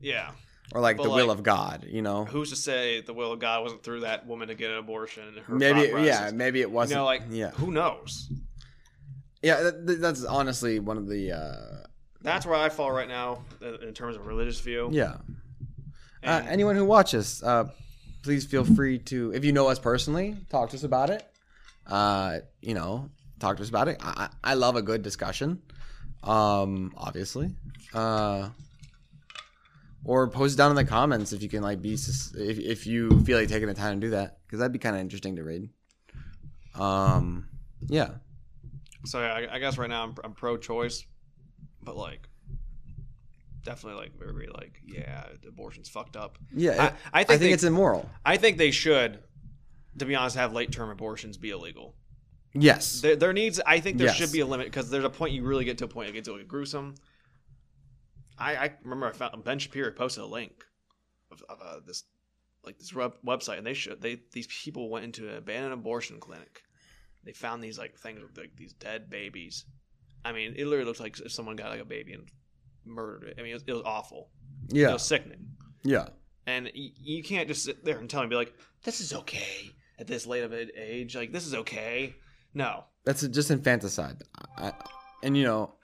Yeah. 0.00 0.32
or 0.72 0.82
like 0.82 0.98
But, 0.98 1.04
the 1.04 1.10
will 1.10 1.30
of 1.30 1.42
god 1.42 1.86
you 1.88 2.02
know 2.02 2.24
Who's 2.26 2.50
to 2.50 2.56
say 2.56 3.00
the 3.00 3.14
will 3.14 3.32
of 3.32 3.38
God 3.38 3.62
wasn't 3.62 3.82
through 3.84 4.00
that 4.00 4.26
woman 4.26 4.48
to 4.48 4.54
get 4.54 4.70
an 4.70 4.76
abortion? 4.78 5.28
and 5.28 5.38
Her 5.38 5.54
maybe 5.54 5.86
thought 5.92 6.02
yeah 6.02 6.30
maybe 6.34 6.60
it 6.60 6.70
wasn't 6.70 6.96
You 6.96 7.00
know, 7.00 7.04
like 7.06 7.22
yeah 7.30 7.50
who 7.52 7.70
knows? 7.72 8.28
yeah 9.42 9.62
that- 9.62 10.00
that's 10.00 10.24
honestly 10.24 10.78
one 10.78 10.98
of 10.98 11.08
the 11.08 11.32
uh 11.32 11.86
That's 12.26 12.44
where 12.44 12.56
I 12.56 12.68
fall 12.68 12.92
right 12.92 13.08
now 13.08 13.42
uh, 13.62 13.78
in 13.78 13.94
terms 13.94 14.16
of 14.16 14.26
religious 14.26 14.60
view. 14.60 14.90
yeah 14.92 15.16
Uh, 16.22 16.42
anyone 16.48 16.74
who 16.74 16.84
watches, 16.84 17.42
uh, 17.42 17.64
please 18.22 18.44
feel 18.44 18.64
free 18.64 18.98
to, 18.98 19.32
if 19.32 19.44
you 19.44 19.52
know 19.52 19.68
us 19.68 19.78
personally, 19.78 20.36
talk 20.50 20.70
to 20.70 20.76
us 20.76 20.82
about 20.82 21.08
it. 21.08 21.24
Uh, 21.86 22.38
you 22.60 22.74
know, 22.74 23.08
talk 23.38 23.56
to 23.56 23.62
us 23.62 23.68
about 23.68 23.86
it. 23.86 23.96
I, 24.00 24.28
I 24.44 24.50
I 24.50 24.54
love 24.54 24.74
a 24.74 24.82
good 24.82 25.02
discussion, 25.02 25.62
um, 26.24 26.92
obviously. 26.96 27.54
Uh, 27.94 28.48
or 30.04 30.28
post 30.28 30.54
it 30.54 30.58
down 30.58 30.70
in 30.70 30.76
the 30.76 30.84
comments 30.84 31.32
if 31.32 31.42
you 31.42 31.48
can, 31.48 31.62
like, 31.62 31.80
be, 31.80 31.94
if, 31.94 32.58
if 32.58 32.86
you 32.86 33.20
feel 33.24 33.38
like 33.38 33.48
taking 33.48 33.68
the 33.68 33.74
time 33.74 34.00
to 34.00 34.06
do 34.06 34.10
that, 34.10 34.38
because 34.44 34.58
that'd 34.58 34.72
be 34.72 34.78
kind 34.80 34.96
of 34.96 35.02
interesting 35.02 35.36
to 35.36 35.44
read. 35.44 35.68
Um, 36.74 37.48
yeah. 37.88 38.10
So 39.04 39.20
yeah, 39.20 39.32
I, 39.34 39.54
I 39.56 39.58
guess 39.60 39.78
right 39.78 39.88
now 39.88 40.02
I'm, 40.02 40.14
I'm 40.24 40.32
pro-choice, 40.32 41.04
but 41.86 41.96
like, 41.96 42.28
definitely 43.64 43.98
like 43.98 44.18
very 44.18 44.48
like 44.48 44.78
yeah, 44.84 45.24
abortion's 45.48 45.88
fucked 45.88 46.16
up. 46.16 46.36
Yeah. 46.54 46.72
I, 46.72 47.18
I 47.18 47.20
I 47.20 47.24
think 47.24 47.28
think, 47.28 47.40
they, 47.40 47.52
it's 47.52 47.64
immoral. 47.64 48.10
I 48.26 48.36
think 48.36 48.58
they 48.58 48.70
should, 48.70 49.20
to 49.98 50.04
be 50.04 50.14
honest, 50.14 50.36
have 50.36 50.52
late-term 50.52 50.90
abortions 50.90 51.38
be 51.38 51.50
illegal. 51.50 51.94
Yes. 52.52 53.00
There, 53.00 53.16
there 53.16 53.32
needs. 53.32 53.60
I 53.66 53.80
think 53.80 53.96
there 53.96 54.08
Yes. 54.08 54.16
should 54.16 54.32
be 54.32 54.40
a 54.40 54.46
limit 54.46 54.66
because 54.66 54.90
there's 54.90 55.04
a 55.04 55.10
point 55.10 55.32
you 55.32 55.42
really 55.42 55.64
get 55.64 55.78
to 55.78 55.84
a 55.84 55.88
point 55.88 56.10
it 56.10 56.12
gets 56.12 56.28
really 56.28 56.44
gruesome. 56.44 56.94
I, 58.38 58.56
I 58.56 58.74
remember 58.82 59.06
I 59.06 59.12
found 59.12 59.42
Ben 59.44 59.58
Shapiro 59.58 59.90
posted 59.92 60.22
a 60.22 60.26
link 60.26 60.64
of, 61.32 61.42
of 61.48 61.58
uh, 61.62 61.80
this 61.86 62.04
like 62.64 62.78
this 62.78 62.92
web, 62.92 63.14
website, 63.24 63.58
and 63.58 63.66
they 63.66 63.74
should 63.74 64.02
they 64.02 64.20
these 64.32 64.46
people 64.46 64.90
went 64.90 65.04
into 65.06 65.28
an 65.28 65.36
abandoned 65.36 65.72
abortion 65.72 66.20
clinic 66.20 66.62
they 67.24 67.32
found 67.32 67.62
these 67.62 67.78
like 67.78 67.98
things 67.98 68.22
with 68.22 68.38
like 68.38 68.56
these 68.56 68.72
dead 68.74 69.10
babies. 69.10 69.64
I 70.26 70.32
mean, 70.32 70.54
it 70.56 70.64
literally 70.66 70.84
looks 70.86 71.00
like 71.00 71.18
if 71.20 71.32
someone 71.32 71.56
got 71.56 71.70
like 71.70 71.80
a 71.80 71.84
baby 71.84 72.12
and 72.14 72.28
murdered 72.84 73.24
it. 73.28 73.36
I 73.38 73.42
mean, 73.42 73.50
it 73.52 73.54
was, 73.54 73.64
it 73.66 73.72
was 73.72 73.82
awful. 73.84 74.30
Yeah, 74.68 74.90
it 74.90 74.92
was 74.94 75.02
sickening. 75.02 75.46
Yeah. 75.84 76.08
And 76.46 76.66
y- 76.76 76.92
you 77.00 77.22
can't 77.22 77.48
just 77.48 77.64
sit 77.64 77.84
there 77.84 77.98
and 77.98 78.08
tell 78.10 78.22
me, 78.22 78.28
be 78.28 78.34
like, 78.36 78.54
this 78.84 79.00
is 79.00 79.12
okay 79.12 79.70
at 79.98 80.06
this 80.06 80.26
late 80.26 80.44
of 80.44 80.52
an 80.52 80.70
age. 80.76 81.14
Like, 81.16 81.32
this 81.32 81.46
is 81.46 81.54
okay. 81.54 82.14
No. 82.54 82.84
That's 83.04 83.26
just 83.28 83.50
infanticide. 83.50 84.22
I, 84.56 84.72
and 85.22 85.36
you 85.36 85.44
know, 85.44 85.74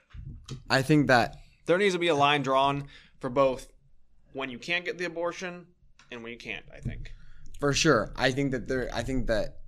I 0.70 0.82
think 0.82 1.06
that 1.08 1.36
There 1.66 1.78
needs 1.78 1.94
to 1.94 1.98
be 2.00 2.08
a 2.08 2.14
line 2.14 2.42
drawn 2.42 2.88
for 3.20 3.30
both 3.30 3.68
when 4.32 4.50
you 4.50 4.58
can't 4.58 4.84
get 4.84 4.98
the 4.98 5.04
abortion 5.04 5.66
and 6.10 6.22
when 6.22 6.32
you 6.32 6.38
can't, 6.38 6.64
I 6.74 6.80
think. 6.80 7.12
for 7.60 7.72
sure. 7.72 8.12
I 8.16 8.32
think 8.32 8.50
that 8.52 8.66
there. 8.68 8.88
I 8.92 9.02
think 9.02 9.26
that, 9.28 9.58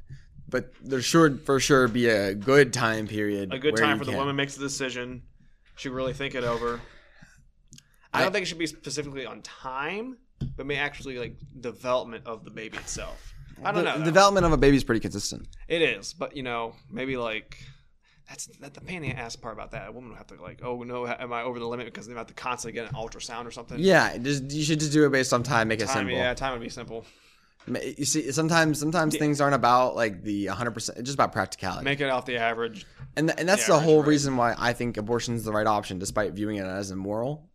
but 0.55 0.70
there 0.80 1.02
should 1.02 1.40
for 1.44 1.59
sure 1.59 1.88
be 1.88 2.09
a 2.09 2.32
good 2.32 2.72
time 2.72 3.09
period. 3.09 3.52
A 3.52 3.59
good 3.59 3.76
time 3.76 3.98
for 3.98 4.05
the 4.05 4.12
can. 4.12 4.20
woman 4.20 4.36
makes 4.36 4.55
the 4.55 4.62
decision. 4.62 5.24
She 5.74 5.88
really 5.88 6.12
think 6.12 6.36
it 6.36 6.44
over. 6.44 6.80
I 8.12 8.20
I- 8.20 8.22
don't 8.22 8.32
think 8.32 8.44
it 8.44 8.46
should 8.46 8.59
be 8.59 8.68
specifically 8.68 9.26
on 9.26 9.42
time, 9.42 10.16
but 10.57 10.64
may 10.64 10.76
actually 10.76 11.18
like 11.18 11.38
development 11.61 12.24
of 12.24 12.44
the 12.44 12.52
baby 12.52 12.78
itself. 12.78 13.34
I 13.64 13.72
don't 13.72 13.82
the, 13.82 13.90
know. 13.90 13.98
the 13.98 14.05
development 14.05 14.46
of 14.46 14.52
a 14.52 14.57
baby 14.57 14.76
is 14.76 14.84
pretty 14.84 15.00
consistent. 15.00 15.48
It 15.66 15.82
is, 15.82 16.12
but 16.12 16.36
you 16.36 16.44
know, 16.44 16.76
maybe 16.88 17.16
like 17.16 17.59
that's 18.28 18.46
that 18.61 18.74
the 18.74 18.80
pain 18.80 19.02
in 19.02 19.11
the 19.11 19.18
ass 19.18 19.34
part 19.34 19.55
about 19.55 19.72
that. 19.72 19.88
A 19.88 19.90
woman 19.90 20.11
would 20.11 20.18
have 20.18 20.28
to 20.28 20.40
like, 20.40 20.61
oh 20.62 20.84
no, 20.84 21.05
am 21.05 21.32
I 21.32 21.42
over 21.42 21.59
the 21.59 21.66
limit 21.66 21.86
because 21.86 22.07
they 22.07 22.14
have 22.14 22.28
to 22.28 22.34
constantly 22.34 22.80
get 22.80 22.88
an 22.88 22.94
ultrasound 22.94 23.46
or 23.46 23.50
something? 23.50 23.80
Yeah, 23.80 24.16
just 24.18 24.52
you 24.52 24.62
should 24.62 24.78
just 24.78 24.92
do 24.92 25.05
it 25.05 25.11
based 25.11 25.32
on 25.32 25.42
time. 25.42 25.66
Make 25.66 25.80
it 25.80 25.88
simple. 25.88 26.14
yeah, 26.14 26.32
time 26.34 26.52
would 26.52 26.62
be 26.62 26.68
simple. 26.68 27.05
You 27.66 28.04
see, 28.04 28.30
sometimes 28.32 28.78
sometimes 28.78 29.14
Yeah. 29.14 29.20
things 29.20 29.40
aren't 29.40 29.54
about 29.54 29.96
like 29.96 30.22
the 30.22 30.48
100. 30.48 30.72
percent 30.72 30.98
It's 30.98 31.06
just 31.06 31.16
about 31.16 31.32
practicality. 31.32 31.84
Make 31.84 32.00
it 32.00 32.10
off 32.10 32.26
the 32.26 32.36
average. 32.36 32.86
and 33.16 33.28
th- 33.28 33.38
and 33.38 33.48
that's 33.48 33.68
Yeah, 33.68 33.76
the 33.76 33.80
whole 33.80 34.00
right. 34.00 34.08
reason 34.08 34.36
why 34.36 34.54
I 34.58 34.72
think 34.74 34.96
abortion 34.96 35.34
is 35.34 35.44
the 35.44 35.52
right 35.52 35.66
option, 35.66 35.98
despite 35.98 36.32
viewing 36.34 36.56
it 36.56 36.66
as 36.66 36.90
immoral, 36.90 37.48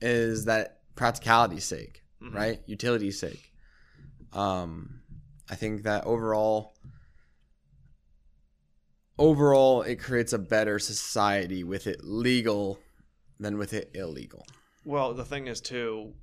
is 0.00 0.44
that 0.44 0.80
practicality's 0.94 1.64
sake, 1.64 2.02
Mhm. 2.22 2.34
right? 2.34 2.62
Utility's 2.66 3.18
sake. 3.18 3.52
Um, 4.32 5.00
I 5.48 5.56
think 5.56 5.82
that 5.82 6.04
overall, 6.04 6.76
overall, 9.18 9.82
it 9.82 9.96
creates 9.96 10.32
a 10.32 10.38
better 10.38 10.78
society 10.78 11.64
with 11.64 11.86
it 11.86 12.04
legal 12.04 12.78
than 13.38 13.58
with 13.58 13.72
it 13.72 13.90
illegal. 13.94 14.46
Well, 14.84 15.12
the 15.14 15.24
thing 15.24 15.46
is 15.46 15.60
too, 15.60 16.14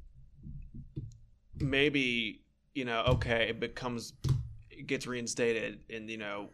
maybe 1.56 2.44
you 2.78 2.86
know, 2.86 3.02
okay, 3.08 3.48
it 3.50 3.60
becomes, 3.60 4.14
it 4.70 4.86
gets 4.86 5.08
reinstated, 5.08 5.80
and 5.90 6.08
you 6.10 6.18
know, 6.20 6.50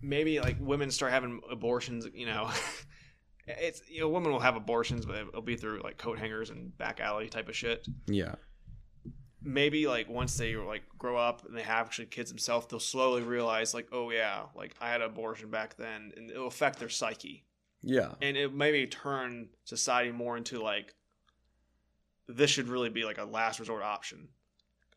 maybe 0.00 0.38
like 0.38 0.56
women 0.60 0.88
start 0.90 1.10
having 1.10 1.40
abortions. 1.50 2.06
You 2.14 2.26
know, 2.26 2.48
it's 3.48 3.82
you 3.88 4.00
know, 4.00 4.08
women 4.08 4.30
will 4.30 4.38
have 4.38 4.54
abortions, 4.54 5.04
but 5.04 5.16
it'll 5.16 5.42
be 5.42 5.56
through 5.56 5.80
like 5.82 5.96
coat 5.98 6.16
hangers 6.18 6.50
and 6.50 6.76
back 6.78 7.00
alley 7.00 7.28
type 7.28 7.48
of 7.48 7.56
shit. 7.56 7.84
Yeah. 8.06 8.36
maybe 9.42 9.86
like 9.88 10.08
once 10.08 10.36
they 10.36 10.54
like 10.54 10.82
grow 10.96 11.16
up 11.16 11.44
and 11.46 11.56
they 11.56 11.62
have 11.62 11.86
actually 11.86 12.06
kids 12.06 12.30
themselves, 12.30 12.66
they'll 12.68 12.78
slowly 12.78 13.22
realize 13.22 13.74
like, 13.74 13.88
oh 13.90 14.10
yeah, 14.10 14.42
like 14.54 14.74
I 14.80 14.90
had 14.90 15.00
an 15.00 15.08
abortion 15.10 15.50
back 15.50 15.76
then, 15.76 16.12
and 16.16 16.30
it'll 16.30 16.46
affect 16.46 16.78
their 16.78 16.88
psyche, 16.88 17.44
Yeah. 17.82 18.12
and 18.22 18.36
it 18.36 18.54
maybe 18.54 18.86
turn 18.86 19.48
society 19.64 20.12
more 20.12 20.36
into 20.36 20.62
like 20.62 20.94
this 22.28 22.50
should 22.50 22.68
really 22.68 22.90
be 22.90 23.04
like 23.04 23.18
a 23.18 23.24
last 23.24 23.58
resort 23.58 23.82
option. 23.82 24.28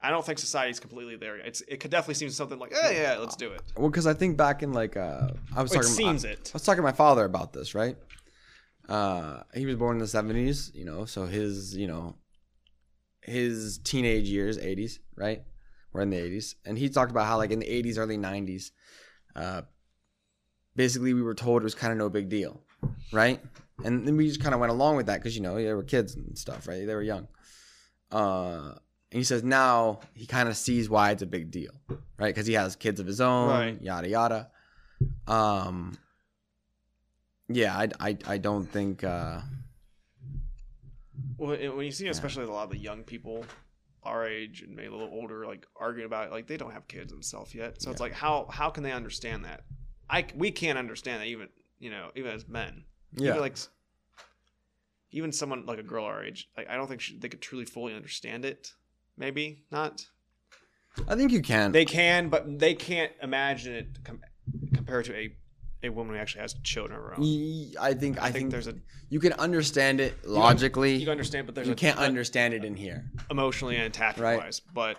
I 0.04 0.10
don't 0.10 0.26
think 0.26 0.40
society's 0.40 0.80
completely 0.80 1.16
there 1.16 1.38
yet. 1.38 1.46
It's 1.48 1.62
it 1.62 1.80
could 1.80 1.92
definitely 1.92 2.16
seem 2.16 2.30
something 2.30 2.58
like, 2.58 2.74
oh 2.76 2.90
yeah, 2.90 3.18
let's 3.20 3.36
do 3.36 3.52
it. 3.52 3.62
Well, 3.78 3.90
because 3.90 4.08
I 4.08 4.14
think 4.14 4.36
back 4.38 4.64
in 4.64 4.74
like 4.74 4.98
uh, 4.98 5.30
I 5.56 5.62
was 5.62 5.72
It 5.72 5.76
talking. 5.76 5.90
seems 5.90 6.26
I, 6.26 6.30
it. 6.30 6.52
I 6.52 6.56
was 6.56 6.64
talking 6.64 6.80
to 6.80 6.84
my 6.84 6.92
father 6.92 7.24
about 7.26 7.54
this, 7.54 7.76
right? 7.76 7.96
Uh, 8.90 9.44
he 9.54 9.66
was 9.66 9.76
born 9.76 9.98
in 9.98 10.00
the 10.00 10.08
seventies, 10.08 10.72
you 10.74 10.84
know, 10.86 11.06
so 11.06 11.26
his, 11.26 11.76
you 11.78 11.88
know, 11.88 12.16
his 13.22 13.78
teenage 13.78 14.28
years, 14.28 14.58
eighties, 14.58 15.00
right? 15.16 15.44
We're 15.94 16.02
in 16.02 16.10
the 16.10 16.18
eighties, 16.18 16.56
and 16.66 16.78
he 16.78 16.90
talked 16.90 17.12
about 17.12 17.28
how, 17.28 17.38
like, 17.38 17.52
in 17.52 17.60
the 17.60 17.70
eighties, 17.70 17.98
early 17.98 18.18
nineties, 18.18 18.72
uh, 19.36 19.62
basically 20.76 21.14
we 21.14 21.22
were 21.22 21.36
told 21.36 21.62
it 21.62 21.64
was 21.64 21.76
kind 21.76 21.92
of 21.94 22.00
no 22.00 22.10
big 22.10 22.28
deal, 22.28 22.64
right? 23.14 23.40
And 23.86 24.08
then 24.08 24.18
we 24.18 24.28
just 24.28 24.42
kind 24.42 24.54
of 24.54 24.60
went 24.60 24.72
along 24.72 24.96
with 24.96 25.06
that 25.06 25.20
because 25.20 25.36
you 25.36 25.44
know 25.44 25.56
they 25.56 25.74
were 25.74 25.84
kids 25.84 26.16
and 26.16 26.38
stuff, 26.38 26.68
right? 26.68 26.86
They 26.86 26.96
were 26.96 27.04
young. 27.04 27.28
Uh, 28.12 28.74
and 29.12 29.18
he 29.18 29.24
says 29.24 29.44
now 29.44 30.00
he 30.14 30.26
kind 30.26 30.48
of 30.48 30.56
sees 30.56 30.90
why 30.90 31.12
it's 31.12 31.22
a 31.22 31.26
big 31.28 31.52
deal, 31.52 31.72
right? 32.18 32.34
Because 32.34 32.48
he 32.48 32.54
has 32.54 32.76
kids 32.76 33.00
of 33.00 33.08
his 33.08 33.20
own, 33.22 33.50
Right. 33.50 33.82
yada 33.82 34.08
yada. 34.08 34.50
Um, 35.28 35.98
yeah, 37.50 37.78
I, 37.78 37.90
I, 38.00 38.18
I 38.26 38.38
don't 38.38 38.66
think. 38.66 39.04
Uh, 39.04 39.42
Well, 41.38 41.58
when 41.76 41.86
you 41.86 41.92
see, 41.92 42.08
especially 42.08 42.46
a 42.46 42.52
lot 42.52 42.66
of 42.66 42.70
the 42.70 42.78
young 42.78 43.04
people 43.04 43.46
our 44.04 44.28
age 44.28 44.62
and 44.64 44.76
maybe 44.76 44.88
a 44.88 44.92
little 44.92 45.10
older, 45.14 45.46
like 45.46 45.66
arguing 45.76 46.06
about 46.08 46.28
it, 46.28 46.32
like 46.32 46.48
they 46.48 46.58
don't 46.58 46.72
have 46.72 46.88
kids 46.88 47.12
themselves 47.12 47.54
yet. 47.54 47.82
So 47.82 47.92
it's 47.92 48.00
like, 48.00 48.14
how 48.14 48.48
how 48.50 48.70
can 48.70 48.84
they 48.84 48.92
understand 48.92 49.46
that? 49.46 49.62
I 50.10 50.26
we 50.36 50.52
can't 50.52 50.78
understand 50.78 51.22
that 51.22 51.28
even 51.28 51.50
you 51.80 51.90
know 51.92 52.12
even 52.16 52.32
as 52.32 52.48
men. 52.48 52.86
yeah, 53.14 53.32
Even 53.32 53.42
like 53.42 53.58
even 55.12 55.32
someone 55.32 55.66
like 55.66 55.80
a 55.80 55.84
girl 55.84 56.06
our 56.06 56.24
age, 56.24 56.50
like 56.56 56.70
I 56.70 56.76
don't 56.76 56.88
think 56.88 57.02
she, 57.02 57.18
they 57.18 57.28
could 57.30 57.42
truly 57.42 57.66
fully 57.66 57.94
understand 57.94 58.46
it. 58.46 58.74
Maybe 59.18 59.64
not. 59.72 60.06
I 61.08 61.16
think 61.16 61.32
you 61.32 61.42
can. 61.42 61.72
They 61.72 61.86
can, 61.86 62.30
but 62.30 62.60
they 62.60 62.74
can't 62.74 63.12
imagine 63.22 63.74
it 63.76 63.88
com- 64.04 64.22
compared 64.74 65.06
to 65.06 65.16
a 65.16 65.36
a 65.84 65.90
woman 65.90 66.14
who 66.16 66.22
actually 66.22 66.42
has 66.42 66.54
children 66.64 67.00
of 67.00 67.04
her 67.06 67.16
own. 67.18 67.72
I 67.80 67.94
think. 67.94 68.22
I, 68.22 68.26
I, 68.28 68.32
think, 68.32 68.36
think, 68.36 68.52
there's 68.52 68.68
a 68.68 68.76
you 69.10 69.20
can 69.20 69.34
understand 69.34 70.00
it 70.00 70.26
logically. 70.28 70.94
you 70.96 71.06
can 71.06 71.12
understand, 71.12 71.46
but 71.48 71.56
there's 71.56 71.68
you 71.68 71.74
a, 71.74 71.76
can't 71.76 71.98
a- 71.98 72.04
understand 72.04 72.54
it 72.54 72.64
in 72.64 72.76
here. 72.76 73.10
emotionally 73.30 73.76
and 73.78 73.86
attachment 73.86 74.24
Right. 74.24 74.40
wise. 74.40 74.60
But 74.74 74.98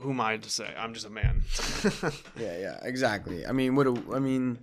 who 0.00 0.10
am 0.10 0.20
I 0.20 0.36
to 0.36 0.50
say? 0.50 0.72
I'm 0.76 0.92
just 0.94 1.06
a 1.06 1.10
man. 1.10 1.42
Yeah, 2.38 2.58
yeah, 2.58 2.78
exactly. 2.82 3.46
I 3.46 3.52
mean, 3.52 3.74
what? 3.74 3.84
Do, 3.84 4.14
I 4.14 4.18
mean, 4.18 4.58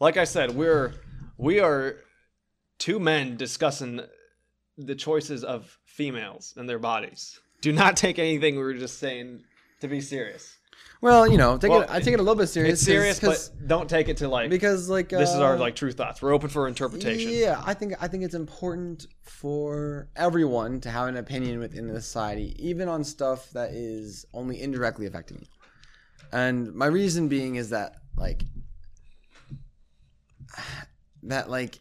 like 0.00 0.16
I 0.16 0.24
said, 0.24 0.50
we're 0.54 0.94
we 1.38 1.60
are 1.60 1.96
two 2.78 2.98
men 2.98 3.36
discussing 3.36 4.00
the 4.76 4.94
choices 4.94 5.44
of 5.44 5.78
females 5.86 6.54
and 6.56 6.68
their 6.68 6.78
bodies. 6.80 7.38
Do 7.64 7.72
not 7.72 7.96
take 7.96 8.18
anything 8.18 8.56
we 8.56 8.62
were 8.62 8.74
just 8.74 8.98
saying 8.98 9.42
to 9.80 9.88
be 9.88 10.02
serious. 10.02 10.58
well, 11.00 11.26
you 11.26 11.38
know, 11.38 11.56
take 11.56 11.70
Well, 11.70 11.80
it. 11.80 11.88
I 11.90 11.98
take 12.00 12.12
it 12.12 12.20
a 12.20 12.22
little 12.22 12.34
bit 12.34 12.48
serious. 12.48 12.74
It's 12.74 12.82
serious, 12.82 13.18
'cause- 13.18 13.48
but 13.48 13.66
don't 13.68 13.88
take 13.88 14.08
it 14.10 14.18
to 14.18 14.28
like 14.28 14.50
because 14.50 14.88
like 14.90 15.08
this 15.08 15.30
is 15.30 15.36
our 15.36 15.54
uh, 15.54 15.58
like 15.58 15.74
true 15.74 15.90
thoughts. 15.92 16.20
We're 16.20 16.34
open 16.34 16.50
for 16.50 16.68
interpretation. 16.68 17.30
Yeah, 17.32 17.62
I 17.64 17.72
think 17.72 17.94
I 18.00 18.06
think 18.08 18.22
it's 18.22 18.34
important 18.34 19.06
for 19.22 20.08
everyone 20.14 20.80
to 20.82 20.90
have 20.90 21.08
an 21.08 21.16
opinion 21.16 21.58
within 21.58 21.88
the 21.88 22.00
society, 22.02 22.54
even 22.58 22.86
on 22.88 23.02
stuff 23.02 23.50
that 23.52 23.70
is 23.72 24.26
only 24.34 24.60
indirectly 24.60 25.06
affecting 25.06 25.38
you. 25.40 25.46
And 26.32 26.74
my 26.74 26.86
reason 26.86 27.28
being 27.28 27.56
is 27.56 27.70
that 27.70 27.96
like 28.16 28.42
that 31.24 31.48
like 31.50 31.80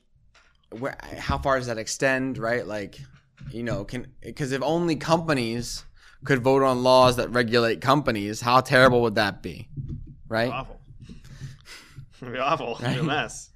where 0.72 0.98
how 1.18 1.38
far 1.38 1.58
does 1.58 1.68
that 1.68 1.78
extend, 1.78 2.38
right? 2.38 2.66
Like 2.66 3.00
you 3.52 3.64
know, 3.64 3.84
can 3.84 4.08
because 4.22 4.52
if 4.52 4.62
only 4.62 4.96
companies 4.96 5.84
could 6.24 6.42
vote 6.42 6.64
on 6.64 6.84
laws 6.84 7.18
that 7.18 7.30
regulate 7.30 7.82
companies, 7.82 8.42
how 8.42 8.62
terrible 8.62 9.02
would 9.02 9.16
that 9.16 9.42
be? 9.42 9.68
Right? 10.28 10.52
Awful. 10.52 10.80
It'd 12.22 12.34
be 12.34 12.40
awful. 12.40 12.78
It'd 12.80 12.94
be 12.94 13.00
a 13.00 13.04
mess. 13.04 13.50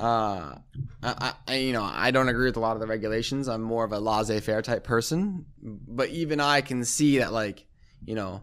uh 0.00 0.56
I, 1.04 1.34
I 1.46 1.54
you 1.56 1.72
know 1.72 1.84
i 1.84 2.10
don't 2.10 2.28
agree 2.28 2.46
with 2.46 2.56
a 2.56 2.60
lot 2.60 2.74
of 2.74 2.80
the 2.80 2.86
regulations 2.88 3.46
i'm 3.48 3.62
more 3.62 3.84
of 3.84 3.92
a 3.92 4.00
laissez-faire 4.00 4.60
type 4.62 4.82
person 4.82 5.46
but 5.62 6.08
even 6.08 6.40
i 6.40 6.62
can 6.62 6.84
see 6.84 7.18
that 7.18 7.32
like 7.32 7.64
you 8.04 8.16
know 8.16 8.42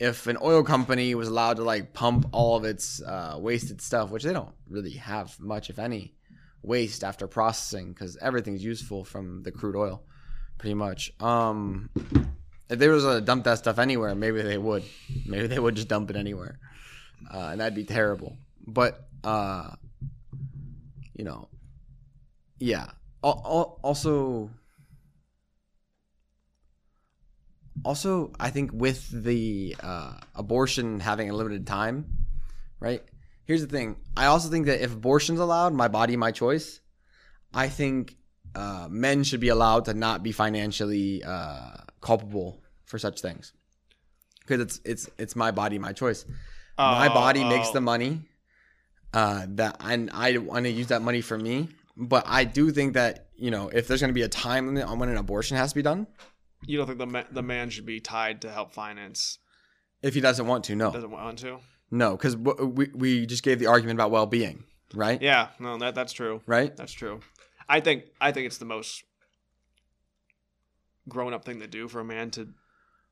if 0.00 0.26
an 0.26 0.36
oil 0.42 0.64
company 0.64 1.14
was 1.14 1.28
allowed 1.28 1.58
to 1.58 1.62
like 1.62 1.92
pump 1.92 2.26
all 2.32 2.56
of 2.56 2.64
its 2.64 3.00
uh, 3.02 3.36
wasted 3.38 3.80
stuff 3.80 4.10
which 4.10 4.24
they 4.24 4.32
don't 4.32 4.52
really 4.68 4.94
have 4.94 5.38
much 5.38 5.70
if 5.70 5.78
any 5.78 6.14
waste 6.62 7.04
after 7.04 7.28
processing 7.28 7.92
because 7.92 8.16
everything's 8.16 8.64
useful 8.64 9.04
from 9.04 9.44
the 9.44 9.52
crude 9.52 9.76
oil 9.76 10.02
pretty 10.58 10.74
much 10.74 11.12
um 11.20 11.88
if 12.68 12.78
they 12.78 12.88
was 12.88 13.04
to 13.04 13.20
dump 13.20 13.44
that 13.44 13.58
stuff 13.58 13.78
anywhere 13.78 14.14
maybe 14.14 14.42
they 14.42 14.58
would 14.58 14.84
maybe 15.26 15.46
they 15.46 15.58
would 15.58 15.74
just 15.76 15.88
dump 15.88 16.10
it 16.10 16.16
anywhere 16.16 16.58
uh, 17.32 17.48
and 17.52 17.60
that'd 17.60 17.74
be 17.74 17.84
terrible 17.84 18.36
but 18.66 19.08
uh 19.24 19.70
you 21.18 21.24
know, 21.24 21.48
yeah. 22.60 22.86
Al- 23.24 23.42
al- 23.44 23.80
Also, 23.82 24.50
also, 27.84 28.32
I 28.38 28.50
think 28.50 28.70
with 28.72 29.10
the 29.10 29.76
uh, 29.80 30.14
abortion 30.34 31.00
having 31.00 31.28
a 31.28 31.34
limited 31.34 31.66
time, 31.66 32.06
right? 32.80 33.02
Here's 33.44 33.60
the 33.60 33.66
thing. 33.66 33.96
I 34.16 34.26
also 34.26 34.48
think 34.48 34.66
that 34.66 34.80
if 34.80 34.92
abortion's 34.92 35.40
allowed, 35.40 35.74
my 35.74 35.88
body, 35.88 36.16
my 36.16 36.30
choice. 36.30 36.80
I 37.52 37.68
think 37.68 38.16
uh, 38.54 38.88
men 38.90 39.24
should 39.24 39.40
be 39.40 39.48
allowed 39.48 39.84
to 39.86 39.94
not 39.94 40.22
be 40.22 40.32
financially 40.32 41.22
uh, 41.24 41.76
culpable 42.00 42.62
for 42.86 42.98
such 42.98 43.20
things, 43.20 43.52
because 44.40 44.60
it's 44.60 44.80
it's 44.84 45.10
it's 45.18 45.36
my 45.36 45.50
body, 45.50 45.78
my 45.78 45.92
choice. 45.92 46.24
my 46.78 47.08
Oh, 47.10 47.14
body 47.14 47.44
makes 47.44 47.68
oh. 47.68 47.72
the 47.74 47.80
money. 47.80 48.22
uh, 49.14 49.46
that 49.48 49.76
and 49.80 50.10
I 50.12 50.36
want 50.38 50.64
to 50.66 50.70
use 50.70 50.88
that 50.88 51.02
money 51.02 51.20
for 51.22 51.38
me. 51.38 51.68
But 51.96 52.24
I 52.26 52.44
do 52.44 52.70
think 52.70 52.94
that 52.94 53.28
you 53.36 53.50
know 53.50 53.68
if 53.68 53.88
there's 53.88 54.00
going 54.00 54.10
to 54.10 54.14
be 54.14 54.22
a 54.22 54.28
time 54.28 54.66
limit 54.66 54.84
on 54.84 54.98
when 54.98 55.08
an 55.08 55.16
abortion 55.16 55.56
has 55.56 55.70
to 55.72 55.74
be 55.76 55.82
done, 55.82 56.06
You 56.66 56.76
don't 56.78 56.86
think 56.86 56.98
the 56.98 57.06
ma- 57.06 57.24
the 57.30 57.42
man 57.42 57.70
should 57.70 57.86
be 57.86 58.00
tied 58.00 58.42
to 58.42 58.50
help 58.50 58.72
finance? 58.72 59.38
if 60.00 60.14
he 60.14 60.20
doesn't 60.20 60.46
want 60.46 60.62
to, 60.64 60.76
no, 60.76 60.92
Doesn't 60.92 61.10
want 61.10 61.38
to? 61.40 61.58
no, 61.90 62.16
because 62.16 62.36
we 62.36 62.88
we 62.94 63.26
just 63.26 63.42
gave 63.42 63.58
the 63.58 63.66
argument 63.66 63.96
about 63.96 64.10
well 64.12 64.26
being, 64.26 64.62
right? 64.94 65.20
Yeah, 65.20 65.48
no, 65.58 65.76
that 65.78 65.94
that's 65.96 66.12
true. 66.12 66.40
Right. 66.46 66.76
That's 66.76 66.92
true. 66.92 67.18
I 67.68 67.80
think 67.80 68.04
I 68.20 68.32
think 68.32 68.46
it's 68.46 68.58
the 68.58 68.64
most 68.64 69.02
grown 71.08 71.32
up 71.32 71.44
thing 71.44 71.60
to 71.60 71.66
do 71.66 71.88
for 71.88 72.00
a 72.00 72.04
man 72.04 72.30
to. 72.32 72.48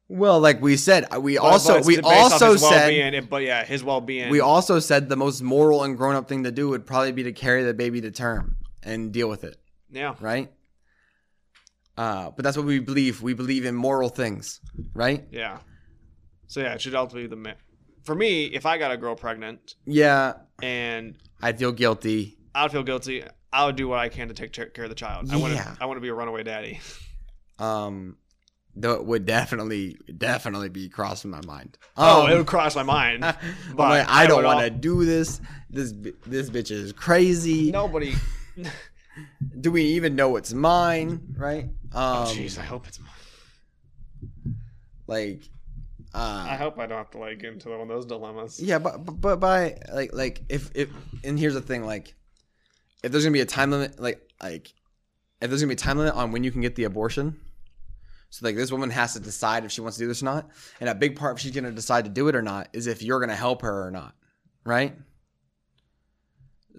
Well, 0.09 0.38
like 0.38 0.62
we 0.62 0.76
said, 0.76 1.07
uh, 1.12 1.20
we 1.20 1.36
but- 1.36 1.44
also 1.44 1.74
but 1.78 1.86
we 1.86 1.98
also 1.98 2.57
said 2.57 3.28
but 3.28 3.42
yeah, 3.42 3.64
his 3.64 3.82
well 3.82 4.00
being. 4.00 4.30
we 4.30 4.40
also 4.40 4.78
said 4.78 5.09
the 5.09 5.16
most 5.16 5.42
moral 5.42 5.82
and 5.82 5.96
grown 5.96 6.14
up 6.14 6.28
thing 6.28 6.44
to 6.44 6.52
do 6.52 6.68
would 6.68 6.86
probably 6.86 7.12
be 7.12 7.24
to 7.24 7.32
carry 7.32 7.64
the 7.64 7.74
baby 7.74 8.00
to 8.02 8.11
term 8.11 8.57
and 8.84 9.12
deal 9.12 9.28
with 9.28 9.42
it, 9.42 9.57
yeah, 9.90 10.14
right? 10.20 10.52
Uh, 11.96 12.30
but 12.30 12.44
that's 12.44 12.57
what 12.57 12.66
we 12.66 12.78
believe. 12.78 13.20
We 13.22 13.34
believe 13.34 13.64
in 13.64 13.74
moral 13.74 14.09
things, 14.09 14.61
right? 14.94 15.26
yeah. 15.30 15.59
So 16.48 16.61
yeah, 16.61 16.74
it 16.74 16.80
should 16.80 16.94
ultimately 16.94 17.22
be 17.22 17.30
the 17.30 17.36
man. 17.36 17.57
For 18.04 18.14
me, 18.14 18.44
if 18.44 18.66
I 18.66 18.78
got 18.78 18.92
a 18.92 18.96
girl 18.96 19.16
pregnant 19.16 19.74
Yeah, 19.84 20.34
and 20.62 21.16
I 21.42 21.52
feel 21.52 21.72
guilty. 21.72 22.38
I 22.54 22.62
would 22.62 22.70
feel 22.70 22.84
guilty, 22.84 23.24
I 23.57 23.64
would 23.66 23.76
do 23.76 23.88
what 23.88 23.98
I 23.98 24.09
can 24.09 24.28
to 24.28 24.34
take 24.34 24.52
care 24.52 24.84
of 24.84 24.88
the 24.90 24.94
child. 24.94 25.30
I 25.32 25.36
want 25.36 25.54
Yeah. 25.54 25.62
to. 25.64 25.76
I 25.80 25.86
want 25.86 25.96
to 25.96 26.00
be 26.02 26.09
a 26.09 26.14
runaway 26.14 26.42
daddy. 26.42 26.80
Um, 27.59 28.16
it 28.80 29.04
would 29.07 29.24
definitely, 29.24 29.96
definitely 30.18 30.68
be 30.68 30.88
crossing 30.90 31.30
my 31.30 31.40
mind. 31.46 31.78
oh, 31.96 32.24
Um, 32.26 32.30
it 32.30 32.36
would 32.36 32.46
cross 32.46 32.76
my 32.76 32.82
mind. 32.82 33.22
But 33.74 33.78
like, 33.78 34.09
I 34.09 34.24
I 34.24 34.26
don't 34.26 34.44
want 34.44 34.61
to 34.61 34.68
do 34.70 35.04
this. 35.07 35.40
This 35.70 35.92
this 36.26 36.50
bitch 36.50 36.70
is 36.70 36.92
crazy. 36.92 37.70
Nobody. 37.70 38.14
Do 39.61 39.70
we 39.70 39.82
even 39.82 40.14
know 40.14 40.36
it's 40.36 40.52
mine? 40.52 41.34
Right? 41.38 41.64
Um, 41.64 41.72
Oh, 41.94 42.24
Jeez, 42.28 42.59
I 42.59 42.62
hope 42.64 42.86
it's. 42.86 42.98
Mine. 43.00 44.54
Like, 45.07 45.42
uh, 46.14 46.46
I 46.50 46.57
hope 46.57 46.78
I 46.78 46.86
don't 46.86 46.98
have 46.98 47.11
to 47.12 47.18
like 47.18 47.38
get 47.38 47.52
into 47.54 47.70
one 47.70 47.80
of 47.80 47.88
those 47.88 48.04
dilemmas. 48.07 48.61
Yeah, 48.61 48.78
but 48.78 49.04
but, 49.04 49.20
but 49.20 49.36
by 49.40 49.78
like 49.92 50.12
like 50.12 50.42
if 50.48 50.70
if 50.74 50.90
and 51.24 51.38
here's 51.38 51.54
the 51.54 51.61
thing 51.62 51.84
like 51.84 52.14
if 53.07 53.12
there's 53.12 53.24
gonna 53.24 53.32
be 53.32 53.40
a 53.40 53.46
time 53.46 53.70
limit 53.70 53.98
like 54.00 54.20
like 54.42 54.72
if 55.40 55.48
there's 55.48 55.61
gonna 55.62 55.68
be 55.70 55.74
a 55.74 55.76
time 55.76 55.96
limit 55.98 56.14
on 56.14 56.32
when 56.32 56.44
you 56.44 56.50
can 56.50 56.61
get 56.61 56.74
the 56.76 56.84
abortion, 56.84 57.38
so 58.30 58.44
like 58.46 58.57
this 58.57 58.72
woman 58.72 58.90
has 58.90 59.12
to 59.14 59.20
decide 59.20 59.64
if 59.64 59.70
she 59.72 59.80
wants 59.80 59.96
to 59.96 60.02
do 60.04 60.09
this 60.09 60.22
or 60.22 60.26
not, 60.26 60.48
and 60.80 60.88
a 60.90 60.94
big 60.94 61.16
part 61.16 61.36
if 61.36 61.40
she's 61.42 61.52
gonna 61.52 61.70
decide 61.72 62.04
to 62.04 62.11
do 62.11 62.28
it 62.28 62.34
or 62.36 62.42
not 62.42 62.68
is 62.72 62.86
if 62.86 63.02
you're 63.02 63.20
gonna 63.20 63.36
help 63.36 63.62
her 63.62 63.86
or 63.86 63.90
not, 63.90 64.14
right? 64.64 64.96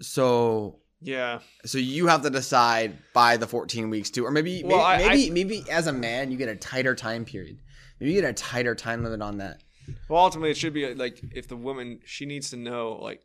So 0.00 0.80
Yeah. 1.00 1.40
so 1.64 1.78
you 1.78 2.06
have 2.08 2.22
to 2.22 2.30
decide 2.30 2.98
by 3.14 3.36
the 3.36 3.46
14 3.46 3.90
weeks 3.90 4.10
too, 4.10 4.24
or 4.24 4.30
maybe 4.30 4.62
Well, 4.64 4.80
I- 4.80 4.98
maybe 4.98 5.30
maybe, 5.30 5.30
maybe 5.60 5.70
as 5.70 5.86
a 5.86 5.92
man 5.92 6.30
you 6.30 6.36
get 6.36 6.48
a 6.48 6.56
tighter 6.56 6.94
time 6.94 7.24
period, 7.24 7.58
maybe 7.98 8.12
you 8.12 8.20
get 8.20 8.28
a 8.28 8.32
tighter 8.34 8.74
time 8.74 9.02
limit 9.02 9.22
on 9.22 9.38
that. 9.38 9.62
Well, 10.08 10.22
ultimately, 10.22 10.50
it 10.50 10.56
should 10.58 10.74
be 10.74 10.94
like 10.94 11.20
if 11.34 11.48
the 11.48 11.56
woman 11.56 12.00
she 12.04 12.26
needs 12.26 12.50
to 12.50 12.56
know 12.56 12.98
like 13.02 13.22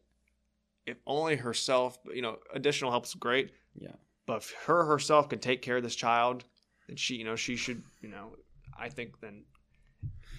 if 0.86 0.98
only 1.06 1.36
herself, 1.36 1.98
you 2.14 2.22
know, 2.22 2.38
additional 2.54 2.92
help's 2.92 3.14
great. 3.14 3.52
Yeah. 3.76 3.92
But 4.26 4.38
if 4.38 4.54
her 4.66 4.86
herself 4.86 5.30
can 5.30 5.40
take 5.40 5.62
care 5.62 5.78
of 5.78 5.84
this 5.84 5.96
child, 5.96 6.46
then 6.88 6.96
she, 6.98 7.16
you 7.16 7.24
know, 7.24 7.36
she 7.36 7.56
should, 7.56 7.82
you 8.02 8.10
know, 8.10 8.36
I 8.78 8.90
think 8.90 9.20
then 9.22 9.44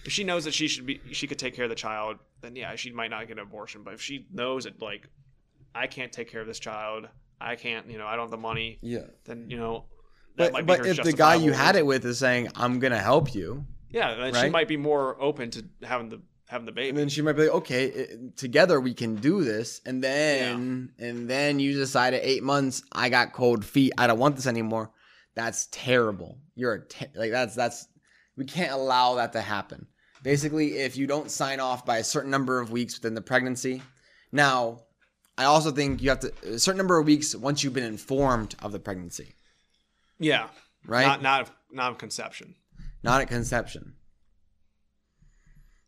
if 0.05 0.11
she 0.11 0.23
knows 0.23 0.45
that 0.45 0.53
she 0.53 0.67
should 0.67 0.85
be, 0.85 1.01
she 1.11 1.27
could 1.27 1.39
take 1.39 1.55
care 1.55 1.65
of 1.65 1.69
the 1.69 1.75
child, 1.75 2.17
then 2.41 2.55
yeah, 2.55 2.75
she 2.75 2.91
might 2.91 3.09
not 3.09 3.27
get 3.27 3.37
an 3.37 3.43
abortion. 3.43 3.83
But 3.83 3.93
if 3.95 4.01
she 4.01 4.27
knows 4.31 4.65
that 4.65 4.81
like 4.81 5.07
I 5.73 5.87
can't 5.87 6.11
take 6.11 6.29
care 6.29 6.41
of 6.41 6.47
this 6.47 6.59
child, 6.59 7.07
I 7.41 7.55
can't, 7.55 7.89
you 7.89 7.97
know, 7.97 8.05
I 8.05 8.15
don't 8.15 8.25
have 8.25 8.31
the 8.31 8.37
money, 8.37 8.79
Yeah. 8.81 9.07
then 9.25 9.49
you 9.49 9.57
know. 9.57 9.85
That 10.37 10.51
But, 10.51 10.53
might 10.53 10.61
be 10.61 10.83
but 10.83 10.85
if 10.85 11.03
the 11.05 11.13
guy 11.13 11.35
you 11.35 11.53
had 11.53 11.77
it 11.77 11.85
with 11.85 12.03
is 12.05 12.19
saying, 12.19 12.49
"I'm 12.55 12.79
gonna 12.79 12.99
help 12.99 13.33
you," 13.33 13.65
yeah, 13.89 14.15
then 14.15 14.33
she 14.33 14.49
might 14.49 14.67
be 14.67 14.75
more 14.75 15.19
open 15.21 15.49
to 15.51 15.65
having 15.81 16.09
the 16.09 16.21
having 16.47 16.65
the 16.65 16.71
baby. 16.71 16.89
and 16.89 16.97
then 16.97 17.09
she 17.09 17.21
might 17.21 17.33
be 17.33 17.43
like, 17.43 17.55
"Okay, 17.55 17.85
it, 17.85 18.37
together 18.37 18.79
we 18.79 18.93
can 18.93 19.15
do 19.15 19.43
this," 19.43 19.81
and 19.85 20.03
then 20.03 20.91
and 20.99 21.29
then 21.29 21.59
you 21.59 21.73
decide 21.73 22.13
at 22.13 22.23
eight 22.23 22.43
months, 22.43 22.83
I 22.91 23.09
got 23.09 23.33
cold 23.33 23.65
feet, 23.65 23.93
I 23.97 24.07
don't 24.07 24.19
want 24.19 24.35
this 24.35 24.47
anymore. 24.47 24.91
That's 25.35 25.67
terrible. 25.71 26.39
You're 26.55 26.73
a 26.73 26.87
te- 26.87 27.07
like 27.15 27.31
that's 27.31 27.55
that's 27.55 27.87
we 28.37 28.45
can't 28.45 28.71
allow 28.71 29.15
that 29.15 29.33
to 29.33 29.41
happen. 29.41 29.87
Basically, 30.23 30.77
if 30.77 30.97
you 30.97 31.07
don't 31.07 31.29
sign 31.29 31.59
off 31.59 31.85
by 31.85 31.97
a 31.97 32.03
certain 32.03 32.31
number 32.31 32.59
of 32.59 32.71
weeks 32.71 32.97
within 32.97 33.13
the 33.13 33.21
pregnancy, 33.21 33.81
now 34.31 34.79
I 35.37 35.43
also 35.45 35.71
think 35.71 36.01
you 36.01 36.09
have 36.09 36.21
to 36.21 36.31
a 36.43 36.59
certain 36.59 36.77
number 36.77 36.97
of 36.97 37.05
weeks 37.05 37.35
once 37.35 37.63
you've 37.63 37.73
been 37.73 37.83
informed 37.83 38.55
of 38.61 38.71
the 38.71 38.79
pregnancy, 38.79 39.35
yeah, 40.19 40.47
right? 40.85 41.05
not 41.05 41.21
not 41.21 41.41
of, 41.41 41.51
not 41.71 41.91
of 41.91 41.97
conception. 41.97 42.55
not 43.03 43.21
at 43.21 43.27
conception. 43.27 43.93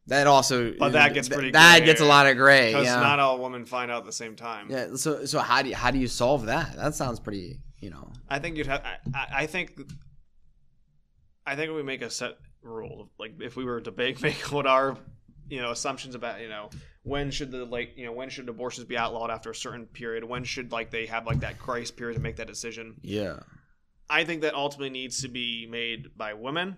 That 0.08 0.26
also, 0.28 0.74
But 0.80 0.94
that 0.94 1.14
gets 1.14 1.28
pretty 1.28 1.52
That 1.52 1.80
gray. 1.80 1.86
gets 1.86 2.00
a 2.02 2.06
lot 2.06 2.28
of 2.28 2.38
gray. 2.38 2.68
Because 2.72 2.86
Yeah. 2.86 3.00
not 3.02 3.20
all 3.20 3.40
women 3.40 3.66
find 3.66 3.92
out 3.92 4.00
at 4.00 4.06
the 4.06 4.12
same 4.14 4.36
time. 4.36 4.68
yeah. 4.72 4.96
So, 4.96 5.26
so 5.26 5.40
how 5.40 5.62
do 5.62 5.70
you 5.70 5.76
how 5.76 5.92
do 5.92 6.00
you 6.00 6.08
solve 6.08 6.46
that? 6.46 6.76
That 6.78 6.96
sounds 6.96 7.20
pretty. 7.20 7.60
You 7.80 7.90
know. 7.92 8.12
I 8.30 8.40
think 8.40 8.58
you'd 8.58 8.68
have. 8.68 8.84
I, 8.84 9.28
I, 9.42 9.46
think. 9.46 9.80
I 11.46 11.56
think 11.56 11.74
we 11.74 11.84
make 11.84 12.02
a 12.02 12.10
set 12.10 12.38
rule. 12.62 13.12
Like 13.20 13.36
if 13.40 13.56
we 13.56 13.66
were 13.66 13.82
to 13.82 13.92
make 13.92 14.22
make 14.30 14.52
what 14.52 14.66
our, 14.66 14.98
you 15.50 15.62
know, 15.62 15.72
assumptions 15.72 16.16
about 16.16 16.42
you 16.42 16.50
know 16.50 16.70
when 17.04 17.32
should 17.32 17.52
the 17.52 17.66
like 17.66 17.94
you 17.98 18.06
know 18.06 18.12
when 18.14 18.30
should 18.30 18.50
abortions 18.50 18.86
be 18.88 18.98
outlawed 18.98 19.30
after 19.30 19.52
a 19.52 19.56
certain 19.56 19.86
period? 19.86 20.24
When 20.24 20.44
should 20.44 20.72
like 20.72 20.90
they 20.92 21.06
have 21.06 21.26
like 21.26 21.42
that 21.42 21.60
grace 21.60 21.92
period 21.92 22.16
to 22.16 22.22
make 22.22 22.38
that 22.38 22.48
decision? 22.48 22.96
Yeah. 23.02 23.40
I 24.10 24.24
think 24.24 24.42
that 24.42 24.54
ultimately 24.56 24.90
needs 24.90 25.22
to 25.22 25.28
be 25.28 25.68
made 25.70 26.18
by 26.18 26.34
women. 26.34 26.78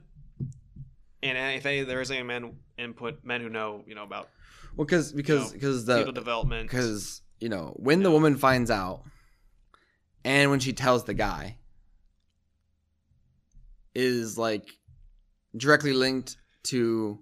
And 1.21 1.37
if 1.57 1.65
any, 1.65 1.83
there 1.83 2.01
is 2.01 2.11
any 2.11 2.23
men 2.23 2.55
input, 2.77 3.23
men 3.23 3.41
who 3.41 3.49
know, 3.49 3.83
you 3.85 3.95
know, 3.95 4.03
about 4.03 4.29
Well, 4.75 4.85
because 4.85 5.11
because 5.11 5.47
know, 5.47 5.53
because 5.53 5.85
fetal 5.85 6.05
the 6.05 6.11
development. 6.13 6.69
because 6.69 7.21
you 7.39 7.49
know 7.49 7.73
when 7.77 8.03
the 8.03 8.11
woman 8.11 8.37
finds 8.37 8.71
out, 8.71 9.03
and 10.23 10.49
when 10.49 10.59
she 10.59 10.73
tells 10.73 11.03
the 11.03 11.13
guy, 11.13 11.57
is 13.95 14.37
like 14.37 14.69
directly 15.57 15.93
linked 15.93 16.37
to, 16.63 17.19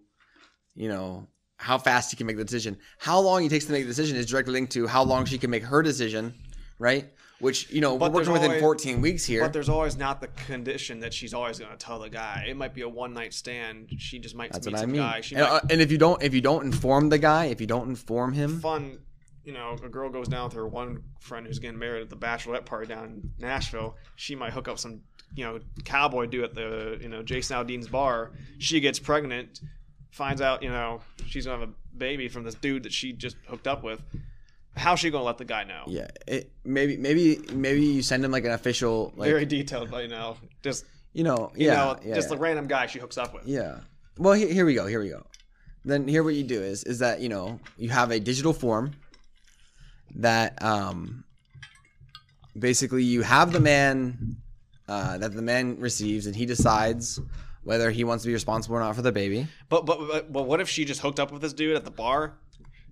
you 0.75 0.89
know, 0.89 1.27
how 1.57 1.77
fast 1.77 2.11
he 2.11 2.17
can 2.17 2.27
make 2.27 2.37
the 2.37 2.43
decision. 2.43 2.77
How 2.99 3.19
long 3.19 3.41
he 3.41 3.49
takes 3.49 3.65
to 3.65 3.71
make 3.71 3.83
the 3.83 3.87
decision 3.87 4.17
is 4.17 4.25
directly 4.27 4.53
linked 4.53 4.73
to 4.73 4.85
how 4.87 5.03
long 5.03 5.25
she 5.25 5.37
can 5.37 5.49
make 5.49 5.63
her 5.63 5.81
decision, 5.81 6.33
right? 6.77 7.11
Which 7.39 7.69
you 7.71 7.81
know 7.81 7.97
But 7.97 8.11
we're 8.11 8.19
working 8.21 8.33
within 8.33 8.49
always- 8.49 8.61
14 8.61 8.99
weeks 9.01 9.23
here. 9.23 9.41
But 9.43 9.53
there's 9.53 9.69
always 9.69 9.95
not 9.95 10.21
the 10.21 10.27
condition 10.47 10.99
that 11.01 11.13
she's 11.13 11.33
always 11.35 11.59
going 11.59 11.69
to 11.71 11.77
tell 11.77 11.99
the 11.99 12.09
guy. 12.09 12.45
It 12.49 12.57
might 12.57 12.73
be 12.73 12.81
a 12.81 12.89
one 12.89 13.13
night 13.13 13.33
stand. 13.33 13.89
She 13.99 14.17
just 14.17 14.33
might 14.35 14.51
That's 14.51 14.65
meet 14.65 14.71
what 14.73 14.77
I 14.79 14.81
some 14.81 14.91
mean. 14.91 15.01
guy. 15.01 15.21
She 15.21 15.35
And, 15.35 15.43
might 15.43 15.49
uh, 15.51 15.59
and 15.69 15.79
if 15.81 15.91
you 15.91 15.97
don't 15.99 16.21
if 16.23 16.33
you 16.33 16.41
don't 16.41 16.65
inform 16.65 17.09
the 17.09 17.19
guy, 17.19 17.45
if 17.45 17.61
you 17.61 17.67
don't 17.67 17.87
inform 17.89 18.33
him, 18.33 18.59
fun. 18.59 18.99
You 19.43 19.53
know, 19.53 19.77
a 19.81 19.87
girl 19.87 20.09
goes 20.09 20.27
down 20.27 20.45
with 20.45 20.53
her 20.55 20.67
one 20.67 21.03
friend 21.21 21.47
who's 21.47 21.59
getting 21.59 21.79
married 21.79 22.01
at 22.01 22.09
the 22.09 22.17
bachelorette 22.17 22.65
party 22.65 22.87
down 22.87 23.05
in 23.05 23.31
Nashville. 23.39 23.95
She 24.17 24.35
might 24.35 24.51
hook 24.51 24.67
up 24.67 24.77
some, 24.77 24.99
you 25.35 25.45
know, 25.45 25.59
cowboy 25.85 26.25
dude 26.25 26.43
at 26.43 26.53
the, 26.53 26.97
you 27.01 27.07
know, 27.07 27.23
Jason 27.23 27.55
Aldean's 27.55 27.87
bar. 27.87 28.31
She 28.57 28.81
gets 28.81 28.99
pregnant, 28.99 29.61
finds 30.11 30.41
out, 30.41 30.63
you 30.63 30.69
know, 30.69 30.99
she's 31.27 31.45
gonna 31.45 31.59
have 31.61 31.69
a 31.69 31.97
baby 31.97 32.27
from 32.27 32.43
this 32.43 32.55
dude 32.55 32.83
that 32.83 32.91
she 32.91 33.13
just 33.13 33.37
hooked 33.47 33.67
up 33.67 33.83
with. 33.83 34.01
How's 34.77 34.99
she 34.99 35.09
gonna 35.09 35.23
let 35.23 35.37
the 35.37 35.45
guy 35.45 35.63
know? 35.63 35.83
yeah, 35.87 36.07
it, 36.27 36.51
maybe 36.63 36.97
maybe 36.97 37.39
maybe 37.53 37.83
you 37.83 38.01
send 38.01 38.23
him 38.23 38.31
like 38.31 38.45
an 38.45 38.51
official 38.51 39.13
like 39.15 39.29
Very 39.29 39.45
detailed, 39.45 39.91
but 39.91 40.03
you 40.03 40.09
know, 40.09 40.37
just 40.63 40.85
you 41.13 41.23
know 41.23 41.51
you 41.55 41.67
yeah 41.67 41.75
know, 41.75 41.99
yeah, 42.03 42.15
just 42.15 42.29
the 42.29 42.37
random 42.37 42.67
guy 42.67 42.85
she 42.85 42.99
hooks 42.99 43.17
up 43.17 43.33
with. 43.33 43.45
yeah. 43.45 43.79
Well, 44.17 44.33
here, 44.33 44.51
here 44.51 44.65
we 44.65 44.73
go. 44.73 44.87
Here 44.87 44.99
we 44.99 45.09
go. 45.09 45.25
Then 45.85 46.07
here 46.07 46.23
what 46.23 46.33
you 46.35 46.43
do 46.43 46.61
is 46.61 46.83
is 46.83 46.99
that 46.99 47.21
you 47.21 47.29
know 47.29 47.59
you 47.77 47.89
have 47.89 48.11
a 48.11 48.19
digital 48.19 48.53
form 48.53 48.93
that 50.15 50.61
um 50.63 51.23
basically 52.57 53.03
you 53.03 53.21
have 53.21 53.51
the 53.51 53.59
man 53.59 54.37
uh, 54.87 55.17
that 55.17 55.33
the 55.33 55.41
man 55.41 55.79
receives 55.79 56.25
and 56.27 56.35
he 56.35 56.45
decides 56.45 57.19
whether 57.63 57.91
he 57.91 58.03
wants 58.05 58.23
to 58.23 58.27
be 58.27 58.33
responsible 58.33 58.77
or 58.77 58.79
not 58.79 58.95
for 58.95 59.01
the 59.01 59.11
baby. 59.11 59.47
But, 59.69 59.85
but 59.85 59.99
but 60.07 60.31
but 60.31 60.43
what 60.43 60.61
if 60.61 60.69
she 60.69 60.85
just 60.85 61.01
hooked 61.01 61.19
up 61.19 61.31
with 61.31 61.41
this 61.41 61.53
dude 61.53 61.75
at 61.75 61.83
the 61.83 61.91
bar? 61.91 62.37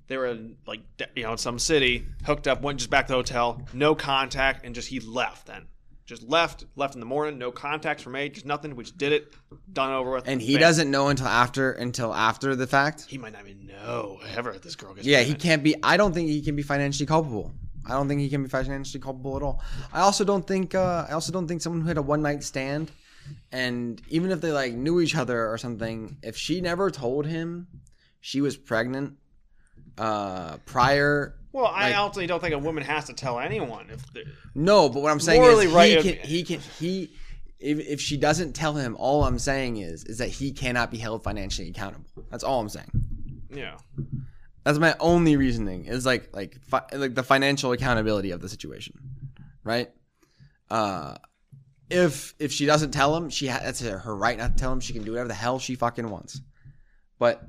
They 0.07 0.17
were 0.17 0.27
in, 0.27 0.57
like 0.67 0.81
you 1.15 1.23
know 1.23 1.33
in 1.33 1.37
some 1.37 1.59
city, 1.59 2.05
hooked 2.25 2.47
up, 2.47 2.61
went 2.61 2.79
just 2.79 2.89
back 2.89 3.07
to 3.07 3.13
the 3.13 3.17
hotel, 3.17 3.61
no 3.73 3.95
contact, 3.95 4.65
and 4.65 4.75
just 4.75 4.87
he 4.87 4.99
left. 4.99 5.47
Then 5.47 5.67
just 6.05 6.21
left, 6.23 6.65
left 6.75 6.93
in 6.93 6.99
the 6.99 7.05
morning, 7.05 7.39
no 7.39 7.51
contacts 7.51 8.05
were 8.05 8.11
made, 8.11 8.35
just 8.35 8.45
nothing. 8.45 8.75
We 8.75 8.83
just 8.83 8.97
did 8.97 9.11
it, 9.11 9.33
done 9.71 9.91
over 9.91 10.11
with. 10.11 10.27
And 10.27 10.39
he 10.39 10.53
bam. 10.53 10.61
doesn't 10.61 10.91
know 10.91 11.07
until 11.07 11.27
after 11.27 11.71
until 11.71 12.13
after 12.13 12.55
the 12.55 12.67
fact. 12.67 13.05
He 13.07 13.17
might 13.17 13.33
not 13.33 13.41
even 13.47 13.65
know 13.65 14.19
ever 14.35 14.51
if 14.51 14.61
this 14.61 14.75
girl 14.75 14.93
gets. 14.93 15.07
Yeah, 15.07 15.21
he 15.21 15.33
can't 15.33 15.63
be. 15.63 15.75
I 15.81 15.97
don't 15.97 16.13
think 16.13 16.29
he 16.29 16.41
can 16.41 16.55
be 16.55 16.61
financially 16.61 17.07
culpable. 17.07 17.51
I 17.87 17.93
don't 17.93 18.07
think 18.07 18.21
he 18.21 18.29
can 18.29 18.43
be 18.43 18.49
financially 18.49 19.01
culpable 19.01 19.35
at 19.35 19.43
all. 19.43 19.61
I 19.93 20.01
also 20.01 20.23
don't 20.23 20.45
think. 20.45 20.75
Uh, 20.75 21.07
I 21.09 21.13
also 21.13 21.31
don't 21.31 21.47
think 21.47 21.61
someone 21.61 21.81
who 21.81 21.87
had 21.87 21.97
a 21.97 22.03
one 22.03 22.21
night 22.21 22.43
stand, 22.43 22.91
and 23.51 23.99
even 24.09 24.31
if 24.31 24.41
they 24.41 24.51
like 24.51 24.73
knew 24.73 25.01
each 25.01 25.15
other 25.15 25.51
or 25.51 25.57
something, 25.57 26.17
if 26.21 26.37
she 26.37 26.61
never 26.61 26.91
told 26.91 27.25
him 27.25 27.67
she 28.21 28.41
was 28.41 28.57
pregnant, 28.57 29.15
uh, 29.97 30.57
prior. 30.65 31.35
Well, 31.51 31.67
I 31.67 31.89
Like- 31.91 31.95
ultimately 31.97 32.27
don't 32.27 32.41
think 32.41 32.53
a 32.53 32.59
woman 32.59 32.83
has 32.83 33.05
to 33.05 33.13
tell 33.13 33.39
anyone 33.39 33.89
if 33.89 34.03
No, 34.55 34.89
but 34.89 35.01
what 35.01 35.11
I'm 35.11 35.19
saying 35.21 35.41
is 35.43 35.63
he 35.63 36.01
can 36.01 36.27
he 36.27 36.43
can 36.43 36.59
he. 36.79 37.13
If, 37.57 37.79
if 37.79 38.01
she 38.01 38.17
doesn't 38.17 38.53
tell 38.53 38.73
him, 38.75 38.95
all 38.99 39.23
I'm 39.23 39.39
saying 39.39 39.77
is 39.77 40.03
is 40.03 40.17
that 40.17 40.27
he 40.27 40.51
cannot 40.51 40.91
be 40.91 40.97
held 40.97 41.23
financially 41.23 41.69
accountable. 41.69 42.05
That's 42.29 42.43
all 42.43 42.59
I'm 42.59 42.69
saying. 42.69 42.91
yeah. 43.49 43.77
That's 44.65 44.79
my 44.79 44.95
only 44.99 45.37
reasoning 45.37 45.85
is 45.85 46.05
like 46.05 46.29
like 46.33 46.59
fi- 46.61 46.85
like 46.93 47.13
the 47.15 47.23
financial 47.23 47.71
accountability 47.71 48.31
of 48.31 48.41
the 48.41 48.49
situation, 48.49 48.95
right? 49.63 49.89
Uh, 50.71 51.15
if 51.89 52.33
if 52.39 52.51
she 52.51 52.65
doesn't 52.65 52.89
tell 52.91 53.15
him, 53.15 53.29
she 53.29 53.47
ha- 53.47 53.61
that's 53.63 53.79
her 53.81 54.15
right 54.15 54.37
not 54.37 54.57
to 54.57 54.61
tell 54.61 54.73
him. 54.73 54.79
She 54.79 54.91
can 54.93 55.03
do 55.03 55.11
whatever 55.11 55.27
the 55.27 55.35
hell 55.35 55.59
she 55.59 55.75
fucking 55.75 56.09
wants. 56.09 56.41
But 57.19 57.47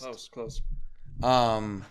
Close, 0.00 0.28
close. 0.28 0.62
um, 1.22 1.84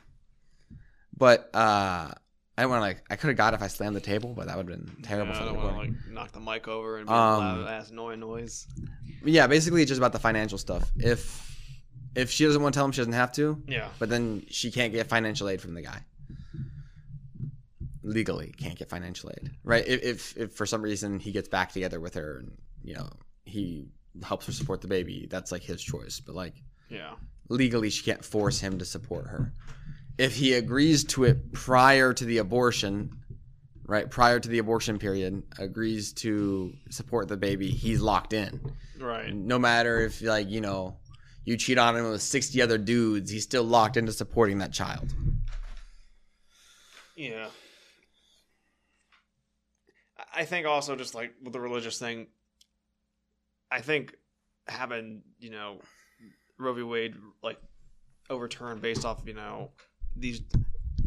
but 1.18 1.50
uh, 1.54 2.12
I 2.58 2.66
want 2.66 2.78
to 2.80 2.82
like 2.82 3.04
I 3.10 3.16
could 3.16 3.28
have 3.28 3.38
got 3.38 3.54
it 3.54 3.58
if 3.58 3.62
I 3.64 3.68
slammed 3.68 3.96
the 3.96 4.00
table, 4.02 4.34
but 4.36 4.48
that 4.48 4.58
would 4.58 4.70
have 4.70 4.86
been 4.86 5.02
terrible 5.04 5.34
Yeah, 5.34 5.38
for 5.40 5.44
I 5.44 5.46
the 5.48 5.54
don't 5.54 5.64
want 5.64 5.76
to 5.76 5.80
like 5.80 6.12
knock 6.12 6.32
the 6.32 6.40
mic 6.40 6.68
over 6.68 6.98
and 6.98 7.10
Um, 7.10 7.16
loud 7.40 7.68
ass 7.68 7.90
annoying 7.92 8.20
noise. 8.22 8.68
yeah, 9.24 9.48
basically 9.48 9.82
it's 9.82 9.90
just 9.90 10.00
about 10.00 10.14
the 10.14 10.20
financial 10.20 10.58
stuff. 10.58 10.90
If 10.98 11.48
if 12.16 12.32
she 12.32 12.46
doesn't 12.46 12.62
want 12.62 12.74
to 12.74 12.78
tell 12.78 12.86
him, 12.86 12.92
she 12.92 13.02
doesn't 13.02 13.14
have 13.14 13.32
to. 13.34 13.62
Yeah. 13.68 13.90
But 14.00 14.10
then 14.10 14.46
she 14.50 14.72
can't 14.72 14.92
get 14.92 15.08
financial 15.08 15.48
aid 15.48 15.62
from 15.62 15.74
the 15.76 15.82
guy. 15.82 16.04
Legally, 18.02 18.54
can't 18.58 18.78
get 18.80 18.90
financial 18.90 19.30
aid, 19.30 19.52
right? 19.64 19.86
If, 19.86 20.04
if 20.04 20.38
if 20.38 20.54
for 20.54 20.66
some 20.66 20.82
reason 20.82 21.20
he 21.20 21.32
gets 21.32 21.50
back 21.50 21.72
together 21.74 22.00
with 22.00 22.14
her 22.16 22.38
and 22.40 22.58
you 22.82 22.96
know 22.96 23.10
he 23.46 23.90
helps 24.24 24.46
her 24.48 24.52
support 24.54 24.82
the 24.82 24.88
baby, 24.88 25.28
that's 25.30 25.52
like 25.52 25.62
his 25.64 25.82
choice. 25.84 26.20
But 26.20 26.34
like 26.34 26.56
Yeah. 26.90 27.16
Legally, 27.50 27.90
she 27.90 28.04
can't 28.04 28.24
force 28.24 28.60
him 28.60 28.78
to 28.80 28.86
support 28.86 29.28
her. 29.28 29.54
If 30.18 30.36
he 30.36 30.54
agrees 30.54 31.04
to 31.06 31.24
it 31.26 31.52
prior 31.54 32.14
to 32.14 32.26
the 32.26 32.38
abortion, 32.40 33.12
right? 33.86 34.10
Prior 34.10 34.40
to 34.40 34.50
the 34.50 34.60
abortion 34.60 35.00
period, 35.00 35.44
agrees 35.58 36.14
to 36.14 36.74
support 36.90 37.28
the 37.28 37.38
baby, 37.38 37.70
he's 37.70 38.02
locked 38.02 38.34
in 38.34 38.60
Right. 39.00 39.34
no 39.34 39.58
matter 39.58 40.02
if 40.02 40.22
like 40.22 40.50
you 40.50 40.62
know 40.62 40.98
you 41.46 41.56
cheat 41.58 41.78
on 41.78 41.96
him 41.96 42.10
with 42.12 42.22
60 42.22 42.62
other 42.62 42.78
dudes 42.78 43.32
he's 43.32 43.44
still 43.44 43.64
locked 43.64 43.96
into 43.98 44.12
supporting 44.12 44.58
that 44.60 44.74
child 44.74 45.14
Yeah. 47.16 47.50
I- 50.18 50.42
I 50.42 50.46
think 50.46 50.68
also 50.68 50.96
just 50.96 51.16
like 51.16 51.34
with 51.42 51.54
the 51.54 51.60
religious 51.62 51.98
thing, 51.98 52.28
I 53.72 53.82
think 53.82 54.16
having, 54.68 55.24
you 55.40 55.50
know, 55.52 55.82
Roe 56.60 56.74
v. 56.74 56.84
Wade 56.84 57.16
like 57.42 57.58
overturned 58.30 58.82
based 58.82 59.06
off, 59.06 59.22
you 59.26 59.34
know, 59.34 59.72
these 60.16 60.42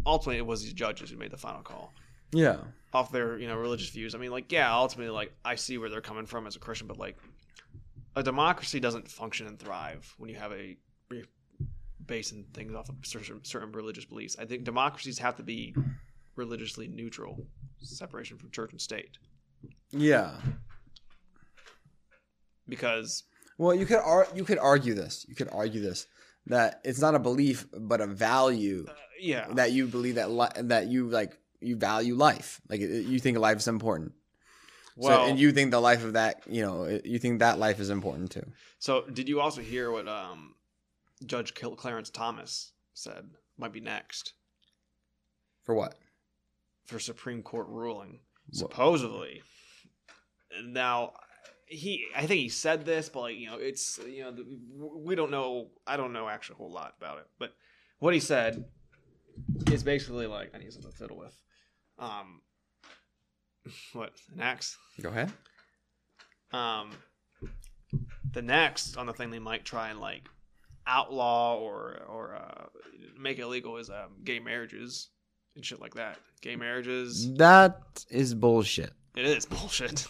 ultimately 0.06 0.38
it 0.38 0.46
was 0.46 0.62
these 0.62 0.72
judges 0.72 1.10
who 1.10 1.16
made 1.16 1.30
the 1.30 1.36
final 1.36 1.62
call. 1.62 1.92
yeah 2.32 2.56
Off 2.92 3.12
their, 3.12 3.38
you 3.38 3.46
know, 3.46 3.56
religious 3.56 3.88
views. 3.90 4.14
I 4.14 4.18
mean, 4.18 4.30
like, 4.30 4.50
yeah, 4.50 4.74
ultimately 4.74 5.12
like 5.12 5.32
I 5.44 5.54
see 5.54 5.78
where 5.78 5.88
they're 5.88 6.00
coming 6.00 6.26
from 6.26 6.46
as 6.46 6.56
a 6.56 6.58
Christian, 6.58 6.86
but 6.86 6.98
like 6.98 7.16
a 8.16 8.22
democracy 8.22 8.80
doesn't 8.80 9.08
function 9.08 9.46
and 9.46 9.58
thrive 9.58 10.12
when 10.18 10.28
you 10.28 10.36
have 10.36 10.52
a 10.52 10.76
basing 12.04 12.44
things 12.52 12.74
off 12.74 12.88
of 12.88 12.96
certain, 13.04 13.44
certain 13.44 13.72
religious 13.72 14.04
beliefs. 14.04 14.36
I 14.38 14.44
think 14.44 14.64
democracies 14.64 15.18
have 15.18 15.36
to 15.36 15.42
be 15.42 15.74
religiously 16.34 16.88
neutral, 16.88 17.46
separation 17.78 18.38
from 18.38 18.50
church 18.50 18.72
and 18.72 18.80
state, 18.80 19.18
yeah 19.90 20.32
because 22.68 23.24
well 23.62 23.74
you 23.80 23.86
could 23.86 23.98
ar- 24.14 24.28
you 24.34 24.44
could 24.44 24.58
argue 24.58 24.94
this 25.02 25.24
you 25.28 25.34
could 25.34 25.48
argue 25.52 25.80
this 25.88 26.06
that 26.46 26.80
it's 26.84 27.00
not 27.00 27.14
a 27.14 27.18
belief 27.18 27.66
but 27.92 28.00
a 28.00 28.06
value 28.06 28.84
uh, 28.88 28.92
yeah, 29.20 29.46
that 29.54 29.70
you 29.70 29.86
believe 29.86 30.16
that 30.16 30.30
li- 30.30 30.62
that 30.72 30.88
you 30.88 31.08
like 31.08 31.38
you 31.60 31.76
value 31.76 32.16
life. 32.16 32.60
Like 32.68 32.80
it, 32.80 33.06
you 33.12 33.20
think 33.20 33.38
life 33.38 33.58
is 33.58 33.68
important. 33.68 34.12
Well, 34.96 35.24
so, 35.24 35.30
and 35.30 35.38
you 35.38 35.52
think 35.52 35.70
the 35.70 35.80
life 35.80 36.02
of 36.04 36.14
that 36.14 36.42
you 36.56 36.62
know 36.62 36.98
you 37.04 37.18
think 37.20 37.38
that 37.38 37.58
life 37.66 37.78
is 37.78 37.88
important 37.88 38.32
too. 38.32 38.46
So 38.80 38.92
did 39.18 39.28
you 39.28 39.40
also 39.40 39.60
hear 39.60 39.92
what 39.92 40.08
um, 40.08 40.56
Judge 41.24 41.54
Clarence 41.54 42.10
Thomas 42.10 42.72
said 42.94 43.30
might 43.56 43.72
be 43.72 43.80
next? 43.80 44.32
For 45.62 45.74
what? 45.76 45.94
For 46.86 46.98
Supreme 46.98 47.42
Court 47.42 47.68
ruling? 47.68 48.18
What- 48.48 48.58
Supposedly, 48.58 49.42
now 50.64 51.12
he 51.72 52.06
I 52.14 52.26
think 52.26 52.40
he 52.40 52.48
said 52.48 52.84
this, 52.84 53.08
but 53.08 53.20
like 53.20 53.36
you 53.36 53.46
know, 53.46 53.56
it's 53.56 53.98
you 54.06 54.22
know 54.24 54.30
the, 54.32 54.44
we 54.76 55.14
don't 55.14 55.30
know. 55.30 55.68
I 55.86 55.96
don't 55.96 56.12
know 56.12 56.28
actually 56.28 56.54
a 56.54 56.58
whole 56.58 56.70
lot 56.72 56.94
about 56.98 57.18
it, 57.18 57.26
but 57.38 57.54
what 57.98 58.14
he 58.14 58.20
said 58.20 58.64
is 59.70 59.82
basically 59.82 60.26
like 60.26 60.52
I 60.54 60.58
need 60.58 60.72
something 60.72 60.90
to 60.90 60.96
fiddle 60.96 61.18
with. 61.18 61.40
Um, 61.98 62.42
what 63.92 64.12
an 64.34 64.40
axe? 64.40 64.76
go 65.00 65.08
ahead 65.08 65.32
Um, 66.52 66.90
the 68.32 68.42
next 68.42 68.96
on 68.96 69.06
the 69.06 69.12
thing 69.12 69.30
they 69.30 69.38
might 69.38 69.64
try 69.64 69.90
and 69.90 70.00
like 70.00 70.28
outlaw 70.86 71.56
or 71.58 72.02
or 72.08 72.34
uh, 72.36 72.66
make 73.18 73.38
illegal 73.38 73.76
is 73.78 73.88
um, 73.90 74.16
gay 74.24 74.38
marriages 74.40 75.08
and 75.56 75.64
shit 75.64 75.80
like 75.80 75.94
that. 75.94 76.18
Gay 76.40 76.56
marriages. 76.56 77.32
that 77.34 78.04
is 78.10 78.34
bullshit 78.34 78.92
It 79.16 79.24
is 79.24 79.46
bullshit. 79.54 80.06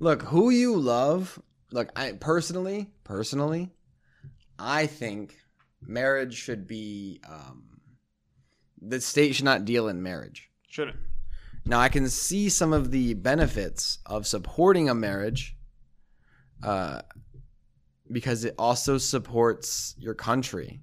Look, 0.00 0.22
who 0.22 0.48
you 0.48 0.76
love. 0.76 1.40
Look, 1.72 1.92
I 1.94 2.12
personally, 2.12 2.88
personally, 3.04 3.70
I 4.58 4.86
think 4.86 5.36
marriage 5.86 6.34
should 6.34 6.66
be. 6.66 7.20
Um, 7.28 7.80
the 8.80 9.00
state 9.00 9.34
should 9.34 9.44
not 9.44 9.66
deal 9.66 9.88
in 9.88 10.02
marriage. 10.02 10.50
Shouldn't. 10.68 10.96
Now, 11.66 11.78
I 11.80 11.90
can 11.90 12.08
see 12.08 12.48
some 12.48 12.72
of 12.72 12.90
the 12.90 13.12
benefits 13.12 13.98
of 14.06 14.26
supporting 14.26 14.88
a 14.88 14.94
marriage, 14.94 15.54
uh, 16.62 17.02
because 18.10 18.46
it 18.46 18.54
also 18.58 18.96
supports 18.96 19.94
your 19.98 20.14
country. 20.14 20.80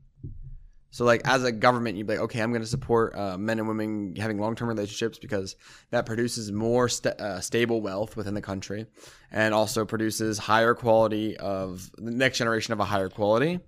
So, 0.90 1.04
like 1.06 1.22
as 1.26 1.44
a 1.44 1.52
government, 1.52 1.98
you'd 1.98 2.08
be 2.08 2.14
like, 2.14 2.24
okay, 2.24 2.40
I'm 2.42 2.52
going 2.52 2.62
to 2.62 2.68
support 2.68 3.14
uh, 3.16 3.38
men 3.38 3.60
and 3.60 3.68
women 3.68 4.16
having 4.16 4.40
long-term 4.40 4.68
relationships 4.70 5.20
because 5.20 5.56
that 5.92 6.06
produces 6.06 6.52
more 6.52 6.88
sta 6.88 7.10
uh, 7.20 7.40
stable 7.42 7.82
wealth 7.82 8.16
within 8.16 8.34
the 8.34 8.42
country, 8.42 8.86
and 9.32 9.54
also 9.54 9.86
produces 9.86 10.38
higher 10.38 10.74
quality 10.74 11.36
of 11.38 11.92
the 11.98 12.12
next 12.12 12.38
generation 12.38 12.72
of 12.74 12.80
a 12.80 12.86
higher 12.86 13.10
quality, 13.10 13.60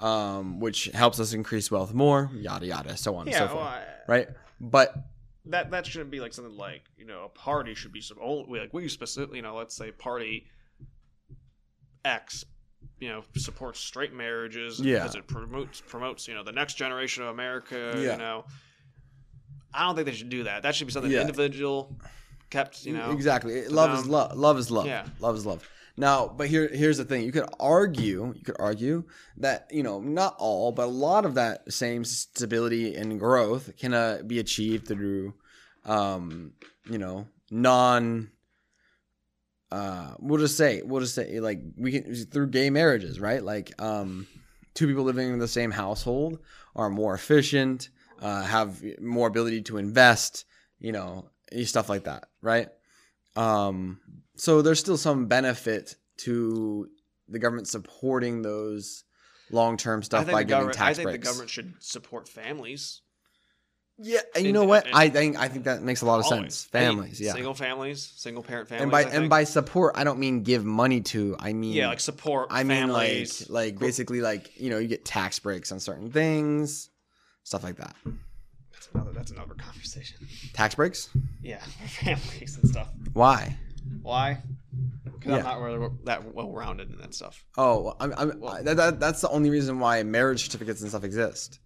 um, 0.00 0.60
which 0.60 0.84
helps 0.92 1.18
us 1.18 1.32
increase 1.32 1.70
wealth 1.70 1.94
more, 1.94 2.30
yada 2.34 2.66
yada, 2.66 2.96
so 2.96 3.16
on 3.16 3.26
and 3.26 3.34
so 3.34 3.42
Yeah, 3.44 3.48
forth, 3.48 3.60
well, 3.60 3.68
I- 3.68 3.84
right? 4.06 4.28
But 4.60 4.94
that 5.46 5.70
that 5.70 5.86
shouldn't 5.86 6.10
be 6.10 6.20
like 6.20 6.34
something 6.34 6.56
like 6.56 6.82
you 6.98 7.06
know 7.06 7.24
a 7.24 7.28
party 7.30 7.74
should 7.74 7.92
be 7.92 8.02
some 8.02 8.18
only 8.20 8.60
like 8.60 8.74
we 8.74 8.86
specifically 8.88 9.38
you 9.38 9.42
know 9.42 9.56
let's 9.56 9.74
say 9.74 9.90
party 9.90 10.46
X 12.04 12.44
you 12.98 13.08
know 13.08 13.22
supports 13.36 13.80
straight 13.80 14.12
marriages 14.12 14.80
Yeah. 14.80 14.98
because 15.00 15.14
it 15.14 15.26
promotes 15.26 15.80
promotes 15.80 16.28
you 16.28 16.34
know 16.34 16.42
the 16.42 16.52
next 16.52 16.74
generation 16.74 17.22
of 17.22 17.30
America 17.30 17.94
Yeah. 17.96 18.12
you 18.12 18.18
know 18.18 18.44
I 19.72 19.84
don't 19.86 19.94
think 19.94 20.06
they 20.06 20.12
should 20.14 20.28
do 20.30 20.44
that 20.44 20.62
that 20.62 20.74
should 20.74 20.86
be 20.86 20.92
something 20.92 21.10
Yeah. 21.12 21.20
individual 21.22 21.96
kept 22.50 22.84
you 22.84 22.92
know 22.92 23.10
exactly 23.12 23.66
love 23.68 23.92
is 23.94 24.06
love 24.06 24.36
love 24.36 24.58
is 24.58 24.70
love 24.70 24.86
Yeah. 24.86 25.06
love 25.20 25.36
is 25.36 25.46
love 25.46 25.66
now 25.96 26.26
but 26.26 26.48
here 26.48 26.68
here's 26.68 26.98
the 26.98 27.04
thing 27.04 27.22
you 27.24 27.32
could 27.32 27.48
argue 27.60 28.32
you 28.36 28.42
could 28.44 28.56
argue 28.58 29.04
that 29.36 29.68
you 29.70 29.82
know 29.82 30.00
not 30.00 30.34
all 30.38 30.72
but 30.72 30.84
a 30.86 30.90
lot 30.90 31.24
of 31.24 31.34
that 31.34 31.72
same 31.72 32.04
stability 32.04 32.94
and 32.96 33.20
growth 33.20 33.76
can 33.78 33.94
uh, 33.94 34.20
be 34.26 34.38
achieved 34.40 34.88
through 34.88 35.32
um 35.84 36.52
you 36.90 36.98
know 36.98 37.26
non 37.50 38.30
uh 39.72 40.14
we'll 40.18 40.40
just 40.40 40.56
say 40.56 40.82
we'll 40.82 41.00
just 41.00 41.14
say 41.14 41.40
like 41.40 41.60
we 41.76 41.92
can 41.92 42.14
through 42.14 42.48
gay 42.48 42.70
marriages 42.70 43.20
right? 43.20 43.42
Like 43.42 43.80
um 43.80 44.26
two 44.74 44.86
people 44.86 45.04
living 45.04 45.32
in 45.32 45.38
the 45.38 45.48
same 45.48 45.70
household 45.70 46.38
are 46.74 46.90
more 46.90 47.14
efficient 47.14 47.88
uh 48.20 48.42
have 48.42 48.82
more 49.00 49.28
ability 49.28 49.62
to 49.62 49.76
invest 49.78 50.44
you 50.78 50.92
know 50.92 51.30
stuff 51.64 51.88
like 51.88 52.04
that 52.04 52.24
right? 52.42 52.68
Um 53.36 54.00
so 54.36 54.62
there's 54.62 54.80
still 54.80 54.96
some 54.96 55.26
benefit 55.26 55.96
to 56.18 56.88
the 57.28 57.38
government 57.38 57.68
supporting 57.68 58.42
those 58.42 59.04
long-term 59.50 60.02
stuff 60.02 60.26
by 60.30 60.42
giving 60.44 60.70
tax 60.70 60.80
I 60.80 60.94
think 60.94 61.08
breaks. 61.08 61.18
the 61.18 61.24
government 61.24 61.50
should 61.50 61.74
support 61.80 62.28
families 62.28 63.02
yeah 64.02 64.20
and 64.34 64.46
you 64.46 64.52
know 64.52 64.64
what 64.64 64.86
and- 64.86 64.94
i 64.94 65.08
think 65.08 65.38
i 65.38 65.46
think 65.48 65.64
that 65.64 65.82
makes 65.82 66.00
a 66.00 66.06
lot 66.06 66.18
of 66.20 66.24
Always. 66.24 66.54
sense 66.54 66.68
Any 66.72 66.86
families 66.86 67.20
yeah 67.20 67.32
single 67.32 67.54
families 67.54 68.12
single 68.16 68.42
parent 68.42 68.68
families 68.68 68.82
and 68.82 68.90
by 68.90 69.04
I 69.04 69.10
and 69.14 69.28
by 69.28 69.44
support 69.44 69.94
i 69.96 70.04
don't 70.04 70.18
mean 70.18 70.42
give 70.42 70.64
money 70.64 71.00
to 71.02 71.36
i 71.38 71.52
mean 71.52 71.72
yeah 71.74 71.88
like 71.88 72.00
support 72.00 72.48
I 72.50 72.62
mean, 72.62 72.78
families 72.78 73.48
like, 73.50 73.72
like 73.74 73.78
basically, 73.78 74.20
like 74.22 74.58
you 74.58 74.70
know, 74.70 74.78
you 74.78 74.88
get 74.88 75.04
tax 75.04 75.38
breaks 75.38 75.70
on 75.72 75.80
certain 75.80 76.10
things, 76.10 76.88
stuff 77.42 77.62
like 77.62 77.76
that. 77.76 77.94
that's 78.72 78.88
another 78.94 79.12
that's 79.12 79.30
another 79.32 79.54
conversation 79.54 80.16
Tax 80.54 80.74
breaks? 80.74 81.10
yeah 81.42 81.58
families 81.86 82.58
and 82.60 82.68
stuff 82.70 82.88
Why? 83.12 83.56
why 84.02 84.38
because 85.04 85.34
I'm 85.38 85.42
not 85.44 85.60
really 85.60 85.88
that 86.04 86.34
well 86.34 86.50
rounded 86.52 86.90
in 86.90 86.96
that 86.98 87.12
stuff. 87.12 87.44
Oh, 87.58 87.94
I'm, 88.00 88.14
I'm, 88.16 88.40
Well- 88.40 88.62
that, 88.64 88.76
that, 88.78 89.00
that's 89.00 89.20
the 89.20 89.28
only 89.28 89.50
reason 89.50 89.78
why 89.78 90.02
marriage 90.02 90.44
certificates 90.44 90.80
and 90.80 90.88
stuff 90.88 91.04
exist. 91.04 91.58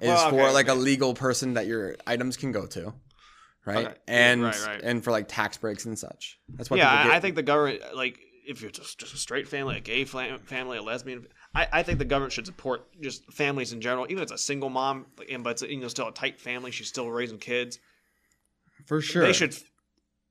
Is 0.00 0.08
Well, 0.08 0.30
for 0.30 0.40
okay, 0.42 0.52
like 0.52 0.68
a 0.68 0.74
legal 0.74 1.14
person 1.14 1.54
that 1.54 1.66
your 1.66 1.96
items 2.06 2.36
can 2.36 2.52
go 2.52 2.66
to, 2.66 2.94
right? 3.64 3.86
Okay, 3.86 3.96
And 4.06 4.44
right, 4.44 4.66
right. 4.66 4.80
and 4.82 5.02
for 5.02 5.10
like 5.10 5.26
tax 5.28 5.56
breaks 5.56 5.84
and 5.86 5.98
such. 5.98 6.38
That's 6.50 6.70
what 6.70 6.78
yeah, 6.78 6.90
I. 6.90 7.16
I 7.16 7.20
think 7.20 7.34
the 7.34 7.42
government, 7.42 7.82
like, 7.94 8.18
if 8.46 8.62
you're 8.62 8.70
just, 8.70 8.98
just 8.98 9.12
a 9.12 9.18
straight 9.18 9.48
family, 9.48 9.76
a 9.76 9.80
gay 9.80 10.04
family, 10.04 10.78
a 10.78 10.82
lesbian, 10.82 11.26
I, 11.54 11.66
I 11.72 11.82
think 11.82 11.98
the 11.98 12.04
government 12.04 12.32
should 12.32 12.46
support 12.46 12.86
just 13.00 13.30
families 13.32 13.72
in 13.72 13.80
general. 13.80 14.06
Even 14.06 14.18
if 14.18 14.22
it's 14.24 14.32
a 14.32 14.38
single 14.38 14.70
mom, 14.70 15.06
and 15.30 15.42
but 15.42 15.50
it's 15.50 15.62
you 15.62 15.80
know 15.80 15.88
still 15.88 16.08
a 16.08 16.12
tight 16.12 16.40
family, 16.40 16.70
she's 16.70 16.88
still 16.88 17.10
raising 17.10 17.38
kids. 17.38 17.78
for 18.86 19.00
sure. 19.00 19.22
They 19.26 19.32
should. 19.32 19.56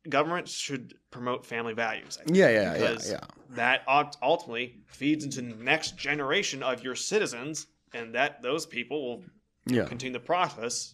Governments 0.08 0.54
should 0.54 0.94
promote 1.12 1.46
family 1.46 1.74
values. 1.74 2.18
I 2.22 2.24
think, 2.24 2.38
Yeah, 2.38 2.50
yeah, 2.50 2.62
yeah, 2.62 2.74
because 2.74 3.12
yeah. 3.12 3.20
That 3.50 3.84
ultimately 3.88 4.80
feeds 4.88 5.26
into 5.26 5.42
the 5.42 5.54
next 5.62 5.98
generation 5.98 6.64
of 6.64 6.82
your 6.82 6.96
citizens, 6.96 7.68
and 7.94 8.16
that 8.16 8.42
those 8.42 8.66
people 8.66 9.06
will 9.06 9.24
Yeah. 9.70 9.86
continue 9.86 10.14
the 10.14 10.20
process. 10.20 10.94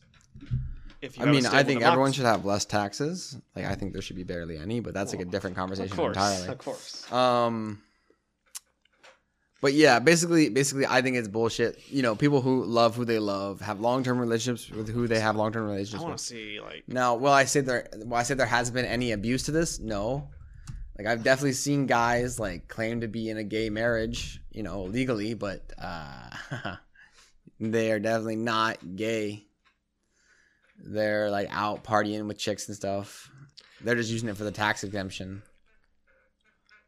If 1.02 1.18
you 1.18 1.26
I 1.26 1.32
mean, 1.32 1.46
I 1.46 1.64
think 1.64 1.82
everyone 1.82 2.14
should 2.14 2.26
have 2.26 2.46
less 2.46 2.64
taxes. 2.64 3.38
Like, 3.56 3.66
I 3.66 3.76
think 3.76 3.92
there 3.92 4.02
should 4.02 4.16
be 4.16 4.24
barely 4.24 4.58
any, 4.58 4.80
but 4.80 4.94
that's 4.94 5.12
like 5.12 5.22
a 5.22 5.26
different 5.26 5.58
conversation 5.58 5.92
of 5.92 5.98
course, 5.98 6.16
entirely. 6.16 6.48
of 6.48 6.58
course. 6.58 7.12
Um, 7.12 7.82
but 9.64 9.74
yeah, 9.74 10.00
basically, 10.00 10.48
basically, 10.50 10.86
I 10.86 11.02
think 11.02 11.18
it's 11.18 11.28
bullshit. 11.28 11.80
You 11.90 12.02
know, 12.02 12.16
people 12.16 12.42
who 12.42 12.64
love 12.64 12.96
who 12.96 13.04
they 13.04 13.20
love 13.20 13.60
have 13.62 13.80
long 13.80 14.04
term 14.04 14.18
relationships 14.20 14.70
with 14.70 14.90
who 14.90 15.08
they 15.08 15.20
have 15.20 15.36
long 15.36 15.52
term 15.52 15.66
relationships. 15.66 16.02
I 16.02 16.04
want 16.04 16.14
with. 16.14 16.22
to 16.22 16.26
see 16.26 16.60
like 16.62 16.84
Now, 16.88 17.16
will 17.16 17.32
I 17.32 17.46
say 17.46 17.62
there? 17.62 17.90
Will 17.96 18.16
I 18.16 18.24
say 18.24 18.34
there 18.34 18.46
has 18.46 18.72
been 18.72 18.86
any 18.86 19.12
abuse 19.12 19.44
to 19.44 19.52
this? 19.52 19.80
No. 19.80 20.30
Like 20.98 21.08
I've 21.08 21.24
definitely 21.24 21.54
seen 21.54 21.86
guys 21.86 22.40
like 22.40 22.68
claim 22.68 23.02
to 23.02 23.08
be 23.08 23.30
in 23.30 23.38
a 23.38 23.44
gay 23.44 23.70
marriage, 23.70 24.42
you 24.52 24.64
know, 24.64 24.84
legally, 24.84 25.34
but 25.34 25.72
uh, 25.82 26.30
they 27.72 27.92
are 27.92 28.00
definitely 28.00 28.36
not 28.36 28.96
gay. 28.96 29.46
They're 30.78 31.30
like 31.30 31.48
out 31.52 31.84
partying 31.84 32.28
with 32.28 32.38
chicks 32.38 32.68
and 32.68 32.76
stuff. 32.76 33.30
They're 33.82 33.96
just 33.96 34.12
using 34.12 34.30
it 34.30 34.38
for 34.38 34.44
the 34.44 34.52
tax 34.52 34.84
exemption, 34.84 35.44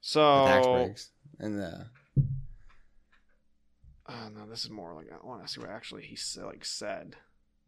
so. 0.01 0.39
the 0.39 0.45
tax 0.45 0.67
breaks, 0.67 1.11
and 1.39 1.59
the 1.59 1.87
Uh, 4.07 4.29
no, 4.33 4.45
this 4.49 4.63
is 4.63 4.69
more 4.69 4.93
like 4.93 5.07
I 5.11 5.25
want 5.25 5.45
to 5.45 5.51
see 5.51 5.59
what 5.61 5.69
actually 5.69 6.03
he 6.03 6.15
said, 6.15 6.45
like 6.45 6.63
said. 6.65 7.15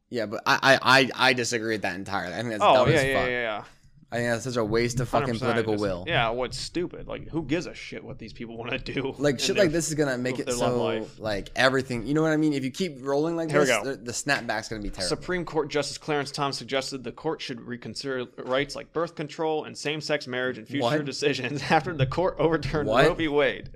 yeah. 0.09 0.25
But 0.25 0.43
I, 0.45 0.59
I, 0.61 0.99
I, 0.99 1.29
I 1.29 1.33
disagree 1.33 1.75
with 1.75 1.81
that 1.81 1.95
entirely. 1.95 2.33
I 2.33 2.37
think 2.37 2.49
that's 2.49 2.63
Oh 2.63 2.73
dumb 2.73 2.89
yeah, 2.89 2.95
as 2.95 3.03
yeah, 3.05 3.25
yeah, 3.25 3.41
yeah. 3.41 3.63
I 4.09 4.15
think 4.17 4.29
that's 4.29 4.45
such 4.45 4.55
a 4.55 4.63
waste 4.63 5.01
of 5.01 5.09
fucking 5.09 5.33
100% 5.35 5.39
political 5.39 5.73
just- 5.73 5.81
will. 5.81 6.05
Yeah, 6.07 6.29
what's 6.29 6.57
stupid? 6.57 7.07
Like, 7.09 7.27
who 7.27 7.43
gives 7.43 7.65
a 7.65 7.73
shit 7.73 8.01
what 8.05 8.17
these 8.17 8.31
people 8.31 8.55
want 8.57 8.71
to 8.71 8.77
do? 8.79 9.13
like 9.19 9.33
in 9.33 9.39
shit 9.39 9.55
their- 9.57 9.65
like 9.65 9.73
this 9.73 9.89
is 9.89 9.95
gonna 9.95 10.17
make 10.17 10.39
it 10.39 10.45
their 10.45 10.55
love 10.55 10.71
so 10.73 10.83
life. 10.83 11.19
like 11.19 11.49
everything 11.57 12.07
you 12.07 12.13
know 12.13 12.21
what 12.21 12.31
i 12.31 12.37
mean 12.37 12.53
if 12.53 12.63
you 12.63 12.71
keep 12.71 12.99
rolling 13.05 13.35
like 13.35 13.51
Here 13.51 13.59
we 13.59 13.65
this 13.65 13.77
go. 13.77 13.83
the, 13.83 13.95
the 13.97 14.11
snapback's 14.13 14.69
gonna 14.69 14.81
be 14.81 14.89
terrible 14.89 15.09
Supreme 15.09 15.43
Court 15.43 15.69
Justice 15.69 15.97
Clarence 15.97 16.31
Thomas 16.31 16.57
suggested 16.57 17.03
the 17.03 17.11
court 17.11 17.41
should 17.41 17.59
reconsider 17.59 18.25
rights 18.37 18.77
like 18.77 18.93
birth 18.93 19.13
control 19.15 19.65
and 19.65 19.77
same-sex 19.77 20.25
marriage 20.25 20.57
in 20.57 20.65
future 20.65 20.83
What? 20.83 21.03
decisions 21.05 21.61
after 21.69 21.93
the 21.93 22.05
court 22.05 22.37
overturned 22.39 22.87
What? 22.87 23.07
Roe 23.07 23.13
v. 23.13 23.27
Wade. 23.27 23.71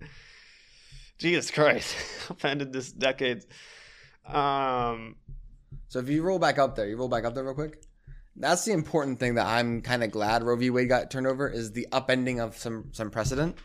Jesus 1.17 1.51
Christ, 1.51 1.93
offended 2.29 2.71
this 2.73 2.89
decades. 2.91 3.45
Um, 4.25 5.15
so 5.89 5.99
if 5.99 6.09
you 6.09 6.23
roll 6.23 6.39
back 6.39 6.57
up 6.57 6.75
there 6.77 6.87
you 6.87 6.95
roll 6.95 7.09
back 7.09 7.25
up 7.25 7.35
there 7.35 7.43
real 7.43 7.53
quick 7.53 7.83
that's 8.35 8.65
the 8.65 8.71
important 8.71 9.19
thing 9.19 9.35
that 9.35 9.45
i'm 9.45 9.81
kind 9.81 10.03
of 10.03 10.11
glad 10.11 10.43
roe 10.43 10.55
v. 10.55 10.69
Wade 10.69 10.89
got 10.89 11.11
turned 11.11 11.27
over 11.27 11.47
is 11.47 11.71
the 11.71 11.87
upending 11.91 12.39
of 12.39 12.57
some 12.57 12.89
some 12.91 13.09
precedent. 13.11 13.57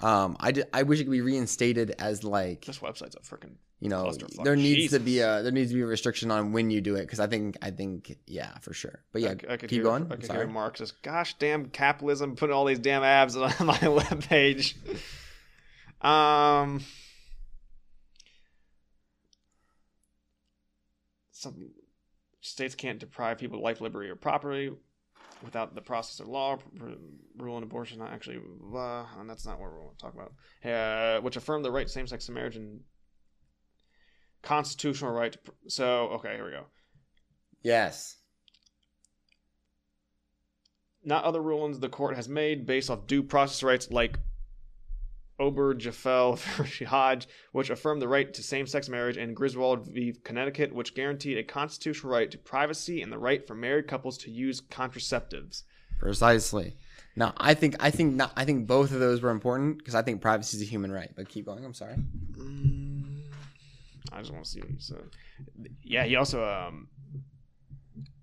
Um 0.00 0.36
i, 0.40 0.52
di- 0.52 0.64
I 0.72 0.82
wish 0.82 1.00
it 1.00 1.04
could 1.04 1.12
be 1.12 1.20
reinstated 1.20 1.94
as 1.98 2.24
like 2.24 2.64
this 2.64 2.78
website's 2.78 3.16
a 3.16 3.20
freaking 3.20 3.54
you 3.80 3.88
know 3.88 4.12
there 4.42 4.56
needs 4.56 4.92
to 4.92 5.00
be 5.00 5.20
a 5.20 5.42
there 5.42 5.52
needs 5.52 5.70
to 5.70 5.74
be 5.76 5.82
a 5.82 5.86
restriction 5.86 6.30
on 6.30 6.52
when 6.52 6.70
you 6.70 6.80
do 6.80 6.94
it 6.94 7.02
because 7.02 7.20
i 7.20 7.26
think 7.26 7.56
i 7.60 7.70
think 7.70 8.16
yeah 8.26 8.56
for 8.60 8.72
sure. 8.72 9.02
But 9.12 9.22
yeah 9.22 9.34
I, 9.48 9.54
I 9.54 9.56
could 9.56 9.68
keep 9.70 9.70
hear, 9.70 9.82
going. 9.82 10.06
I 10.10 10.16
could 10.16 10.26
Sorry. 10.26 10.46
hear 10.46 10.72
says, 10.74 10.92
"Gosh, 11.02 11.34
damn 11.38 11.66
capitalism, 11.66 12.36
putting 12.36 12.54
all 12.54 12.64
these 12.64 12.78
damn 12.78 13.02
abs 13.02 13.36
on 13.36 13.42
my 13.60 13.76
webpage." 13.78 14.74
Um, 16.00 16.82
some 21.30 21.70
states 22.44 22.74
can't 22.74 22.98
deprive 22.98 23.38
people 23.38 23.58
of 23.58 23.64
life, 23.64 23.80
liberty, 23.80 24.08
or 24.08 24.16
property 24.16 24.70
without 25.42 25.74
the 25.74 25.80
process 25.80 26.20
of 26.20 26.28
law. 26.28 26.58
Rule 27.38 27.56
on 27.56 27.62
abortion, 27.62 27.98
not 27.98 28.12
actually, 28.12 28.36
uh, 28.36 29.04
and 29.18 29.28
that's 29.28 29.46
not 29.46 29.58
what 29.58 29.72
we 29.72 29.78
want 29.78 29.98
to 29.98 30.04
talk 30.04 30.14
about. 30.14 30.32
Uh, 30.70 31.20
which 31.22 31.36
affirm 31.36 31.62
the 31.62 31.70
right 31.70 31.86
to 31.86 31.92
same-sex 31.92 32.28
marriage 32.28 32.56
and 32.56 32.80
constitutional 34.42 35.12
right. 35.12 35.32
To, 35.32 35.38
pr- 35.38 35.50
so, 35.68 36.08
okay, 36.16 36.34
here 36.36 36.44
we 36.44 36.50
go. 36.50 36.64
yes 37.62 38.16
not 41.06 41.24
other 41.24 41.42
rulings 41.42 41.78
the 41.78 41.88
court 41.88 42.16
has 42.16 42.28
made 42.28 42.64
based 42.64 42.88
off 42.88 43.06
due 43.06 43.22
process 43.22 43.62
rights 43.62 43.90
like 43.90 44.18
Obergefell 45.40 46.38
v. 46.78 46.84
Hodge, 46.84 47.28
which 47.52 47.70
affirmed 47.70 48.00
the 48.00 48.08
right 48.08 48.32
to 48.32 48.42
same 48.42 48.66
sex 48.66 48.88
marriage, 48.88 49.16
and 49.16 49.34
Griswold 49.34 49.86
v. 49.86 50.14
Connecticut, 50.22 50.72
which 50.72 50.94
guaranteed 50.94 51.38
a 51.38 51.42
constitutional 51.42 52.12
right 52.12 52.30
to 52.30 52.38
privacy 52.38 53.02
and 53.02 53.12
the 53.12 53.18
right 53.18 53.46
for 53.46 53.54
married 53.54 53.88
couples 53.88 54.18
to 54.18 54.30
use 54.30 54.60
contraceptives. 54.60 55.62
Precisely. 55.98 56.76
Now, 57.16 57.32
I 57.36 57.54
think 57.54 57.76
I 57.80 57.90
think 57.90 58.14
not, 58.14 58.32
I 58.36 58.44
think 58.44 58.66
both 58.66 58.92
of 58.92 59.00
those 59.00 59.22
were 59.22 59.30
important 59.30 59.78
because 59.78 59.94
I 59.94 60.02
think 60.02 60.20
privacy 60.20 60.56
is 60.56 60.62
a 60.62 60.66
human 60.66 60.90
right. 60.90 61.10
But 61.14 61.28
keep 61.28 61.46
going. 61.46 61.64
I'm 61.64 61.74
sorry. 61.74 61.94
Mm, 62.32 63.22
I 64.12 64.18
just 64.18 64.32
want 64.32 64.44
to 64.44 64.50
see 64.50 64.60
what 64.60 64.70
you 64.70 64.80
said. 64.80 65.04
Yeah, 65.82 66.04
he 66.04 66.16
also 66.16 66.44
um, 66.44 66.88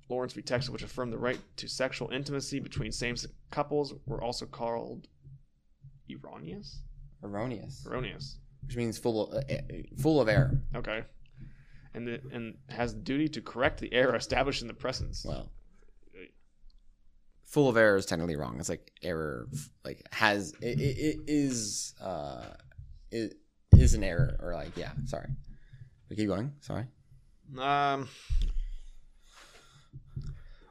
Lawrence 0.10 0.34
v. 0.34 0.42
Texas, 0.42 0.70
which 0.70 0.84
affirmed 0.84 1.14
the 1.14 1.18
right 1.18 1.40
to 1.58 1.68
sexual 1.70 2.10
intimacy 2.10 2.60
between 2.60 2.92
same-sex 2.92 3.34
couples, 3.50 3.94
were 4.06 4.22
also 4.22 4.46
called 4.46 5.08
erroneous. 6.12 6.82
Erroneous, 7.24 7.86
Erroneous. 7.88 8.38
which 8.66 8.76
means 8.76 8.98
full 8.98 9.32
of, 9.32 9.36
uh, 9.36 9.54
uh, 9.54 9.62
full 10.00 10.20
of 10.20 10.28
error. 10.28 10.60
Okay. 10.76 11.04
And 11.94 12.08
the, 12.08 12.22
and 12.32 12.58
has 12.70 12.94
the 12.94 13.02
duty 13.02 13.28
to 13.30 13.42
correct 13.42 13.80
the 13.80 13.94
error 13.94 14.16
established 14.16 14.62
in 14.62 14.68
the 14.68 14.74
presence. 14.74 15.26
Well, 15.28 15.52
full 17.46 17.68
of 17.68 17.76
error 17.76 17.98
is 17.98 18.06
technically 18.06 18.38
wrong. 18.38 18.58
It's 18.60 18.70
like 18.70 18.92
error, 19.04 19.48
like 19.84 20.02
has 20.12 20.54
it, 20.62 20.80
it, 20.80 20.98
it 20.98 21.18
is 21.28 21.94
uh 22.02 22.46
it 23.12 23.34
is 23.78 23.94
an 23.94 24.04
error 24.04 24.38
or 24.40 24.54
like 24.54 24.78
yeah. 24.78 24.92
Sorry. 25.06 25.28
But 26.08 26.18
keep 26.18 26.28
going. 26.28 26.54
Sorry. 26.62 26.86
Um. 27.60 28.08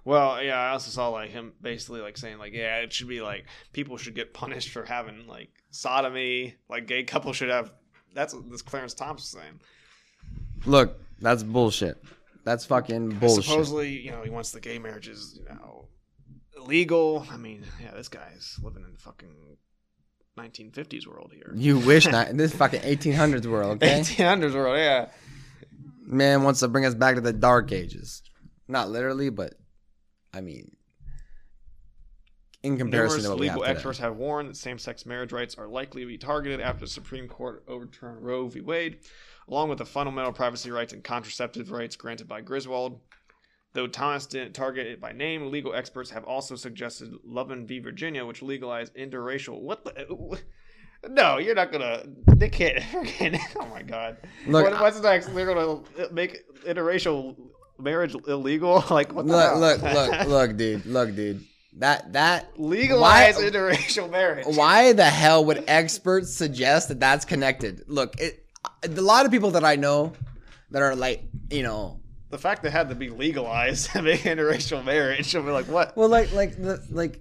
Well, 0.04 0.42
yeah, 0.42 0.58
I 0.58 0.70
also 0.70 0.90
saw 0.90 1.08
like 1.08 1.30
him 1.30 1.52
basically 1.60 2.00
like 2.00 2.16
saying 2.16 2.38
like, 2.38 2.54
yeah, 2.54 2.78
it 2.78 2.92
should 2.92 3.08
be 3.08 3.20
like 3.20 3.44
people 3.72 3.98
should 3.98 4.14
get 4.14 4.32
punished 4.32 4.70
for 4.70 4.84
having 4.84 5.26
like 5.26 5.50
sodomy, 5.70 6.54
like 6.68 6.86
gay 6.86 7.04
couples 7.04 7.36
should 7.36 7.50
have. 7.50 7.72
That's 8.14 8.34
what 8.34 8.50
this 8.50 8.62
Clarence 8.62 8.94
Thompson 8.94 9.40
saying. 9.40 9.60
Look, 10.66 11.00
that's 11.20 11.42
bullshit. 11.42 12.02
That's 12.44 12.64
fucking 12.64 13.10
bullshit. 13.18 13.44
Supposedly, 13.44 13.98
you 13.98 14.10
know, 14.10 14.22
he 14.22 14.30
wants 14.30 14.50
the 14.50 14.60
gay 14.60 14.78
marriages, 14.78 15.38
you 15.38 15.54
know, 15.54 15.88
illegal. 16.56 17.26
I 17.30 17.36
mean, 17.36 17.64
yeah, 17.80 17.92
this 17.92 18.08
guy's 18.08 18.58
living 18.62 18.82
in 18.84 18.92
the 18.92 18.98
fucking 18.98 19.56
1950s 20.38 21.06
world 21.06 21.32
here. 21.34 21.52
You 21.54 21.78
wish 21.78 22.06
not. 22.10 22.36
This 22.36 22.54
fucking 22.54 22.80
1800s 22.80 23.46
world, 23.46 23.82
okay? 23.82 24.00
1800s 24.00 24.54
world, 24.54 24.78
yeah. 24.78 25.08
Man 26.02 26.42
wants 26.42 26.60
to 26.60 26.68
bring 26.68 26.84
us 26.84 26.94
back 26.94 27.14
to 27.14 27.20
the 27.20 27.32
dark 27.32 27.72
ages. 27.72 28.22
Not 28.66 28.90
literally, 28.90 29.30
but 29.30 29.54
I 30.32 30.40
mean, 30.40 30.76
in 32.62 32.76
comparison 32.76 33.22
Numerous 33.22 33.24
to 33.24 33.30
what 33.30 33.38
we 33.40 33.46
have 33.46 33.56
legal 33.56 33.70
experts 33.70 33.98
have 33.98 34.16
warned 34.16 34.50
that 34.50 34.56
same-sex 34.56 35.06
marriage 35.06 35.32
rights 35.32 35.54
are 35.56 35.66
likely 35.66 36.02
to 36.02 36.06
be 36.06 36.18
targeted 36.18 36.60
after 36.60 36.80
the 36.80 36.86
Supreme 36.90 37.26
Court 37.26 37.64
overturned 37.66 38.22
Roe 38.24 38.48
v. 38.48 38.60
Wade, 38.60 38.98
along 39.48 39.68
with 39.70 39.78
the 39.78 39.86
fundamental 39.86 40.32
privacy 40.32 40.70
rights 40.70 40.92
and 40.92 41.02
contraceptive 41.02 41.70
rights 41.70 41.96
granted 41.96 42.28
by 42.28 42.40
Griswold. 42.40 43.00
Though 43.72 43.86
Thomas 43.86 44.26
didn't 44.26 44.52
target 44.54 44.88
it 44.88 45.00
by 45.00 45.12
name, 45.12 45.50
legal 45.50 45.74
experts 45.74 46.10
have 46.10 46.24
also 46.24 46.56
suggested 46.56 47.12
Loving 47.24 47.66
v. 47.66 47.78
Virginia, 47.78 48.26
which 48.26 48.42
legalized 48.42 48.94
interracial. 48.96 49.60
What 49.60 49.84
the? 49.84 50.38
No, 51.08 51.38
you're 51.38 51.54
not 51.54 51.72
gonna. 51.72 52.02
They 52.26 52.50
can't. 52.50 52.84
Oh 53.56 53.66
my 53.68 53.80
god. 53.80 54.18
Look, 54.46 54.70
what, 54.70 54.78
what's 54.82 55.00
next? 55.00 55.28
They're 55.28 55.46
gonna 55.46 55.80
make 56.12 56.42
interracial 56.66 57.36
marriage 57.78 58.14
illegal? 58.28 58.84
Like 58.90 59.14
what 59.14 59.26
the 59.26 59.32
Look, 59.32 59.48
hell? 59.50 59.60
look, 59.60 59.82
look, 59.82 60.26
look, 60.28 60.56
dude, 60.58 60.84
look, 60.84 61.16
dude. 61.16 61.42
That 61.78 62.12
that 62.14 62.58
Legalize 62.58 63.36
Why- 63.36 63.42
interracial 63.42 64.10
marriage. 64.10 64.46
why 64.46 64.92
the 64.92 65.04
hell 65.04 65.44
would 65.44 65.64
experts 65.68 66.34
suggest 66.34 66.88
that 66.88 66.98
that's 67.00 67.24
connected? 67.24 67.84
Look, 67.86 68.18
it, 68.20 68.44
a 68.82 68.88
lot 68.88 69.24
of 69.24 69.30
people 69.30 69.52
that 69.52 69.64
I 69.64 69.76
know 69.76 70.12
that 70.72 70.82
are 70.82 70.96
like, 70.96 71.22
you 71.50 71.62
know, 71.62 72.00
the 72.30 72.38
fact 72.38 72.62
that 72.64 72.70
had 72.72 72.88
to 72.88 72.94
be 72.94 73.08
legalized 73.08 73.94
make 74.02 74.20
interracial 74.22 74.84
marriage, 74.84 75.32
be 75.32 75.38
like, 75.40 75.66
what? 75.66 75.96
well, 75.96 76.08
like, 76.08 76.32
like, 76.32 76.56
the, 76.60 76.82
like, 76.90 77.20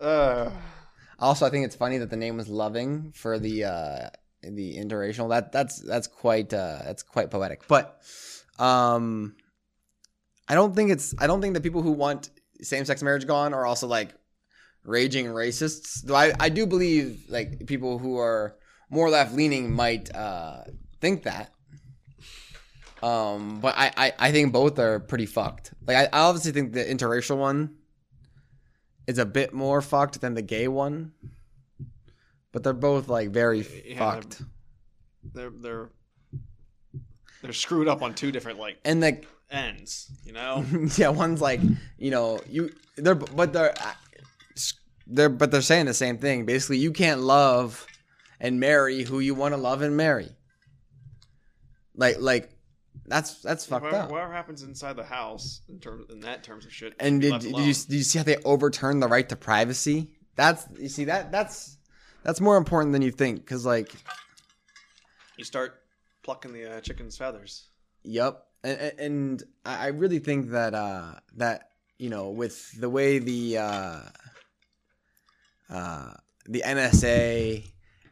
Uh, 0.00 0.50
Also, 1.18 1.44
I 1.46 1.50
think 1.50 1.66
it's 1.66 1.76
funny 1.76 1.98
that 1.98 2.08
the 2.10 2.16
name 2.16 2.36
was 2.38 2.48
Loving 2.48 3.12
for 3.14 3.38
the 3.38 3.64
uh, 3.64 4.08
the 4.42 4.78
interracial. 4.78 5.28
That 5.28 5.52
that's 5.52 5.78
that's 5.80 6.06
quite 6.06 6.52
uh, 6.54 6.80
that's 6.84 7.02
quite 7.02 7.30
poetic. 7.30 7.68
But 7.68 8.00
um, 8.58 9.36
I 10.48 10.54
don't 10.54 10.74
think 10.74 10.90
it's 10.90 11.14
I 11.18 11.26
don't 11.26 11.42
think 11.42 11.52
the 11.52 11.60
people 11.60 11.82
who 11.82 11.92
want 11.92 12.30
same 12.62 12.84
sex 12.84 13.02
marriage 13.02 13.26
gone 13.26 13.54
are 13.54 13.66
also 13.66 13.86
like 13.86 14.14
raging 14.84 15.26
racists. 15.26 16.02
Though 16.02 16.16
I 16.16 16.32
I 16.38 16.48
do 16.48 16.66
believe 16.66 17.24
like 17.28 17.66
people 17.66 17.98
who 17.98 18.18
are 18.18 18.56
more 18.90 19.10
left 19.10 19.34
leaning 19.34 19.72
might 19.72 20.14
uh, 20.14 20.64
think 21.00 21.24
that. 21.24 21.52
Um, 23.02 23.60
but 23.60 23.74
I, 23.78 23.92
I, 23.96 24.12
I 24.18 24.32
think 24.32 24.52
both 24.52 24.78
are 24.78 25.00
pretty 25.00 25.26
fucked. 25.26 25.72
Like 25.86 25.96
I, 25.96 26.04
I 26.12 26.20
obviously 26.20 26.52
think 26.52 26.72
the 26.72 26.84
interracial 26.84 27.38
one 27.38 27.76
is 29.06 29.18
a 29.18 29.24
bit 29.24 29.54
more 29.54 29.80
fucked 29.80 30.20
than 30.20 30.34
the 30.34 30.42
gay 30.42 30.68
one. 30.68 31.12
But 32.52 32.62
they're 32.62 32.72
both 32.72 33.08
like 33.08 33.30
very 33.30 33.66
Yeah, 33.86 33.98
fucked. 33.98 34.42
They're 35.32 35.50
they're 35.50 35.90
they're 37.42 37.52
screwed 37.52 37.88
up 37.88 38.02
on 38.02 38.14
two 38.14 38.32
different 38.32 38.58
like 38.58 38.78
And 38.84 39.00
like 39.00 39.26
ends. 39.50 40.10
You 40.24 40.32
know. 40.32 40.64
yeah, 40.96 41.08
one's 41.08 41.40
like, 41.40 41.60
you 41.98 42.10
know, 42.10 42.40
you 42.48 42.72
they're 42.96 43.14
but 43.14 43.52
they're 43.52 43.72
uh, 43.78 43.92
they're 45.06 45.28
but 45.28 45.50
they're 45.50 45.62
saying 45.62 45.86
the 45.86 45.94
same 45.94 46.18
thing. 46.18 46.44
Basically, 46.44 46.78
you 46.78 46.92
can't 46.92 47.20
love 47.20 47.86
and 48.40 48.60
marry 48.60 49.02
who 49.02 49.20
you 49.20 49.34
want 49.34 49.54
to 49.54 49.60
love 49.60 49.82
and 49.82 49.96
marry. 49.96 50.28
Like 51.94 52.16
like 52.20 52.50
that's 53.06 53.42
that's 53.42 53.66
fucked 53.66 53.84
whatever, 53.84 54.04
up. 54.04 54.10
whatever 54.10 54.32
happens 54.32 54.62
inside 54.62 54.96
the 54.96 55.04
house 55.04 55.62
in 55.68 55.78
terms 55.80 56.06
in 56.10 56.20
that 56.20 56.42
terms 56.42 56.64
of 56.64 56.72
shit. 56.72 56.94
And 57.00 57.20
did, 57.20 57.40
did 57.40 57.56
you 57.56 57.74
did 57.74 57.92
you 57.92 58.02
see 58.02 58.18
how 58.18 58.24
they 58.24 58.36
overturned 58.44 59.02
the 59.02 59.08
right 59.08 59.28
to 59.28 59.36
privacy? 59.36 60.10
That's 60.36 60.66
you 60.78 60.88
see 60.88 61.04
that 61.04 61.32
that's 61.32 61.76
that's 62.22 62.40
more 62.40 62.56
important 62.56 62.92
than 62.92 63.02
you 63.02 63.10
think 63.10 63.40
because 63.40 63.66
like 63.66 63.92
you 65.36 65.44
start 65.44 65.79
plucking 66.30 66.52
the 66.52 66.76
uh, 66.76 66.80
chicken's 66.80 67.16
feathers? 67.16 67.70
Yep, 68.04 68.46
and, 68.62 68.92
and- 68.98 69.42
I 69.64 69.88
really 69.88 70.20
think 70.20 70.50
that 70.50 70.74
uh, 70.74 71.14
that 71.36 71.70
you 71.98 72.08
know 72.08 72.30
with 72.30 72.78
the 72.80 72.88
way 72.88 73.18
the 73.18 73.58
uh, 73.58 74.00
uh, 75.68 76.12
the 76.46 76.62
NSA 76.64 77.64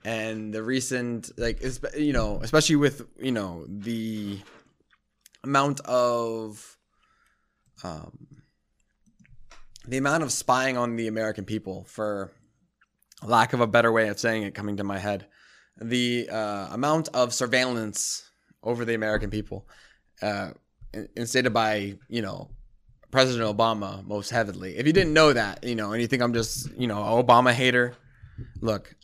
and 0.04 0.52
the 0.52 0.62
recent 0.64 1.30
like 1.38 1.62
you 1.96 2.12
know 2.12 2.40
especially 2.42 2.76
with 2.76 3.06
you 3.20 3.32
know 3.32 3.64
the 3.68 4.40
amount 5.44 5.80
of 5.80 6.76
um, 7.84 8.42
the 9.86 9.96
amount 9.96 10.24
of 10.24 10.32
spying 10.32 10.76
on 10.76 10.96
the 10.96 11.06
American 11.06 11.44
people 11.44 11.84
for 11.84 12.32
lack 13.22 13.52
of 13.52 13.60
a 13.60 13.66
better 13.66 13.92
way 13.92 14.08
of 14.08 14.18
saying 14.18 14.42
it 14.42 14.54
coming 14.54 14.76
to 14.76 14.84
my 14.84 14.98
head 14.98 15.26
the 15.80 16.28
uh, 16.30 16.68
amount 16.72 17.08
of 17.14 17.32
surveillance 17.32 18.30
over 18.62 18.84
the 18.84 18.94
American 18.94 19.30
people, 19.30 19.66
uh, 20.22 20.50
instated 21.16 21.52
by 21.52 21.94
you 22.08 22.22
know 22.22 22.50
President 23.10 23.56
Obama 23.56 24.04
most 24.04 24.30
heavily. 24.30 24.76
If 24.76 24.86
you 24.86 24.92
didn't 24.92 25.14
know 25.14 25.32
that, 25.32 25.64
you 25.64 25.74
know, 25.74 25.92
and 25.92 26.00
you 26.00 26.08
think 26.08 26.22
I'm 26.22 26.34
just 26.34 26.70
you 26.76 26.86
know 26.86 27.02
an 27.02 27.24
Obama 27.24 27.52
hater, 27.52 27.94
look, 28.60 28.94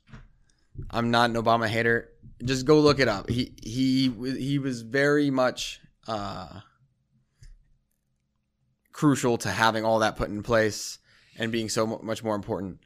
I'm 0.91 1.11
not 1.11 1.31
an 1.31 1.37
Obama 1.37 1.69
hater. 1.69 2.11
Just 2.45 2.67
go 2.67 2.81
look 2.81 2.99
it 2.99 3.09
up. 3.09 3.29
He 3.31 3.55
he 3.63 4.11
he 4.11 4.59
was 4.59 4.83
very 4.83 5.31
much 5.31 5.81
uh, 6.07 6.61
crucial 8.93 9.39
to 9.39 9.51
having 9.51 9.85
all 9.85 10.01
that 10.01 10.17
put 10.17 10.29
in 10.29 10.43
place 10.43 10.99
and 11.39 11.51
being 11.51 11.69
so 11.69 11.87
much 11.87 12.23
more 12.23 12.35
important. 12.35 12.79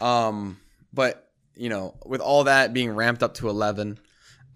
Um, 0.00 0.58
but 0.92 1.23
you 1.56 1.68
know, 1.68 1.94
with 2.04 2.20
all 2.20 2.44
that 2.44 2.72
being 2.72 2.90
ramped 2.90 3.22
up 3.22 3.34
to 3.34 3.48
11, 3.48 3.98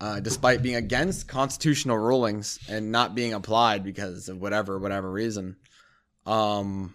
uh, 0.00 0.20
despite 0.20 0.62
being 0.62 0.76
against 0.76 1.28
constitutional 1.28 1.98
rulings 1.98 2.58
and 2.68 2.92
not 2.92 3.14
being 3.14 3.32
applied 3.32 3.84
because 3.84 4.28
of 4.28 4.40
whatever, 4.40 4.78
whatever 4.78 5.10
reason, 5.10 5.56
um, 6.26 6.94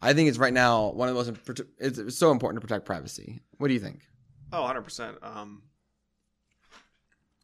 I 0.00 0.12
think 0.14 0.28
it's 0.28 0.38
right 0.38 0.52
now 0.52 0.90
one 0.90 1.08
of 1.08 1.14
the 1.14 1.32
most, 1.32 1.60
it's, 1.78 1.98
it's 1.98 2.18
so 2.18 2.30
important 2.30 2.60
to 2.60 2.66
protect 2.66 2.86
privacy. 2.86 3.40
What 3.58 3.68
do 3.68 3.74
you 3.74 3.80
think? 3.80 4.02
Oh, 4.52 4.60
100 4.60 4.82
percent. 4.82 5.18
Um, 5.22 5.62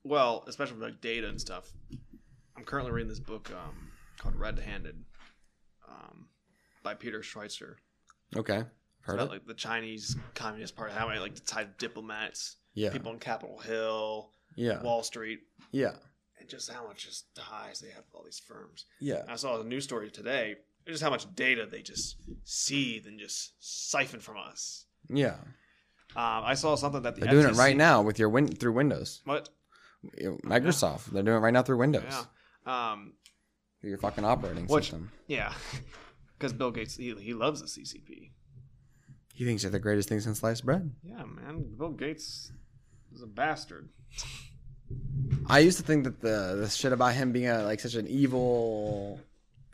well, 0.05 0.45
especially 0.47 0.74
with 0.74 0.85
like 0.85 1.01
data 1.01 1.28
and 1.28 1.41
stuff. 1.41 1.72
I'm 2.57 2.64
currently 2.64 2.93
reading 2.93 3.09
this 3.09 3.20
book 3.20 3.51
um, 3.51 3.91
called 4.18 4.37
Red 4.37 4.59
Handed 4.59 5.03
um, 5.89 6.28
by 6.82 6.95
Peter 6.95 7.20
Schweizer. 7.20 7.74
Okay. 8.37 8.62
About 9.07 9.29
like 9.31 9.47
the 9.47 9.55
Chinese 9.55 10.17
Communist 10.35 10.77
Party, 10.77 10.95
how 10.95 11.07
many 11.09 11.21
like 11.21 11.35
the 11.35 11.41
tied 11.43 11.77
diplomats, 11.79 12.57
Yeah. 12.75 12.91
people 12.91 13.13
on 13.13 13.19
Capitol 13.19 13.59
Hill, 13.59 14.31
Yeah. 14.57 14.81
Wall 14.83 15.03
Street, 15.03 15.41
Yeah. 15.73 15.97
and 16.41 16.49
just 16.49 16.71
how 16.71 16.87
much 16.87 17.05
just 17.05 17.35
ties 17.35 17.81
they 17.81 17.89
have 17.91 18.05
with 18.07 18.15
all 18.15 18.25
these 18.25 18.39
firms. 18.41 18.87
Yeah. 19.01 19.25
I 19.29 19.37
saw 19.37 19.61
a 19.61 19.65
news 19.65 19.85
story 19.85 20.11
today, 20.11 20.57
just 20.87 21.03
how 21.03 21.11
much 21.11 21.33
data 21.35 21.67
they 21.67 21.83
just 21.83 22.17
seethe 22.45 23.07
and 23.07 23.19
just 23.19 23.53
siphon 23.91 24.21
from 24.21 24.37
us. 24.39 24.87
Yeah. 25.09 25.37
Um, 26.17 26.45
I 26.45 26.55
saw 26.55 26.75
something 26.77 27.03
that 27.03 27.17
the 27.17 27.23
They're 27.23 27.31
doing 27.31 27.47
it 27.49 27.57
right 27.57 27.77
now 27.77 28.01
with 28.03 28.19
your 28.19 28.29
win 28.29 28.47
through 28.49 28.73
Windows. 28.73 29.21
What? 29.25 29.49
Microsoft. 30.45 31.07
They're 31.07 31.23
doing 31.23 31.37
it 31.39 31.41
right 31.41 31.53
now 31.53 31.63
through 31.63 31.79
Windows. 31.79 32.05
Yeah. 32.67 32.93
Um, 32.93 33.15
Through 33.81 33.91
your 33.91 33.99
fucking 33.99 34.25
operating 34.25 34.67
Which- 34.67 34.85
system. 34.85 35.11
Yeah, 35.27 35.53
because 36.39 36.53
Bill 36.53 36.71
Gates 36.71 36.97
he, 36.97 37.15
he 37.17 37.35
loves 37.35 37.61
the 37.61 37.67
CCP. 37.67 38.33
He 39.35 39.45
thinks 39.45 39.62
they're 39.62 39.70
the 39.70 39.80
greatest 39.80 40.09
thing 40.09 40.20
since 40.20 40.39
sliced 40.39 40.64
bread. 40.64 40.93
Yeah, 41.03 41.24
man, 41.24 41.66
Bill 41.76 41.91
Gates 41.91 42.53
is 43.12 43.20
a 43.20 43.26
bastard. 43.26 43.89
I 45.49 45.59
used 45.59 45.76
to 45.78 45.85
think 45.85 46.05
that 46.05 46.20
the 46.20 46.61
the 46.61 46.68
shit 46.68 46.93
about 46.93 47.14
him 47.14 47.32
being 47.32 47.49
a, 47.49 47.64
like 47.64 47.80
such 47.80 47.97
an 47.97 48.07
evil, 48.07 49.20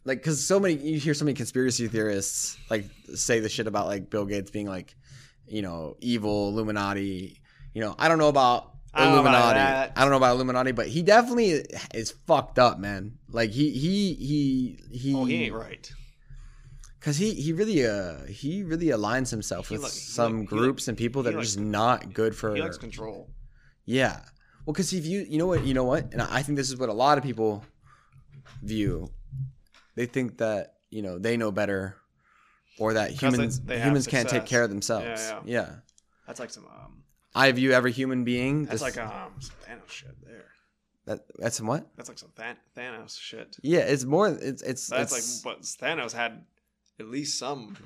like 0.04 0.18
because 0.18 0.44
so 0.44 0.58
many 0.58 0.74
you 0.74 0.98
hear 0.98 1.12
so 1.12 1.26
many 1.26 1.34
conspiracy 1.34 1.88
theorists 1.88 2.56
like 2.70 2.86
say 3.14 3.40
the 3.40 3.50
shit 3.50 3.66
about 3.66 3.86
like 3.86 4.08
Bill 4.08 4.24
Gates 4.24 4.50
being 4.50 4.66
like, 4.66 4.96
you 5.46 5.60
know, 5.60 5.96
evil 6.00 6.48
Illuminati. 6.48 7.38
You 7.74 7.82
know, 7.82 7.94
I 7.98 8.08
don't 8.08 8.18
know 8.18 8.28
about 8.28 8.72
I 8.94 9.04
don't 9.04 9.12
Illuminati. 9.12 9.92
I 9.94 10.00
don't 10.00 10.10
know 10.10 10.16
about 10.16 10.34
Illuminati, 10.36 10.72
but 10.72 10.88
he 10.88 11.02
definitely 11.02 11.64
is 11.92 12.10
fucked 12.10 12.58
up, 12.58 12.78
man. 12.78 13.18
Like 13.30 13.50
he 13.50 13.70
he 13.70 14.14
he 14.14 14.78
he. 14.90 15.14
Oh, 15.14 15.24
he 15.24 15.44
ain't 15.44 15.54
right. 15.54 15.92
Cause 17.00 17.16
he 17.16 17.32
he 17.32 17.52
really 17.54 17.86
uh 17.86 18.26
he 18.26 18.62
really 18.62 18.88
aligns 18.88 19.30
himself 19.30 19.68
He 19.68 19.74
with 19.74 19.84
like- 19.84 19.92
some 19.92 20.40
like- 20.40 20.48
groups 20.48 20.86
like- 20.86 20.88
and 20.92 20.98
people 20.98 21.22
that 21.22 21.34
are 21.34 21.40
just 21.40 21.58
not 21.58 22.12
good 22.12 22.36
for. 22.36 22.54
He 22.54 22.60
likes 22.60 22.76
control. 22.78 23.30
Yeah. 23.86 24.20
Well, 24.66 24.74
because 24.74 24.92
if 24.92 25.06
you, 25.06 25.20
you 25.28 25.38
know 25.38 25.46
what, 25.46 25.64
you 25.64 25.72
know 25.72 25.84
what, 25.84 26.12
and 26.12 26.20
I 26.20 26.42
think 26.42 26.56
this 26.56 26.68
is 26.68 26.76
what 26.76 26.90
a 26.90 26.92
lot 26.92 27.16
of 27.16 27.24
people 27.24 27.64
view. 28.62 29.10
They 29.94 30.06
think 30.06 30.38
that 30.38 30.74
you 30.90 31.00
know 31.02 31.18
they 31.18 31.36
know 31.38 31.50
better, 31.50 31.96
or 32.78 32.92
that 32.94 33.10
Because 33.12 33.20
they- 33.32 33.36
humans 33.38 33.60
they 33.60 33.80
humans 33.80 34.06
can't 34.06 34.28
take 34.28 34.44
care 34.46 34.62
of 34.62 34.68
themselves. 34.70 35.06
Yeah, 35.06 35.40
Yeah. 35.46 35.70
That's 36.26 36.38
like 36.40 36.50
some 36.50 36.66
um. 36.66 37.02
I 37.34 37.50
view 37.52 37.72
every 37.72 37.92
human 37.92 38.24
being. 38.24 38.66
That's 38.66 38.82
this- 38.82 38.96
like 38.96 38.98
um 38.98 39.32
some 39.40 39.56
Thanos 39.66 39.88
shit 39.90 40.14
there. 40.24 40.46
that. 41.06 41.20
That's 41.38 41.56
some 41.56 41.66
what? 41.66 41.86
That's 41.96 42.08
like 42.10 42.18
some 42.18 42.32
Than- 42.36 42.56
Thanos 42.76 43.18
shit. 43.18 43.56
Yeah, 43.62 43.80
it's 43.80 44.04
more. 44.04 44.28
It's 44.28 44.62
it's. 44.62 44.86
That's 44.88 45.16
it's 45.16 45.44
like, 45.44 45.56
but 45.56 45.62
Thanos 45.62 46.12
had 46.12 46.44
at 47.00 47.08
least 47.08 47.38
some, 47.38 47.76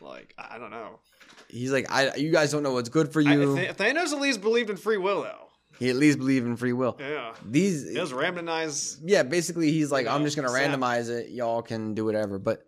like 0.00 0.34
I 0.38 0.54
I 0.54 0.58
don't 0.58 0.70
know. 0.70 1.00
he's 1.48 1.72
like, 1.72 1.90
I. 1.90 2.14
You 2.16 2.30
guys 2.32 2.50
don't 2.52 2.62
know 2.62 2.72
what's 2.72 2.88
good 2.88 3.12
for 3.12 3.20
I, 3.20 3.32
you. 3.34 3.56
Th- 3.56 3.76
Thanos 3.76 4.12
at 4.12 4.20
least 4.20 4.40
believed 4.40 4.70
in 4.70 4.76
free 4.76 4.96
will 4.96 5.22
though. 5.22 5.48
he 5.78 5.90
at 5.90 5.96
least 5.96 6.18
believed 6.18 6.46
in 6.46 6.56
free 6.56 6.72
will. 6.72 6.96
Yeah, 7.00 7.34
These. 7.44 7.88
he 7.88 7.94
does 7.94 8.12
randomize. 8.12 8.98
yeah, 9.04 9.22
basically 9.22 9.70
he's 9.72 9.90
like, 9.92 10.06
I'm 10.06 10.24
just 10.24 10.36
gonna 10.36 10.48
Sam. 10.48 10.80
randomize 10.80 11.08
it. 11.10 11.30
Y'all 11.30 11.62
can 11.62 11.94
do 11.94 12.04
whatever. 12.04 12.38
But 12.38 12.62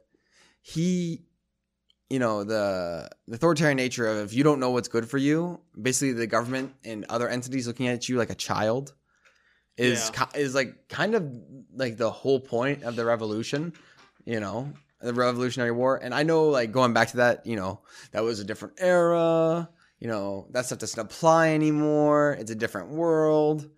he, 0.62 1.22
you 2.10 2.18
know, 2.18 2.44
the 2.44 3.08
the 3.28 3.36
authoritarian 3.36 3.76
nature 3.76 4.06
of 4.06 4.18
if 4.26 4.34
you 4.34 4.42
don't 4.44 4.60
know 4.60 4.70
what's 4.70 4.88
good 4.88 5.08
for 5.08 5.18
you, 5.18 5.60
basically 5.80 6.12
the 6.12 6.26
government 6.26 6.74
and 6.84 7.04
other 7.08 7.28
entities 7.28 7.66
looking 7.66 7.88
at 7.88 8.08
you 8.08 8.16
like 8.18 8.30
a 8.30 8.34
child 8.34 8.92
is 9.76 10.10
ki- 10.10 10.38
is 10.38 10.54
like 10.54 10.88
kind 10.88 11.14
of 11.14 11.32
like 11.74 11.96
the 11.96 12.10
whole 12.10 12.40
point 12.40 12.82
of 12.82 12.96
the 12.96 13.04
revolution. 13.04 13.72
You 14.26 14.38
know, 14.38 14.72
the 15.00 15.14
Revolutionary 15.14 15.72
War. 15.72 15.96
And 16.02 16.14
I 16.14 16.22
know, 16.22 16.44
like 16.48 16.72
going 16.72 16.92
back 16.92 17.08
to 17.10 17.18
that, 17.18 17.46
you 17.46 17.56
know, 17.56 17.80
that 18.12 18.22
was 18.22 18.40
a 18.40 18.44
different 18.44 18.74
era. 18.78 19.68
You 19.98 20.08
know, 20.08 20.46
that 20.50 20.66
stuff 20.66 20.78
doesn't 20.78 20.98
apply 20.98 21.50
anymore. 21.50 22.36
It's 22.38 22.50
a 22.50 22.54
different 22.54 22.88
world. 22.88 23.68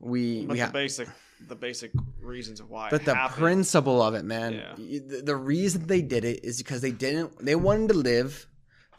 We 0.00 0.46
But 0.46 0.52
we 0.54 0.58
the 0.58 0.64
have. 0.64 0.72
basic, 0.72 1.08
the 1.46 1.54
basic 1.54 1.92
reasons 2.20 2.58
of 2.60 2.70
why. 2.70 2.88
But 2.90 3.04
the 3.04 3.14
happened, 3.14 3.36
principle 3.38 4.02
of 4.02 4.14
it, 4.14 4.24
man. 4.24 4.54
Yeah. 4.54 4.74
The, 4.76 5.22
the 5.26 5.36
reason 5.36 5.86
they 5.86 6.02
did 6.02 6.24
it 6.24 6.44
is 6.44 6.58
because 6.58 6.80
they 6.80 6.90
didn't. 6.90 7.44
They 7.44 7.54
wanted 7.54 7.88
to 7.88 7.94
live 7.94 8.46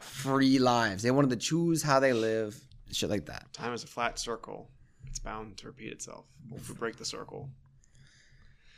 free 0.00 0.58
lives. 0.58 1.02
They 1.02 1.10
wanted 1.10 1.30
to 1.30 1.36
choose 1.36 1.82
how 1.82 2.00
they 2.00 2.12
live, 2.12 2.58
shit 2.90 3.10
like 3.10 3.26
that. 3.26 3.52
Time 3.52 3.72
is 3.74 3.84
a 3.84 3.86
flat 3.86 4.18
circle. 4.18 4.70
It's 5.06 5.18
bound 5.18 5.58
to 5.58 5.66
repeat 5.66 5.92
itself. 5.92 6.24
If 6.54 6.68
we 6.70 6.74
break 6.74 6.96
the 6.96 7.04
circle, 7.04 7.50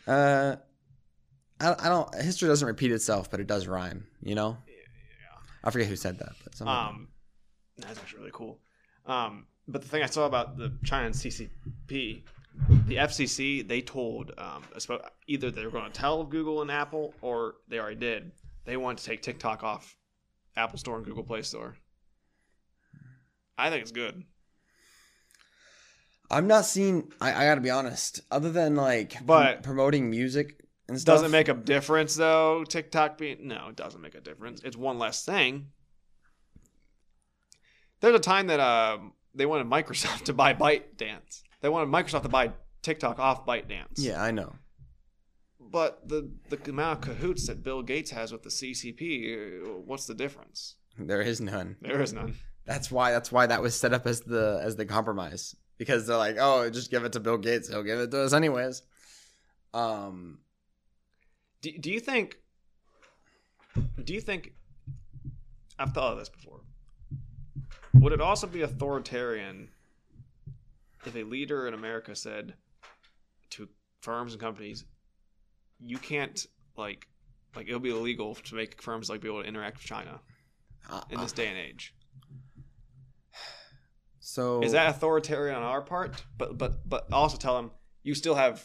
Uh, 0.06 0.56
I, 1.64 1.86
I 1.86 1.88
don't. 1.88 2.14
History 2.16 2.48
doesn't 2.48 2.66
repeat 2.66 2.92
itself, 2.92 3.30
but 3.30 3.40
it 3.40 3.46
does 3.46 3.66
rhyme. 3.66 4.06
You 4.22 4.34
know. 4.34 4.58
I 5.62 5.70
forget 5.70 5.88
who 5.88 5.96
said 5.96 6.18
that, 6.18 6.32
but 6.44 6.54
something. 6.54 6.74
Um, 6.74 7.08
that's 7.78 7.98
actually 7.98 8.20
really 8.20 8.32
cool. 8.34 8.60
Um, 9.06 9.46
but 9.66 9.80
the 9.82 9.88
thing 9.88 10.02
I 10.02 10.06
saw 10.06 10.26
about 10.26 10.58
the 10.58 10.72
China 10.84 11.06
and 11.06 11.14
CCP, 11.14 12.22
the 12.86 12.96
FCC, 12.96 13.66
they 13.66 13.80
told 13.80 14.32
um, 14.36 14.62
either 15.26 15.50
they 15.50 15.64
were 15.64 15.70
going 15.70 15.86
to 15.86 15.90
tell 15.90 16.22
Google 16.24 16.60
and 16.60 16.70
Apple, 16.70 17.14
or 17.22 17.54
they 17.68 17.78
already 17.78 17.96
did. 17.96 18.32
They 18.66 18.76
want 18.76 18.98
to 18.98 19.04
take 19.04 19.22
TikTok 19.22 19.62
off 19.62 19.96
Apple 20.56 20.78
Store 20.78 20.96
and 20.96 21.04
Google 21.06 21.24
Play 21.24 21.42
Store. 21.42 21.76
I 23.56 23.70
think 23.70 23.82
it's 23.82 23.92
good. 23.92 24.22
I'm 26.30 26.46
not 26.46 26.64
seeing. 26.66 27.10
I, 27.20 27.32
I 27.32 27.44
got 27.46 27.54
to 27.56 27.60
be 27.60 27.70
honest. 27.70 28.20
Other 28.30 28.50
than 28.50 28.74
like, 28.76 29.24
But- 29.24 29.62
pr- 29.62 29.68
promoting 29.68 30.10
music 30.10 30.60
and 30.88 31.00
stuff, 31.00 31.16
Doesn't 31.16 31.30
make 31.30 31.48
a 31.48 31.54
difference 31.54 32.14
though. 32.14 32.64
TikTok 32.64 33.18
being 33.18 33.48
no, 33.48 33.68
it 33.68 33.76
doesn't 33.76 34.00
make 34.00 34.14
a 34.14 34.20
difference. 34.20 34.62
It's 34.64 34.76
one 34.76 34.98
less 34.98 35.24
thing. 35.24 35.68
There's 38.00 38.14
a 38.14 38.20
time 38.20 38.48
that 38.48 38.60
um, 38.60 39.12
they 39.34 39.46
wanted 39.46 39.66
Microsoft 39.66 40.24
to 40.24 40.32
buy 40.32 40.54
ByteDance. 40.54 41.42
They 41.60 41.68
wanted 41.68 41.88
Microsoft 41.88 42.22
to 42.22 42.28
buy 42.28 42.52
TikTok 42.82 43.18
off 43.18 43.46
ByteDance. 43.46 43.96
Yeah, 43.96 44.22
I 44.22 44.30
know. 44.30 44.56
But 45.58 46.06
the 46.08 46.30
the 46.50 46.58
amount 46.70 46.98
of 46.98 47.16
cahoots 47.16 47.46
that 47.46 47.62
Bill 47.62 47.82
Gates 47.82 48.10
has 48.10 48.30
with 48.30 48.42
the 48.42 48.50
CCP, 48.50 49.64
uh, 49.64 49.80
what's 49.84 50.06
the 50.06 50.14
difference? 50.14 50.76
There 50.98 51.22
is 51.22 51.40
none. 51.40 51.76
There 51.80 52.00
is 52.02 52.12
none. 52.12 52.34
That's 52.66 52.90
why. 52.90 53.10
That's 53.10 53.32
why 53.32 53.46
that 53.46 53.62
was 53.62 53.74
set 53.74 53.92
up 53.92 54.06
as 54.06 54.20
the 54.20 54.60
as 54.62 54.76
the 54.76 54.84
compromise 54.84 55.56
because 55.78 56.06
they're 56.06 56.16
like, 56.16 56.36
oh, 56.38 56.68
just 56.70 56.90
give 56.90 57.04
it 57.04 57.12
to 57.14 57.20
Bill 57.20 57.38
Gates. 57.38 57.68
He'll 57.68 57.82
give 57.82 57.98
it 57.98 58.10
to 58.10 58.22
us 58.22 58.32
anyways. 58.32 58.82
Um, 59.72 60.38
Do, 61.64 61.72
do 61.78 61.90
you 61.90 61.98
think? 61.98 62.36
Do 64.04 64.12
you 64.12 64.20
think? 64.20 64.52
I've 65.78 65.94
thought 65.94 66.12
of 66.12 66.18
this 66.18 66.28
before. 66.28 66.60
Would 67.94 68.12
it 68.12 68.20
also 68.20 68.46
be 68.46 68.60
authoritarian 68.60 69.70
if 71.06 71.16
a 71.16 71.22
leader 71.22 71.66
in 71.66 71.72
America 71.72 72.14
said 72.14 72.52
to 73.50 73.66
firms 74.02 74.34
and 74.34 74.42
companies, 74.42 74.84
"You 75.80 75.96
can't 75.96 76.46
like, 76.76 77.08
like 77.56 77.66
it'll 77.66 77.80
be 77.80 77.88
illegal 77.88 78.34
to 78.34 78.54
make 78.54 78.82
firms 78.82 79.08
like 79.08 79.22
be 79.22 79.28
able 79.28 79.40
to 79.40 79.48
interact 79.48 79.78
with 79.78 79.86
China 79.86 80.20
uh, 80.90 81.00
in 81.08 81.18
this 81.18 81.32
day 81.32 81.46
and 81.46 81.56
age." 81.56 81.94
so 84.20 84.60
Is 84.60 84.72
that 84.72 84.90
authoritarian 84.90 85.56
on 85.56 85.62
our 85.62 85.80
part? 85.80 86.26
But 86.36 86.58
but 86.58 86.86
but 86.86 87.10
also 87.10 87.38
tell 87.38 87.56
them 87.56 87.70
you 88.02 88.14
still 88.14 88.34
have 88.34 88.62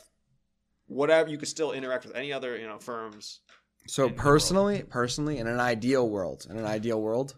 whatever 0.89 1.29
you 1.29 1.37
could 1.37 1.47
still 1.47 1.71
interact 1.71 2.05
with 2.05 2.15
any 2.15 2.33
other 2.33 2.57
you 2.57 2.67
know 2.67 2.79
firms. 2.79 3.39
So 3.87 4.09
personally, 4.09 4.83
personally, 4.83 5.37
in 5.37 5.47
an 5.47 5.59
ideal 5.59 6.07
world, 6.09 6.45
in 6.49 6.57
an 6.57 6.65
ideal 6.65 7.01
world, 7.01 7.35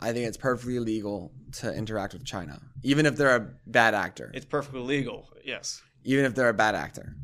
I 0.00 0.12
think 0.12 0.26
it's 0.26 0.36
perfectly 0.38 0.78
legal 0.80 1.32
to 1.60 1.72
interact 1.72 2.12
with 2.14 2.24
China, 2.24 2.60
even 2.82 3.06
if 3.06 3.16
they're 3.16 3.36
a 3.36 3.50
bad 3.66 3.94
actor. 3.94 4.30
It's 4.34 4.46
perfectly 4.46 4.80
legal. 4.80 5.28
Yes. 5.44 5.82
even 6.04 6.24
if 6.24 6.34
they're 6.34 6.48
a 6.48 6.54
bad 6.54 6.74
actor, 6.74 7.14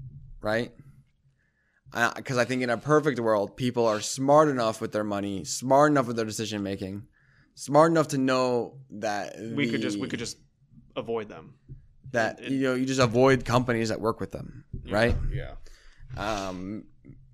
right? 0.43 0.73
Because 2.17 2.39
I 2.39 2.45
think 2.45 2.63
in 2.63 2.71
a 2.71 2.77
perfect 2.77 3.19
world, 3.19 3.57
people 3.57 3.85
are 3.87 4.01
smart 4.01 4.49
enough 4.49 4.81
with 4.81 4.93
their 4.93 5.03
money, 5.05 5.45
smart 5.45 5.91
enough 5.91 6.07
with 6.07 6.17
their 6.17 6.25
decision 6.25 6.63
making, 6.63 7.03
smart 7.55 7.91
enough 7.91 8.09
to 8.09 8.19
know 8.19 8.79
that 8.91 9.35
We 9.41 9.69
could 9.69 9.81
just 9.83 9.99
we 9.99 10.07
could 10.07 10.21
just 10.21 10.39
avoid 10.95 11.29
them. 11.29 11.55
that 12.13 12.41
it- 12.41 12.53
you 12.53 12.61
know 12.61 12.75
you 12.75 12.87
just 12.87 13.01
avoid 13.01 13.45
companies 13.45 13.89
that 13.89 14.01
work 14.01 14.21
with 14.21 14.31
them, 14.31 14.65
right? 14.89 15.17
Yeah. 15.33 15.55
um, 16.17 16.85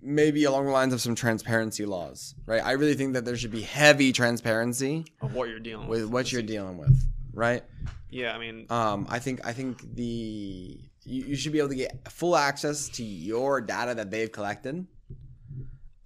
maybe 0.03 0.45
along 0.45 0.67
the 0.67 0.71
lines 0.73 0.93
of 0.93 1.01
some 1.01 1.15
transparency 1.15 1.85
laws, 1.85 2.35
right? 2.47 2.63
I 2.65 2.73
really 2.73 2.95
think 2.95 3.15
that 3.15 3.25
there 3.25 3.37
should 3.37 3.51
be 3.51 3.63
heavy 3.63 4.13
transparency 4.13 5.05
Of 5.21 5.35
what 5.35 5.49
you're 5.49 5.59
dealing 5.61 5.89
with 5.89 6.03
with. 6.03 6.11
what 6.11 6.33
you're 6.33 6.43
dealing 6.43 6.79
with, 6.79 6.97
right? 7.33 7.63
Yeah, 8.11 8.33
I 8.35 8.39
mean, 8.39 8.67
Um, 8.71 9.07
I 9.11 9.19
think 9.19 9.45
I 9.47 9.53
think 9.53 9.95
the 9.97 10.79
you, 11.05 11.25
you 11.25 11.37
should 11.37 11.53
be 11.53 11.59
able 11.59 11.71
to 11.71 11.75
get 11.77 12.11
full 12.11 12.37
access 12.37 12.89
to 12.91 13.05
your 13.05 13.61
data 13.61 13.95
that 13.95 14.11
they've 14.11 14.31
collected. 14.31 14.87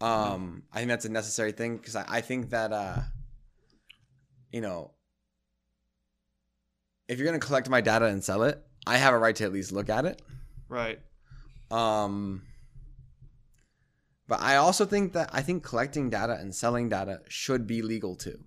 Um, 0.01 0.63
I 0.73 0.79
think 0.79 0.89
that's 0.89 1.05
a 1.05 1.11
necessary 1.11 1.53
thing 1.53 1.77
because 1.77 1.95
I, 1.97 2.05
I 2.09 2.21
think 2.23 2.51
that 2.51 2.73
uh, 2.73 3.01
you 4.51 4.61
know, 4.63 4.93
if 7.09 7.19
you're 7.19 7.27
gonna 7.27 7.39
collect 7.39 7.69
my 7.69 7.81
data 7.81 8.07
and 8.07 8.23
sell 8.25 8.43
it, 8.45 8.63
I 8.87 8.97
have 8.97 9.13
a 9.15 9.19
right 9.19 9.37
to 9.37 9.45
at 9.45 9.53
least 9.53 9.73
look 9.73 9.91
at 9.91 10.05
it. 10.07 10.23
right. 10.69 11.01
Um, 11.71 12.43
but 14.29 14.41
I 14.41 14.57
also 14.57 14.85
think 14.85 15.13
that 15.15 15.31
I 15.33 15.43
think 15.43 15.63
collecting 15.65 16.11
data 16.11 16.37
and 16.41 16.55
selling 16.55 16.89
data 16.89 17.21
should 17.29 17.67
be 17.67 17.83
legal 17.83 18.17
too. 18.17 18.39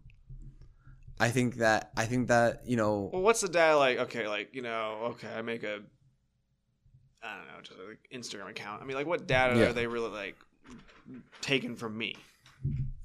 I 1.19 1.29
think 1.29 1.55
that 1.55 1.91
I 1.95 2.05
think 2.05 2.27
that 2.29 2.61
you 2.65 2.75
know 2.77 3.09
Well, 3.13 3.21
what's 3.21 3.41
the 3.41 3.47
data 3.49 3.77
like? 3.77 3.97
Okay, 3.99 4.27
like 4.27 4.49
you 4.53 4.61
know, 4.61 4.99
okay, 5.11 5.27
I 5.37 5.41
make 5.41 5.63
a, 5.63 5.79
I 7.21 7.37
don't 7.37 7.47
know, 7.47 7.61
just 7.61 7.79
like 7.87 7.99
Instagram 8.13 8.49
account. 8.49 8.81
I 8.81 8.85
mean, 8.85 8.95
like, 8.97 9.07
what 9.07 9.27
data 9.27 9.57
Yeah. 9.57 9.67
are 9.69 9.73
they 9.73 9.87
really 9.87 10.09
like 10.09 10.35
taking 11.41 11.75
from 11.75 11.97
me? 11.97 12.15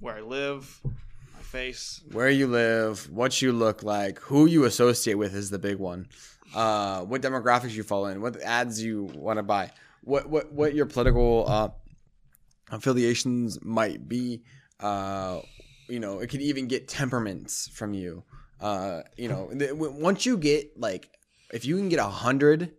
Where 0.01 0.15
I 0.17 0.21
live, 0.21 0.81
my 0.85 1.43
face. 1.43 2.01
where 2.13 2.31
you 2.31 2.47
live, 2.47 3.11
what 3.11 3.43
you 3.43 3.53
look 3.53 3.83
like, 3.83 4.19
who 4.21 4.47
you 4.47 4.65
associate 4.65 5.15
with 5.15 5.35
is 5.35 5.51
the 5.51 5.59
big 5.59 5.79
one. 5.79 6.09
Uh, 6.55 7.03
what 7.03 7.21
demographics 7.21 7.73
you 7.73 7.83
fall 7.83 8.07
in, 8.07 8.21
what 8.23 8.41
ads 8.43 8.83
you 8.83 9.05
want 9.15 9.37
to 9.39 9.43
buy, 9.43 9.71
what 10.09 10.29
what 10.29 10.53
what 10.53 10.75
your 10.75 10.87
political 10.87 11.45
uh, 11.49 11.69
affiliations 12.71 13.63
might 13.65 14.09
be. 14.09 14.43
Uh, 14.81 15.41
you 15.89 16.01
know, 16.01 16.19
it 16.21 16.29
could 16.29 16.41
even 16.43 16.67
get 16.67 16.89
temperaments 16.89 17.69
from 17.69 17.95
you. 17.95 18.23
Uh, 18.61 19.03
you 19.17 19.29
know, 19.29 19.49
the, 19.53 19.69
w- 19.69 19.93
once 19.93 20.27
you 20.27 20.37
get 20.37 20.79
like, 20.79 21.09
if 21.53 21.65
you 21.65 21.77
can 21.77 21.89
get 21.89 21.99
a 21.99 22.05
hundred 22.05 22.73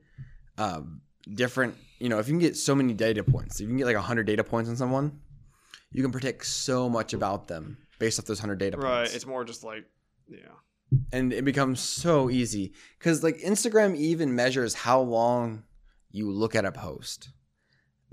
um, 0.57 1.01
different, 1.33 1.75
you 1.99 2.09
know, 2.09 2.19
if 2.19 2.27
you 2.27 2.33
can 2.33 2.39
get 2.39 2.55
so 2.57 2.75
many 2.75 2.93
data 2.93 3.23
points, 3.23 3.55
if 3.55 3.61
you 3.61 3.67
can 3.67 3.77
get 3.77 3.85
like 3.85 3.95
a 3.95 4.01
hundred 4.01 4.25
data 4.27 4.43
points 4.43 4.69
on 4.69 4.75
someone, 4.75 5.19
you 5.91 6.03
can 6.03 6.11
predict 6.11 6.45
so 6.45 6.87
much 6.89 7.13
about 7.13 7.47
them 7.47 7.77
based 7.97 8.19
off 8.19 8.25
those 8.25 8.39
hundred 8.39 8.59
data 8.59 8.77
Right. 8.77 8.83
points 8.99 9.09
Right. 9.11 9.15
It's 9.15 9.25
more 9.25 9.43
just 9.43 9.63
like, 9.63 9.85
yeah. 10.29 10.37
and 11.11 11.33
it 11.33 11.43
becomes 11.45 11.79
so 11.79 12.29
easy 12.29 12.73
because 12.97 13.23
like 13.23 13.37
instagram 13.39 13.95
even 13.95 14.35
measures 14.35 14.73
how 14.73 14.99
long 15.01 15.63
you 16.11 16.31
look 16.31 16.55
at 16.55 16.65
a 16.65 16.71
post 16.71 17.29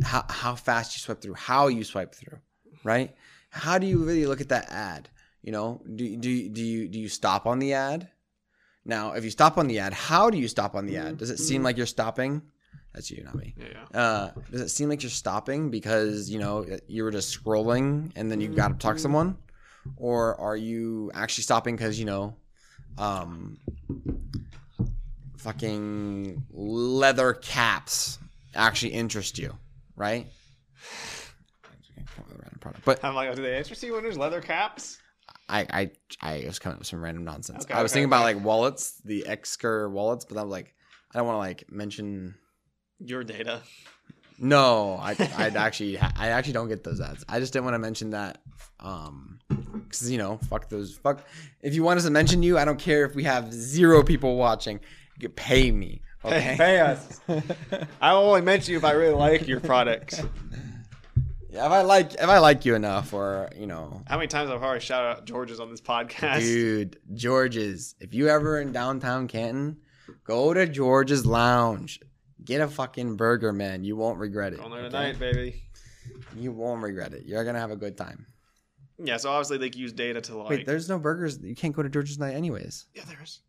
how, 0.03 0.25
how 0.29 0.55
fast 0.55 0.95
you 0.95 1.01
swipe 1.01 1.21
through 1.21 1.35
how 1.35 1.69
you 1.69 1.85
swipe 1.85 2.15
through 2.15 2.39
right? 2.85 3.15
How 3.51 3.79
do 3.79 3.87
you 3.87 4.05
really 4.05 4.27
look 4.27 4.41
at 4.41 4.51
that 4.51 4.71
ad? 4.71 5.09
You 5.43 5.53
know 5.53 5.83
do, 5.95 6.17
do, 6.17 6.49
do 6.49 6.63
you 6.63 6.89
do 6.89 6.99
you 6.99 7.09
stop 7.09 7.47
on 7.47 7.59
the 7.59 7.73
ad? 7.75 8.09
Now 8.85 9.13
if 9.13 9.25
you 9.25 9.31
stop 9.31 9.59
on 9.59 9.67
the 9.67 9.79
ad 9.79 9.93
how 9.93 10.31
do 10.31 10.39
you 10.39 10.49
stop 10.49 10.75
on 10.75 10.87
the 10.87 10.97
ad? 10.97 11.19
Does 11.19 11.31
it 11.31 11.39
seem 11.39 11.63
like 11.63 11.77
you're 11.77 11.87
stopping? 11.87 12.43
That's 12.97 13.11
you 13.11 13.23
not 13.23 13.35
me. 13.35 13.55
Yeah. 13.59 13.67
yeah. 13.93 14.01
uh, 14.01 14.31
does 14.51 14.61
it 14.63 14.69
seem 14.71 14.89
like 14.89 15.03
you're 15.03 15.11
stopping 15.11 15.71
because 15.71 16.31
you 16.31 16.39
know 16.39 16.67
you 16.89 17.05
were 17.05 17.11
just 17.11 17.39
scrolling 17.39 18.11
and 18.17 18.31
then 18.31 18.41
you 18.41 18.49
got 18.49 18.69
to 18.69 18.75
talk 18.75 18.97
to 18.97 19.03
someone, 19.03 19.37
or 19.97 20.41
are 20.41 20.57
you 20.57 21.11
actually 21.15 21.45
stopping 21.45 21.77
because 21.77 21.99
you 21.99 22.07
know, 22.07 22.37
um, 22.97 23.59
fucking 25.47 26.45
leather 26.51 27.33
caps 27.33 28.19
actually 28.57 28.93
interest 28.93 29.39
you, 29.39 29.55
right? 29.95 30.27
But 32.85 33.05
I'm 33.05 33.15
like, 33.15 33.31
oh, 33.31 33.35
do 33.37 33.43
they 33.43 33.57
interest 33.57 33.81
you 33.85 33.93
when 33.93 34.03
there's 34.03 34.19
leather 34.19 34.41
caps? 34.41 34.99
I 35.49 35.61
I 35.71 35.91
I 36.21 36.45
was 36.47 36.59
coming 36.59 36.75
up 36.75 36.79
with 36.81 36.89
some 36.89 37.01
random 37.01 37.25
nonsense. 37.25 37.65
Okay, 37.65 37.75
I 37.75 37.83
was 37.83 37.93
okay, 37.93 38.01
thinking 38.01 38.11
about 38.11 38.25
like 38.25 38.43
wallets, 38.43 39.01
the 39.05 39.25
Ekster 39.29 39.89
wallets, 39.89 40.25
but 40.25 40.37
I 40.37 40.43
was 40.43 40.51
like, 40.51 40.75
I 41.15 41.19
don't 41.19 41.29
want 41.29 41.37
to 41.37 41.39
like 41.39 41.71
mention 41.71 42.35
Your 42.99 43.23
data. 43.23 43.61
No, 44.39 44.99
I 45.01 45.13
I 45.39 45.47
actually 45.57 45.97
I 45.99 46.29
actually 46.31 46.55
don't 46.55 46.69
get 46.69 46.83
those 46.83 47.01
ads. 47.01 47.25
I 47.29 47.39
just 47.39 47.53
didn't 47.53 47.67
want 47.67 47.75
to 47.75 47.79
mention 47.79 48.11
that, 48.11 48.39
um, 48.81 49.39
because 49.49 50.11
you 50.11 50.19
know, 50.19 50.39
fuck 50.51 50.69
those 50.69 50.97
fuck. 50.97 51.25
If 51.63 51.75
you 51.75 51.85
want 51.85 51.99
us 51.99 52.05
to 52.05 52.11
mention 52.11 52.43
you, 52.43 52.59
I 52.59 52.65
don't 52.65 52.81
care 52.81 53.05
if 53.05 53.15
we 53.15 53.23
have 53.25 53.53
zero 53.53 54.03
people 54.03 54.37
watching. 54.37 54.81
You 55.19 55.29
pay 55.29 55.71
me, 55.71 56.03
okay? 56.25 56.55
Pay 56.59 56.81
us. 56.81 57.21
I 58.01 58.13
will 58.13 58.21
only 58.21 58.43
mention 58.43 58.73
you 58.73 58.79
if 58.79 58.85
I 58.85 58.93
really 58.93 59.15
like 59.15 59.49
your 59.49 59.61
products. 59.61 60.21
Yeah, 61.57 61.65
if 61.65 61.73
I 61.73 61.81
like 61.81 62.15
if 62.15 62.29
I 62.29 62.39
like 62.39 62.67
you 62.67 62.75
enough, 62.75 63.15
or 63.15 63.49
you 63.57 63.67
know, 63.67 64.03
How 64.07 64.17
many 64.17 64.29
times 64.29 64.51
I've 64.51 64.63
already 64.63 64.85
shouted 64.85 65.09
out 65.09 65.25
George's 65.25 65.59
on 65.59 65.71
this 65.71 65.81
podcast? 65.81 66.41
dude, 66.41 66.99
George's. 67.15 67.95
If 67.99 68.13
you 68.13 68.29
ever 68.29 68.61
in 68.61 68.73
downtown 68.73 69.27
Canton, 69.27 69.79
go 70.25 70.53
to 70.53 70.67
George's 70.67 71.25
Lounge. 71.25 71.99
Get 72.45 72.61
a 72.61 72.69
fucking 72.69 73.17
burger, 73.17 73.53
man. 73.53 73.85
You 73.85 73.97
won't 73.97 74.19
regret 74.19 74.53
it. 74.53 74.61
On 74.61 74.71
there 74.71 74.81
okay? 74.81 74.89
tonight, 74.91 75.19
baby. 75.19 75.63
You 76.37 76.53
won't 76.53 76.83
regret 76.83 77.15
it. 77.15 77.25
You're 77.25 77.45
gonna 77.45 77.59
have 77.59 77.71
a 77.71 77.77
good 77.77 77.97
time. 77.97 78.27
Yeah, 79.03 79.17
so 79.17 79.31
obviously 79.31 79.57
they 79.57 79.77
use 79.77 79.93
data 79.95 80.21
to 80.21 80.37
like. 80.37 80.51
Wait, 80.51 80.67
there's 80.67 80.91
no 80.91 80.99
burgers. 80.99 81.39
You 81.43 81.55
can't 81.55 81.75
go 81.75 81.83
to 81.83 81.89
George's 81.89 82.19
night 82.19 82.35
anyways. 82.35 82.87
yeah, 82.95 83.05
there's. 83.09 83.41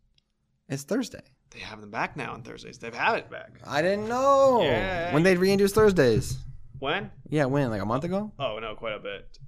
It's 0.68 0.82
Thursday. 0.82 1.22
They 1.50 1.60
have 1.60 1.80
them 1.80 1.90
back 1.90 2.16
now 2.16 2.32
on 2.32 2.42
Thursdays. 2.42 2.78
They've 2.78 2.94
had 2.94 3.16
it 3.16 3.30
back. 3.30 3.52
I 3.66 3.80
didn't 3.80 4.08
know. 4.08 4.62
Yeah. 4.62 5.14
When 5.14 5.22
they 5.22 5.36
reintroduced 5.36 5.74
Thursdays. 5.74 6.36
When? 6.78 7.10
Yeah, 7.28 7.46
when? 7.46 7.70
Like 7.70 7.82
a 7.82 7.86
month 7.86 8.04
ago? 8.04 8.32
Oh 8.38 8.58
no, 8.58 8.74
quite 8.74 8.94
a 8.94 8.98
bit. 8.98 9.38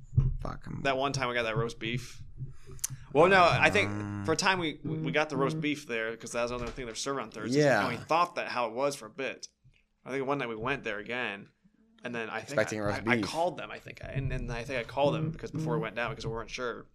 Fuck. 0.41 0.65
I'm, 0.67 0.83
That 0.83 0.97
one 0.97 1.13
time 1.13 1.29
I 1.29 1.35
got 1.35 1.45
that 1.45 1.57
roast 1.57 1.79
beef. 1.79 2.23
Well, 3.13 3.29
no, 3.29 3.43
I 3.43 3.71
think 3.71 3.91
um, 3.91 4.23
for 4.25 4.33
a 4.33 4.37
time 4.37 4.59
we 4.59 4.79
we 4.85 5.11
got 5.13 5.31
the 5.31 5.37
roast 5.37 5.61
beef 5.61 5.87
there 5.87 6.13
because 6.13 6.33
that 6.33 6.43
was 6.43 6.53
another 6.53 6.71
thing 6.71 6.87
they're 6.87 6.95
serving 6.95 7.25
on 7.25 7.31
Thursdays. 7.31 7.57
Yeah. 7.57 7.81
and 7.81 7.89
we 7.89 7.97
thought 8.05 8.37
that 8.37 8.49
how 8.49 8.67
it 8.67 8.73
was 8.73 8.95
for 8.95 9.07
a 9.07 9.11
bit. 9.11 9.49
I 10.05 10.11
think 10.11 10.27
one 10.27 10.39
night 10.39 10.49
we 10.49 10.57
went 10.57 10.85
there 10.85 10.99
again, 10.99 11.49
and 12.05 12.15
then 12.15 12.31
I 12.31 12.39
think 12.39 12.51
Expecting 12.51 12.81
I, 12.81 12.85
roast 12.85 13.03
I, 13.07 13.13
I 13.13 13.17
beef. 13.17 13.27
called 13.27 13.59
them. 13.59 13.71
I 13.71 13.79
think, 13.79 14.01
and, 14.03 14.33
and 14.33 14.51
I 14.51 14.63
think 14.63 14.79
I 14.79 14.85
called 14.85 15.15
them 15.15 15.31
because 15.31 15.51
before 15.51 15.75
it 15.75 15.79
mm. 15.79 15.83
went 15.83 15.97
down 15.97 16.11
because 16.11 16.27
we 16.27 16.33
weren't 16.33 16.51
sure. 16.51 16.87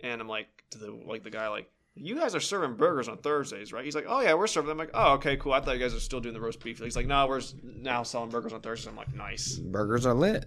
And 0.00 0.20
I'm 0.20 0.28
like 0.28 0.48
to 0.70 0.78
the 0.78 0.90
like 0.90 1.22
the 1.22 1.30
guy 1.30 1.48
like, 1.48 1.70
you 1.98 2.14
guys 2.18 2.34
are 2.34 2.40
serving 2.40 2.76
burgers 2.76 3.08
on 3.08 3.18
Thursdays, 3.18 3.72
right? 3.72 3.84
He's 3.84 3.94
like, 3.94 4.04
oh 4.06 4.20
yeah, 4.20 4.34
we're 4.34 4.46
serving. 4.46 4.68
them. 4.68 4.78
I'm 4.80 4.86
like, 4.86 4.94
oh 4.94 5.14
okay, 5.14 5.36
cool. 5.36 5.52
I 5.52 5.60
thought 5.60 5.74
you 5.74 5.80
guys 5.80 5.94
are 5.94 6.00
still 6.00 6.20
doing 6.20 6.34
the 6.34 6.40
roast 6.40 6.62
beef. 6.62 6.78
He's 6.78 6.94
like, 6.96 7.06
no, 7.06 7.26
we're 7.26 7.40
now 7.62 8.02
selling 8.02 8.30
burgers 8.30 8.52
on 8.52 8.60
Thursdays. 8.60 8.88
I'm 8.88 8.96
like, 8.96 9.14
nice. 9.14 9.56
Burgers 9.56 10.04
are 10.06 10.14
lit. 10.14 10.46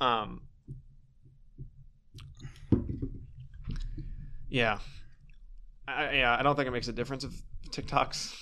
Um. 0.00 0.40
Yeah. 4.48 4.78
I, 5.88 6.12
yeah, 6.14 6.36
I 6.38 6.42
don't 6.42 6.56
think 6.56 6.68
it 6.68 6.72
makes 6.72 6.88
a 6.88 6.92
difference 6.92 7.24
if 7.24 7.32
TikTok's 7.70 8.34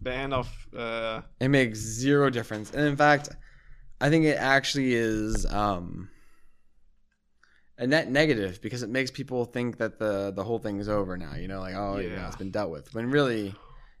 banned 0.00 0.32
off. 0.34 0.66
Uh, 0.76 1.22
It 1.40 1.48
makes 1.48 1.78
zero 1.78 2.30
difference. 2.30 2.70
And 2.72 2.86
in 2.86 2.96
fact, 2.96 3.30
I 4.00 4.10
think 4.10 4.24
it 4.24 4.36
actually 4.38 4.94
is 4.94 5.44
um, 5.46 6.08
a 7.82 7.86
net 7.86 8.10
negative 8.10 8.60
because 8.62 8.82
it 8.82 8.90
makes 8.90 9.10
people 9.10 9.44
think 9.44 9.78
that 9.78 9.98
the 9.98 10.30
the 10.30 10.44
whole 10.44 10.58
thing 10.58 10.78
is 10.78 10.88
over 10.88 11.16
now. 11.16 11.34
You 11.34 11.48
know, 11.48 11.60
like 11.60 11.74
oh, 11.74 11.98
yeah, 11.98 12.08
Yeah. 12.10 12.26
it's 12.28 12.36
been 12.36 12.50
dealt 12.50 12.70
with. 12.70 12.94
When 12.94 13.10
really, 13.10 13.54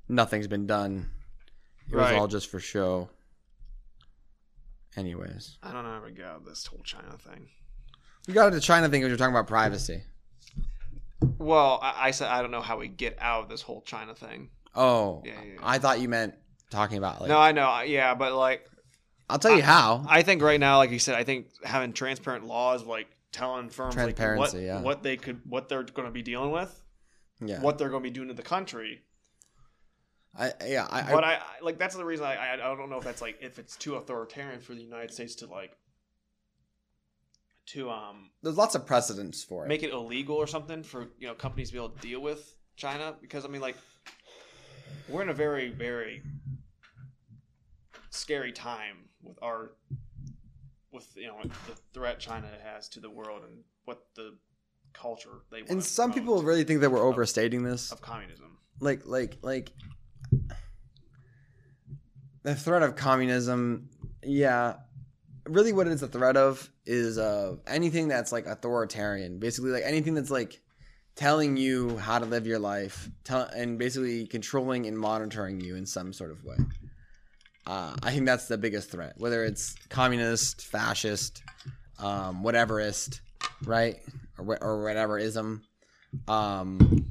nothing's 0.08 0.46
been 0.46 0.66
done. 0.66 1.10
It 1.90 1.96
was 1.96 2.12
all 2.12 2.28
just 2.28 2.48
for 2.48 2.60
show. 2.60 3.08
Anyways, 4.96 5.58
I 5.62 5.72
don't 5.72 5.84
know 5.84 5.90
how 5.90 6.02
we 6.04 6.12
got 6.12 6.26
out 6.26 6.36
of 6.38 6.44
this 6.44 6.66
whole 6.66 6.82
China 6.84 7.16
thing. 7.18 7.48
we 8.28 8.34
got 8.34 8.50
to 8.50 8.54
the 8.54 8.60
China 8.60 8.88
thing 8.88 9.00
because 9.00 9.08
you're 9.08 9.16
talking 9.18 9.34
about 9.34 9.46
privacy. 9.46 10.02
Well, 11.38 11.78
I, 11.82 12.08
I 12.08 12.10
said 12.10 12.28
I 12.28 12.42
don't 12.42 12.50
know 12.50 12.60
how 12.60 12.78
we 12.78 12.88
get 12.88 13.16
out 13.20 13.44
of 13.44 13.48
this 13.48 13.62
whole 13.62 13.80
China 13.82 14.14
thing. 14.14 14.50
Oh, 14.74 15.22
Yeah, 15.24 15.32
yeah. 15.44 15.58
I 15.62 15.78
thought 15.78 16.00
you 16.00 16.08
meant 16.08 16.34
talking 16.70 16.98
about 16.98 17.20
like. 17.20 17.28
no, 17.30 17.38
I 17.38 17.52
know. 17.52 17.80
Yeah, 17.80 18.14
but 18.14 18.34
like, 18.34 18.66
I'll 19.30 19.38
tell 19.38 19.56
you 19.56 19.62
how. 19.62 20.04
I 20.08 20.22
think 20.22 20.42
right 20.42 20.60
now, 20.60 20.76
like 20.78 20.90
you 20.90 20.98
said, 20.98 21.14
I 21.14 21.24
think 21.24 21.46
having 21.64 21.92
transparent 21.94 22.44
laws, 22.46 22.84
like 22.84 23.06
telling 23.32 23.68
firms 23.68 23.96
like 23.96 24.18
what, 24.18 24.54
yeah. 24.54 24.80
what 24.80 25.02
they 25.02 25.16
could, 25.16 25.40
what 25.48 25.68
they're 25.68 25.82
going 25.82 26.06
to 26.06 26.12
be 26.12 26.22
dealing 26.22 26.50
with, 26.50 26.82
yeah, 27.40 27.60
what 27.60 27.78
they're 27.78 27.88
going 27.88 28.02
to 28.02 28.08
be 28.08 28.14
doing 28.14 28.28
to 28.28 28.34
the 28.34 28.42
country. 28.42 29.02
I 30.34 30.52
yeah 30.66 30.86
I, 30.88 31.00
I 31.00 31.12
but 31.12 31.24
I, 31.24 31.34
I 31.34 31.40
like 31.60 31.78
that's 31.78 31.94
the 31.94 32.04
reason 32.04 32.24
I, 32.24 32.36
I 32.36 32.54
I 32.54 32.76
don't 32.76 32.88
know 32.88 32.96
if 32.96 33.04
that's 33.04 33.20
like 33.20 33.38
if 33.42 33.58
it's 33.58 33.76
too 33.76 33.96
authoritarian 33.96 34.60
for 34.60 34.74
the 34.74 34.80
United 34.80 35.12
States 35.12 35.34
to 35.36 35.46
like 35.46 35.76
to 37.66 37.90
um 37.90 38.30
there's 38.42 38.56
lots 38.56 38.74
of 38.74 38.86
precedents 38.86 39.44
for 39.44 39.64
it. 39.64 39.68
make 39.68 39.82
it 39.82 39.92
illegal 39.92 40.36
or 40.36 40.46
something 40.46 40.82
for 40.82 41.08
you 41.18 41.28
know 41.28 41.34
companies 41.34 41.68
to 41.68 41.74
be 41.74 41.78
able 41.78 41.90
to 41.90 42.00
deal 42.00 42.20
with 42.20 42.54
China 42.76 43.14
because 43.20 43.44
I 43.44 43.48
mean 43.48 43.60
like 43.60 43.76
we're 45.08 45.22
in 45.22 45.28
a 45.28 45.34
very 45.34 45.68
very 45.68 46.22
scary 48.08 48.52
time 48.52 49.08
with 49.22 49.38
our 49.42 49.72
with 50.92 51.08
you 51.16 51.26
know 51.26 51.40
the 51.42 51.76
threat 51.94 52.18
China 52.18 52.48
has 52.62 52.88
to 52.90 53.00
the 53.00 53.10
world 53.10 53.42
and 53.44 53.58
what 53.84 54.02
the 54.14 54.36
culture 54.92 55.40
they 55.50 55.58
want 55.58 55.70
and 55.70 55.84
some 55.84 56.12
people 56.12 56.42
really 56.42 56.64
think 56.64 56.80
that 56.80 56.90
we're 56.90 57.06
overstating 57.06 57.62
this. 57.62 57.90
of 57.92 58.00
communism. 58.02 58.58
like 58.80 59.02
like 59.06 59.38
like 59.42 59.72
the 62.42 62.54
threat 62.54 62.82
of 62.82 62.96
communism 62.96 63.88
yeah 64.22 64.74
really 65.48 65.72
what 65.72 65.86
it 65.86 65.92
is 65.92 66.02
a 66.02 66.08
threat 66.08 66.36
of 66.36 66.70
is 66.84 67.18
uh 67.18 67.56
anything 67.66 68.08
that's 68.08 68.32
like 68.32 68.46
authoritarian 68.46 69.38
basically 69.38 69.70
like 69.70 69.84
anything 69.84 70.14
that's 70.14 70.30
like 70.30 70.60
telling 71.14 71.56
you 71.56 71.96
how 71.98 72.18
to 72.18 72.24
live 72.24 72.46
your 72.46 72.58
life 72.58 73.10
tell, 73.24 73.42
and 73.54 73.78
basically 73.78 74.26
controlling 74.26 74.86
and 74.86 74.98
monitoring 74.98 75.60
you 75.60 75.76
in 75.76 75.86
some 75.86 76.12
sort 76.12 76.30
of 76.30 76.44
way 76.44 76.56
uh, 77.66 77.94
i 78.02 78.10
think 78.10 78.26
that's 78.26 78.48
the 78.48 78.58
biggest 78.58 78.90
threat 78.90 79.14
whether 79.18 79.44
it's 79.44 79.74
communist 79.88 80.64
fascist 80.66 81.42
um, 81.98 82.42
whateverist 82.42 83.20
right 83.64 84.00
or, 84.38 84.62
or 84.62 84.82
whatever 84.82 85.18
ism 85.18 85.62
um, 86.28 87.06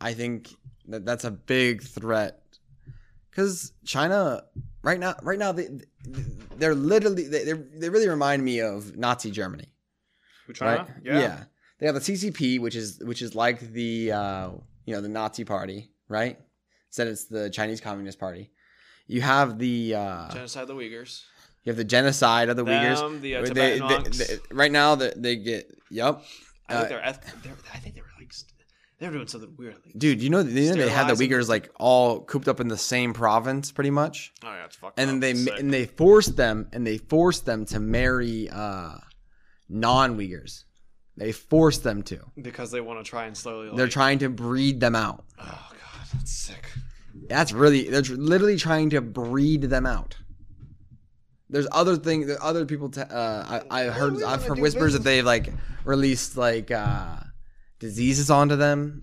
i 0.00 0.12
think 0.12 0.48
that 0.86 1.04
that's 1.04 1.24
a 1.24 1.30
big 1.30 1.82
threat 1.82 2.40
because 3.30 3.72
China 3.84 4.42
right 4.82 4.98
now, 4.98 5.14
right 5.22 5.38
now 5.38 5.52
they 5.52 5.68
they're 6.56 6.74
literally 6.74 7.28
they 7.28 7.44
they're, 7.44 7.90
really 7.90 8.08
remind 8.08 8.44
me 8.44 8.60
of 8.60 8.96
Nazi 8.96 9.30
Germany, 9.30 9.72
China? 10.52 10.78
right? 10.78 10.88
they 11.78 11.86
have 11.86 11.94
the 11.94 12.00
CCP, 12.00 12.60
which 12.60 12.76
is 12.76 13.00
which 13.04 13.22
is 13.22 13.34
like 13.34 13.60
the 13.72 14.12
uh, 14.12 14.50
you 14.84 14.94
know 14.94 15.00
the 15.00 15.08
Nazi 15.08 15.44
Party, 15.44 15.92
right? 16.08 16.38
Said 16.90 17.08
it's 17.08 17.26
the 17.26 17.50
Chinese 17.50 17.80
Communist 17.80 18.18
Party. 18.18 18.50
You 19.10 19.20
have 19.22 19.58
the 19.58 19.94
uh, 19.94 20.30
Genocide 20.32 20.62
of 20.62 20.68
the 20.68 20.74
Uyghurs. 20.74 21.22
you 21.64 21.70
have 21.70 21.76
the 21.76 21.84
genocide 21.84 22.48
of 22.48 22.56
the 22.56 22.64
Uyghurs. 22.64 23.20
The 23.20 23.36
uh, 23.36 23.42
They- 23.42 23.78
they- 23.78 24.24
they- 24.36 24.38
right 24.54 24.70
now, 24.72 24.94
they, 24.94 25.12
they 25.16 25.36
get 25.36 25.70
yep. 25.90 26.22
I 26.68 26.72
think 26.74 26.84
uh, 26.84 26.88
they're, 26.88 27.04
eth- 27.04 27.42
they're. 27.42 27.56
I 27.74 27.78
think 27.78 27.94
they 27.96 28.00
were 28.02 28.06
like. 28.20 28.32
st- 28.32 28.52
They 29.00 29.06
were 29.08 29.12
doing 29.14 29.26
something 29.26 29.54
weird. 29.58 29.74
Like, 29.84 29.98
Dude, 29.98 30.22
you 30.22 30.30
know, 30.30 30.38
you 30.40 30.70
know 30.70 30.74
they 30.76 30.88
had 30.88 31.08
the 31.08 31.14
Uyghurs 31.28 31.48
like 31.48 31.70
all 31.80 32.20
cooped 32.20 32.46
up 32.46 32.60
in 32.60 32.68
the 32.68 32.78
same 32.78 33.12
province, 33.12 33.72
pretty 33.72 33.90
much. 33.90 34.32
oh 34.44 34.52
yeah, 34.52 34.64
it's 34.66 34.76
fucked 34.76 34.98
and 35.00 35.08
then 35.10 35.18
they 35.20 35.34
sick. 35.34 35.58
and 35.58 35.72
they 35.74 35.86
forced 35.86 36.36
them 36.36 36.68
and 36.72 36.86
they 36.86 36.98
forced 36.98 37.44
them 37.46 37.64
to 37.66 37.80
marry 37.80 38.48
uh, 38.48 38.92
non 39.68 40.16
Uyghurs. 40.18 40.64
They 41.16 41.32
forced 41.32 41.82
them 41.82 42.02
to. 42.04 42.20
because 42.40 42.70
they 42.70 42.80
want 42.80 43.04
to 43.04 43.10
try 43.10 43.26
and 43.26 43.36
slowly. 43.36 43.68
Like, 43.68 43.76
They're 43.76 43.88
trying 43.88 44.20
to 44.20 44.28
breed 44.28 44.78
them 44.80 44.94
out. 44.94 45.24
Oh 45.40 45.44
god, 45.44 46.06
that's 46.14 46.30
sick. 46.30 46.64
That's 47.28 47.52
really 47.52 47.88
they're 47.88 48.02
literally 48.02 48.56
trying 48.56 48.90
to 48.90 49.00
breed 49.00 49.62
them 49.62 49.86
out. 49.86 50.16
There's 51.48 51.66
other 51.72 51.96
things. 51.96 52.26
There 52.26 52.42
other 52.42 52.64
people. 52.64 52.90
T- 52.90 53.00
uh, 53.00 53.60
I, 53.70 53.82
I 53.82 53.84
heard. 53.86 54.22
I've 54.22 54.44
heard 54.44 54.58
whispers 54.58 54.92
that 54.92 55.02
they've 55.02 55.24
like 55.24 55.52
released 55.84 56.36
like 56.36 56.70
uh, 56.70 57.16
diseases 57.78 58.30
onto 58.30 58.56
them. 58.56 59.02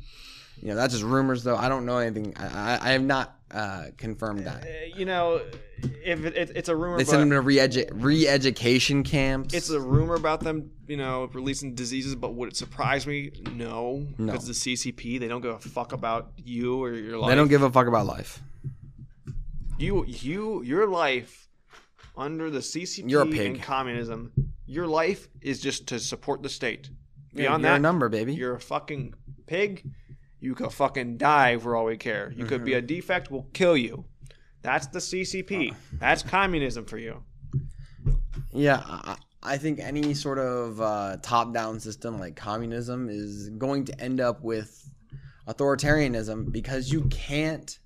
You 0.61 0.69
know, 0.69 0.75
that's 0.75 0.93
just 0.93 1.03
rumors, 1.03 1.43
though. 1.43 1.55
I 1.55 1.69
don't 1.69 1.85
know 1.85 1.97
anything. 1.99 2.33
I, 2.37 2.45
I, 2.45 2.79
I 2.81 2.91
have 2.93 3.03
not 3.03 3.36
uh, 3.51 3.85
confirmed 3.97 4.45
that. 4.45 4.63
Uh, 4.63 4.67
you 4.97 5.05
know, 5.05 5.41
if 6.03 6.25
it, 6.25 6.35
it, 6.35 6.51
it's 6.55 6.69
a 6.69 6.75
rumor, 6.75 6.97
They 6.97 7.03
send 7.05 7.21
them 7.21 7.29
to 7.31 7.41
re-edu- 7.41 7.89
re-education 7.93 9.03
camps. 9.03 9.53
it's 9.53 9.69
a 9.69 9.79
rumor 9.79 10.15
about 10.15 10.41
them, 10.41 10.71
you 10.87 10.97
know, 10.97 11.29
releasing 11.33 11.73
diseases. 11.75 12.15
But 12.15 12.33
would 12.35 12.49
it 12.49 12.57
surprise 12.57 13.07
me? 13.07 13.31
No, 13.53 14.05
No. 14.17 14.31
because 14.33 14.47
the 14.47 14.53
CCP 14.53 15.19
they 15.19 15.27
don't 15.27 15.41
give 15.41 15.51
a 15.53 15.59
fuck 15.59 15.93
about 15.93 16.31
you 16.37 16.81
or 16.83 16.93
your 16.93 17.17
life. 17.19 17.29
they 17.29 17.35
don't 17.35 17.47
give 17.47 17.61
a 17.63 17.71
fuck 17.71 17.87
about 17.87 18.05
life. 18.05 18.41
you 19.77 20.05
you 20.07 20.61
your 20.63 20.87
life 20.87 21.47
under 22.17 22.49
the 22.49 22.59
CCP 22.59 23.09
You're 23.09 23.21
a 23.21 23.27
pig. 23.27 23.45
and 23.55 23.61
communism. 23.61 24.31
Your 24.65 24.87
life 24.87 25.29
is 25.41 25.61
just 25.61 25.87
to 25.87 25.99
support 25.99 26.41
the 26.43 26.49
state. 26.49 26.89
Yeah, 27.31 27.43
Beyond 27.43 27.63
you're 27.63 27.71
that, 27.71 27.77
a 27.77 27.79
number, 27.79 28.09
baby. 28.09 28.33
You're 28.33 28.55
a 28.55 28.59
fucking 28.59 29.13
pig. 29.45 29.83
You 30.39 30.53
could 30.55 30.71
fucking 30.71 31.17
die 31.17 31.57
for 31.57 31.75
all 31.75 31.85
we 31.85 31.97
care. 31.97 32.31
You 32.35 32.45
could 32.45 32.63
be 32.63 32.71
Mm-hmm. 32.71 32.77
a 32.77 32.81
defect. 32.87 33.31
We'll 33.31 33.47
kill 33.53 33.75
you. 33.75 34.05
That's 34.61 34.87
the 34.87 34.99
CCP. 34.99 35.71
Uh. 35.71 35.75
That's 35.93 36.23
communism 36.23 36.85
for 36.85 36.97
you. 36.97 37.23
Yeah, 38.51 38.81
I, 38.85 39.17
I 39.43 39.57
think 39.57 39.79
any 39.79 40.13
sort 40.13 40.39
of 40.39 40.79
uh, 40.81 41.17
top-down 41.21 41.79
system 41.79 42.19
like 42.19 42.35
communism 42.35 43.09
is 43.09 43.49
going 43.49 43.85
to 43.85 43.99
end 43.99 44.19
up 44.21 44.41
with 44.43 44.89
authoritarianism 45.47 46.51
because 46.51 46.91
you 46.91 47.03
can't 47.05 47.79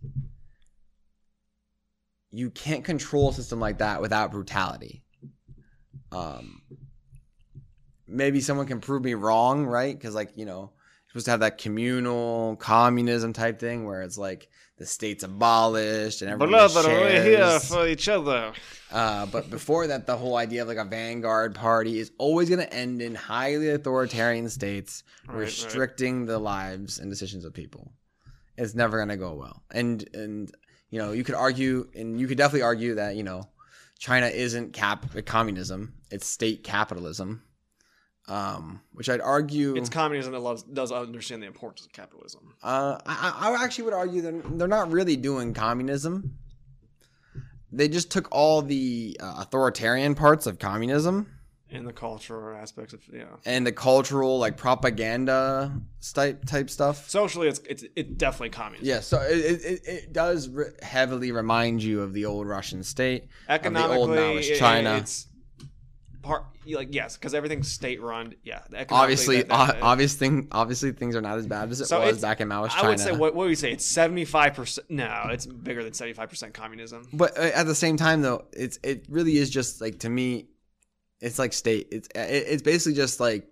you 2.32 2.50
can't 2.50 2.84
control 2.84 3.30
a 3.30 3.34
system 3.34 3.60
like 3.60 3.80
that 3.80 4.02
without 4.02 4.32
brutality. 4.32 5.04
Um, 6.12 6.62
maybe 8.08 8.40
someone 8.42 8.68
can 8.68 8.80
prove 8.80 9.04
me 9.04 9.14
wrong, 9.14 9.66
right? 9.66 9.98
Because 9.98 10.16
like 10.16 10.32
you 10.36 10.46
know, 10.46 10.62
you're 10.62 10.72
supposed 11.12 11.26
to 11.26 11.32
have 11.32 11.40
that 11.42 11.58
communal 11.58 12.56
communism 12.58 13.34
type 13.34 13.60
thing 13.60 13.86
where 13.86 14.02
it's 14.02 14.18
like 14.18 14.50
the 14.78 14.86
state's 14.86 15.24
abolished 15.24 16.22
and 16.22 16.32
everybody 16.32 16.52
shares. 16.84 17.70
each 17.86 18.10
other. 18.10 18.54
Uh, 18.92 19.26
but 19.28 19.50
before 19.50 19.88
that, 19.88 20.06
the 20.08 20.18
whole 20.18 20.38
idea 20.38 20.62
of 20.64 20.68
like 20.68 20.78
a 20.78 20.86
vanguard 20.86 21.54
party 21.54 22.00
is 22.00 22.12
always 22.18 22.50
going 22.50 22.60
to 22.60 22.74
end 22.74 23.02
in 23.02 23.14
highly 23.16 23.70
authoritarian 23.70 24.50
states 24.50 25.04
Right, 25.28 25.36
right. 25.36 25.42
restricting 25.42 26.26
the 26.26 26.40
lives 26.40 27.00
and 27.00 27.10
decisions 27.12 27.46
of 27.46 27.54
people. 27.54 27.92
It's 28.58 28.74
never 28.74 28.98
going 28.98 29.10
to 29.10 29.18
go 29.18 29.34
well. 29.34 29.64
And 29.72 30.08
and 30.14 30.52
you 30.90 31.00
know, 31.00 31.12
you 31.14 31.24
could 31.24 31.36
argue, 31.36 31.88
and 31.96 32.20
you 32.20 32.28
could 32.28 32.38
definitely 32.38 32.64
argue 32.64 32.96
that 32.96 33.16
you 33.16 33.24
know, 33.24 33.48
China 34.00 34.28
isn't 34.28 34.74
cap 34.74 35.06
communism; 35.26 35.94
it's 36.10 36.26
state 36.28 36.64
capitalism. 36.64 37.44
Um, 38.28 38.82
which 38.94 39.10
I'd 39.10 39.20
argue. 39.20 39.76
It's 39.76 39.90
communism 39.90 40.32
that 40.34 40.40
loves 40.40 40.64
does 40.64 40.92
understand 40.92 41.42
the 41.42 41.48
importance 41.48 41.86
of 41.86 41.92
capitalism. 41.92 42.56
Uh, 42.64 42.98
I, 43.06 43.50
I 43.58 43.64
actually 43.64 43.86
would 43.86 43.94
argue 43.94 44.22
that 44.22 44.58
they're 44.58 44.68
not 44.68 44.92
really 44.92 45.16
doing 45.16 45.54
communism. 45.54 46.38
They 47.72 47.88
just 47.88 48.12
took 48.12 48.28
all 48.32 48.62
the 48.62 49.18
uh, 49.20 49.36
authoritarian 49.40 50.14
parts 50.14 50.46
of 50.46 50.60
communism 50.60 51.28
in 51.72 51.86
the 51.86 51.94
cultural 51.94 52.56
aspects 52.56 52.94
of 52.94 53.02
yeah. 53.12 53.24
and 53.46 53.66
the 53.66 53.72
cultural 53.72 54.38
like 54.38 54.58
propaganda 54.58 55.72
type 56.14 56.44
type 56.46 56.70
stuff. 56.70 57.10
Socially, 57.10 57.48
it's 57.48 57.62
it's 57.68 57.86
it's 57.96 58.10
definitely 58.12 58.50
communism. 58.50 58.88
Yeah, 58.88 59.00
so 59.00 59.22
it, 59.22 59.62
it, 59.64 59.82
it 59.88 60.14
does 60.14 60.50
re- 60.50 60.66
heavily 60.82 61.32
remind 61.32 61.82
you 61.82 62.02
of 62.02 62.14
the 62.14 62.26
old 62.26 62.46
Russian 62.48 62.84
state. 62.84 63.28
economically, 63.48 63.98
old 63.98 64.10
Maoist 64.10 64.52
it- 64.52 64.60
China. 64.60 64.96
it's 64.96 65.28
part 66.22 66.46
like 66.68 66.94
yes, 66.94 67.18
because 67.18 67.34
everything's 67.34 67.72
state 67.72 68.02
run. 68.02 68.36
Yeah, 68.44 68.62
Obviously, 68.90 69.38
that- 69.38 69.50
that- 69.50 69.82
obvious 69.82 70.14
thing, 70.14 70.48
obviously 70.52 70.92
things 70.92 71.16
are 71.16 71.22
not 71.22 71.38
as 71.38 71.48
bad 71.48 71.70
as 71.72 71.82
it 71.82 71.86
So 71.86 72.00
was 72.02 72.22
back 72.22 72.42
in 72.42 72.50
Maoist 72.50 72.70
China. 72.70 72.88
I 72.88 72.90
would 72.90 73.00
say 73.00 73.12
what, 73.12 73.36
what 73.36 73.44
would 73.44 73.50
you 73.50 73.56
say? 73.56 73.72
It's 73.72 73.86
seventy 73.86 74.26
five 74.26 74.54
percent. 74.54 74.90
No, 74.90 75.28
it's 75.32 75.46
bigger 75.46 75.84
than 75.84 75.94
seventy 75.94 76.14
five 76.14 76.30
percent 76.30 76.54
communism. 76.54 77.08
But 77.14 77.38
uh, 77.38 77.42
at 77.42 77.66
the 77.66 77.76
same 77.76 77.98
time, 77.98 78.22
though, 78.22 78.46
it's 78.54 78.80
it 78.84 79.06
really 79.10 79.38
is 79.38 79.50
just 79.50 79.82
like 79.82 80.00
to 80.00 80.10
me, 80.10 80.48
it's 81.20 81.40
like 81.40 81.54
state. 81.54 81.88
It's 81.92 82.08
it, 82.16 82.46
it's 82.48 82.64
basically 82.64 82.96
just 82.96 83.20
like 83.20 83.48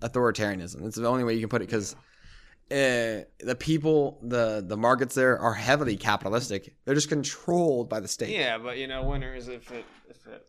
authoritarianism. 0.00 0.86
It's 0.86 0.96
the 0.96 1.08
only 1.08 1.24
way 1.24 1.34
you 1.34 1.40
can 1.40 1.48
put 1.48 1.62
it 1.62 1.66
because 1.66 1.94
uh, 2.70 3.24
the 3.40 3.56
people, 3.58 4.20
the 4.22 4.64
the 4.66 4.76
markets 4.76 5.14
there 5.14 5.38
are 5.38 5.54
heavily 5.54 5.96
capitalistic. 5.96 6.74
They're 6.84 6.94
just 6.94 7.08
controlled 7.08 7.88
by 7.88 8.00
the 8.00 8.08
state. 8.08 8.30
Yeah, 8.30 8.58
but 8.58 8.78
you 8.78 8.86
know, 8.86 9.02
winners 9.04 9.48
if 9.48 9.70
it 9.72 9.84
if 10.08 10.26
it 10.26 10.46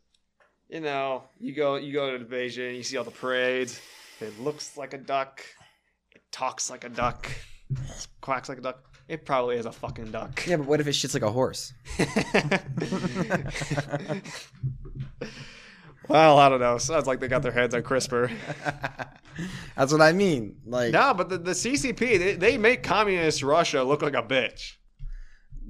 you 0.72 0.80
know, 0.80 1.24
you 1.40 1.54
go 1.54 1.76
you 1.76 1.94
go 1.94 2.18
to 2.18 2.24
Beijing, 2.24 2.76
you 2.76 2.84
see 2.84 2.98
all 2.98 3.04
the 3.04 3.12
parades. 3.12 3.80
It 4.22 4.40
looks 4.40 4.78
like 4.78 4.94
a 4.94 4.98
duck. 4.98 5.44
It 6.16 6.22
talks 6.32 6.70
like 6.70 6.86
a 6.86 6.90
duck. 6.90 7.30
Quacks 8.22 8.48
like 8.50 8.60
a 8.60 8.62
duck. 8.62 8.84
It 9.08 9.26
probably 9.26 9.58
is 9.58 9.66
a 9.66 9.72
fucking 9.72 10.12
duck. 10.12 10.46
Yeah, 10.48 10.58
but 10.58 10.68
what 10.68 10.80
if 10.80 10.88
it 10.88 10.92
shits 10.92 11.14
like 11.14 11.24
a 11.24 11.32
horse? 11.32 11.74
well, 16.08 16.38
I 16.38 16.48
don't 16.48 16.62
know. 16.62 16.78
Sounds 16.78 17.08
like 17.08 17.20
they 17.20 17.28
got 17.28 17.42
their 17.42 17.52
heads 17.52 17.76
on 17.76 17.82
CRISPR. 17.82 18.32
That's 19.76 19.92
what 19.92 20.02
I 20.02 20.14
mean. 20.14 20.56
Like 20.66 20.94
no, 20.94 21.14
but 21.14 21.28
the, 21.28 21.38
the 21.38 21.52
CCP, 21.52 21.98
they, 21.98 22.36
they 22.36 22.58
make 22.58 22.84
communist 22.84 23.44
Russia 23.44 23.84
look 23.84 24.02
like 24.02 24.16
a 24.16 24.24
bitch 24.24 24.76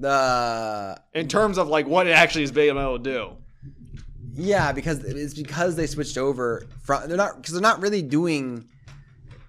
the 0.02 1.02
in 1.14 1.28
terms 1.28 1.58
of 1.58 1.68
like 1.68 1.88
what 1.88 2.08
it 2.08 2.12
actually 2.12 2.44
is 2.44 2.52
being 2.52 2.78
able 2.78 2.98
to 2.98 3.04
do. 3.04 3.38
Yeah, 4.34 4.72
because 4.72 5.04
it's 5.04 5.34
because 5.34 5.76
they 5.76 5.88
switched 5.88 6.18
over 6.18 6.66
from 6.82 7.08
they're 7.08 7.18
not 7.18 7.38
because 7.38 7.54
they're 7.54 7.62
not 7.62 7.82
really 7.82 8.02
doing 8.02 8.66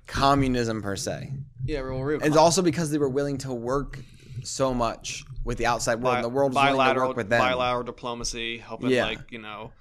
communism 0.07 0.83
per 0.83 0.97
se. 0.97 1.33
Yeah, 1.65 1.81
real, 1.81 2.03
real. 2.03 2.21
It's 2.23 2.37
also 2.37 2.63
because 2.63 2.91
they 2.91 2.99
were 2.99 3.09
willing 3.09 3.39
to 3.39 3.53
work 3.53 3.99
so 4.43 4.75
much 4.75 5.25
with 5.45 5.59
the 5.59 5.67
outside 5.67 6.03
world, 6.03 6.17
and 6.17 6.25
the 6.25 6.29
world 6.29 6.55
was 6.55 6.65
willing 6.73 6.95
to 6.95 7.01
work 7.01 7.17
with 7.17 7.29
them. 7.29 7.41
bilateral 7.41 7.85
diplomacy, 7.85 8.59
helping 8.59 8.91
Yeah. 8.91 9.07
like 9.07 9.31
you 9.31 9.39
know. 9.39 9.73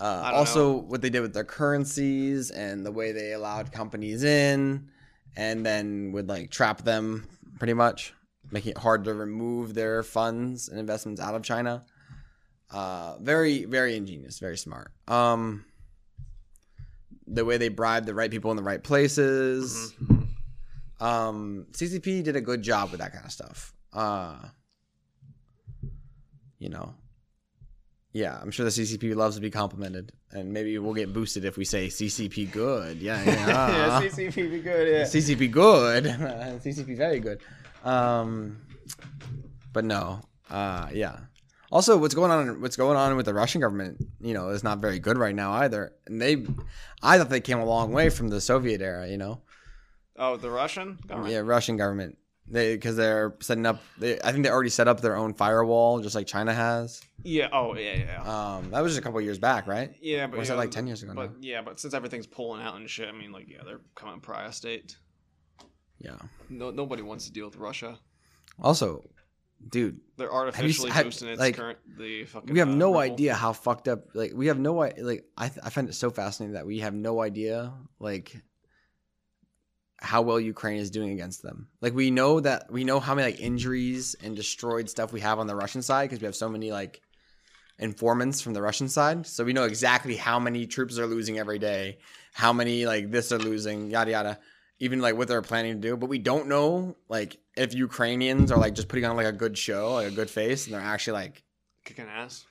Uh, 0.00 0.30
also, 0.34 0.78
what 0.78 1.00
they 1.02 1.10
did 1.10 1.20
with 1.20 1.32
their 1.34 1.44
currencies 1.44 2.50
and 2.50 2.84
the 2.84 2.90
way 2.90 3.12
they 3.12 3.32
allowed 3.32 3.70
companies 3.72 4.24
in, 4.24 4.88
and 5.36 5.64
then 5.64 6.10
would 6.12 6.28
like 6.28 6.50
trap 6.50 6.82
them 6.82 7.26
pretty 7.58 7.74
much, 7.74 8.12
making 8.50 8.72
it 8.72 8.78
hard 8.78 9.04
to 9.04 9.14
remove 9.14 9.74
their 9.74 10.02
funds 10.02 10.68
and 10.68 10.78
investments 10.80 11.20
out 11.20 11.34
of 11.34 11.42
China. 11.42 11.84
Uh, 12.70 13.16
very, 13.18 13.64
very 13.64 13.96
ingenious, 13.96 14.38
very 14.38 14.56
smart. 14.56 14.90
Um, 15.06 15.64
the 17.26 17.44
way 17.44 17.56
they 17.56 17.68
bribe 17.68 18.04
the 18.06 18.14
right 18.14 18.30
people 18.30 18.50
in 18.50 18.56
the 18.56 18.62
right 18.62 18.82
places. 18.82 19.94
Mhm. 20.00 20.28
Um, 21.00 21.66
CCP 21.72 22.22
did 22.22 22.36
a 22.36 22.40
good 22.40 22.62
job 22.62 22.90
with 22.90 23.00
that 23.00 23.12
kind 23.12 23.24
of 23.24 23.32
stuff. 23.32 23.74
Uh, 23.92 24.36
you 26.58 26.68
know, 26.68 26.94
yeah, 28.12 28.38
I'm 28.40 28.50
sure 28.50 28.64
the 28.64 28.70
CCP 28.70 29.14
loves 29.14 29.34
to 29.36 29.42
be 29.42 29.50
complimented, 29.50 30.12
and 30.30 30.52
maybe 30.52 30.78
we'll 30.78 30.94
get 30.94 31.12
boosted 31.12 31.44
if 31.44 31.56
we 31.56 31.64
say 31.64 31.88
CCP 31.88 32.50
good. 32.52 32.98
Yeah, 32.98 33.22
yeah, 33.24 33.46
yeah, 34.02 34.08
CCP 34.08 34.50
be 34.50 34.60
good. 34.60 34.88
Yeah. 34.88 35.02
CCP 35.02 35.50
good, 35.50 36.04
CCP 36.64 36.96
very 36.96 37.20
good. 37.20 37.40
Um, 37.84 38.58
but 39.72 39.84
no, 39.84 40.20
uh, 40.50 40.88
yeah. 40.92 41.18
Also, 41.74 41.96
what's 41.98 42.14
going 42.14 42.30
on? 42.30 42.60
What's 42.60 42.76
going 42.76 42.96
on 42.96 43.16
with 43.16 43.26
the 43.26 43.34
Russian 43.34 43.60
government? 43.60 43.96
You 44.20 44.32
know, 44.32 44.50
is 44.50 44.62
not 44.62 44.78
very 44.78 45.00
good 45.00 45.18
right 45.18 45.34
now 45.34 45.52
either. 45.54 45.92
And 46.06 46.22
they, 46.22 46.46
I 47.02 47.18
thought 47.18 47.28
they 47.30 47.40
came 47.40 47.58
a 47.58 47.64
long 47.64 47.90
way 47.92 48.10
from 48.10 48.28
the 48.28 48.40
Soviet 48.40 48.80
era. 48.80 49.08
You 49.08 49.18
know, 49.18 49.42
Oh, 50.16 50.36
the 50.36 50.50
Russian 50.50 50.98
government. 51.06 51.32
yeah, 51.32 51.40
Russian 51.40 51.76
government. 51.76 52.16
They 52.46 52.76
because 52.76 52.94
they're 52.94 53.34
setting 53.40 53.66
up. 53.66 53.82
They, 53.98 54.20
I 54.20 54.30
think 54.30 54.44
they 54.44 54.50
already 54.50 54.70
set 54.70 54.86
up 54.86 55.00
their 55.00 55.16
own 55.16 55.34
firewall, 55.34 55.98
just 56.00 56.14
like 56.14 56.28
China 56.28 56.54
has. 56.54 57.02
Yeah. 57.24 57.48
Oh, 57.52 57.74
yeah, 57.74 57.94
yeah. 57.96 58.22
Um, 58.56 58.70
that 58.70 58.80
was 58.80 58.92
just 58.92 59.00
a 59.00 59.02
couple 59.02 59.20
years 59.20 59.38
back, 59.40 59.66
right? 59.66 59.96
yeah, 60.00 60.26
but 60.28 60.38
was 60.38 60.48
you 60.48 60.54
that 60.54 60.58
like 60.60 60.70
10 60.70 60.86
years 60.86 61.02
ago 61.02 61.12
But 61.16 61.30
now? 61.32 61.36
yeah, 61.40 61.62
but 61.62 61.80
since 61.80 61.94
everything's 61.94 62.26
pulling 62.26 62.62
out 62.62 62.76
and 62.76 62.88
shit, 62.88 63.08
I 63.08 63.12
mean, 63.12 63.32
like, 63.32 63.48
yeah, 63.48 63.62
they're 63.64 63.80
coming 63.96 64.20
pariah 64.20 64.52
state. 64.52 64.96
Yeah. 65.98 66.18
No, 66.50 66.70
nobody 66.70 67.02
wants 67.02 67.24
to 67.26 67.32
deal 67.32 67.46
with 67.46 67.56
Russia. 67.56 67.98
Also, 68.62 69.08
dude, 69.68 70.00
They're 70.16 70.32
artificially 70.32 70.90
have- 70.90 71.06
boosting 71.06 71.28
its 71.28 71.40
like, 71.40 71.56
current 71.56 71.78
the 71.98 72.24
fucking. 72.24 72.52
we 72.52 72.58
have 72.60 72.68
uh, 72.68 72.74
no 72.74 72.88
ripple. 72.98 73.12
idea 73.14 73.34
how 73.34 73.52
fucked 73.52 73.88
up. 73.88 74.08
Like, 74.14 74.32
we 74.34 74.46
have 74.48 74.58
no 74.58 74.74
like. 74.74 75.24
I 75.36 75.46
I 75.62 75.70
find 75.70 75.88
it 75.88 75.94
so 75.94 76.10
fascinating 76.10 76.54
that 76.54 76.66
we 76.66 76.80
have 76.80 76.94
no 76.94 77.20
idea 77.20 77.72
like 77.98 78.34
how 79.98 80.20
well 80.22 80.38
Ukraine 80.38 80.78
is 80.78 80.90
doing 80.90 81.10
against 81.12 81.42
them. 81.42 81.68
Like, 81.80 81.94
we 81.94 82.10
know 82.10 82.40
that 82.40 82.70
we 82.70 82.84
know 82.84 83.00
how 83.00 83.14
many 83.14 83.32
like 83.32 83.40
injuries 83.40 84.14
and 84.22 84.36
destroyed 84.36 84.90
stuff 84.90 85.12
we 85.12 85.20
have 85.20 85.38
on 85.38 85.46
the 85.46 85.56
Russian 85.56 85.82
side 85.82 86.04
because 86.10 86.20
we 86.20 86.26
have 86.26 86.36
so 86.36 86.48
many 86.48 86.70
like 86.72 87.00
informants 87.78 88.40
from 88.40 88.52
the 88.52 88.62
Russian 88.62 88.88
side. 88.88 89.26
So 89.26 89.44
we 89.44 89.52
know 89.52 89.64
exactly 89.64 90.16
how 90.16 90.38
many 90.38 90.66
troops 90.66 90.98
are 90.98 91.06
losing 91.06 91.38
every 91.38 91.58
day, 91.58 91.98
how 92.32 92.52
many 92.52 92.86
like 92.86 93.10
this 93.10 93.32
are 93.32 93.38
losing, 93.38 93.90
yada 93.90 94.10
yada. 94.10 94.38
Even 94.84 95.00
like 95.00 95.16
what 95.16 95.28
they're 95.28 95.42
planning 95.42 95.80
to 95.80 95.88
do, 95.88 95.96
but 95.96 96.08
we 96.10 96.18
don't 96.18 96.46
know 96.46 96.96
like 97.08 97.38
if 97.56 97.72
Ukrainians 97.74 98.52
are 98.52 98.58
like 98.58 98.74
just 98.74 98.88
putting 98.88 99.04
on 99.06 99.16
like 99.16 99.26
a 99.26 99.32
good 99.32 99.56
show, 99.56 99.94
like 99.94 100.08
a 100.08 100.16
good 100.20 100.30
face, 100.30 100.66
and 100.66 100.74
they're 100.74 100.80
actually 100.94 101.14
like 101.14 101.42
kicking 101.86 102.06
ass. 102.06 102.44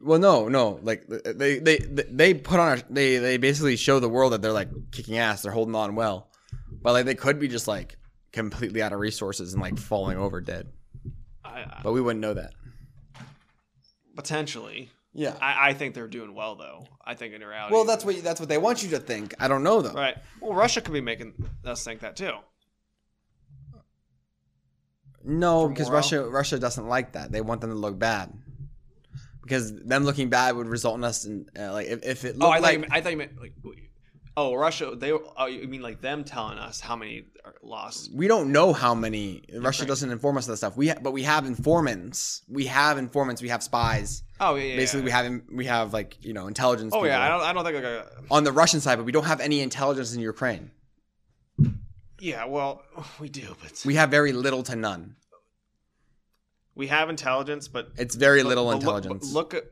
well, 0.00 0.20
no, 0.20 0.48
no. 0.48 0.78
Like 0.82 1.00
they 1.08 1.58
they 1.58 1.78
they 1.78 2.34
put 2.34 2.60
on 2.60 2.78
a 2.78 2.82
they 2.88 3.18
they 3.18 3.36
basically 3.38 3.76
show 3.76 3.98
the 3.98 4.08
world 4.08 4.32
that 4.32 4.40
they're 4.42 4.52
like 4.52 4.70
kicking 4.92 5.18
ass. 5.18 5.42
They're 5.42 5.52
holding 5.52 5.74
on 5.74 5.96
well, 5.96 6.28
but 6.82 6.92
like 6.92 7.06
they 7.06 7.16
could 7.16 7.38
be 7.40 7.48
just 7.48 7.66
like 7.66 7.96
completely 8.32 8.80
out 8.82 8.92
of 8.92 9.00
resources 9.00 9.52
and 9.52 9.60
like 9.62 9.78
falling 9.78 10.16
over 10.16 10.40
dead. 10.40 10.68
I, 11.44 11.60
I, 11.60 11.80
But 11.82 11.92
we 11.92 12.00
wouldn't 12.00 12.20
know 12.20 12.34
that. 12.34 12.52
potentially, 14.14 14.90
Yeah. 15.14 15.36
I, 15.40 15.70
I 15.70 15.72
think 15.74 15.94
they're 15.94 16.06
doing 16.08 16.34
well 16.34 16.54
though. 16.56 16.86
I 17.04 17.14
think 17.14 17.34
in 17.34 17.42
reality. 17.42 17.74
Well, 17.74 17.84
that's 17.84 18.04
what 18.04 18.22
that's 18.22 18.40
what 18.40 18.48
they 18.48 18.58
want 18.58 18.82
you 18.82 18.90
to 18.90 18.98
think. 18.98 19.34
I 19.40 19.48
don't 19.48 19.62
know 19.62 19.80
though. 19.82 19.92
right. 19.92 20.16
Well, 20.40 20.54
Russia 20.54 20.80
could 20.80 20.92
be 20.92 21.00
making 21.00 21.34
us 21.64 21.82
think 21.84 22.00
that 22.00 22.16
too. 22.16 22.32
No, 25.24 25.68
because? 25.68 25.90
Russia 25.90 26.28
Russia 26.28 26.58
doesn't 26.58 26.86
like 26.86 27.12
that. 27.12 27.32
They 27.32 27.40
want 27.40 27.60
them 27.60 27.70
to 27.70 27.76
look 27.76 27.98
bad. 27.98 28.32
Because 29.42 29.74
them 29.82 30.04
looking 30.04 30.28
bad 30.28 30.56
would 30.56 30.66
result 30.68 30.96
in 30.98 31.04
us 31.04 31.24
in 31.24 31.46
uh, 31.58 31.72
like 31.72 31.86
if, 31.86 32.04
if 32.04 32.24
it 32.24 32.38
looked 32.38 32.42
Oh, 32.42 32.50
I 32.50 32.56
thought, 32.56 32.62
like 32.62 32.72
you, 32.74 32.78
meant- 32.80 32.92
I 32.92 33.00
thought 33.00 33.10
you 33.12 33.16
meant 33.18 33.40
like. 33.40 33.54
Oh, 34.40 34.54
Russia. 34.54 34.94
They. 35.02 35.10
Oh, 35.12 35.46
you 35.46 35.66
mean 35.66 35.82
like 35.82 36.00
them 36.00 36.22
telling 36.22 36.58
us 36.58 36.76
how 36.80 36.94
many 37.02 37.24
are 37.44 37.54
lost? 37.62 38.10
we 38.14 38.26
don't 38.32 38.52
know 38.52 38.72
how 38.72 38.94
many 38.94 39.42
Russia 39.68 39.84
doesn't 39.92 40.10
inform 40.16 40.36
us 40.38 40.44
of 40.46 40.52
that 40.52 40.58
stuff. 40.58 40.76
We 40.76 40.88
ha- 40.90 41.00
but 41.02 41.12
we 41.18 41.24
have 41.24 41.44
informants. 41.44 42.42
We 42.48 42.66
have 42.66 42.98
informants. 42.98 43.42
We 43.42 43.48
have 43.48 43.62
spies. 43.64 44.22
Oh 44.38 44.54
yeah, 44.54 44.64
yeah. 44.64 44.76
Basically, 44.76 45.04
we 45.04 45.10
have 45.10 45.26
im- 45.26 45.46
we 45.60 45.64
have 45.66 45.92
like 45.92 46.10
you 46.28 46.34
know 46.36 46.46
intelligence. 46.46 46.92
Oh 46.96 47.04
yeah, 47.04 47.20
I 47.20 47.28
don't. 47.32 47.42
I 47.48 47.52
don't 47.52 47.64
think 47.64 47.82
like 47.84 48.06
on 48.30 48.44
the 48.44 48.52
Russian 48.52 48.80
side, 48.80 48.96
but 48.96 49.04
we 49.04 49.12
don't 49.12 49.24
have 49.32 49.40
any 49.40 49.58
intelligence 49.60 50.14
in 50.14 50.20
Ukraine. 50.20 50.70
Yeah, 52.20 52.44
well, 52.46 52.82
we 53.18 53.28
do, 53.28 53.56
but 53.62 53.82
We 53.84 53.94
have 53.96 54.08
very 54.18 54.32
little 54.32 54.62
to 54.70 54.76
none. 54.76 55.16
we 56.76 56.86
have 56.86 57.10
intelligence, 57.10 57.66
but 57.66 57.90
It's 57.96 58.14
very 58.14 58.42
but- 58.42 58.48
little 58.50 58.64
but 58.66 58.70
look- 58.70 58.82
intelligence. 58.82 59.32
but 59.32 59.34
Look, 59.38 59.54
at 59.54 59.64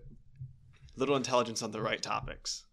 little 0.96 1.14
intelligence 1.16 1.62
on 1.62 1.70
the 1.70 1.80
right 1.80 2.02
topics. 2.02 2.64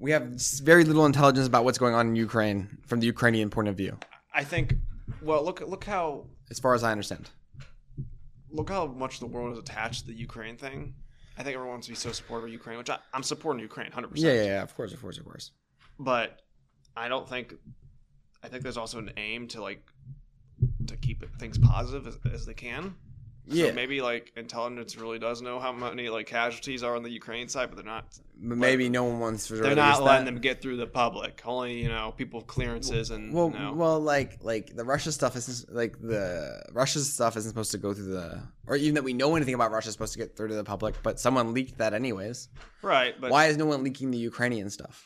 We 0.00 0.10
have 0.10 0.40
very 0.62 0.82
little 0.82 1.04
intelligence 1.06 1.46
about 1.46 1.64
what's 1.64 1.78
going 1.78 1.94
on 1.94 2.08
in 2.08 2.16
Ukraine 2.16 2.78
from 2.86 3.00
the 3.00 3.06
Ukrainian 3.06 3.50
point 3.50 3.68
of 3.68 3.76
view, 3.76 3.96
I 4.34 4.42
think. 4.42 4.74
Well, 5.22 5.44
look. 5.44 5.60
Look 5.60 5.84
how. 5.84 6.24
as 6.50 6.58
far 6.58 6.74
as 6.74 6.82
I 6.82 6.90
understand. 6.90 7.30
Look 8.50 8.70
how 8.70 8.86
much 8.86 9.20
the 9.20 9.26
world 9.26 9.52
is 9.52 9.58
attached 9.58 10.00
to 10.00 10.06
the 10.08 10.14
Ukraine 10.14 10.56
thing. 10.56 10.94
I 11.36 11.42
think 11.42 11.54
everyone 11.54 11.74
wants 11.74 11.86
to 11.86 11.92
be 11.92 11.96
so 11.96 12.10
supportive 12.12 12.46
of 12.46 12.52
Ukraine, 12.52 12.78
which 12.78 12.90
I, 12.90 12.98
I'm 13.14 13.22
supporting 13.22 13.60
Ukraine 13.60 13.90
100%. 13.90 14.10
yeah, 14.14 14.32
yeah. 14.32 14.62
Of 14.62 14.74
course, 14.74 14.92
of 14.92 15.00
course, 15.00 15.18
of 15.18 15.24
course. 15.24 15.52
But 15.98 16.40
I 16.96 17.08
don't 17.08 17.28
think. 17.28 17.54
I 18.42 18.48
think 18.48 18.62
there's 18.62 18.78
also 18.78 18.98
an 18.98 19.12
aim 19.18 19.48
to 19.48 19.60
like 19.60 19.84
to 20.86 20.96
keep 20.96 21.24
things 21.38 21.58
positive 21.58 22.06
as, 22.06 22.18
as 22.32 22.46
they 22.46 22.54
can. 22.54 22.94
Yeah. 23.50 23.66
Yeah. 23.66 23.72
maybe 23.72 24.00
like 24.00 24.32
intelligence 24.36 24.96
really 24.96 25.18
does 25.18 25.42
know 25.42 25.58
how 25.58 25.72
many 25.72 26.08
like 26.08 26.26
casualties 26.26 26.82
are 26.82 26.96
on 26.96 27.02
the 27.02 27.10
Ukraine 27.10 27.48
side, 27.48 27.68
but 27.68 27.76
they're 27.76 27.84
not. 27.84 28.06
But 28.42 28.56
maybe 28.56 28.88
no 28.88 29.04
one 29.04 29.18
wants 29.20 29.48
to. 29.48 29.56
They're 29.56 29.74
not 29.74 30.02
letting 30.02 30.24
that. 30.24 30.32
them 30.32 30.40
get 30.40 30.62
through 30.62 30.76
the 30.76 30.86
public. 30.86 31.42
Only 31.44 31.82
you 31.82 31.88
know 31.88 32.14
people 32.16 32.40
with 32.40 32.46
clearances 32.46 33.10
and 33.10 33.34
Well, 33.34 33.50
you 33.52 33.58
know. 33.58 33.72
well, 33.74 34.00
like 34.00 34.38
like 34.42 34.74
the 34.74 34.84
Russia 34.84 35.12
stuff 35.12 35.36
isn't 35.36 35.74
like 35.74 36.00
the 36.00 36.62
Russia's 36.72 37.12
stuff 37.12 37.36
isn't 37.36 37.50
supposed 37.50 37.72
to 37.72 37.78
go 37.78 37.92
through 37.92 38.12
the 38.12 38.40
or 38.66 38.76
even 38.76 38.94
that 38.94 39.04
we 39.04 39.12
know 39.12 39.34
anything 39.36 39.54
about 39.54 39.72
Russia 39.72 39.88
is 39.88 39.94
supposed 39.94 40.12
to 40.12 40.18
get 40.18 40.36
through 40.36 40.48
to 40.48 40.54
the 40.54 40.64
public, 40.64 40.94
but 41.02 41.18
someone 41.20 41.52
leaked 41.52 41.78
that 41.78 41.92
anyways. 41.92 42.48
right, 42.82 43.14
but 43.20 43.30
Why 43.30 43.46
is 43.46 43.56
no 43.56 43.66
one 43.66 43.82
leaking 43.82 44.10
the 44.10 44.18
Ukrainian 44.18 44.70
stuff? 44.70 45.04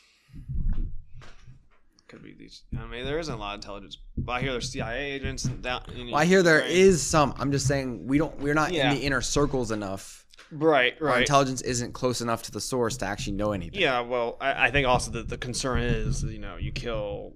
Could 2.15 2.23
be 2.23 2.33
these. 2.33 2.63
I 2.79 2.85
mean, 2.85 3.03
there 3.05 3.19
isn't 3.19 3.33
a 3.33 3.37
lot 3.37 3.55
of 3.55 3.57
intelligence. 3.59 3.97
But 4.17 4.33
I 4.33 4.41
hear 4.41 4.51
there's 4.51 4.71
CIA 4.71 5.11
agents 5.11 5.45
and 5.45 5.61
down. 5.61 5.83
In 5.95 6.07
Well, 6.07 6.15
I 6.21 6.25
hear 6.25 6.41
there 6.43 6.61
is 6.61 7.01
some. 7.01 7.33
I'm 7.37 7.51
just 7.51 7.67
saying 7.67 8.07
we 8.07 8.17
don't. 8.17 8.37
We're 8.39 8.53
not 8.53 8.71
Yeah. 8.71 8.89
in 8.91 8.97
the 8.97 9.03
inner 9.03 9.21
circles 9.21 9.71
enough. 9.71 10.25
Right, 10.51 10.93
Our 11.01 11.19
intelligence 11.19 11.61
isn't 11.61 11.93
close 11.93 12.21
enough 12.21 12.43
to 12.43 12.51
the 12.51 12.61
source 12.61 12.97
to 12.97 13.05
actually 13.05 13.33
know 13.33 13.51
anything. 13.51 13.81
Yeah, 13.81 14.01
well, 14.01 14.37
I, 14.39 14.67
I 14.67 14.71
think 14.71 14.87
also 14.87 15.11
that 15.11 15.27
the 15.27 15.37
concern 15.39 15.81
is, 15.81 16.23
you 16.23 16.37
know, 16.39 16.55
you 16.55 16.71
kill, 16.71 17.33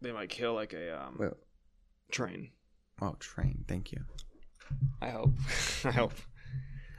they 0.00 0.12
might 0.12 0.28
kill 0.30 0.54
like 0.54 0.72
a 0.72 1.02
um, 1.02 1.34
train. 2.12 2.50
Oh, 3.02 3.16
train. 3.18 3.64
Thank 3.66 3.90
you. 3.92 4.02
I 5.02 5.10
hope. 5.10 5.34
I 5.84 5.90
hope. 5.90 6.14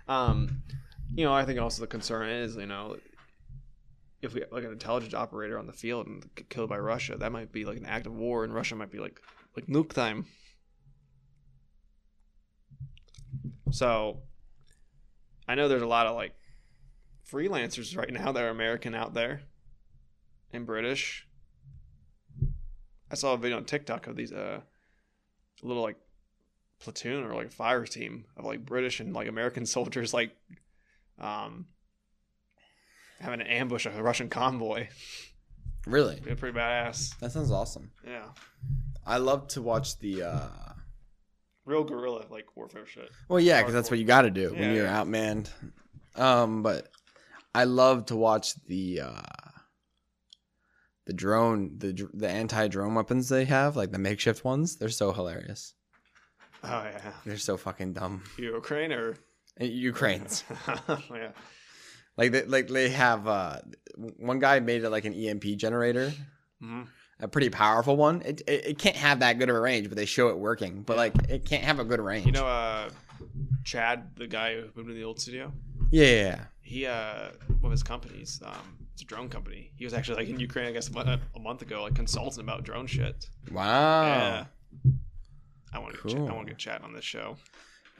Um, 0.07 0.61
you 1.15 1.23
know, 1.23 1.33
I 1.33 1.45
think 1.45 1.59
also 1.59 1.81
the 1.81 1.87
concern 1.87 2.29
is, 2.29 2.57
you 2.57 2.65
know, 2.65 2.97
if 4.21 4.33
we 4.33 4.43
like 4.51 4.63
an 4.63 4.71
intelligence 4.71 5.13
operator 5.13 5.57
on 5.57 5.65
the 5.65 5.73
field 5.73 6.07
and 6.07 6.25
killed 6.49 6.69
by 6.69 6.77
Russia, 6.77 7.15
that 7.17 7.31
might 7.31 7.51
be 7.51 7.65
like 7.65 7.77
an 7.77 7.85
act 7.85 8.05
of 8.05 8.15
war, 8.15 8.43
and 8.43 8.53
Russia 8.53 8.75
might 8.75 8.91
be 8.91 8.99
like 8.99 9.21
like 9.55 9.67
nuke 9.67 9.93
time. 9.93 10.25
So, 13.71 14.21
I 15.47 15.55
know 15.55 15.67
there's 15.67 15.81
a 15.81 15.87
lot 15.87 16.07
of 16.07 16.15
like 16.15 16.33
freelancers 17.31 17.95
right 17.95 18.11
now 18.11 18.31
that 18.31 18.43
are 18.43 18.49
American 18.49 18.95
out 18.95 19.13
there 19.13 19.41
and 20.51 20.65
British. 20.65 21.27
I 23.11 23.15
saw 23.15 23.33
a 23.33 23.37
video 23.37 23.57
on 23.57 23.65
TikTok 23.65 24.07
of 24.07 24.15
these 24.15 24.33
uh 24.33 24.61
little 25.61 25.83
like 25.83 25.97
platoon 26.79 27.23
or 27.23 27.35
like 27.35 27.51
fire 27.51 27.85
team 27.85 28.25
of 28.37 28.45
like 28.45 28.65
British 28.65 28.99
and 28.99 29.13
like 29.13 29.27
American 29.27 29.65
soldiers 29.65 30.13
like 30.13 30.31
um 31.19 31.67
having 33.19 33.39
to 33.39 33.51
ambush 33.51 33.85
a 33.85 34.03
Russian 34.03 34.29
convoy. 34.29 34.87
Really? 35.85 36.19
They're 36.23 36.35
pretty 36.35 36.57
badass. 36.57 37.17
That 37.19 37.31
sounds 37.31 37.51
awesome. 37.51 37.91
Yeah. 38.05 38.29
I 39.05 39.17
love 39.17 39.47
to 39.49 39.61
watch 39.61 39.97
the. 39.99 40.23
uh 40.23 40.47
Real 41.65 41.83
guerrilla 41.83 42.25
like 42.29 42.55
warfare 42.55 42.85
shit. 42.87 43.09
Well, 43.27 43.39
yeah, 43.39 43.61
because 43.61 43.73
that's 43.73 43.91
what 43.91 43.99
you 43.99 44.05
got 44.05 44.23
to 44.23 44.31
do 44.31 44.51
when 44.51 44.73
you're 44.73 44.85
yeah. 44.85 45.03
outmanned. 45.03 45.49
Um, 46.15 46.63
but 46.63 46.87
I 47.53 47.65
love 47.65 48.07
to 48.07 48.15
watch 48.15 48.55
the 48.65 49.01
uh 49.01 49.21
the 51.05 51.13
drone, 51.13 51.77
the 51.77 52.07
the 52.13 52.27
anti 52.29 52.67
drone 52.67 52.95
weapons 52.95 53.29
they 53.29 53.45
have, 53.45 53.75
like 53.75 53.91
the 53.91 53.99
makeshift 53.99 54.43
ones. 54.43 54.77
They're 54.77 54.89
so 54.89 55.11
hilarious. 55.11 55.73
Oh 56.63 56.67
yeah. 56.67 57.11
They're 57.25 57.37
so 57.37 57.55
fucking 57.57 57.93
dumb. 57.93 58.23
Ukraine 58.37 58.91
or 58.91 59.15
And 59.57 59.69
Ukraine's 59.69 60.43
yeah. 60.87 61.31
Like 62.19 62.31
they, 62.33 62.43
like 62.43 62.67
they 62.67 62.89
have 62.89 63.27
uh 63.27 63.59
one 64.17 64.39
guy 64.39 64.59
made 64.59 64.83
it 64.83 64.89
like 64.89 65.05
an 65.05 65.13
EMP 65.13 65.43
generator, 65.57 66.11
hmm 66.61 66.83
a 67.21 67.27
pretty 67.27 67.49
powerful 67.49 67.97
one. 67.97 68.21
It, 68.23 68.41
it 68.47 68.65
it 68.65 68.77
can't 68.77 68.95
have 68.95 69.19
that 69.19 69.39
good 69.39 69.49
of 69.49 69.55
a 69.55 69.59
range, 69.59 69.89
but 69.89 69.97
they 69.97 70.05
show 70.05 70.29
it 70.29 70.37
working. 70.37 70.83
But 70.83 70.97
like 70.97 71.13
it 71.29 71.45
can't 71.45 71.63
have 71.63 71.79
a 71.79 71.83
good 71.85 71.99
range. 71.99 72.25
You 72.25 72.31
know 72.33 72.47
uh 72.47 72.89
Chad, 73.63 74.15
the 74.15 74.27
guy 74.27 74.55
who 74.55 74.67
moved 74.75 74.89
to 74.89 74.93
the 74.93 75.03
old 75.03 75.19
studio? 75.19 75.51
Yeah, 75.91 76.05
yeah, 76.05 76.21
yeah. 76.21 76.43
He 76.61 76.85
uh 76.85 77.29
one 77.61 77.65
of 77.65 77.71
his 77.71 77.83
companies, 77.83 78.41
um 78.45 78.77
it's 78.93 79.01
a 79.01 79.05
drone 79.05 79.29
company. 79.29 79.71
He 79.77 79.85
was 79.85 79.93
actually 79.93 80.17
like 80.17 80.29
in 80.29 80.39
Ukraine 80.39 80.67
I 80.67 80.71
guess 80.71 80.89
a 80.89 80.93
month, 80.93 81.21
a 81.35 81.39
month 81.39 81.61
ago 81.61 81.83
like 81.83 81.95
consulting 81.95 82.43
about 82.43 82.63
drone 82.63 82.87
shit. 82.87 83.29
Wow. 83.51 84.03
Yeah. 84.03 84.45
I 85.73 85.79
want 85.79 85.93
to 85.93 85.99
Cool. 85.99 86.27
I 86.27 86.33
want 86.33 86.47
to 86.47 86.53
get 86.53 86.57
Chad 86.57 86.81
on 86.83 86.93
this 86.93 87.05
show. 87.05 87.37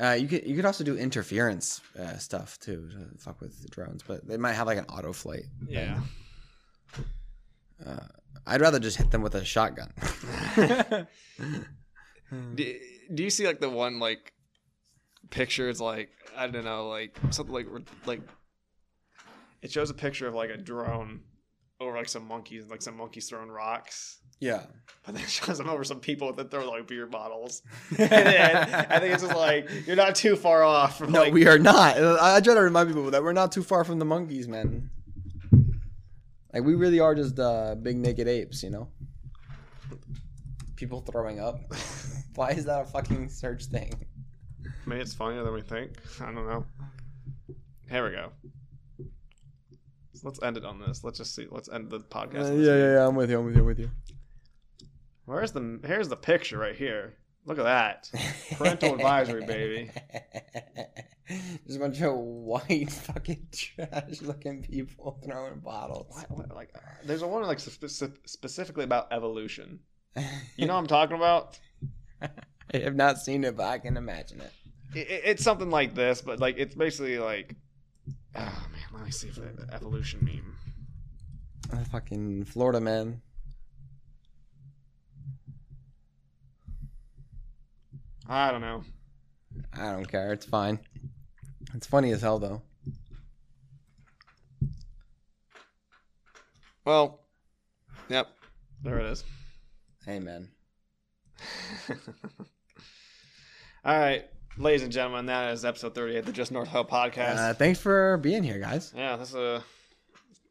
Uh, 0.02 0.12
you 0.12 0.28
could 0.28 0.48
you 0.48 0.56
could 0.56 0.66
also 0.66 0.84
do 0.84 0.98
interference 0.98 1.82
uh, 2.00 2.18
stuff 2.18 2.58
too 2.60 2.90
to 2.92 3.18
fuck 3.18 3.42
with 3.42 3.62
the 3.62 3.68
drones, 3.68 4.02
but 4.06 4.26
they 4.26 4.38
might 4.38 4.54
have 4.54 4.68
like 4.68 4.78
an 4.78 4.86
auto 4.86 5.12
flight. 5.12 5.44
Yeah. 5.68 6.00
Uh, 7.86 7.98
I'd 8.48 8.62
rather 8.62 8.80
just 8.80 8.98
hit 8.98 9.12
them 9.12 9.22
with 9.22 9.36
a 9.36 9.44
shotgun. 9.44 9.92
do, 12.56 12.76
do 13.14 13.24
you 13.24 13.30
see 13.30 13.46
like 13.46 13.60
the 13.60 13.70
one 13.70 14.00
like 14.00 14.34
picture? 15.30 15.70
It's 15.70 15.82
like 15.82 16.10
I 16.36 16.48
don't 16.48 16.64
know, 16.64 16.88
like 16.88 17.18
something 17.32 17.54
like 17.54 17.68
like 18.06 18.22
it 19.62 19.72
shows 19.72 19.90
a 19.90 19.94
picture 19.94 20.28
of 20.28 20.34
like 20.34 20.50
a 20.50 20.58
drone 20.58 21.22
over 21.80 21.98
like 21.98 22.10
some 22.10 22.28
monkeys, 22.28 22.70
like 22.70 22.82
some 22.82 22.98
monkeys 22.98 23.28
throwing 23.28 23.50
rocks. 23.50 24.19
Yeah. 24.40 24.64
But 25.06 25.16
then 25.16 25.26
shows 25.28 25.58
them 25.58 25.70
over 25.70 25.84
some 25.84 26.00
people 26.00 26.34
that 26.34 26.52
throw 26.52 26.70
like 26.70 26.88
beer 26.88 27.08
bottles. 27.08 27.64
and 27.98 28.10
then 28.10 28.86
I 28.90 29.00
think 29.00 29.14
it's 29.14 29.24
just 29.24 29.36
like 29.36 29.70
you're 29.88 29.96
not 29.96 30.16
too 30.16 30.36
far 30.36 30.64
off 30.64 30.98
from 30.98 31.12
No, 31.12 31.22
like 31.22 31.34
we 31.34 31.48
are 31.48 31.58
not. 31.58 31.98
I 31.98 32.36
I 32.38 32.42
try 32.42 32.54
to 32.54 32.62
remind 32.62 32.90
people 32.90 33.10
that 33.12 33.24
we're 33.24 33.34
not 33.34 33.52
too 33.52 33.64
far 33.64 33.84
from 33.84 34.00
the 34.00 34.06
monkeys, 34.06 34.48
man. 34.48 34.90
Like 36.54 36.64
we 36.64 36.76
really 36.76 37.00
are 37.00 37.16
just 37.16 37.40
uh, 37.40 37.76
big 37.76 37.98
naked 37.98 38.28
apes, 38.28 38.64
you 38.64 38.70
know. 38.70 38.90
People 40.76 41.02
throwing 41.02 41.40
up. 41.40 41.60
Why 42.36 42.52
is 42.52 42.66
that 42.66 42.82
a 42.82 42.86
fucking 42.86 43.30
search 43.30 43.66
thing? 43.66 43.94
Maybe 44.86 45.02
it's 45.02 45.14
funnier 45.14 45.44
than 45.44 45.54
we 45.54 45.62
think. 45.62 45.92
I 46.22 46.26
don't 46.26 46.48
know. 46.48 46.66
Here 47.90 48.04
we 48.04 48.12
go. 48.12 48.32
So 50.14 50.28
let's 50.28 50.42
end 50.42 50.58
it 50.58 50.66
on 50.66 50.80
this. 50.80 51.04
Let's 51.04 51.18
just 51.18 51.36
see. 51.36 51.48
Let's 51.50 51.70
end 51.70 51.90
the 51.90 52.00
podcast. 52.00 52.50
Uh, 52.50 52.54
yeah, 52.54 52.76
yeah, 52.76 52.94
yeah. 52.94 53.08
I'm 53.08 53.16
with 53.16 53.30
you. 53.30 53.40
I'm 53.40 53.46
with 53.46 53.56
you. 53.56 53.62
I'm 53.62 53.68
with 53.68 53.80
you. 53.80 53.90
Where's 55.30 55.52
the 55.52 55.80
here's 55.86 56.10
the 56.10 56.16
picture 56.16 56.58
right 56.58 56.76
here. 56.76 57.14
Look 57.46 57.60
at 57.60 57.64
that. 57.64 58.10
Parental 58.58 58.96
advisory, 58.96 59.46
baby. 59.46 59.92
There's 61.30 61.76
a 61.76 61.80
bunch 61.80 62.02
of 62.02 62.16
white 62.16 62.92
fucking 63.06 63.48
trash 63.52 64.22
looking 64.24 64.64
people 64.64 65.20
throwing 65.24 65.60
bottles. 65.60 66.08
What- 66.10 66.32
what- 66.50 66.56
like 66.56 66.72
uh, 66.76 66.80
there's 67.06 67.22
a 67.22 67.28
one 67.28 67.44
like 67.44 67.60
speci- 67.60 68.18
specifically 68.26 68.84
about 68.84 69.14
evolution. 69.14 69.82
You 70.58 70.66
know 70.66 70.74
what 70.74 70.80
I'm 70.80 70.88
talking 70.88 71.16
about? 71.18 71.60
I 72.20 72.78
have 72.78 72.96
not 72.96 73.20
seen 73.20 73.44
it, 73.44 73.56
but 73.56 73.68
I 73.68 73.78
can 73.78 73.98
imagine 73.98 74.42
it. 74.42 74.52
It, 74.96 75.08
it- 75.12 75.22
it's 75.26 75.44
something 75.44 75.70
like 75.70 75.94
this, 75.94 76.22
but 76.24 76.40
like 76.40 76.56
it's 76.58 76.74
basically 76.74 77.20
like 77.20 77.56
oh 78.36 78.40
man, 78.72 78.82
let 78.94 79.04
me 79.06 79.12
see 79.12 79.28
if 79.28 79.36
the 79.36 79.68
evolution 79.72 80.22
meme. 80.24 80.56
Uh, 81.72 81.84
fucking 81.86 82.46
Florida 82.46 82.82
man. 82.82 83.22
I 88.30 88.52
don't 88.52 88.62
know. 88.62 88.84
I 89.74 89.92
don't 89.92 90.06
care. 90.10 90.32
It's 90.34 90.46
fine. 90.46 90.80
It's 91.74 91.88
funny 91.88 92.12
as 92.12 92.22
hell 92.22 92.38
though. 92.40 92.62
Well, 96.86 97.22
yep, 98.08 98.28
there 98.84 99.00
it 99.00 99.06
is. 99.08 99.24
Amen. 100.08 100.50
All 103.86 103.98
right, 103.98 104.26
ladies 104.58 104.84
and 104.84 104.92
gentlemen, 104.92 105.28
that 105.28 105.54
is 105.54 105.64
episode 105.66 105.94
38 105.96 106.18
of 106.20 106.26
the 106.26 106.32
Just 106.32 106.52
North 106.52 106.68
Hell 106.68 106.86
podcast. 106.86 107.38
Uh, 107.38 107.54
thanks 107.54 107.80
for 107.80 108.18
being 108.18 108.44
here, 108.44 108.60
guys. 108.60 108.94
yeah, 108.96 109.16
this 109.16 109.30
is 109.30 109.36
a 109.36 109.64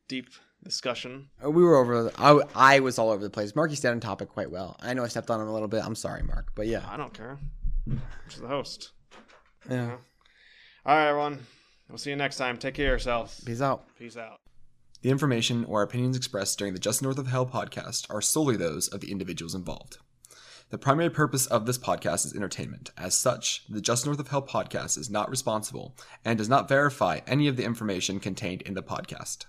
deep 0.09 0.29
discussion. 0.65 1.29
Uh, 1.45 1.51
We 1.51 1.63
were 1.63 1.77
over. 1.77 2.11
I, 2.19 2.41
I 2.55 2.81
was 2.81 2.99
all 2.99 3.11
over 3.11 3.23
the 3.23 3.31
place. 3.31 3.55
Marky 3.57 3.75
stayed 3.75 3.91
on 3.91 4.01
topic 4.01 4.29
quite 4.29 4.51
well. 4.51 4.77
I 4.81 4.95
know 4.95 5.05
I 5.05 5.09
stepped 5.09 5.31
on 5.31 5.41
him 5.41 5.49
a 5.49 5.53
little 5.53 5.69
bit. 5.69 5.85
I'm 5.85 5.95
sorry, 5.95 6.23
Mark, 6.23 6.53
but 6.55 6.67
yeah. 6.67 6.85
I 6.89 6.97
don't 6.97 7.13
care. 7.15 7.39
She's 8.29 8.41
the 8.41 8.49
host. 8.49 8.93
Yeah. 9.69 9.97
All 10.87 10.97
right, 10.97 11.09
everyone. 11.09 11.47
We'll 11.89 11.99
see 11.99 12.11
you 12.11 12.17
next 12.17 12.37
time. 12.37 12.57
Take 12.57 12.75
care 12.75 12.87
of 12.87 12.91
yourselves. 12.91 13.43
Peace 13.45 13.61
out. 13.61 13.85
Peace 13.99 14.17
out. 14.17 14.41
The 15.03 15.11
information 15.11 15.65
or 15.65 15.83
opinions 15.83 16.17
expressed 16.17 16.59
during 16.59 16.75
the 16.75 16.81
Just 16.81 17.03
North 17.03 17.19
of 17.19 17.29
Hell 17.29 17.47
podcast 17.47 18.07
are 18.13 18.21
solely 18.21 18.57
those 18.57 18.89
of 18.89 19.01
the 19.01 19.13
individuals 19.13 19.55
involved. 19.55 19.99
The 20.71 20.79
primary 20.79 21.09
purpose 21.09 21.47
of 21.47 21.65
this 21.65 21.79
podcast 21.79 22.27
is 22.27 22.35
entertainment. 22.35 22.91
As 22.99 23.15
such, 23.15 23.65
the 23.69 23.81
Just 23.81 24.05
North 24.05 24.19
of 24.19 24.29
Hell 24.29 24.43
podcast 24.43 24.99
is 24.99 25.09
not 25.09 25.31
responsible 25.31 25.95
and 26.25 26.37
does 26.37 26.49
not 26.49 26.69
verify 26.69 27.21
any 27.27 27.49
of 27.49 27.57
the 27.57 27.65
information 27.65 28.21
contained 28.21 28.63
in 28.63 28.75
the 28.75 28.83
podcast. 28.83 29.47